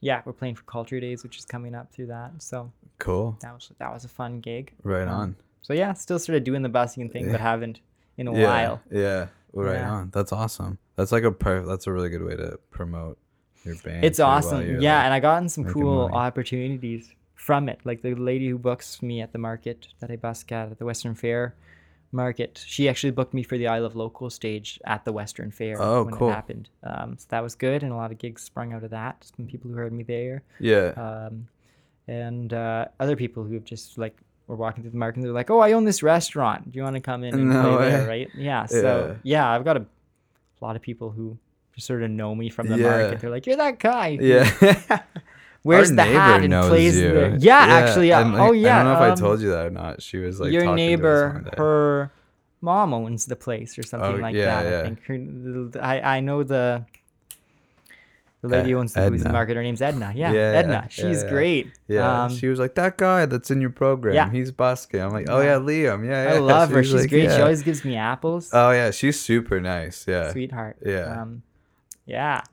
yeah, 0.01 0.21
we're 0.25 0.33
playing 0.33 0.55
for 0.55 0.63
Culture 0.63 0.99
Days, 0.99 1.23
which 1.23 1.37
is 1.37 1.45
coming 1.45 1.75
up 1.75 1.91
through 1.91 2.07
that. 2.07 2.31
So 2.39 2.71
cool. 2.99 3.37
that 3.41 3.53
was 3.53 3.71
that 3.79 3.91
was 3.93 4.05
a 4.05 4.09
fun 4.09 4.39
gig. 4.39 4.73
Right 4.83 5.07
Um, 5.07 5.13
on. 5.21 5.35
So 5.61 5.73
yeah, 5.73 5.93
still 5.93 6.19
sort 6.19 6.37
of 6.37 6.43
doing 6.43 6.61
the 6.61 6.69
busking 6.69 7.09
thing, 7.09 7.31
but 7.31 7.39
haven't 7.41 7.81
in 8.17 8.27
a 8.27 8.33
Yeah, 8.33 8.47
while. 8.47 8.81
yeah. 8.91 9.27
Right 9.53 9.75
Yeah. 9.75 9.91
on. 9.91 10.09
That's 10.11 10.31
awesome. 10.31 10.77
That's 10.95 11.11
like 11.11 11.23
a 11.23 11.31
per- 11.31 11.65
That's 11.65 11.87
a 11.87 11.91
really 11.91 12.09
good 12.09 12.23
way 12.23 12.35
to 12.35 12.59
promote 12.71 13.17
your 13.65 13.75
band. 13.83 14.03
It's 14.05 14.19
awesome. 14.19 14.61
Yeah, 14.81 14.95
like- 14.97 15.05
and 15.05 15.13
I 15.13 15.19
gotten 15.19 15.49
some 15.49 15.65
cool 15.65 16.07
money. 16.09 16.13
opportunities 16.15 17.11
from 17.35 17.67
it. 17.69 17.79
Like 17.83 18.01
the 18.01 18.13
lady 18.15 18.49
who 18.49 18.57
books 18.57 19.01
me 19.01 19.21
at 19.21 19.31
the 19.31 19.37
market 19.39 19.87
that 19.99 20.11
I 20.11 20.15
busk 20.17 20.51
at 20.51 20.71
at 20.71 20.77
the 20.79 20.85
Western 20.85 21.15
Fair 21.15 21.55
market, 22.11 22.63
she 22.65 22.89
actually 22.89 23.11
booked 23.11 23.33
me 23.33 23.43
for 23.43 23.57
the 23.57 23.67
I 23.67 23.79
Love 23.79 23.95
Local 23.95 24.29
stage 24.29 24.79
at 24.85 25.05
the 25.05 25.11
Western 25.11 25.51
Fair 25.51 25.81
Oh, 25.81 26.03
when 26.03 26.13
cool. 26.13 26.29
it 26.29 26.33
happened. 26.33 26.69
Um, 26.83 27.17
so 27.17 27.25
that 27.29 27.43
was 27.43 27.55
good, 27.55 27.83
and 27.83 27.91
a 27.91 27.95
lot 27.95 28.11
of 28.11 28.17
gigs 28.17 28.41
sprung 28.41 28.73
out 28.73 28.83
of 28.83 28.89
that. 28.91 29.29
Some 29.37 29.45
people 29.47 29.69
who 29.71 29.77
heard 29.77 29.93
me 29.93 30.03
there. 30.03 30.43
yeah. 30.59 30.93
um, 30.97 31.47
and 32.07 32.53
uh, 32.53 32.85
other 32.99 33.15
people 33.15 33.43
who 33.43 33.53
have 33.53 33.63
just 33.65 33.97
like 33.99 34.17
were 34.47 34.55
walking 34.55 34.81
through 34.81 34.89
the 34.91 34.97
market 34.97 35.17
and 35.17 35.25
they're 35.25 35.31
like, 35.31 35.51
"Oh, 35.51 35.59
I 35.59 35.73
own 35.73 35.85
this 35.85 36.01
restaurant. 36.01 36.71
Do 36.71 36.77
you 36.77 36.83
want 36.83 36.95
to 36.95 37.01
come 37.01 37.23
in 37.23 37.35
and 37.35 37.49
No 37.51 37.77
play 37.77 37.89
there?" 37.91 38.07
Right? 38.07 38.29
Yeah. 38.33 38.65
So 38.65 39.15
yeah. 39.21 39.47
I've 39.47 39.63
got 39.63 39.77
a, 39.77 39.85
lot 40.59 40.75
of 40.75 40.81
people 40.81 41.11
who 41.11 41.37
just 41.75 41.85
sort 41.85 42.01
of 42.01 42.09
know 42.09 42.33
me 42.33 42.49
from 42.49 42.67
the 42.67 42.77
Yeah. 42.79 42.89
market. 42.89 43.19
They're 43.21 43.29
like, 43.29 43.45
"You're 43.45 43.57
that 43.57 43.77
guy." 43.79 44.17
yeah. 44.19 44.49
Wears 45.63 45.89
Our 45.89 45.95
the 45.97 46.03
hat 46.03 46.43
and 46.43 46.53
plays 46.67 46.95
you. 46.97 47.09
the. 47.13 47.37
Yeah, 47.41 47.57
actually. 47.57 48.09
Yeah. 48.09 48.21
and, 48.21 48.35
oh 48.35 48.51
yeah. 48.53 48.79
I 48.79 48.83
don't 48.83 48.93
know 48.93 48.99
if 48.99 49.01
I 49.01 49.09
um, 49.09 49.17
told 49.17 49.41
you 49.41 49.49
that 49.51 49.65
or 49.65 49.69
not. 49.71 50.01
She 50.01 50.17
was 50.17 50.39
like 50.39 50.51
your 50.51 50.63
talking 50.63 50.77
to 50.77 50.83
us 50.83 50.89
neighbor, 50.89 51.51
her 51.57 52.11
mom 52.61 52.93
owns 52.93 53.25
the 53.25 53.35
place 53.35 53.77
or 53.77 53.83
something 53.83 54.13
Oh, 54.15 54.15
like 54.15 54.35
yeah, 54.35 54.63
that. 54.63 54.69
yeah. 54.71 54.79
I 54.79 54.83
think 54.95 55.75
her, 55.75 55.81
I 55.83 56.17
I 56.17 56.19
know 56.21 56.43
the. 56.43 56.85
The 58.41 58.47
lady 58.47 58.71
who 58.71 58.77
owns 58.77 58.93
the, 58.93 59.01
Edna. 59.01 59.33
market. 59.33 59.57
Her 59.57 59.63
name's 59.63 59.81
Edna. 59.81 60.13
Yeah, 60.15 60.31
Yeah, 60.31 60.39
Edna. 60.39 60.71
yeah, 60.71 60.87
She's 60.87 61.23
yeah. 61.23 61.29
great. 61.29 61.67
Yeah, 61.89 62.23
Um, 62.23 62.33
she 62.33 62.47
was 62.47 62.57
like 62.57 62.73
that 62.75 62.97
guy 62.97 63.25
that's 63.25 63.51
in 63.51 63.59
your 63.59 63.69
program. 63.69 64.15
yeah. 64.15 64.31
he's 64.31 64.49
busking. 64.53 65.01
I'm 65.01 65.11
like, 65.11 65.25
oh 65.29 65.41
Yeah. 65.41 65.57
yeah, 65.57 65.59
Liam. 65.59 66.05
Yeah, 66.07 66.23
yeah. 66.23 66.35
I 66.35 66.37
love 66.53 66.69
She 66.69 66.75
her. 66.75 66.83
She's 66.85 66.93
like, 66.93 67.09
great. 67.09 67.31
She 67.31 67.41
always 67.41 67.63
gives 67.63 67.83
me 67.83 67.97
apples. 67.97 68.49
Oh 68.53 68.71
yeah, 68.71 68.91
she's 68.91 69.19
super 69.19 69.59
nice. 69.59 70.05
Yeah, 70.07 70.31
Sweetheart. 70.31 70.77
Yeah. 70.85 71.21
Um, 71.21 71.43
yeah. 72.05 72.43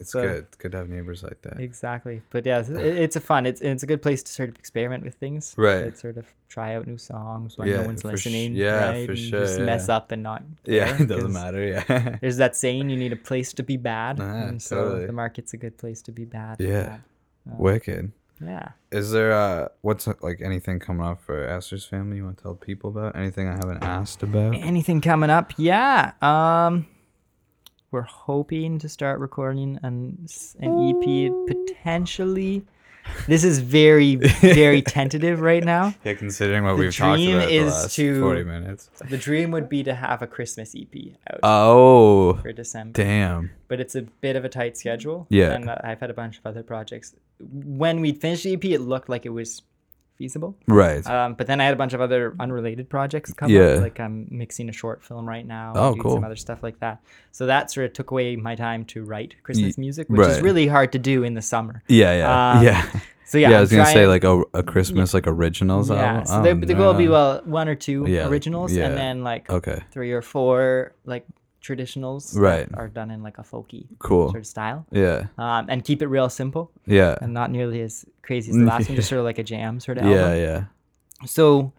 It's 0.00 0.12
so- 0.12 0.22
good. 0.22 0.44
It's 0.44 0.56
good 0.56 0.72
to 0.72 0.78
have 0.78 0.88
neighbors 0.88 1.22
like 1.22 1.42
that. 1.42 1.60
Exactly. 1.60 2.22
But 2.30 2.44
yeah, 2.46 2.60
it's, 2.60 2.68
it's 2.70 3.16
a 3.16 3.20
fun. 3.20 3.46
It's 3.46 3.60
it's 3.60 3.82
a 3.82 3.86
good 3.86 4.02
place 4.02 4.22
to 4.24 4.32
sort 4.32 4.48
of 4.48 4.56
experiment 4.56 5.04
with 5.04 5.14
things. 5.14 5.54
Right. 5.56 5.92
To 5.92 5.96
sort 5.96 6.16
of 6.16 6.26
try 6.48 6.74
out 6.74 6.86
new 6.86 6.98
songs 6.98 7.56
when 7.58 7.68
Yeah, 7.68 7.78
no 7.82 7.86
one's 7.86 8.02
for 8.02 8.08
sh- 8.16 8.26
listening. 8.26 8.54
yeah, 8.54 8.88
right? 8.90 9.06
for 9.06 9.12
and 9.12 9.20
sure, 9.20 9.40
Just 9.40 9.60
mess 9.60 9.88
up 9.88 10.12
and 10.12 10.22
not. 10.22 10.42
Yeah, 10.64 10.96
it 11.00 11.06
doesn't 11.06 11.32
matter. 11.32 11.62
Yeah, 11.64 12.16
There's 12.20 12.36
that 12.38 12.56
saying: 12.56 12.90
you 12.90 12.96
need 12.96 13.12
a 13.12 13.16
place 13.16 13.52
to 13.54 13.62
be 13.62 13.76
bad, 13.76 14.20
Ah, 14.20 14.46
and 14.48 14.60
so 14.62 14.76
totally. 14.76 15.06
the 15.06 15.12
market's 15.12 15.52
a 15.54 15.56
good 15.56 15.76
place 15.78 16.02
to 16.02 16.12
be 16.12 16.24
bad. 16.24 16.56
Yeah. 16.60 16.98
Um, 17.50 17.58
wicked. 17.58 18.12
Yeah. 18.44 18.68
Is 18.92 19.12
there 19.12 19.32
uh 19.32 19.68
what's 19.80 20.06
like 20.20 20.42
anything 20.42 20.78
coming 20.78 21.06
up 21.06 21.22
for 21.22 21.42
Astor's 21.48 21.86
family 21.86 22.18
you 22.18 22.24
want 22.24 22.36
to 22.36 22.42
tell 22.42 22.54
people 22.54 22.90
about? 22.90 23.16
Anything 23.16 23.48
I 23.48 23.52
haven't 23.54 23.82
asked 23.82 24.22
about? 24.22 24.54
Anything 24.54 25.00
coming 25.00 25.30
up? 25.30 25.54
Yeah. 25.56 26.12
Um, 26.20 26.86
we're 27.96 28.02
hoping 28.02 28.78
to 28.78 28.88
start 28.90 29.18
recording 29.20 29.78
an 29.82 30.26
an 30.60 30.70
EP 30.88 31.32
potentially. 31.48 32.62
This 33.26 33.42
is 33.44 33.60
very 33.60 34.16
very 34.16 34.82
tentative 34.96 35.40
right 35.40 35.64
now. 35.64 35.94
Yeah, 36.04 36.12
considering 36.14 36.64
what 36.64 36.72
The 36.76 36.82
we've 36.82 36.96
talked 36.96 37.16
dream 37.20 37.36
about 37.36 37.48
the 37.48 37.54
is 37.56 37.72
last 37.72 37.94
to- 37.96 38.20
forty 38.20 38.44
minutes. 38.44 38.90
The 39.08 39.16
dream 39.16 39.50
would 39.52 39.68
be 39.70 39.82
to 39.84 39.94
have 39.94 40.20
a 40.20 40.26
Christmas 40.26 40.74
EP 40.76 40.94
out 41.30 41.40
Oh, 41.42 42.34
for 42.42 42.52
December, 42.52 42.92
damn. 43.02 43.50
but 43.68 43.80
it's 43.80 43.94
a 43.94 44.02
bit 44.02 44.36
of 44.36 44.44
a 44.44 44.48
tight 44.50 44.76
schedule. 44.76 45.26
Yeah. 45.30 45.52
and 45.54 45.70
uh, 45.70 45.76
I've 45.82 46.00
had 46.00 46.10
a 46.10 46.14
bunch 46.14 46.36
of 46.38 46.44
other 46.46 46.62
projects. 46.62 47.14
When 47.40 48.00
we 48.00 48.12
finished 48.12 48.44
the 48.44 48.52
EP, 48.54 48.64
it 48.66 48.80
looked 48.80 49.08
like 49.08 49.24
it 49.24 49.30
was 49.40 49.62
feasible. 50.16 50.56
Right. 50.66 51.06
Um, 51.06 51.34
but 51.34 51.46
then 51.46 51.60
I 51.60 51.64
had 51.64 51.74
a 51.74 51.76
bunch 51.76 51.92
of 51.92 52.00
other 52.00 52.34
unrelated 52.40 52.88
projects 52.88 53.32
come 53.32 53.50
Yeah. 53.50 53.60
up. 53.76 53.80
Like 53.82 54.00
I'm 54.00 54.26
mixing 54.30 54.68
a 54.68 54.72
short 54.72 55.02
film 55.02 55.28
right 55.28 55.46
now. 55.46 55.72
Oh, 55.76 55.94
cool. 56.00 56.14
Some 56.14 56.24
other 56.24 56.36
stuff 56.36 56.62
like 56.62 56.80
that. 56.80 57.00
So 57.32 57.46
that 57.46 57.70
sort 57.70 57.86
of 57.86 57.92
took 57.92 58.10
away 58.10 58.36
my 58.36 58.54
time 58.54 58.84
to 58.86 59.04
write 59.04 59.36
Christmas 59.42 59.76
music, 59.78 60.08
which 60.08 60.26
is 60.28 60.40
really 60.40 60.66
hard 60.66 60.92
to 60.92 60.98
do 60.98 61.22
in 61.22 61.34
the 61.34 61.42
summer. 61.42 61.82
yeah, 61.88 62.16
yeah, 62.16 62.58
um, 62.58 62.64
yeah. 62.68 62.86
So 63.28 63.38
yeah, 63.38 63.48
Yeah, 63.50 63.54
I 63.56 63.58
I'm 63.58 63.60
was 63.62 63.70
gonna 63.72 63.86
say 63.86 64.06
like 64.06 64.22
a, 64.24 64.42
a 64.54 64.62
Christmas 64.62 65.12
like 65.12 65.26
originals 65.26 65.90
yeah. 65.90 65.96
album. 65.96 66.26
So 66.26 66.42
the, 66.42 66.50
Oh, 66.50 66.54
the 66.54 66.74
goal 66.74 66.86
will 66.92 66.94
be 66.98 67.08
well 67.08 67.42
one 67.44 67.68
or 67.68 67.74
two 67.74 68.04
Yeah, 68.06 68.28
originals, 68.28 68.72
and 68.76 68.96
then 68.96 69.24
like 69.24 69.50
Okay, 69.50 69.82
three 69.90 70.12
or 70.12 70.22
four 70.22 70.92
like 71.04 71.26
traditionals 71.66 72.32
that 72.34 72.40
Right. 72.40 72.68
are 72.74 72.88
done 72.88 73.10
in 73.10 73.22
like 73.22 73.38
a 73.38 73.42
folky 73.42 73.86
cool. 73.98 74.28
sort 74.28 74.42
of 74.42 74.46
style 74.46 74.86
Yeah, 74.92 75.24
um, 75.38 75.66
and 75.68 75.84
keep 75.84 76.00
it 76.02 76.06
real 76.06 76.28
simple 76.28 76.70
yeah, 76.86 77.16
and 77.20 77.32
not 77.34 77.50
nearly 77.50 77.80
as 77.80 78.04
crazy 78.22 78.50
as 78.50 78.56
the 78.56 78.64
last 78.64 78.88
one 78.88 78.96
just 78.96 79.08
sort 79.12 79.18
of 79.20 79.24
like 79.24 79.38
a 79.38 79.42
jam 79.44 79.80
sort 79.80 79.98
of 79.98 80.04
yeah, 80.06 80.10
album 80.28 80.38
yeah. 80.40 80.64
so 81.26 81.72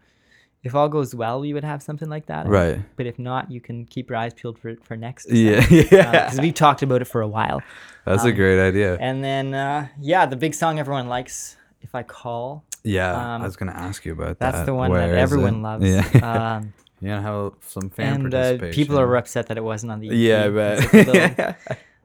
if 0.64 0.74
all 0.74 0.88
goes 0.88 1.14
well 1.14 1.40
we 1.40 1.52
would 1.54 1.64
have 1.64 1.82
something 1.82 2.08
like 2.08 2.26
that 2.26 2.46
Right. 2.48 2.78
but 2.96 3.06
if 3.06 3.18
not 3.18 3.50
you 3.50 3.60
can 3.60 3.84
keep 3.86 4.10
your 4.10 4.18
eyes 4.18 4.34
peeled 4.34 4.58
for, 4.58 4.74
for 4.82 4.96
next 4.96 5.30
Yeah, 5.30 5.64
yeah. 5.70 6.24
because 6.26 6.40
we've 6.40 6.54
talked 6.54 6.82
about 6.82 7.00
it 7.02 7.06
for 7.06 7.20
a 7.20 7.28
while 7.28 7.62
That's 8.04 8.24
a 8.24 8.28
um, 8.30 8.34
great 8.34 8.60
idea. 8.60 8.96
and 9.00 9.22
then 9.24 9.54
uh, 9.54 9.88
yeah 10.00 10.26
the 10.26 10.36
big 10.36 10.54
song 10.54 10.78
everyone 10.78 11.08
likes 11.08 11.56
if 11.80 11.94
i 11.94 12.02
call 12.02 12.64
Yeah, 12.82 13.12
um, 13.14 13.42
I 13.42 13.44
was 13.46 13.56
gonna 13.56 13.72
ask 13.88 14.04
you 14.04 14.12
about 14.12 14.38
that. 14.38 14.52
that's 14.52 14.66
the 14.66 14.74
one 14.74 14.90
Where 14.90 15.08
that 15.08 15.18
everyone 15.18 15.56
it? 15.56 15.62
loves 15.68 15.84
Yeah, 15.84 16.04
um, 16.56 16.72
you 17.00 17.08
know 17.08 17.20
have 17.20 17.52
some 17.66 17.90
fan 17.90 18.26
and 18.26 18.34
uh, 18.34 18.58
people 18.72 18.98
are 18.98 19.16
upset 19.16 19.46
that 19.48 19.56
it 19.56 19.64
wasn't 19.64 19.90
on 19.92 20.00
the 20.00 20.08
Yeah, 20.08 20.44
EP. 20.44 20.52
It's 20.82 20.92
like 20.92 21.06
a 21.06 21.10
little- 21.10 21.34
bet. 21.34 21.58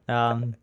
um 0.08 0.56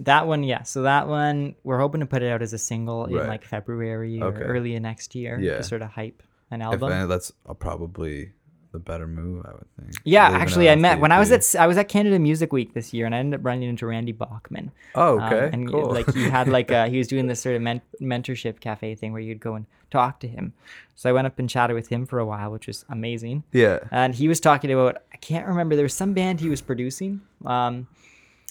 that 0.00 0.26
one 0.26 0.42
yeah 0.44 0.62
so 0.62 0.82
that 0.82 1.08
one 1.08 1.54
we're 1.64 1.78
hoping 1.78 2.00
to 2.00 2.06
put 2.06 2.22
it 2.22 2.30
out 2.30 2.40
as 2.40 2.52
a 2.52 2.58
single 2.58 3.06
in 3.06 3.14
like 3.26 3.44
february 3.44 4.20
or 4.22 4.26
Okay. 4.28 4.42
early 4.42 4.78
next 4.78 5.14
year 5.14 5.38
Yeah. 5.40 5.56
to 5.58 5.62
sort 5.64 5.82
of 5.82 5.90
hype 5.90 6.22
an 6.50 6.62
album 6.62 6.92
any, 6.92 7.06
that's 7.08 7.32
uh, 7.46 7.54
probably 7.54 8.32
the 8.72 8.78
better 8.78 9.06
move, 9.06 9.44
I 9.46 9.52
would 9.52 9.66
think. 9.80 9.94
Yeah, 10.04 10.28
Leaving 10.28 10.42
actually, 10.42 10.70
I 10.70 10.76
met 10.76 11.00
when 11.00 11.10
I 11.12 11.18
was 11.18 11.30
at 11.32 11.54
I 11.60 11.66
was 11.66 11.76
at 11.78 11.88
Canadian 11.88 12.22
Music 12.22 12.52
Week 12.52 12.74
this 12.74 12.92
year, 12.92 13.06
and 13.06 13.14
I 13.14 13.18
ended 13.18 13.40
up 13.40 13.46
running 13.46 13.68
into 13.68 13.86
Randy 13.86 14.12
Bachman. 14.12 14.72
Oh, 14.94 15.18
Um, 15.18 15.32
okay, 15.32 15.50
and 15.52 15.70
cool. 15.70 15.90
like 15.90 16.12
he 16.12 16.28
had 16.28 16.48
like 16.48 16.70
uh 16.78 16.88
he 16.88 16.98
was 16.98 17.08
doing 17.08 17.26
this 17.26 17.40
sort 17.40 17.56
of 17.56 17.62
men- 17.62 17.82
mentorship 18.00 18.60
cafe 18.60 18.94
thing 18.94 19.12
where 19.12 19.22
you'd 19.22 19.40
go 19.40 19.54
and 19.54 19.66
talk 19.90 20.20
to 20.20 20.28
him. 20.28 20.52
So 20.96 21.08
I 21.08 21.12
went 21.12 21.26
up 21.26 21.38
and 21.38 21.48
chatted 21.48 21.74
with 21.74 21.88
him 21.88 22.04
for 22.06 22.18
a 22.18 22.26
while, 22.26 22.50
which 22.50 22.66
was 22.66 22.84
amazing. 22.90 23.44
yeah. 23.52 23.78
And 23.90 24.14
he 24.14 24.28
was 24.28 24.40
talking 24.40 24.70
about 24.72 25.02
I 25.12 25.16
can't 25.16 25.46
remember 25.46 25.74
there 25.76 25.84
was 25.84 25.94
some 25.94 26.12
band 26.12 26.40
he 26.40 26.48
was 26.48 26.60
producing, 26.60 27.20
um, 27.46 27.86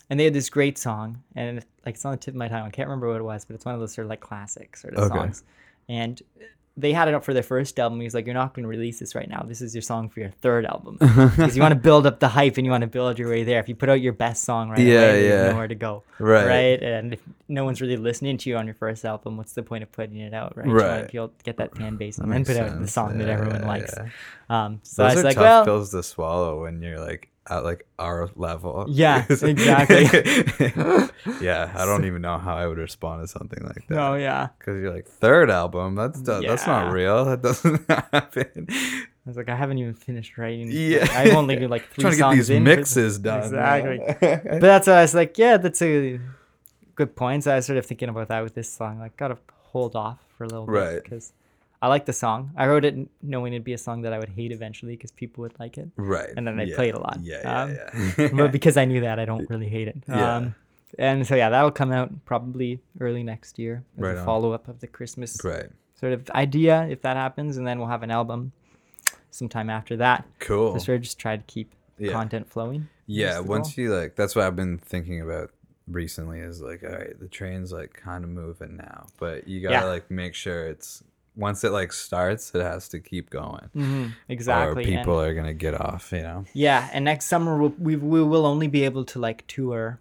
and 0.09 0.20
they 0.20 0.24
had 0.24 0.34
this 0.34 0.49
great 0.49 0.78
song, 0.78 1.22
and 1.36 1.63
like 1.86 1.95
it's 1.95 2.05
on 2.05 2.11
the 2.11 2.18
tip 2.18 2.34
of 2.34 2.38
my 2.38 2.47
tongue. 2.47 2.65
I 2.65 2.70
can't 2.72 2.88
remember 2.89 3.07
what 3.09 3.18
it 3.20 3.24
was, 3.24 3.45
but 3.45 3.53
it's 3.55 3.65
one 3.65 3.76
of 3.76 3.80
those 3.82 3.93
sort 3.93 4.05
of 4.05 4.09
like 4.09 4.22
classic 4.22 4.76
sort 4.78 4.95
of 4.95 5.03
Okay. 5.11 5.18
songs. 5.20 5.43
And 5.89 6.22
they 6.80 6.94
had 6.94 7.08
it 7.08 7.16
up 7.16 7.24
for 7.26 7.34
their 7.34 7.42
first 7.44 7.80
album. 7.80 8.00
He 8.00 8.06
was 8.06 8.14
like, 8.14 8.26
"You're 8.28 8.36
not 8.36 8.54
going 8.54 8.64
to 8.64 8.70
release 8.70 9.00
this 9.00 9.16
right 9.16 9.28
now. 9.28 9.44
This 9.48 9.62
is 9.62 9.74
your 9.74 9.82
song 9.82 10.10
for 10.10 10.20
your 10.20 10.30
third 10.30 10.64
album 10.66 10.98
because 11.00 11.56
you 11.56 11.62
want 11.64 11.74
to 11.74 11.80
build 11.80 12.06
up 12.06 12.20
the 12.20 12.28
hype 12.28 12.58
and 12.58 12.66
you 12.66 12.72
want 12.72 12.82
to 12.84 12.88
build 12.88 13.18
your 13.18 13.30
way 13.30 13.44
there. 13.44 13.60
If 13.60 13.68
you 13.68 13.74
put 13.76 13.90
out 13.90 14.00
your 14.00 14.14
best 14.14 14.44
song 14.44 14.70
right 14.70 14.80
Yeah, 14.80 15.02
away, 15.02 15.28
yeah. 15.28 15.52
nowhere 15.52 15.68
to 15.68 15.76
go, 15.76 16.04
Right. 16.20 16.46
Right, 16.46 16.84
and 16.84 17.14
if 17.14 17.22
no 17.48 17.66
one's 17.66 17.82
really 17.82 17.98
listening 17.98 18.38
to 18.38 18.50
you 18.50 18.58
on 18.58 18.66
your 18.68 18.76
first 18.76 19.04
album, 19.06 19.38
what's 19.38 19.54
the 19.54 19.64
point 19.64 19.82
of 19.84 19.92
putting 19.92 20.18
it 20.18 20.34
out, 20.34 20.56
right? 20.56 20.68
Right. 20.68 21.12
get 21.44 21.58
that 21.58 21.76
fan 21.76 21.96
base 21.98 22.20
and 22.20 22.32
then 22.32 22.46
put 22.46 22.58
out 22.58 22.70
the 22.70 22.78
sense. 22.80 22.94
song 22.94 23.18
that 23.18 23.30
everyone 23.30 23.62
yeah, 23.62 23.68
likes. 23.68 23.94
yeah. 23.98 24.08
Um, 24.50 24.80
so 24.84 25.04
Those 25.04 25.12
I 25.12 25.16
was 25.16 25.24
are 25.24 25.28
like, 25.28 25.36
tough 25.36 25.44
well, 25.44 25.66
pills 25.66 25.92
to 25.92 26.04
swallow 26.04 26.62
when 26.62 26.82
you're 26.82 27.00
like 27.00 27.30
at 27.50 27.64
like 27.64 27.86
our 28.00 28.30
level. 28.36 28.86
Yeah, 28.89 29.26
exactly. 29.30 30.04
yeah, 31.41 31.72
I 31.76 31.86
don't 31.86 32.06
even 32.06 32.22
know 32.22 32.38
how 32.38 32.56
I 32.56 32.68
would 32.68 32.78
respond 32.78 33.24
to 33.24 33.28
something 33.28 33.64
like 33.64 33.88
that. 33.88 33.98
Oh 33.98 34.16
yeah. 34.16 34.50
Because 34.58 34.82
you're 34.82 34.93
like 34.93 35.08
third 35.08 35.50
album. 35.50 35.95
That's 35.95 36.22
do- 36.22 36.41
that's 36.41 36.68
not 36.68 36.91
real. 36.91 37.26
That 37.26 37.41
doesn't 37.41 37.89
happen. 38.12 38.68
I 38.70 39.30
was 39.30 39.38
like, 39.38 39.50
I 39.50 39.56
haven't 39.56 39.78
even 39.80 39.93
finished 39.93 40.38
writing. 40.38 40.70
Yeah. 40.72 41.08
I've 41.12 41.36
only 41.36 41.58
got 41.58 41.70
like 41.70 41.88
three 41.89 42.02
trying 42.02 42.14
to 42.14 42.20
get 42.20 42.32
these 42.32 42.50
in, 42.50 42.64
mixes 42.64 43.20
done. 43.20 43.43
Exactly. 43.43 44.00
But 44.22 44.62
that's 44.62 44.88
why 44.88 44.93
I 44.93 45.02
was 45.02 45.14
like, 45.16 45.38
yeah, 45.38 45.58
that's 45.58 45.82
a 45.82 46.20
good 46.95 47.16
point. 47.16 47.43
So 47.43 47.52
I 47.52 47.56
was 47.58 47.66
sort 47.66 47.78
of 47.78 47.86
thinking 47.86 48.10
about 48.10 48.30
that 48.30 48.41
with 48.43 48.56
this 48.56 48.72
song. 48.72 49.00
Like, 49.00 49.18
gotta 49.18 49.38
hold 49.64 49.95
off 49.98 50.20
for 50.38 50.45
a 50.45 50.48
little 50.48 50.66
bit 50.66 50.72
Right. 50.72 51.24
I 51.82 51.88
like 51.90 52.06
the 52.06 52.14
song. 52.14 52.52
I 52.58 52.66
wrote 52.68 52.86
it 52.86 52.96
knowing 53.22 53.54
it'd 53.54 53.64
be 53.64 53.74
a 53.74 53.78
song 53.78 54.02
that 54.02 54.12
I 54.14 54.18
would 54.20 54.30
hate 54.30 54.52
eventually 54.52 54.96
because 54.96 55.12
people 55.12 55.44
would 55.44 55.60
like 55.60 55.78
it. 55.78 55.90
right. 55.96 56.30
And 56.36 56.48
then 56.48 56.60
I 56.60 56.64
yeah. 56.64 56.82
it 56.82 56.96
a 56.96 57.00
lot. 57.00 57.20
Yeah, 57.22 57.42
Um, 57.64 57.76
yeah, 57.76 58.12
yeah. 58.18 58.30
but 58.34 58.52
because 58.52 58.78
I 58.78 58.86
knew 58.86 59.02
that, 59.02 59.20
I 59.20 59.26
don't 59.26 59.48
really 59.50 59.70
hate 59.70 59.88
it. 59.88 59.98
Yeah. 60.10 60.36
Um, 60.38 60.56
and 60.98 61.28
so 61.28 61.36
yeah, 61.36 61.50
that'll 61.50 61.70
come 61.72 61.92
out 61.92 62.26
probably 62.26 62.80
early 63.00 63.22
next 63.22 63.60
year 63.60 63.84
as 63.98 64.02
Right 64.04 64.18
a 64.18 64.24
follow 64.24 64.54
up 64.54 64.68
of 64.68 64.80
the 64.80 64.88
Christmas 64.88 65.38
right. 65.44 65.68
sort 65.96 66.14
of 66.14 66.28
idea 66.32 66.88
if 66.90 67.02
that 67.04 67.16
happens, 67.18 67.58
and 67.58 67.68
then 67.68 67.78
we'll 67.78 67.90
have 67.90 68.04
an 68.04 68.10
album 68.12 68.54
sometime 69.32 69.70
after 69.70 69.98
that. 69.98 70.26
Cool. 70.40 70.74
So 70.74 70.80
sort 70.86 70.96
of 70.98 71.02
just 71.04 71.20
try 71.20 71.38
to 71.38 71.44
keep 71.44 71.74
Yeah. 72.00 72.12
content 72.14 72.50
flowing. 72.50 72.88
Yeah, 73.06 73.40
once 73.40 73.76
goal. 73.76 73.84
you 73.86 73.94
like, 73.96 74.16
that's 74.16 74.36
what 74.36 74.46
I've 74.46 74.56
been 74.56 74.78
thinking 74.80 75.22
about 75.22 75.52
recently. 75.88 76.40
Is 76.40 76.62
like, 76.62 76.84
all 76.84 76.90
right, 76.90 77.20
the 77.20 77.28
train's 77.28 77.72
like 77.72 77.94
kind 77.94 78.24
of 78.24 78.30
moving 78.30 78.78
now, 78.78 79.08
but 79.20 79.48
you 79.48 79.62
gotta 79.62 79.76
Yeah. 79.76 79.84
like 79.84 80.10
make 80.10 80.34
sure 80.34 80.68
it's 80.68 81.04
once 81.38 81.64
it 81.64 81.72
like 81.72 81.94
starts, 81.94 82.54
it 82.56 82.62
has 82.62 82.90
to 82.90 83.00
keep 83.00 83.30
going, 83.30 83.70
Mm-hmm. 83.76 84.08
Exactly. 84.28 84.84
or 84.84 84.88
and- 84.88 84.98
people 84.98 85.22
are 85.22 85.34
gonna 85.34 85.54
get 85.54 85.80
off. 85.80 86.12
You 86.12 86.24
know. 86.24 86.46
yeah, 86.54 86.90
and 86.92 87.06
next 87.06 87.26
summer 87.26 87.58
we'll, 87.58 87.74
we 87.80 87.96
we 87.96 88.22
will 88.24 88.46
only 88.46 88.68
be 88.68 88.84
able 88.84 89.06
to 89.06 89.20
like 89.20 89.46
tour 89.48 90.00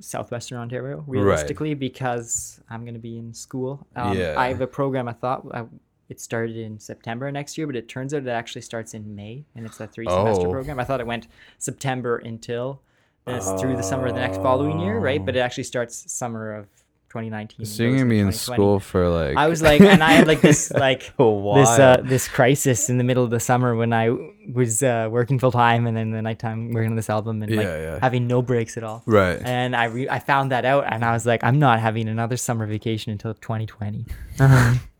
southwestern 0.00 0.58
Ontario 0.58 1.04
realistically 1.06 1.74
because 1.74 2.60
I'm 2.68 2.84
gonna 2.84 2.98
be 2.98 3.18
in 3.18 3.32
school. 3.34 3.86
Um, 3.94 4.16
Yeah. 4.18 4.34
I 4.36 4.48
have 4.48 4.60
a 4.60 4.66
program. 4.66 5.08
I 5.08 5.12
thought 5.12 5.46
I, 5.54 5.64
it 6.08 6.20
started 6.20 6.56
in 6.56 6.78
September 6.80 7.30
next 7.30 7.56
year, 7.56 7.66
but 7.66 7.76
it 7.76 7.88
turns 7.88 8.12
out 8.12 8.22
it 8.22 8.28
actually 8.28 8.62
starts 8.62 8.94
in 8.94 9.14
May, 9.14 9.44
and 9.54 9.64
it's 9.64 9.80
a 9.80 9.86
three 9.86 10.06
semester 10.06 10.46
Oh. 10.48 10.50
program. 10.50 10.78
I 10.80 10.84
thought 10.84 11.00
it 11.00 11.06
went 11.06 11.28
September 11.58 12.16
until 12.18 12.82
and 13.26 13.36
it's 13.36 13.52
through 13.60 13.76
the 13.76 13.82
summer 13.84 14.08
of 14.08 14.14
the 14.14 14.20
next 14.20 14.38
following 14.38 14.80
year, 14.80 14.98
right? 14.98 15.24
But 15.24 15.36
it 15.36 15.38
actually 15.38 15.62
starts 15.64 16.12
summer 16.12 16.52
of 16.56 16.66
2019. 17.12 17.66
So 17.66 17.82
you're 17.82 17.92
gonna 17.98 18.08
be 18.08 18.18
in 18.20 18.32
school 18.32 18.80
for 18.80 19.08
like. 19.08 19.36
I 19.36 19.46
was 19.48 19.60
like, 19.60 19.80
and 19.82 20.02
I 20.02 20.12
had 20.12 20.26
like 20.26 20.40
this 20.40 20.70
like 20.88 21.00
this 21.16 21.68
uh, 21.78 22.00
this 22.02 22.26
crisis 22.26 22.88
in 22.88 22.96
the 22.96 23.04
middle 23.04 23.22
of 23.22 23.30
the 23.30 23.38
summer 23.40 23.76
when 23.76 23.92
I 23.92 24.08
was 24.52 24.82
uh, 24.82 25.08
working 25.10 25.38
full 25.38 25.52
time 25.52 25.86
and 25.86 25.94
then 25.96 26.10
the 26.10 26.22
nighttime 26.22 26.72
working 26.72 26.90
on 26.90 26.96
this 26.96 27.10
album 27.10 27.42
and 27.42 27.54
like 27.54 27.64
Yeah, 27.66 27.80
yeah. 27.80 27.98
having 28.00 28.26
no 28.26 28.40
breaks 28.40 28.76
at 28.78 28.82
all. 28.84 29.02
right. 29.06 29.38
And 29.44 29.76
I 29.76 29.84
re- 29.84 30.08
I 30.08 30.18
found 30.18 30.50
that 30.52 30.64
out 30.64 30.84
and 30.90 31.04
I 31.04 31.12
was 31.12 31.26
like, 31.26 31.44
I'm 31.44 31.58
not 31.58 31.80
having 31.80 32.08
another 32.08 32.36
summer 32.38 32.66
vacation 32.66 33.12
until 33.12 33.34
2020. 33.34 34.06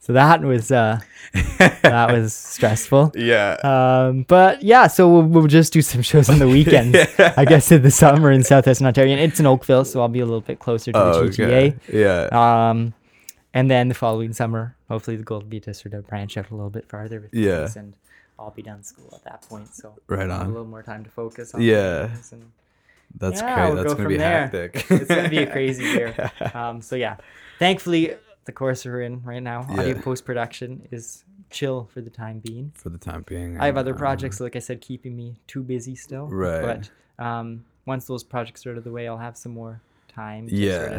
so 0.00 0.12
that 0.14 0.40
was 0.42 0.72
uh, 0.72 0.98
that 1.82 2.10
was 2.10 2.34
stressful. 2.54 3.12
yeah. 3.14 3.52
Um, 3.62 4.24
but 4.26 4.62
yeah, 4.62 4.86
so 4.88 5.08
we'll, 5.08 5.22
we'll 5.22 5.46
just 5.46 5.72
do 5.72 5.82
some 5.82 6.02
shows 6.02 6.28
on 6.28 6.38
the 6.38 6.48
weekends, 6.48 6.98
I 7.18 7.44
guess, 7.44 7.70
in 7.70 7.82
the 7.82 7.90
summer 7.90 8.32
in 8.32 8.42
Southwestern 8.42 8.86
Ontario. 8.86 9.12
And 9.12 9.20
it's 9.20 9.38
in 9.38 9.46
Oakville, 9.46 9.84
so 9.84 10.00
I'll 10.00 10.08
be 10.08 10.20
a 10.20 10.24
little 10.24 10.40
bit 10.40 10.58
closer 10.58 10.90
to 10.92 10.98
the 10.98 11.04
Oh, 11.04 11.28
GTA. 11.28 11.42
okay. 11.44 11.74
Yeah. 11.92 12.28
Um, 12.70 12.94
and 13.54 13.70
then 13.70 13.88
the 13.88 13.94
following 13.94 14.32
summer, 14.32 14.74
hopefully 14.88 15.16
the 15.16 15.22
goal 15.22 15.40
will 15.40 15.46
be 15.46 15.60
to 15.60 15.74
sort 15.74 15.94
of 15.94 16.06
branch 16.06 16.36
out 16.36 16.50
a 16.50 16.54
little 16.54 16.70
bit 16.70 16.88
farther 16.88 17.20
with 17.20 17.34
Yeah. 17.34 17.68
and 17.76 17.94
I'll 18.38 18.50
be 18.50 18.62
done 18.62 18.82
school 18.82 19.10
at 19.12 19.22
that 19.24 19.42
point, 19.48 19.74
so 19.74 19.94
Right 20.06 20.30
on. 20.30 20.46
a 20.46 20.48
little 20.48 20.64
more 20.66 20.82
time 20.82 21.04
to 21.04 21.10
focus 21.10 21.52
on 21.54 21.60
Yeah. 21.60 22.08
and 22.32 22.50
That's 23.18 23.40
yeah, 23.42 23.54
great. 23.54 23.66
we'll 23.74 23.76
That's 23.82 23.92
go 23.92 23.96
gonna 23.98 24.08
be 24.08 24.16
there. 24.16 24.40
hectic. 24.48 24.86
it's 24.90 25.08
gonna 25.08 25.28
be 25.28 25.38
a 25.38 25.46
crazy 25.50 25.84
year. 25.96 26.30
Um, 26.54 26.80
so 26.80 26.96
yeah, 26.96 27.16
thankfully 27.58 28.14
the 28.50 28.54
course 28.56 28.84
we're 28.84 29.02
in 29.02 29.22
right 29.22 29.42
now, 29.42 29.64
audio 29.70 29.94
post 30.00 30.24
production, 30.24 30.88
is 30.90 31.24
chill 31.50 31.88
for 31.94 32.00
the 32.00 32.10
time 32.10 32.40
being. 32.40 32.72
for 32.74 32.88
the 32.88 32.98
time 32.98 33.22
being. 33.24 33.60
I 33.60 33.66
have 33.66 33.76
other 33.76 33.92
um, 33.92 33.98
projects, 33.98 34.40
like 34.40 34.56
I 34.56 34.58
said, 34.58 34.80
keeping 34.80 35.14
me 35.14 35.36
too 35.46 35.62
busy 35.62 35.94
still. 35.94 36.26
Right. 36.26 36.90
But 37.18 37.24
um, 37.24 37.64
once 37.86 38.06
those 38.06 38.24
projects 38.24 38.66
are 38.66 38.72
out 38.72 38.78
of 38.78 38.82
the 38.82 38.90
way, 38.90 39.06
I'll 39.06 39.18
have 39.18 39.36
some 39.36 39.52
more 39.52 39.80
time 40.08 40.48
to 40.48 40.56
Yeah. 40.56 40.78
sort 40.78 40.92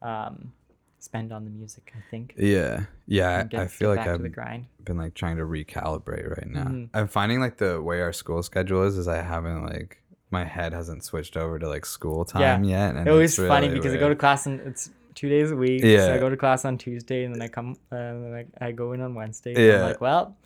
of 0.00 0.08
um, 0.08 0.52
spend 0.98 1.30
on 1.30 1.44
the 1.44 1.50
music. 1.50 1.92
I 1.94 2.00
think. 2.10 2.32
Yeah. 2.38 2.84
Yeah. 3.06 3.40
and 3.40 3.54
I, 3.54 3.66
feel 3.66 3.94
like 3.94 4.06
I've 4.06 4.22
been 4.22 4.96
like 4.96 5.12
trying 5.12 5.36
to 5.36 5.44
recalibrate 5.44 6.26
right 6.26 6.48
now. 6.48 6.64
Mhm. 6.64 6.88
I'm 6.94 7.08
finding 7.08 7.38
like 7.38 7.58
the 7.58 7.82
way 7.82 8.00
our 8.00 8.14
school 8.14 8.42
schedule 8.42 8.82
is, 8.84 8.96
is 8.96 9.08
I 9.08 9.20
haven't 9.20 9.66
like 9.66 9.98
my 10.30 10.46
head 10.46 10.72
hasn't 10.72 11.04
switched 11.04 11.36
over 11.36 11.58
to 11.58 11.68
like 11.68 11.84
school 11.84 12.24
time 12.24 12.64
yet. 12.64 12.96
And 12.96 13.06
it 13.06 13.12
was 13.12 13.38
it's 13.38 13.46
funny 13.46 13.68
because 13.68 13.92
I 13.92 13.98
go 13.98 14.08
to 14.08 14.16
class 14.16 14.46
and 14.46 14.58
it's 14.62 14.88
two 15.14 15.28
days 15.28 15.50
a 15.50 15.56
week. 15.56 15.82
Yeah. 15.84 16.06
So 16.06 16.14
I 16.14 16.18
go 16.18 16.28
to 16.30 16.36
class 16.36 16.64
on 16.64 16.78
Tuesday 16.78 17.24
and 17.24 17.34
then 17.34 17.42
I 17.42 17.48
come 17.48 17.76
uh, 17.90 17.96
and 17.96 18.24
then 18.24 18.46
I, 18.60 18.66
I 18.68 18.72
go 18.72 18.92
in 18.92 19.00
on 19.00 19.14
Wednesday. 19.14 19.54
Yeah. 19.56 19.76
I'm 19.76 19.82
like, 19.82 20.00
well, 20.00 20.36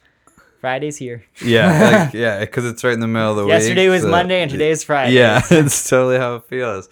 Friday's 0.61 0.97
here. 0.97 1.25
yeah, 1.45 2.05
like, 2.07 2.15
yeah, 2.25 2.41
because 2.41 2.65
it's 2.65 2.83
right 2.83 2.95
in 2.95 3.01
the 3.01 3.07
middle 3.07 3.31
of 3.31 3.37
the 3.37 3.45
week. 3.45 3.51
Yesterday 3.53 3.89
was 3.89 4.03
so- 4.03 4.11
Monday 4.11 4.43
and 4.43 4.51
today 4.51 4.71
is 4.71 4.83
Friday. 4.85 5.13
Yeah, 5.15 5.43
it's 5.51 5.89
totally 5.89 6.19
how 6.19 6.37
it 6.37 6.45
feels. 6.45 6.89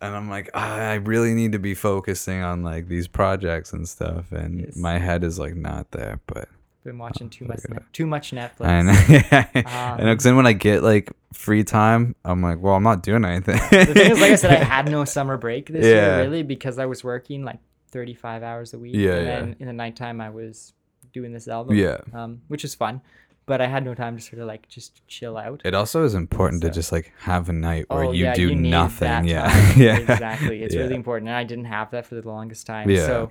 And 0.00 0.14
I'm 0.14 0.28
like, 0.28 0.50
"Ah, 0.52 0.74
I 0.76 0.94
really 0.96 1.32
need 1.32 1.52
to 1.52 1.58
be 1.58 1.74
focusing 1.74 2.42
on 2.42 2.62
like 2.62 2.88
these 2.88 3.08
projects 3.08 3.72
and 3.72 3.88
stuff, 3.88 4.32
and 4.32 4.60
Yes. 4.60 4.76
my 4.76 4.98
head 4.98 5.24
is 5.24 5.38
like 5.38 5.54
not 5.54 5.92
there. 5.92 6.20
But 6.26 6.48
Been 6.84 6.98
watching 6.98 7.30
too 7.30 7.46
much 7.46 7.60
net, 7.68 7.82
too 7.94 8.06
much 8.06 8.30
Netflix. 8.32 8.66
I 8.66 8.82
know, 8.82 8.92
I 9.32 9.96
know, 9.98 10.02
Um, 10.04 10.10
because 10.10 10.24
then 10.24 10.36
when 10.36 10.46
I 10.46 10.52
get 10.52 10.82
like 10.82 11.10
free 11.32 11.64
time, 11.64 12.14
I'm 12.26 12.42
like, 12.42 12.60
well, 12.60 12.74
I'm 12.74 12.82
not 12.82 13.02
doing 13.02 13.24
anything. 13.24 13.56
the 13.56 13.86
thing 13.94 14.12
is, 14.12 14.20
like 14.20 14.32
I 14.32 14.34
said, 14.36 14.50
I 14.52 14.62
had 14.64 14.90
no 14.90 15.04
summer 15.16 15.38
break 15.38 15.68
this 15.68 15.84
year 15.84 16.18
really 16.18 16.42
because 16.42 16.78
I 16.78 16.84
was 16.86 17.02
working 17.02 17.42
like 17.42 17.58
35 17.92 18.42
hours 18.42 18.74
a 18.74 18.78
week. 18.78 18.94
Yeah, 18.96 19.14
and 19.14 19.26
yeah. 19.26 19.40
then 19.40 19.56
in 19.60 19.66
the 19.66 19.72
nighttime 19.72 20.20
I 20.20 20.28
was 20.28 20.74
doing 21.14 21.32
this 21.32 21.48
album. 21.48 21.74
yeah. 21.76 21.98
Um, 22.12 22.42
which 22.48 22.64
is 22.64 22.74
fun, 22.74 23.00
but 23.46 23.62
I 23.62 23.66
had 23.66 23.82
no 23.82 23.94
time 23.94 24.16
to 24.18 24.22
sort 24.22 24.42
of 24.42 24.46
like 24.46 24.68
just 24.68 25.00
chill 25.08 25.38
out. 25.38 25.62
It 25.64 25.74
also 25.74 26.04
is 26.04 26.14
important 26.14 26.60
to 26.62 26.70
just 26.70 26.92
like 26.92 27.12
have 27.20 27.48
a 27.48 27.52
night 27.54 27.86
where 27.88 28.04
Oh, 28.04 28.12
you 28.12 28.24
yeah, 28.24 28.34
do 28.34 28.54
need 28.54 28.68
nothing. 28.70 29.26
Yeah, 29.26 29.74
yeah, 29.76 29.96
exactly. 29.96 30.62
It's 30.62 30.74
Yeah. 30.74 30.82
really 30.82 30.96
important, 30.96 31.28
and 31.30 31.36
I 31.38 31.44
didn't 31.44 31.64
have 31.66 31.92
that 31.92 32.04
for 32.04 32.14
the 32.16 32.28
longest 32.28 32.66
time. 32.66 32.90
Yeah. 32.90 33.06
So 33.06 33.30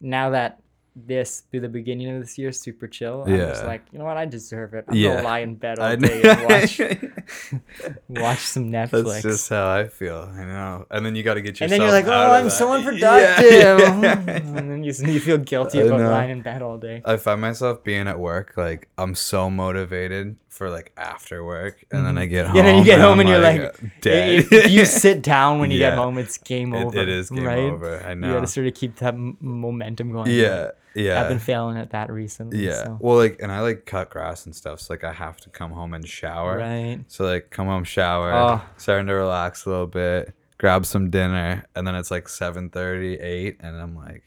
now 0.00 0.30
that 0.30 0.60
this 1.06 1.44
through 1.50 1.60
the 1.60 1.68
beginning 1.68 2.08
of 2.14 2.20
this 2.20 2.36
year 2.38 2.52
super 2.52 2.86
chill, 2.88 3.24
I'm 3.26 3.36
just 3.36 3.62
Yeah. 3.62 3.66
like, 3.68 3.82
you 3.92 3.98
know 3.98 4.04
what, 4.04 4.16
I 4.16 4.24
deserve 4.26 4.74
it. 4.74 4.84
I'm 4.88 4.94
Yeah. 4.96 5.14
gonna 5.16 5.22
lie 5.22 5.38
in 5.40 5.54
bed 5.56 5.78
all 5.78 5.96
day 5.96 6.22
and 6.22 6.44
watch 6.44 6.80
watch 8.08 8.38
some 8.40 8.70
Netflix. 8.70 9.04
That's 9.04 9.22
just 9.22 9.48
how 9.48 9.68
I 9.70 9.88
feel. 9.88 10.30
I 10.34 10.44
know. 10.44 10.86
And 10.90 11.04
then 11.04 11.14
you 11.14 11.22
got 11.22 11.34
to 11.34 11.42
get 11.42 11.58
your 11.60 11.64
and 11.66 11.72
then 11.72 11.80
you're 11.80 11.90
like, 11.90 12.06
oh, 12.06 12.32
I'm 12.32 12.44
that. 12.44 12.50
so 12.50 12.68
Yeah. 12.70 12.76
unproductive. 12.78 14.28
and 14.54 14.70
then 14.70 14.84
you, 14.84 14.92
you 14.92 15.20
feel 15.20 15.38
guilty 15.52 15.80
about 15.80 16.00
lying 16.00 16.30
in 16.30 16.42
bed 16.42 16.62
all 16.62 16.78
day. 16.78 17.02
I 17.04 17.16
find 17.16 17.40
myself 17.40 17.82
being 17.84 18.08
at 18.08 18.18
work 18.18 18.54
like 18.56 18.88
I'm 18.98 19.14
so 19.14 19.50
motivated 19.50 20.36
for 20.50 20.68
like 20.68 20.92
after 20.96 21.42
work, 21.44 21.82
and 21.90 22.04
then 22.04 22.18
I 22.18 22.26
get 22.26 22.46
home. 22.46 22.56
Mm-hmm. 22.56 22.56
Yeah, 22.56 22.62
then 22.64 22.78
you 22.78 22.84
get 22.84 23.00
home 23.00 23.12
I'm, 23.14 23.20
and 23.20 23.28
you're 23.28 23.38
like, 23.38 23.60
uh, 23.60 23.70
dead. 24.02 24.28
If, 24.40 24.52
if 24.52 24.70
you 24.70 24.84
sit 24.84 25.22
down 25.22 25.58
when 25.60 25.70
you 25.70 25.78
get 25.78 25.94
home, 26.02 26.18
it's 26.18 26.36
game 26.38 26.74
It- 26.74 26.84
over. 26.84 26.98
it 26.98 27.08
is 27.08 27.30
game 27.30 27.44
right? 27.44 27.58
over. 27.58 28.02
I 28.04 28.14
know. 28.14 28.26
You 28.26 28.32
know. 28.34 28.38
gotta 28.40 28.46
sort 28.48 28.66
of 28.66 28.74
keep 28.74 28.96
that 28.96 29.14
m- 29.14 29.36
momentum 29.40 30.12
going. 30.12 30.30
yeah, 30.30 30.72
yeah. 30.94 31.22
I've 31.22 31.28
been 31.28 31.38
failing 31.38 31.78
at 31.78 31.90
that 31.90 32.10
recently. 32.10 32.66
Yeah. 32.66 32.84
so- 32.84 32.98
Well, 33.00 33.16
like, 33.16 33.40
and 33.40 33.50
I 33.50 33.60
like 33.60 33.86
cut 33.86 34.10
grass 34.10 34.44
and 34.44 34.54
stuff. 34.54 34.80
So 34.80 34.92
like, 34.92 35.04
I 35.04 35.12
have 35.12 35.38
to 35.42 35.50
come 35.50 35.70
home 35.70 35.94
and 35.94 36.06
shower. 36.06 36.58
Right. 36.58 36.98
So 37.06 37.24
like, 37.24 37.50
come 37.50 37.66
home, 37.68 37.84
shower, 37.84 38.32
Oh. 38.34 38.62
starting 38.76 39.06
to 39.06 39.14
relax 39.14 39.64
a 39.66 39.70
little 39.70 39.86
bit, 39.86 40.34
grab 40.58 40.84
some 40.84 41.10
dinner, 41.10 41.64
and 41.76 41.86
then 41.86 41.94
it's 41.94 42.10
like 42.10 42.26
7:30, 42.26 43.22
8, 43.22 43.56
and 43.60 43.76
I'm 43.76 43.94
like, 43.96 44.24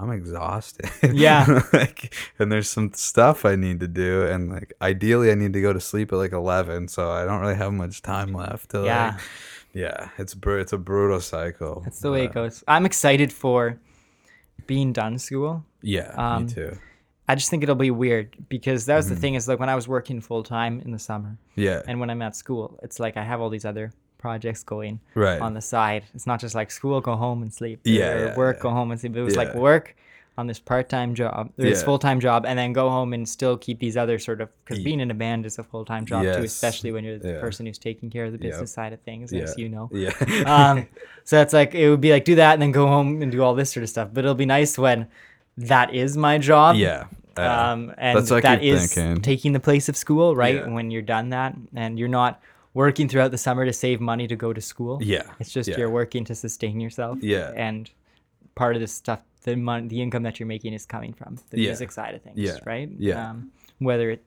I'm 0.00 0.10
exhausted. 0.10 0.88
Yeah. 1.12 1.62
like, 1.72 2.14
and 2.38 2.50
there's 2.50 2.68
some 2.68 2.92
stuff 2.94 3.44
I 3.44 3.54
need 3.56 3.80
to 3.80 3.88
do, 3.88 4.26
and 4.26 4.50
like 4.50 4.72
ideally 4.80 5.30
I 5.30 5.34
need 5.34 5.52
to 5.52 5.60
go 5.60 5.72
to 5.72 5.80
sleep 5.80 6.12
at 6.12 6.16
like 6.16 6.32
11, 6.32 6.88
so 6.88 7.10
I 7.10 7.24
don't 7.26 7.40
really 7.40 7.56
have 7.56 7.72
much 7.72 8.00
time 8.02 8.32
left. 8.32 8.70
To, 8.70 8.84
Yeah. 8.84 9.10
Like, 9.12 9.20
yeah. 9.74 10.08
It's 10.18 10.34
bru- 10.34 10.60
It's 10.60 10.72
a 10.72 10.78
brutal 10.78 11.20
cycle. 11.20 11.82
That's 11.84 12.00
the 12.00 12.10
way 12.10 12.24
it 12.24 12.32
goes. 12.32 12.64
I'm 12.66 12.86
excited 12.86 13.32
for 13.32 13.78
being 14.66 14.92
done 14.92 15.18
school. 15.18 15.64
Yeah. 15.82 16.12
Um, 16.16 16.46
me 16.46 16.52
too. 16.52 16.78
I 17.28 17.36
just 17.36 17.48
think 17.50 17.62
it'll 17.62 17.76
be 17.76 17.92
weird 17.92 18.36
because 18.48 18.86
that 18.86 18.96
was 18.96 19.06
Mm-hmm. 19.06 19.14
the 19.14 19.20
thing 19.20 19.34
is 19.34 19.46
like 19.46 19.60
when 19.60 19.68
I 19.68 19.76
was 19.76 19.86
working 19.86 20.20
full 20.20 20.42
time 20.42 20.80
in 20.84 20.90
the 20.90 20.98
summer 20.98 21.38
Yeah. 21.54 21.82
and 21.86 22.00
when 22.00 22.10
I'm 22.10 22.22
at 22.22 22.34
school, 22.34 22.78
it's 22.82 22.98
like 22.98 23.16
I 23.16 23.22
have 23.22 23.40
all 23.40 23.50
these 23.50 23.64
other 23.64 23.92
projects 24.20 24.62
going 24.62 25.00
right. 25.14 25.40
on 25.40 25.54
the 25.54 25.60
side. 25.74 26.04
It's 26.14 26.26
not 26.26 26.38
just 26.40 26.54
like 26.54 26.70
school, 26.70 27.00
go 27.00 27.16
home 27.16 27.42
and 27.42 27.52
sleep. 27.52 27.80
Yeah, 27.84 28.12
Or 28.12 28.26
yeah, 28.26 28.36
work, 28.36 28.56
yeah. 28.58 28.62
go 28.62 28.70
home 28.70 28.90
and 28.92 29.00
sleep. 29.00 29.16
It 29.16 29.22
was 29.22 29.36
like 29.36 29.54
work 29.54 29.96
on 30.38 30.46
this 30.46 30.58
part 30.58 30.88
time 30.88 31.14
job, 31.14 31.50
this 31.56 31.80
Yeah. 31.80 31.84
full 31.84 31.98
time 31.98 32.20
job, 32.20 32.46
and 32.46 32.58
then 32.58 32.72
go 32.72 32.88
home 32.88 33.12
and 33.12 33.28
still 33.28 33.56
keep 33.58 33.78
these 33.80 33.96
other 33.96 34.18
sort 34.18 34.40
of 34.40 34.48
because 34.64 34.82
being 34.82 35.00
in 35.00 35.10
a 35.10 35.14
band 35.14 35.44
is 35.44 35.58
a 35.58 35.64
full 35.64 35.84
time 35.84 36.04
job 36.06 36.22
too, 36.22 36.44
especially 36.44 36.92
when 36.92 37.04
you're 37.04 37.18
the 37.18 37.34
person 37.40 37.66
who's 37.66 37.78
taking 37.78 38.08
care 38.10 38.24
of 38.26 38.32
the 38.32 38.38
Yep. 38.38 38.50
business 38.52 38.72
side 38.72 38.92
of 38.92 39.00
things, 39.00 39.32
as 39.32 39.54
you 39.58 39.68
know. 39.68 39.90
Yeah. 39.92 40.12
um, 40.46 40.86
so 41.24 41.40
it's 41.42 41.52
like 41.52 41.74
it 41.74 41.90
would 41.90 42.00
be 42.00 42.12
like 42.12 42.24
do 42.24 42.36
that 42.36 42.52
and 42.54 42.62
then 42.62 42.72
go 42.72 42.86
home 42.86 43.22
and 43.22 43.30
do 43.32 43.42
all 43.42 43.54
this 43.54 43.72
sort 43.72 43.82
of 43.84 43.90
stuff. 43.90 44.08
But 44.12 44.24
it'll 44.24 44.34
be 44.34 44.46
nice 44.46 44.78
when 44.78 45.08
that 45.58 45.92
is 45.94 46.16
my 46.16 46.38
job. 46.38 46.76
yeah. 46.76 47.04
Um, 47.36 47.94
and 47.96 48.18
That's 48.18 48.28
that 48.42 48.62
is 48.62 48.92
thinking. 48.92 49.22
taking 49.22 49.52
the 49.52 49.60
place 49.60 49.88
of 49.88 49.96
school, 49.96 50.36
right? 50.36 50.56
Yeah. 50.56 50.68
When 50.68 50.90
you're 50.90 51.00
done 51.00 51.30
that 51.30 51.54
and 51.74 51.98
you're 51.98 52.08
not 52.08 52.40
working 52.74 53.08
throughout 53.08 53.30
the 53.30 53.38
summer 53.38 53.64
to 53.64 53.72
save 53.72 54.00
money 54.00 54.26
to 54.28 54.36
go 54.36 54.52
to 54.52 54.60
school. 54.60 54.98
yeah. 55.02 55.24
It's 55.40 55.50
just 55.50 55.68
yeah. 55.68 55.78
you're 55.78 55.90
working 55.90 56.24
to 56.26 56.34
sustain 56.34 56.80
yourself. 56.80 57.18
Yeah. 57.20 57.52
And 57.56 57.90
part 58.54 58.76
of 58.76 58.80
the 58.80 58.86
stuff, 58.86 59.20
the 59.42 59.56
money, 59.56 59.88
the 59.88 60.00
income 60.02 60.22
that 60.22 60.38
you're 60.38 60.46
making 60.46 60.72
is 60.74 60.86
coming 60.86 61.12
from 61.12 61.36
the 61.50 61.60
Yeah. 61.60 61.70
music 61.70 61.90
side 61.92 62.14
of 62.14 62.22
things, 62.22 62.38
Yeah. 62.38 62.58
right? 62.64 62.88
Yeah. 62.98 63.30
Um, 63.30 63.50
whether 63.78 64.10
it 64.10 64.22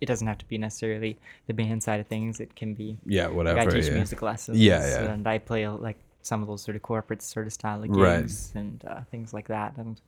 it 0.00 0.06
doesn't 0.06 0.26
have 0.26 0.38
to 0.38 0.46
be 0.48 0.56
necessarily 0.56 1.18
the 1.48 1.52
band 1.52 1.82
side 1.82 2.00
of 2.00 2.06
things. 2.06 2.40
It 2.40 2.56
can 2.56 2.72
be 2.72 2.96
Yeah. 3.04 3.26
like 3.26 3.36
Whatever. 3.36 3.60
I 3.60 3.66
teach 3.66 3.88
yeah. 3.88 3.94
music 3.94 4.22
lessons. 4.22 4.58
Yeah, 4.58 4.80
yeah. 4.88 5.12
And 5.12 5.26
I 5.28 5.36
play 5.36 5.68
like 5.68 5.98
some 6.22 6.40
of 6.40 6.48
those 6.48 6.62
sort 6.62 6.76
of 6.76 6.82
corporate 6.82 7.20
sort 7.20 7.46
of 7.46 7.52
style 7.52 7.82
of 7.84 7.90
Right. 7.90 8.20
gigs 8.22 8.52
and 8.54 8.82
uh, 8.86 9.02
things 9.10 9.34
like 9.34 9.48
that. 9.48 9.76
And 9.76 10.00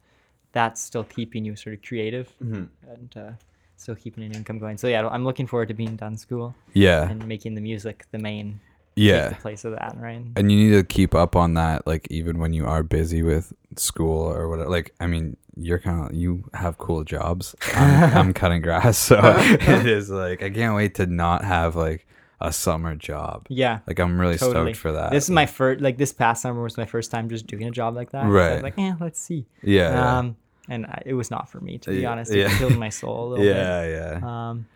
that's 0.52 0.80
still 0.80 1.04
keeping 1.04 1.44
you 1.44 1.54
sort 1.54 1.74
of 1.76 1.82
creative 1.82 2.32
Mm-hmm. 2.42 2.64
and 2.94 3.16
uh, 3.16 3.32
still 3.78 3.94
keeping 3.94 4.24
an 4.24 4.32
income 4.34 4.58
going. 4.58 4.76
So 4.78 4.86
yeah, 4.88 5.06
I'm 5.08 5.24
looking 5.24 5.46
forward 5.46 5.68
to 5.68 5.74
being 5.74 5.96
done 5.96 6.16
school 6.16 6.54
Yeah. 6.74 7.08
and 7.08 7.26
making 7.26 7.54
the 7.54 7.60
music 7.60 8.04
the 8.10 8.18
main 8.18 8.60
Yeah. 8.96 9.34
place 9.34 9.64
of 9.64 9.72
that, 9.72 9.96
right? 9.98 10.20
and 10.36 10.50
you 10.52 10.58
need 10.58 10.72
to 10.76 10.82
keep 10.82 11.14
up 11.14 11.36
on 11.36 11.54
that 11.54 11.86
like 11.86 12.06
even 12.10 12.38
when 12.38 12.52
you 12.52 12.66
are 12.66 12.82
busy 12.82 13.22
with 13.22 13.52
school 13.76 14.22
or 14.32 14.48
whatever 14.48 14.68
like 14.68 14.92
i 14.98 15.06
mean 15.06 15.36
you're 15.56 15.78
kind 15.78 16.04
of 16.10 16.12
you 16.16 16.42
have 16.52 16.78
cool 16.78 17.04
jobs 17.04 17.54
I'm, 17.76 18.16
I'm 18.18 18.32
cutting 18.34 18.60
grass 18.60 18.98
so 18.98 19.20
it 19.38 19.86
is 19.86 20.10
like 20.10 20.42
i 20.42 20.50
can't 20.50 20.74
wait 20.74 20.96
to 20.96 21.06
not 21.06 21.44
have 21.44 21.76
like 21.76 22.06
a 22.40 22.52
summer 22.52 22.96
job 22.96 23.46
Yeah. 23.48 23.78
like 23.86 24.00
i'm 24.00 24.20
really 24.20 24.36
Totally. 24.36 24.72
stoked 24.74 24.80
for 24.82 24.92
that 24.92 25.12
This 25.12 25.24
is 25.24 25.30
my 25.30 25.46
first, 25.46 25.80
like 25.80 25.96
this 25.96 26.12
past 26.12 26.42
summer 26.42 26.60
was 26.62 26.76
my 26.76 26.86
first 26.86 27.12
time 27.12 27.28
just 27.28 27.46
doing 27.46 27.68
a 27.68 27.70
job 27.70 27.94
like 27.94 28.10
that. 28.10 28.24
So 28.24 28.30
Right. 28.30 28.62
like, 28.62 28.76
eh, 28.78 28.94
let's 29.00 29.20
see. 29.20 29.46
yeah 29.62 29.92
yeah. 29.92 30.30
And 30.68 30.86
I, 30.86 31.02
it 31.06 31.14
was 31.14 31.30
not 31.30 31.48
for 31.48 31.60
me, 31.60 31.78
to 31.78 31.90
be 31.90 32.00
Yeah, 32.00 32.10
honest. 32.12 32.30
It 32.32 32.38
yeah. 32.40 32.58
killed 32.58 32.76
my 32.76 32.88
soul 32.90 33.18
a 33.20 33.28
little 33.30 33.44
bit. 33.44 33.56
yeah 33.56 33.86
yeah. 34.20 34.48
Um, 34.50 34.66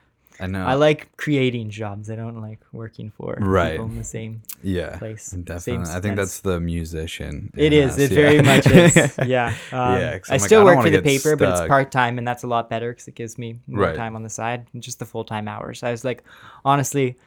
i 0.40 0.46
know 0.46 0.64
I 0.64 0.74
like 0.74 1.14
creating 1.18 1.68
jobs. 1.68 2.08
I 2.10 2.16
don't 2.16 2.40
like 2.40 2.60
working 2.72 3.10
for 3.10 3.36
Right. 3.38 3.72
people 3.72 3.84
in 3.86 3.98
the 3.98 4.04
same. 4.04 4.40
yeah 4.62 4.96
place, 4.96 5.30
definitely 5.32 5.92
i 5.94 6.00
think 6.00 6.16
that's 6.16 6.40
the 6.40 6.58
musician 6.58 7.52
It 7.54 7.72
is. 7.74 7.92
us, 7.92 7.98
It 7.98 8.10
yeah. 8.12 8.16
very 8.22 8.40
much 8.42 8.66
is. 8.66 9.18
Yeah. 9.36 9.48
Um, 9.70 10.00
Yeah, 10.00 10.18
I 10.28 10.32
like, 10.32 10.40
still 10.40 10.62
I 10.62 10.64
work 10.64 10.80
for 10.82 10.90
the 10.90 11.02
paper, 11.02 11.36
but 11.36 11.48
it's 11.50 11.68
part 11.68 11.92
time, 11.92 12.16
and 12.18 12.26
that's 12.26 12.44
a 12.44 12.50
lot 12.54 12.70
better 12.70 12.90
because 12.92 13.06
it 13.08 13.14
gives 13.14 13.36
me 13.36 13.58
more 13.66 13.84
Right. 13.88 13.96
time 13.96 14.16
on 14.16 14.22
the 14.22 14.30
side, 14.40 14.60
and 14.72 14.82
just 14.82 14.98
the 14.98 15.06
full 15.12 15.24
time 15.24 15.46
hours. 15.54 15.82
I 15.82 15.90
was 15.90 16.02
like, 16.10 16.24
honestly, 16.64 17.18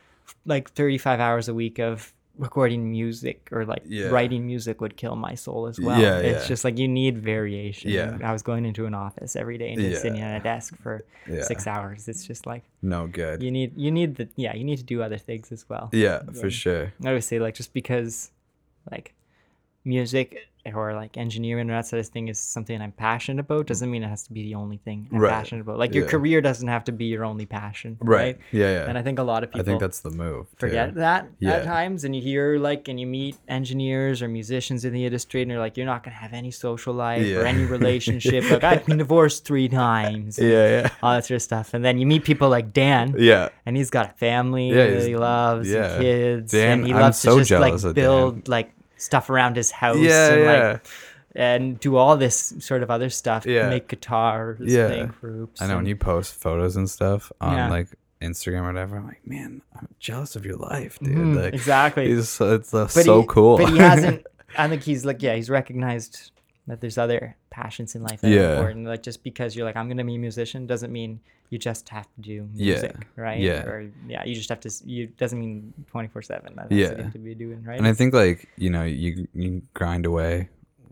like 0.45 0.72
35 0.72 1.20
hours 1.20 1.47
a 1.47 1.53
week 1.53 1.78
of 1.80 2.11
recording 2.38 2.92
music 2.92 3.48
or 3.52 3.66
like 3.66 3.84
Yeah. 3.86 4.08
writing 4.08 4.46
music 4.46 4.82
would 4.82 4.98
kill 4.98 5.16
my 5.16 5.36
soul 5.36 5.68
as 5.68 5.80
well. 5.80 6.00
Yeah, 6.00 6.18
it's 6.20 6.44
yeah. 6.44 6.48
just 6.48 6.64
like 6.66 6.78
you 6.78 6.88
need 6.88 7.18
variation. 7.18 7.92
Yeah. 7.92 8.18
I 8.24 8.34
was 8.34 8.42
going 8.44 8.66
into 8.66 8.86
an 8.86 8.94
office 8.94 9.36
every 9.36 9.58
day 9.58 9.72
and 9.74 9.82
just 9.82 10.02
sitting 10.02 10.20
at 10.22 10.40
a 10.40 10.44
desk 10.44 10.76
for 10.78 11.06
six 11.44 11.66
hours. 11.68 12.08
It's 12.08 12.26
just 12.26 12.46
like 12.46 12.64
no 12.82 13.08
good 13.08 13.42
you 13.42 13.52
need 13.52 13.72
you 13.78 13.92
need 13.92 14.16
the 14.16 14.28
yeah 14.36 14.54
you 14.56 14.64
need 14.64 14.78
to 14.78 14.84
do 14.84 15.02
other 15.02 15.18
things 15.18 15.52
as 15.52 15.68
well. 15.70 15.90
yeah 15.94 16.22
for 16.40 16.50
sure 16.50 16.94
I 17.04 17.14
would 17.14 17.24
say 17.24 17.40
like 17.40 17.56
just 17.56 17.74
because 17.74 18.32
like 18.92 19.14
music 19.84 20.48
or 20.74 20.95
like 20.95 21.16
engineering 21.16 21.70
or 21.70 21.74
that 21.74 21.86
sort 21.86 21.99
of 21.99 22.07
thing 22.07 22.28
is 22.28 22.39
something 22.39 22.82
I'm 22.82 22.91
passionate 22.91 23.39
about 23.41 23.66
mm. 23.66 23.68
doesn't 23.68 23.91
mean 23.91 24.03
it 24.03 24.07
has 24.09 24.24
to 24.24 24.34
be 24.34 24.41
the 24.43 24.55
only 24.55 24.78
thing 24.78 25.07
I'm 25.11 25.20
Right. 25.20 25.30
passionate 25.32 25.61
about. 25.61 25.78
Like 25.78 25.93
your 25.93 26.05
Yeah. 26.05 26.09
career 26.09 26.41
doesn't 26.41 26.68
have 26.68 26.84
to 26.86 26.91
be 26.91 27.05
your 27.05 27.24
only 27.24 27.45
passion. 27.45 27.97
right, 28.01 28.16
Right. 28.18 28.38
yeah 28.51 28.72
yeah 28.72 28.86
And 28.89 28.97
I 28.97 29.03
think 29.03 29.20
a 29.20 29.24
lot 29.24 29.43
of 29.43 29.49
people 29.51 29.61
I 29.61 29.63
think 29.63 29.80
that's 29.80 29.99
the 29.99 30.09
move 30.09 30.47
too. 30.51 30.55
forget 30.57 30.95
that 30.95 31.28
Yeah. 31.39 31.53
at 31.57 31.66
times 31.66 32.03
and 32.03 32.16
you 32.16 32.22
hear 32.22 32.57
like 32.57 32.88
and 32.88 32.99
you 32.99 33.05
meet 33.05 33.36
engineers 33.47 34.22
or 34.24 34.28
musicians 34.28 34.86
in 34.86 34.93
the 34.93 35.05
industry 35.05 35.41
and 35.43 35.51
you're 35.51 35.59
like 35.59 35.78
you're 35.78 35.86
not 35.86 36.03
gonna 36.03 36.16
have 36.16 36.34
any 36.34 36.49
social 36.51 36.93
life 36.93 37.26
or 37.38 37.45
any 37.45 37.63
relationship 37.78 38.49
like 38.49 38.63
i've 38.63 38.86
been 38.86 38.97
divorced 38.97 39.45
three 39.45 39.68
times 39.70 40.39
yeah 40.39 40.68
yeah 40.82 40.89
all 41.03 41.13
that 41.13 41.26
sort 41.26 41.36
of 41.36 41.41
stuff 41.41 41.74
and 41.74 41.86
then 41.86 41.97
you 41.99 42.05
meet 42.05 42.24
people 42.24 42.49
like 42.49 42.74
dan 42.74 43.13
yeah 43.18 43.49
and 43.66 43.78
he's 43.78 43.89
got 43.89 44.09
a 44.09 44.13
family 44.13 44.70
Yeah, 44.70 44.88
that 44.88 45.07
he 45.07 45.16
loves 45.16 45.70
yeah. 45.70 45.93
and 45.93 46.01
kids 46.01 46.51
Dan- 46.51 46.80
and 46.80 46.88
he 46.88 46.93
I'm 46.93 46.99
loves 47.01 47.18
so 47.20 47.36
to 47.36 47.41
just 47.41 47.49
jealous 47.49 47.84
like 47.84 47.89
of 47.91 47.95
Dan. 47.95 48.03
build 48.03 48.47
like 48.47 48.72
stuff 48.98 49.30
around 49.30 49.56
his 49.56 49.72
house 49.72 49.98
Yeah, 49.98 50.30
and 50.34 50.41
yeah. 50.43 50.68
like 50.74 50.86
and 51.38 51.80
do 51.80 51.98
all 51.98 52.16
this 52.16 52.54
sort 52.60 52.82
of 52.82 52.89
other 52.89 53.10
stuff 53.10 53.46
Yeah. 53.46 53.70
make 53.70 53.88
guitars 53.89 54.60
Yeah. 54.62 54.88
make 54.88 55.20
groups 55.20 55.62
I 55.62 55.66
know 55.68 55.74
when 55.74 55.80
and- 55.80 55.88
you 55.89 55.96
post 55.98 56.34
photos 56.36 56.76
and 56.78 56.89
stuff 56.89 57.32
on 57.41 57.58
Yeah. 57.58 57.70
like 57.70 57.89
Instagram 58.22 58.62
or 58.62 58.68
whatever, 58.68 58.96
I'm 58.98 59.06
like, 59.08 59.28
man, 59.28 59.62
I'm 59.78 59.89
jealous 60.00 60.36
of 60.38 60.46
your 60.46 60.56
life, 60.56 60.98
dude. 61.00 61.16
Mhm, 61.16 61.36
like, 61.43 61.54
exactly 61.54 62.08
He's 62.08 62.30
so, 62.30 62.56
it's 62.56 62.74
uh, 62.74 62.88
so 62.88 63.22
he- 63.22 63.28
cool. 63.28 63.58
but 63.58 63.70
he 63.70 63.78
hasn't 63.78 64.26
i 64.58 64.70
think 64.70 64.84
he's 64.84 65.04
like 65.04 65.22
yeah 65.22 65.36
he's 65.36 65.50
recognized 65.50 66.32
that 66.68 66.82
there's 66.82 66.97
other 66.97 67.36
passions 67.49 67.95
in 67.95 68.01
life 68.03 68.22
that 68.22 68.30
Yeah. 68.32 68.41
are 68.41 68.53
important 68.55 68.86
like 68.88 69.03
just 69.03 69.24
because 69.24 69.55
you're 69.55 69.66
like 69.66 69.76
i'm 69.76 69.88
gonna 69.88 70.03
be 70.03 70.16
a 70.16 70.20
musician 70.20 70.66
doesn't 70.68 70.91
mean 70.91 71.20
you 71.51 71.57
just 71.59 71.89
have 71.89 72.07
to 72.16 72.22
do 72.22 72.49
Yeah. 72.53 72.74
music 72.74 73.07
right 73.16 73.39
Yeah. 73.39 73.63
or 73.66 73.91
yeah 74.07 74.24
you 74.26 74.34
just 74.36 74.49
have 74.49 74.59
to 74.61 74.70
you 74.86 75.07
doesn't 75.07 75.39
mean 75.39 75.74
24 75.88 76.22
7 76.24 76.53
that's 76.55 76.72
Yeah. 76.72 76.88
what 76.89 76.97
you 76.97 77.03
have 77.03 77.13
to 77.13 77.20
be 77.20 77.36
doing 77.36 77.63
right 77.63 77.78
and 77.78 77.88
I 77.88 77.93
think 77.93 78.13
like 78.13 78.49
you 78.57 78.70
know 78.70 78.84
you 78.84 79.28
you 79.34 79.61
grind 79.74 80.05
away 80.05 80.49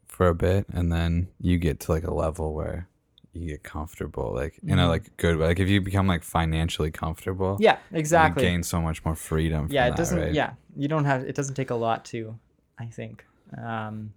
for 0.08 0.28
a 0.28 0.36
bit, 0.36 0.68
and 0.72 0.92
then 0.92 1.28
you 1.42 1.58
get 1.58 1.80
to 1.80 1.92
like 1.92 2.04
a 2.04 2.14
level 2.14 2.54
where 2.54 2.88
you 3.34 3.48
get 3.48 3.64
comfortable, 3.64 4.32
like 4.32 4.60
in 4.64 4.78
a 4.78 4.84
Mhm. 4.84 4.88
like 4.88 5.18
good 5.18 5.38
way. 5.38 5.48
Like 5.48 5.60
if 5.60 5.68
you 5.70 5.82
become 5.82 6.06
like 6.06 6.22
financially 6.22 6.92
comfortable, 6.92 7.58
yeah 7.60 7.78
you 7.92 7.98
exactly 7.98 8.44
gain 8.44 8.62
so 8.62 8.80
much 8.80 9.04
more 9.04 9.16
freedom. 9.16 9.66
From 9.66 9.74
yeah 9.74 9.88
it 9.88 9.92
that, 9.92 9.98
doesn't 9.98 10.20
right? 10.20 10.32
yeah 10.34 10.52
you 10.78 10.88
don't 10.88 11.06
have 11.06 11.24
it 11.24 11.34
doesn't 11.36 11.56
take 11.56 11.72
a 11.72 11.76
lot 11.88 12.06
to 12.06 12.38
i 12.78 12.86
think 12.86 13.26
um 13.58 14.14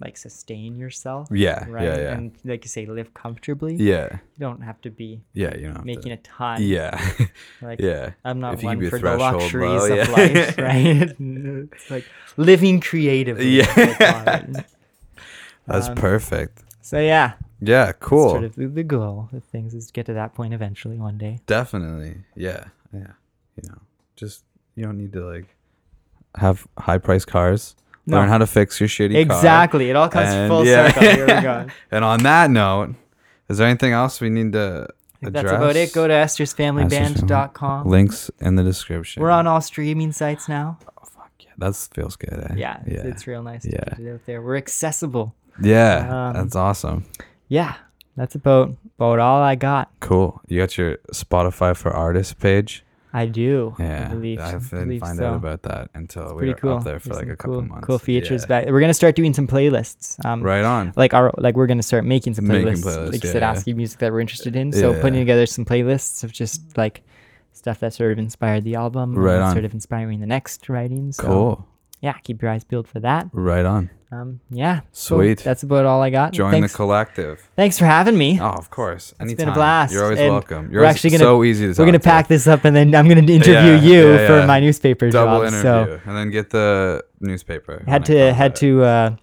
like 0.00 0.16
sustain 0.16 0.76
yourself 0.76 1.28
yeah, 1.30 1.64
right 1.68 1.84
yeah, 1.84 1.96
yeah, 1.96 2.12
and 2.16 2.32
like 2.44 2.64
you 2.64 2.68
say 2.68 2.86
live 2.86 3.14
comfortably 3.14 3.74
yeah, 3.76 4.08
you 4.12 4.40
don't 4.40 4.62
have 4.62 4.80
to 4.80 4.90
be 4.90 5.20
yeah. 5.32 5.54
You 5.56 5.72
know, 5.72 5.80
making 5.84 6.10
a 6.12 6.16
ton 6.18 6.60
yeah, 6.62 6.98
like 7.62 7.78
yeah. 7.80 8.10
i'm 8.24 8.40
not 8.40 8.54
If 8.54 8.62
one 8.64 8.80
for 8.90 8.98
the 8.98 9.16
luxuries 9.16 9.82
low, 9.82 9.92
of 9.92 9.96
yeah. 9.96 10.10
life 10.10 10.58
right 10.58 11.14
it's 11.72 11.90
like 11.90 12.04
living 12.36 12.80
creatively 12.80 13.48
Yeah. 13.58 13.72
that's 13.74 13.98
what 14.00 14.02
I 14.02 14.40
call 14.40 14.50
it. 14.60 14.66
That's 15.66 15.88
Um, 15.88 15.94
perfect. 15.94 16.64
so 16.80 16.98
yeah 16.98 17.34
Yeah, 17.60 17.92
cool. 18.00 18.30
sort 18.30 18.44
of 18.44 18.54
the, 18.56 18.66
the 18.66 18.82
goal 18.82 19.28
of 19.32 19.44
things 19.44 19.72
is 19.72 19.86
to 19.86 19.92
get 19.92 20.06
to 20.06 20.14
that 20.14 20.34
point 20.34 20.52
eventually 20.52 20.98
one 20.98 21.16
day 21.16 21.38
Definitely. 21.46 22.24
Yeah. 22.34 22.64
Yeah. 22.92 23.12
You 23.54 23.68
know, 23.70 23.78
just 24.16 24.42
you 24.74 24.82
don't 24.84 24.98
need 24.98 25.12
to 25.12 25.24
like 25.24 25.46
have 26.34 26.66
high 26.76 26.98
price 26.98 27.24
cars. 27.24 27.76
No. 28.06 28.16
Learn 28.16 28.28
how 28.28 28.38
to 28.38 28.46
fix 28.46 28.80
your 28.80 28.88
shitty 28.88 29.12
car. 29.12 29.36
exactly 29.38 29.88
it 29.90 29.94
all 29.96 30.08
comes 30.08 30.30
And, 30.30 30.50
full 30.50 30.66
yeah. 30.66 30.88
circle 30.92 31.02
here 31.08 31.26
we 31.36 31.40
go 31.42 31.66
And 31.92 32.04
on 32.04 32.22
that 32.24 32.50
note, 32.50 32.94
is 33.48 33.58
there 33.58 33.68
anything 33.68 33.92
else 33.92 34.20
we 34.20 34.28
need 34.28 34.52
to 34.54 34.88
address? 35.22 35.44
That's 35.44 35.52
about 35.52 35.76
it. 35.76 35.92
Go 35.92 36.08
to 36.08 36.14
EstersFamilyBand.com. 36.14 37.86
links 37.88 38.30
in 38.40 38.56
the 38.56 38.62
description. 38.62 39.22
We're 39.22 39.30
on 39.30 39.46
all 39.46 39.60
streaming 39.60 40.12
sites 40.12 40.48
now. 40.48 40.78
Oh, 41.00 41.06
fuck 41.06 41.30
yeah, 41.40 41.50
that 41.58 41.74
feels 41.94 42.16
good. 42.16 42.32
Eh? 42.50 42.54
Yeah, 42.56 42.80
yeah, 42.86 43.06
It's, 43.06 43.26
real 43.26 43.42
nice 43.42 43.62
to 43.62 43.70
Yeah. 43.70 43.84
get 43.96 43.98
it 44.00 44.12
out 44.14 44.20
there. 44.26 44.42
We're 44.42 44.56
accessible. 44.56 45.34
yeah. 45.60 46.28
um, 46.28 46.32
that's 46.34 46.56
awesome. 46.56 47.04
Yeah, 47.48 47.74
that's 48.16 48.34
about 48.34 48.74
about 48.98 49.18
all 49.18 49.42
I 49.42 49.54
got. 49.54 49.90
Cool. 50.00 50.40
You 50.48 50.58
got 50.60 50.76
your 50.78 50.96
Spotify 51.12 51.76
for 51.76 51.90
artists 51.92 52.32
page. 52.32 52.84
I 53.14 53.26
do. 53.26 53.74
Yeah, 53.78 54.06
I 54.08 54.14
believe, 54.14 54.40
I 54.40 54.52
didn't 54.52 54.70
believe 54.70 55.00
find 55.00 55.18
so. 55.18 55.26
out 55.26 55.34
about 55.36 55.62
that 55.64 55.90
until 55.94 56.34
we 56.34 56.48
were 56.48 56.54
cool. 56.54 56.72
up 56.78 56.84
there 56.84 56.98
for 56.98 57.10
There's 57.10 57.18
like 57.18 57.28
a 57.28 57.36
couple 57.36 57.60
cool, 57.60 57.62
months. 57.68 57.86
Cool 57.86 57.98
features 57.98 58.42
Yeah. 58.42 58.46
back. 58.60 58.66
We're 58.68 58.80
gonna 58.80 58.94
start 58.94 59.16
doing 59.16 59.34
some 59.34 59.46
playlists. 59.46 60.24
Um, 60.24 60.42
Right 60.42 60.64
on. 60.64 60.92
Like 60.96 61.12
our 61.12 61.30
like 61.36 61.54
we're 61.56 61.66
gonna 61.66 61.82
start 61.82 62.04
making 62.04 62.34
some 62.34 62.46
Making 62.46 62.68
playlists. 62.74 62.84
playlists, 62.84 63.12
like 63.12 63.24
you 63.24 63.28
yeah, 63.28 63.54
said, 63.54 63.66
yeah. 63.66 63.74
music 63.74 63.98
that 63.98 64.12
we're 64.12 64.20
interested 64.20 64.56
in. 64.56 64.72
So 64.72 64.94
putting 65.00 65.18
together 65.20 65.44
some 65.46 65.64
playlists 65.64 66.24
of 66.24 66.32
just 66.32 66.76
like 66.78 67.02
stuff 67.52 67.80
that 67.80 67.92
sort 67.92 68.12
of 68.12 68.18
inspired 68.18 68.64
the 68.64 68.76
album. 68.76 69.14
Right 69.14 69.38
on. 69.40 69.52
Sort 69.52 69.64
of 69.66 69.74
inspiring 69.74 70.20
the 70.20 70.26
next 70.26 70.68
writing. 70.70 71.12
So, 71.12 71.22
Cool. 71.24 71.68
Yeah, 72.02 72.12
keep 72.24 72.42
your 72.42 72.50
eyes 72.50 72.64
peeled 72.64 72.86
for 72.88 73.00
that. 73.00 73.28
Right 73.32 73.64
on. 73.64 73.88
Um, 74.10 74.40
yeah, 74.50 74.80
so 74.92 75.16
Sweet. 75.16 75.38
that's 75.38 75.62
about 75.62 75.86
all 75.86 76.02
I 76.02 76.10
got. 76.10 76.34
Join 76.34 76.50
thanks, 76.50 76.72
the 76.72 76.76
collective. 76.76 77.48
thanks 77.56 77.78
for 77.78 77.86
having 77.86 78.18
me. 78.18 78.38
Oh, 78.38 78.48
of 78.48 78.68
course. 78.68 79.14
Anytime. 79.18 79.32
It's 79.32 79.38
been 79.42 79.48
a 79.48 79.54
blast. 79.54 79.94
You're 79.94 80.04
always 80.04 80.18
and 80.18 80.32
welcome. 80.32 80.70
You're 80.70 80.82
we're 80.82 80.86
actually 80.86 81.10
gonna 81.12 81.24
so 81.24 81.42
easy 81.44 81.72
to 81.72 81.80
we're 81.80 81.86
gonna 81.86 81.98
pack 81.98 82.28
this 82.28 82.46
up, 82.46 82.66
and 82.66 82.76
then 82.76 82.94
I'm 82.94 83.08
gonna 83.08 83.22
interview 83.22 83.54
Yeah, 83.54 83.80
you 83.80 84.12
yeah, 84.12 84.26
for 84.26 84.46
my 84.46 84.60
newspaper 84.60 85.08
double 85.10 85.38
job. 85.46 85.54
interview 85.54 85.62
So 85.96 86.00
and 86.04 86.14
then 86.14 86.30
get 86.30 86.50
the 86.50 87.02
newspaper. 87.20 87.82
had 87.88 88.04
to 88.04 88.34
head 88.34 88.54
to 88.56 88.84
uh, 88.84 89.16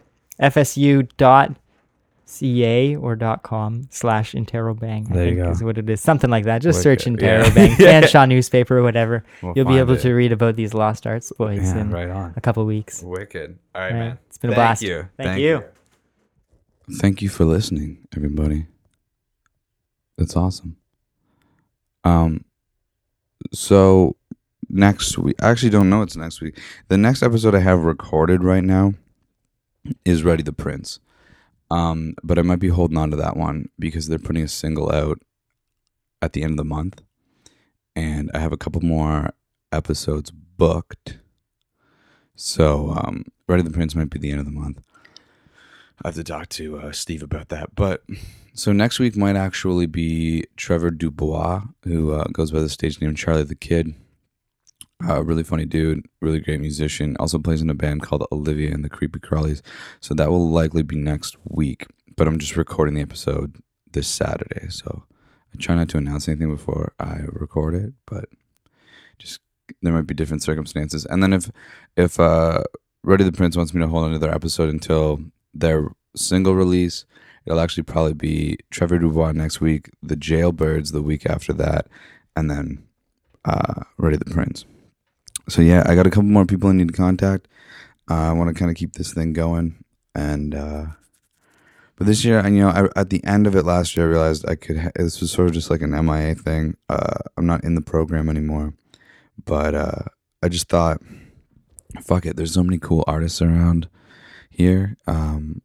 fsu.ca 2.29 2.95
or 2.95 3.15
dot 3.15 3.43
.com 3.43 3.87
slash 3.89 4.33
interrobang. 4.33 5.09
I 5.11 5.13
There 5.13 5.25
you 5.25 5.35
think 5.35 5.45
go. 5.45 5.51
is 5.51 5.63
what 5.63 5.77
it 5.77 5.89
is. 5.89 6.01
Something 6.01 6.29
like 6.29 6.45
that. 6.45 6.61
Just 6.61 6.81
search 6.81 7.05
Wicked. 7.05 7.21
Yeah. 7.21 7.43
interrobang, 7.43 7.79
Yeah. 7.79 8.01
Fanshawe 8.01 8.27
newspaper 8.27 8.77
or 8.77 8.83
whatever. 8.83 9.23
We'll 9.41 9.53
You'll 9.55 9.65
be 9.65 9.77
able 9.77 9.93
it. 9.95 10.01
to 10.01 10.13
read 10.13 10.31
about 10.31 10.55
these 10.55 10.73
lost 10.73 11.05
arts 11.07 11.31
boys 11.37 11.61
Yeah, 11.63 11.79
in 11.79 11.89
right 11.91 12.09
on. 12.09 12.33
a 12.35 12.41
couple 12.41 12.65
weeks. 12.65 13.01
Wicked. 13.01 13.57
All 13.75 13.81
right, 13.81 13.91
Yeah, 13.91 13.99
man. 13.99 14.17
it's 14.27 14.37
been 14.37 14.51
a 14.51 14.55
blast. 14.55 14.81
You. 14.81 15.09
Thank 15.17 15.39
you. 15.41 15.63
Thank 16.93 17.21
you 17.21 17.29
for 17.29 17.45
listening, 17.45 17.99
everybody. 18.15 18.65
That's 20.17 20.35
awesome. 20.35 20.75
Um, 22.03 22.43
so 23.53 24.15
next 24.69 25.17
week, 25.17 25.35
I 25.41 25.49
actually 25.49 25.69
don't 25.69 25.89
know 25.89 26.01
it's 26.01 26.15
next 26.15 26.41
week. 26.41 26.59
The 26.87 26.97
next 26.97 27.21
episode 27.23 27.55
I 27.55 27.59
have 27.59 27.83
recorded 27.83 28.43
right 28.43 28.63
now 28.63 28.95
is 30.03 30.23
Ready 30.23 30.43
the 30.43 30.51
Prince. 30.53 30.99
Um, 31.71 32.15
but 32.23 32.39
I 32.39 32.41
might 32.41 32.59
be 32.59 32.69
holding 32.69 32.97
on 32.97 33.11
to 33.11 33.17
that 33.17 33.37
one 33.37 33.69
because 33.77 34.07
they're 34.07 34.19
putting 34.19 34.43
a 34.43 34.47
single 34.47 34.91
out 34.91 35.19
at 36.21 36.33
the 36.33 36.43
end 36.43 36.51
of 36.51 36.57
the 36.57 36.63
month, 36.63 37.01
and 37.95 38.31
I 38.33 38.39
have 38.39 38.51
a 38.51 38.57
couple 38.57 38.81
more 38.81 39.31
episodes 39.71 40.31
booked. 40.31 41.19
So, 42.35 42.91
um, 42.91 43.25
Ready 43.47 43.63
the 43.63 43.71
Prince 43.71 43.95
might 43.95 44.09
be 44.09 44.19
the 44.19 44.31
end 44.31 44.39
of 44.39 44.45
the 44.45 44.51
month. 44.51 44.81
I 46.03 46.07
have 46.07 46.15
to 46.15 46.23
talk 46.23 46.49
to 46.49 46.79
uh, 46.79 46.91
Steve 46.91 47.21
about 47.21 47.49
that. 47.49 47.75
But 47.75 48.03
so 48.53 48.71
next 48.71 48.99
week 48.99 49.17
might 49.17 49.35
actually 49.35 49.85
be 49.85 50.45
Trevor 50.55 50.91
Dubois, 50.91 51.63
who 51.83 52.13
uh, 52.13 52.25
goes 52.31 52.51
by 52.51 52.61
the 52.61 52.69
stage 52.69 53.01
name 53.01 53.15
Charlie 53.15 53.43
the 53.43 53.55
Kid. 53.55 53.93
Uh, 55.07 55.23
really 55.23 55.43
funny 55.43 55.65
dude, 55.65 56.05
really 56.21 56.39
great 56.39 56.59
musician. 56.59 57.15
Also 57.19 57.39
plays 57.39 57.61
in 57.61 57.69
a 57.69 57.73
band 57.73 58.01
called 58.01 58.25
Olivia 58.31 58.73
and 58.73 58.83
the 58.83 58.89
Creepy 58.89 59.19
Crawlies. 59.19 59.61
So 60.01 60.13
that 60.13 60.29
will 60.29 60.49
likely 60.49 60.83
be 60.83 60.97
next 60.97 61.37
week. 61.45 61.87
But 62.17 62.27
I'm 62.27 62.37
just 62.37 62.57
recording 62.57 62.95
the 62.95 63.01
episode 63.01 63.55
this 63.91 64.07
Saturday. 64.07 64.67
So 64.69 65.05
I 65.53 65.57
try 65.57 65.75
not 65.75 65.89
to 65.89 65.97
announce 65.97 66.27
anything 66.27 66.49
before 66.49 66.93
I 66.99 67.19
record 67.31 67.75
it, 67.75 67.93
but 68.05 68.25
just 69.19 69.39
there 69.81 69.93
might 69.93 70.07
be 70.07 70.13
different 70.13 70.43
circumstances. 70.43 71.05
And 71.05 71.23
then 71.23 71.31
if 71.31 71.49
if 71.95 72.19
uh, 72.19 72.63
Ready 73.03 73.23
the 73.23 73.31
Prince 73.31 73.55
wants 73.55 73.73
me 73.73 73.81
to 73.81 73.87
hold 73.87 74.05
another 74.05 74.33
episode 74.33 74.69
until 74.69 75.21
their 75.53 75.89
single 76.15 76.55
release. 76.55 77.05
It'll 77.45 77.59
actually 77.59 77.83
probably 77.83 78.13
be 78.13 78.57
Trevor 78.69 78.99
Dubois 78.99 79.31
next 79.31 79.61
week, 79.61 79.89
the 80.03 80.15
Jailbirds 80.15 80.91
the 80.91 81.01
week 81.01 81.25
after 81.25 81.53
that, 81.53 81.87
and 82.35 82.51
then 82.51 82.83
uh, 83.45 83.83
Ready 83.97 84.17
the 84.17 84.25
Prince. 84.25 84.65
So 85.49 85.61
yeah, 85.61 85.83
I 85.85 85.95
got 85.95 86.07
a 86.07 86.09
couple 86.09 86.23
more 86.23 86.45
people 86.45 86.69
I 86.69 86.73
need 86.73 86.89
to 86.89 86.93
contact. 86.93 87.47
Uh, 88.09 88.29
I 88.29 88.31
want 88.33 88.49
to 88.49 88.59
kind 88.59 88.71
of 88.71 88.77
keep 88.77 88.93
this 88.93 89.13
thing 89.13 89.33
going, 89.33 89.83
and 90.15 90.53
uh, 90.55 90.85
but 91.95 92.07
this 92.07 92.23
year, 92.23 92.39
and 92.39 92.55
you 92.55 92.61
know, 92.61 92.69
I, 92.69 92.99
at 92.99 93.09
the 93.09 93.23
end 93.23 93.47
of 93.47 93.55
it 93.55 93.65
last 93.65 93.95
year, 93.95 94.07
I 94.07 94.09
realized 94.09 94.47
I 94.47 94.55
could. 94.55 94.77
Ha- 94.77 94.91
this 94.95 95.21
was 95.21 95.31
sort 95.31 95.47
of 95.47 95.53
just 95.53 95.69
like 95.69 95.81
an 95.81 95.91
MIA 95.91 96.35
thing. 96.35 96.77
Uh, 96.87 97.17
I'm 97.37 97.45
not 97.45 97.63
in 97.63 97.75
the 97.75 97.81
program 97.81 98.29
anymore, 98.29 98.73
but 99.43 99.75
uh, 99.75 100.03
I 100.41 100.49
just 100.49 100.69
thought, 100.69 101.01
fuck 102.01 102.25
it. 102.25 102.35
There's 102.35 102.53
so 102.53 102.63
many 102.63 102.77
cool 102.77 103.03
artists 103.07 103.41
around 103.41 103.89
here. 104.49 104.97
Um, 105.07 105.61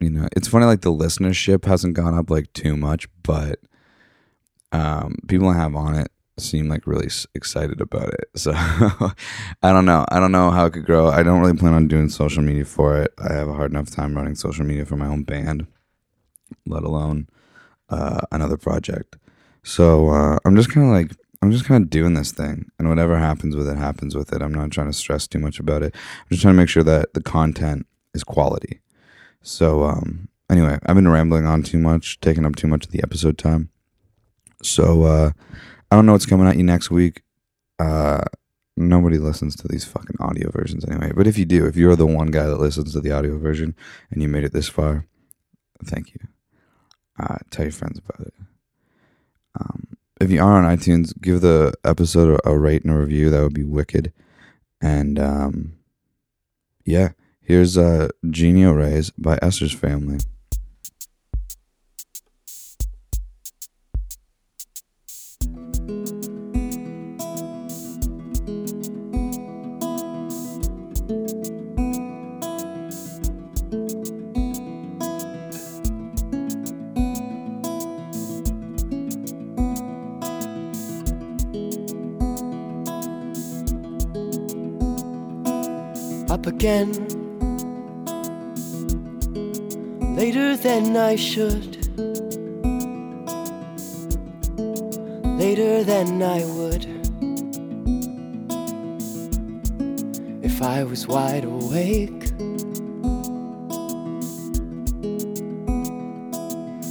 you 0.00 0.10
know, 0.10 0.28
it's 0.36 0.48
funny 0.48 0.66
like 0.66 0.82
the 0.82 0.92
listenership 0.92 1.64
hasn't 1.64 1.94
gone 1.94 2.16
up 2.16 2.30
like 2.30 2.52
too 2.52 2.76
much, 2.76 3.08
but 3.22 3.58
um, 4.70 5.16
people 5.26 5.48
I 5.48 5.56
have 5.56 5.74
on 5.74 5.96
it 5.96 6.10
seem 6.40 6.68
like 6.68 6.86
really 6.86 7.08
excited 7.34 7.80
about 7.80 8.14
it. 8.14 8.30
So 8.36 8.52
I 8.54 9.14
don't 9.62 9.84
know. 9.84 10.04
I 10.08 10.20
don't 10.20 10.32
know 10.32 10.50
how 10.50 10.66
it 10.66 10.72
could 10.72 10.86
grow. 10.86 11.08
I 11.08 11.22
don't 11.22 11.40
really 11.40 11.56
plan 11.56 11.74
on 11.74 11.88
doing 11.88 12.08
social 12.08 12.42
media 12.42 12.64
for 12.64 13.00
it. 13.00 13.12
I 13.18 13.32
have 13.32 13.48
a 13.48 13.54
hard 13.54 13.70
enough 13.70 13.90
time 13.90 14.14
running 14.16 14.34
social 14.34 14.64
media 14.64 14.84
for 14.84 14.96
my 14.96 15.06
own 15.06 15.22
band, 15.22 15.66
let 16.66 16.82
alone 16.82 17.28
uh, 17.88 18.20
another 18.32 18.56
project. 18.56 19.16
So 19.62 20.10
uh, 20.10 20.38
I'm 20.44 20.56
just 20.56 20.70
kind 20.72 20.86
of 20.86 20.92
like 20.92 21.16
I'm 21.42 21.52
just 21.52 21.66
kind 21.66 21.84
of 21.84 21.90
doing 21.90 22.14
this 22.14 22.32
thing, 22.32 22.70
and 22.78 22.88
whatever 22.88 23.18
happens 23.18 23.54
with 23.54 23.68
it 23.68 23.76
happens 23.76 24.16
with 24.16 24.32
it. 24.32 24.42
I'm 24.42 24.54
not 24.54 24.70
trying 24.70 24.88
to 24.88 24.92
stress 24.92 25.26
too 25.26 25.38
much 25.38 25.60
about 25.60 25.82
it. 25.82 25.94
I'm 25.94 26.26
just 26.30 26.42
trying 26.42 26.54
to 26.54 26.60
make 26.60 26.68
sure 26.68 26.82
that 26.82 27.14
the 27.14 27.22
content 27.22 27.86
is 28.14 28.24
quality. 28.24 28.80
So 29.42 29.84
um, 29.84 30.28
anyway, 30.50 30.78
I've 30.86 30.96
been 30.96 31.08
rambling 31.08 31.46
on 31.46 31.62
too 31.62 31.78
much, 31.78 32.20
taking 32.20 32.44
up 32.44 32.56
too 32.56 32.66
much 32.66 32.86
of 32.86 32.92
the 32.92 33.02
episode 33.02 33.38
time. 33.38 33.70
So 34.62 35.04
uh, 35.04 35.30
I 35.90 35.96
don't 35.96 36.06
know 36.06 36.12
what's 36.12 36.26
coming 36.26 36.46
at 36.46 36.56
you 36.56 36.64
next 36.64 36.90
week. 36.90 37.22
Uh, 37.78 38.24
nobody 38.76 39.18
listens 39.18 39.56
to 39.56 39.68
these 39.68 39.84
fucking 39.84 40.16
audio 40.20 40.50
versions 40.50 40.84
anyway. 40.84 41.12
But 41.14 41.26
if 41.26 41.38
you 41.38 41.44
do, 41.44 41.66
if 41.66 41.76
you're 41.76 41.96
the 41.96 42.06
one 42.06 42.28
guy 42.28 42.44
that 42.46 42.60
listens 42.60 42.92
to 42.92 43.00
the 43.00 43.12
audio 43.12 43.38
version 43.38 43.74
and 44.10 44.22
you 44.22 44.28
made 44.28 44.44
it 44.44 44.52
this 44.52 44.68
far, 44.68 45.06
thank 45.84 46.14
you. 46.14 46.20
Uh, 47.18 47.36
tell 47.50 47.64
your 47.64 47.72
friends 47.72 47.98
about 47.98 48.26
it. 48.26 48.34
Um, 49.58 49.88
if 50.20 50.30
you 50.30 50.42
are 50.42 50.62
on 50.62 50.76
iTunes, 50.76 51.12
give 51.20 51.40
the 51.40 51.72
episode 51.84 52.40
a, 52.44 52.50
a 52.50 52.58
rate 52.58 52.84
and 52.84 52.92
a 52.92 52.98
review. 52.98 53.30
That 53.30 53.42
would 53.42 53.54
be 53.54 53.64
wicked. 53.64 54.12
And 54.80 55.18
um, 55.18 55.74
yeah, 56.84 57.10
here's 57.40 57.76
uh, 57.76 58.08
Genial 58.30 58.74
Rays 58.74 59.10
by 59.10 59.38
Esther's 59.42 59.72
Family. 59.72 60.18
Again 86.58 86.90
later 90.16 90.56
than 90.56 90.96
I 90.96 91.14
should, 91.14 91.76
later 95.38 95.84
than 95.84 96.20
I 96.20 96.44
would. 96.56 96.84
If 100.42 100.60
I 100.60 100.82
was 100.82 101.06
wide 101.06 101.44
awake, 101.44 102.32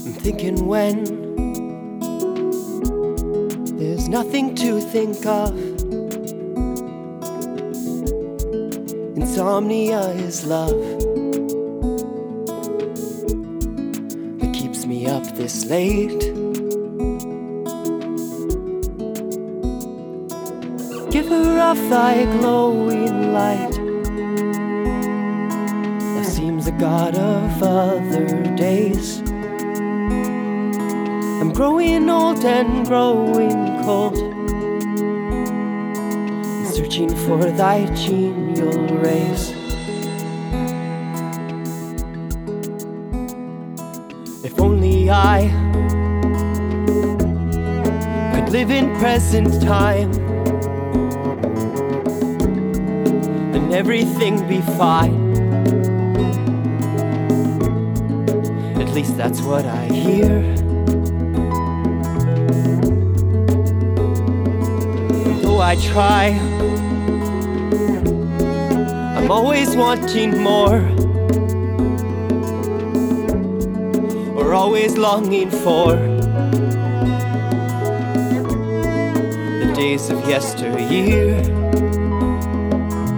I'm 0.05 0.13
thinking 0.23 0.65
when 0.65 1.03
there's 3.77 4.07
nothing 4.07 4.55
to 4.55 4.79
think 4.79 5.25
of. 5.25 5.66
Insomnia 9.37 10.01
is 10.25 10.47
love 10.47 10.71
that 14.39 14.51
keeps 14.51 14.87
me 14.87 15.05
up 15.05 15.23
this 15.35 15.63
late. 15.65 16.19
Give 21.11 21.27
her 21.27 21.59
of 21.69 21.77
thy 21.91 22.25
glowing 22.39 23.31
light. 23.31 23.75
Thou 26.15 26.23
seems 26.23 26.65
a 26.65 26.71
god 26.71 27.15
of 27.15 27.61
other 27.61 28.55
days. 28.55 29.19
I'm 31.39 31.53
growing 31.53 32.09
old 32.09 32.43
and 32.43 32.87
growing 32.87 33.83
cold 33.83 34.16
searching 36.97 37.15
for 37.27 37.51
thy 37.51 37.85
genial 37.93 38.87
rays. 38.97 39.51
If 44.43 44.59
only 44.59 45.09
I 45.09 45.49
could 48.33 48.49
live 48.49 48.71
in 48.71 48.95
present 48.97 49.61
time, 49.61 50.11
then 53.51 53.73
everything 53.73 54.47
be 54.47 54.61
fine. 54.61 55.27
At 58.81 58.89
least 58.93 59.17
that's 59.17 59.41
what 59.41 59.65
I 59.65 59.85
hear. 59.85 60.57
I 65.67 65.75
try. 65.75 66.76
I'm 69.27 69.33
always 69.33 69.75
wanting 69.75 70.41
more. 70.41 70.79
Or 74.37 74.53
always 74.53 74.97
longing 74.97 75.51
for 75.51 75.97
the 79.59 79.73
days 79.75 80.09
of 80.09 80.25
yesteryear. 80.29 81.43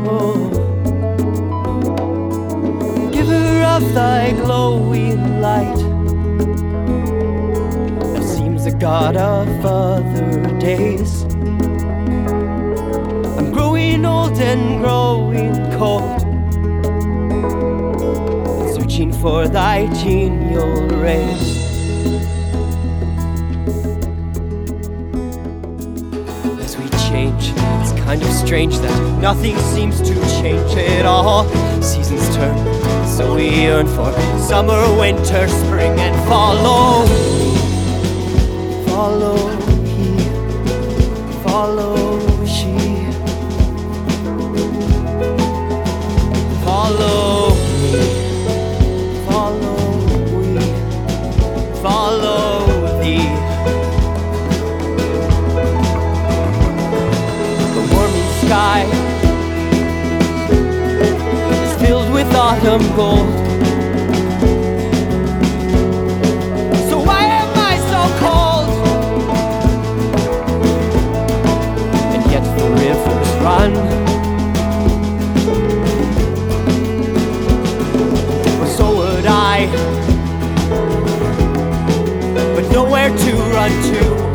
Oh, 0.10 0.50
giver 3.14 3.64
of 3.76 3.94
thy 3.94 4.32
glowing 4.32 5.42
light 5.42 5.78
that 8.16 8.24
seems 8.24 8.66
a 8.66 8.72
god 8.72 9.16
of 9.16 9.64
other 9.64 10.58
days. 10.58 11.22
I'm 13.38 13.52
growing 13.52 14.04
old 14.06 14.40
and 14.40 14.82
growing 14.82 15.69
cold, 15.80 16.20
searching 18.76 19.14
for 19.14 19.48
thy 19.48 19.88
genial 20.04 20.90
rays. 20.90 21.56
As 26.60 26.76
we 26.78 26.90
change, 27.08 27.54
it's 27.80 27.94
kind 28.04 28.22
of 28.22 28.28
strange 28.30 28.78
that 28.80 29.22
nothing 29.22 29.58
seems 29.74 30.02
to 30.02 30.14
change 30.42 30.74
at 30.78 31.06
all. 31.06 31.46
Seasons 31.82 32.28
turn, 32.36 32.58
so 33.08 33.36
we 33.36 33.48
yearn 33.48 33.88
for 33.88 34.12
summer, 34.50 34.82
winter, 35.00 35.48
spring, 35.48 35.98
and 35.98 36.16
follow. 36.28 37.06
Follow 38.86 39.48
he, 39.86 40.10
follow 41.42 41.89
gold. 62.96 63.30
So 66.90 66.96
why 67.00 67.24
am 67.42 67.52
I 67.72 67.76
so 67.92 68.02
cold? 68.24 68.70
And 72.14 72.24
yet 72.32 72.44
the 72.58 72.68
rivers 72.82 73.32
run. 73.46 73.72
So 78.78 78.86
would 78.98 79.26
I. 79.26 79.68
But 82.56 82.66
nowhere 82.72 83.10
to 83.10 83.32
run 83.54 83.72
to. 83.92 84.29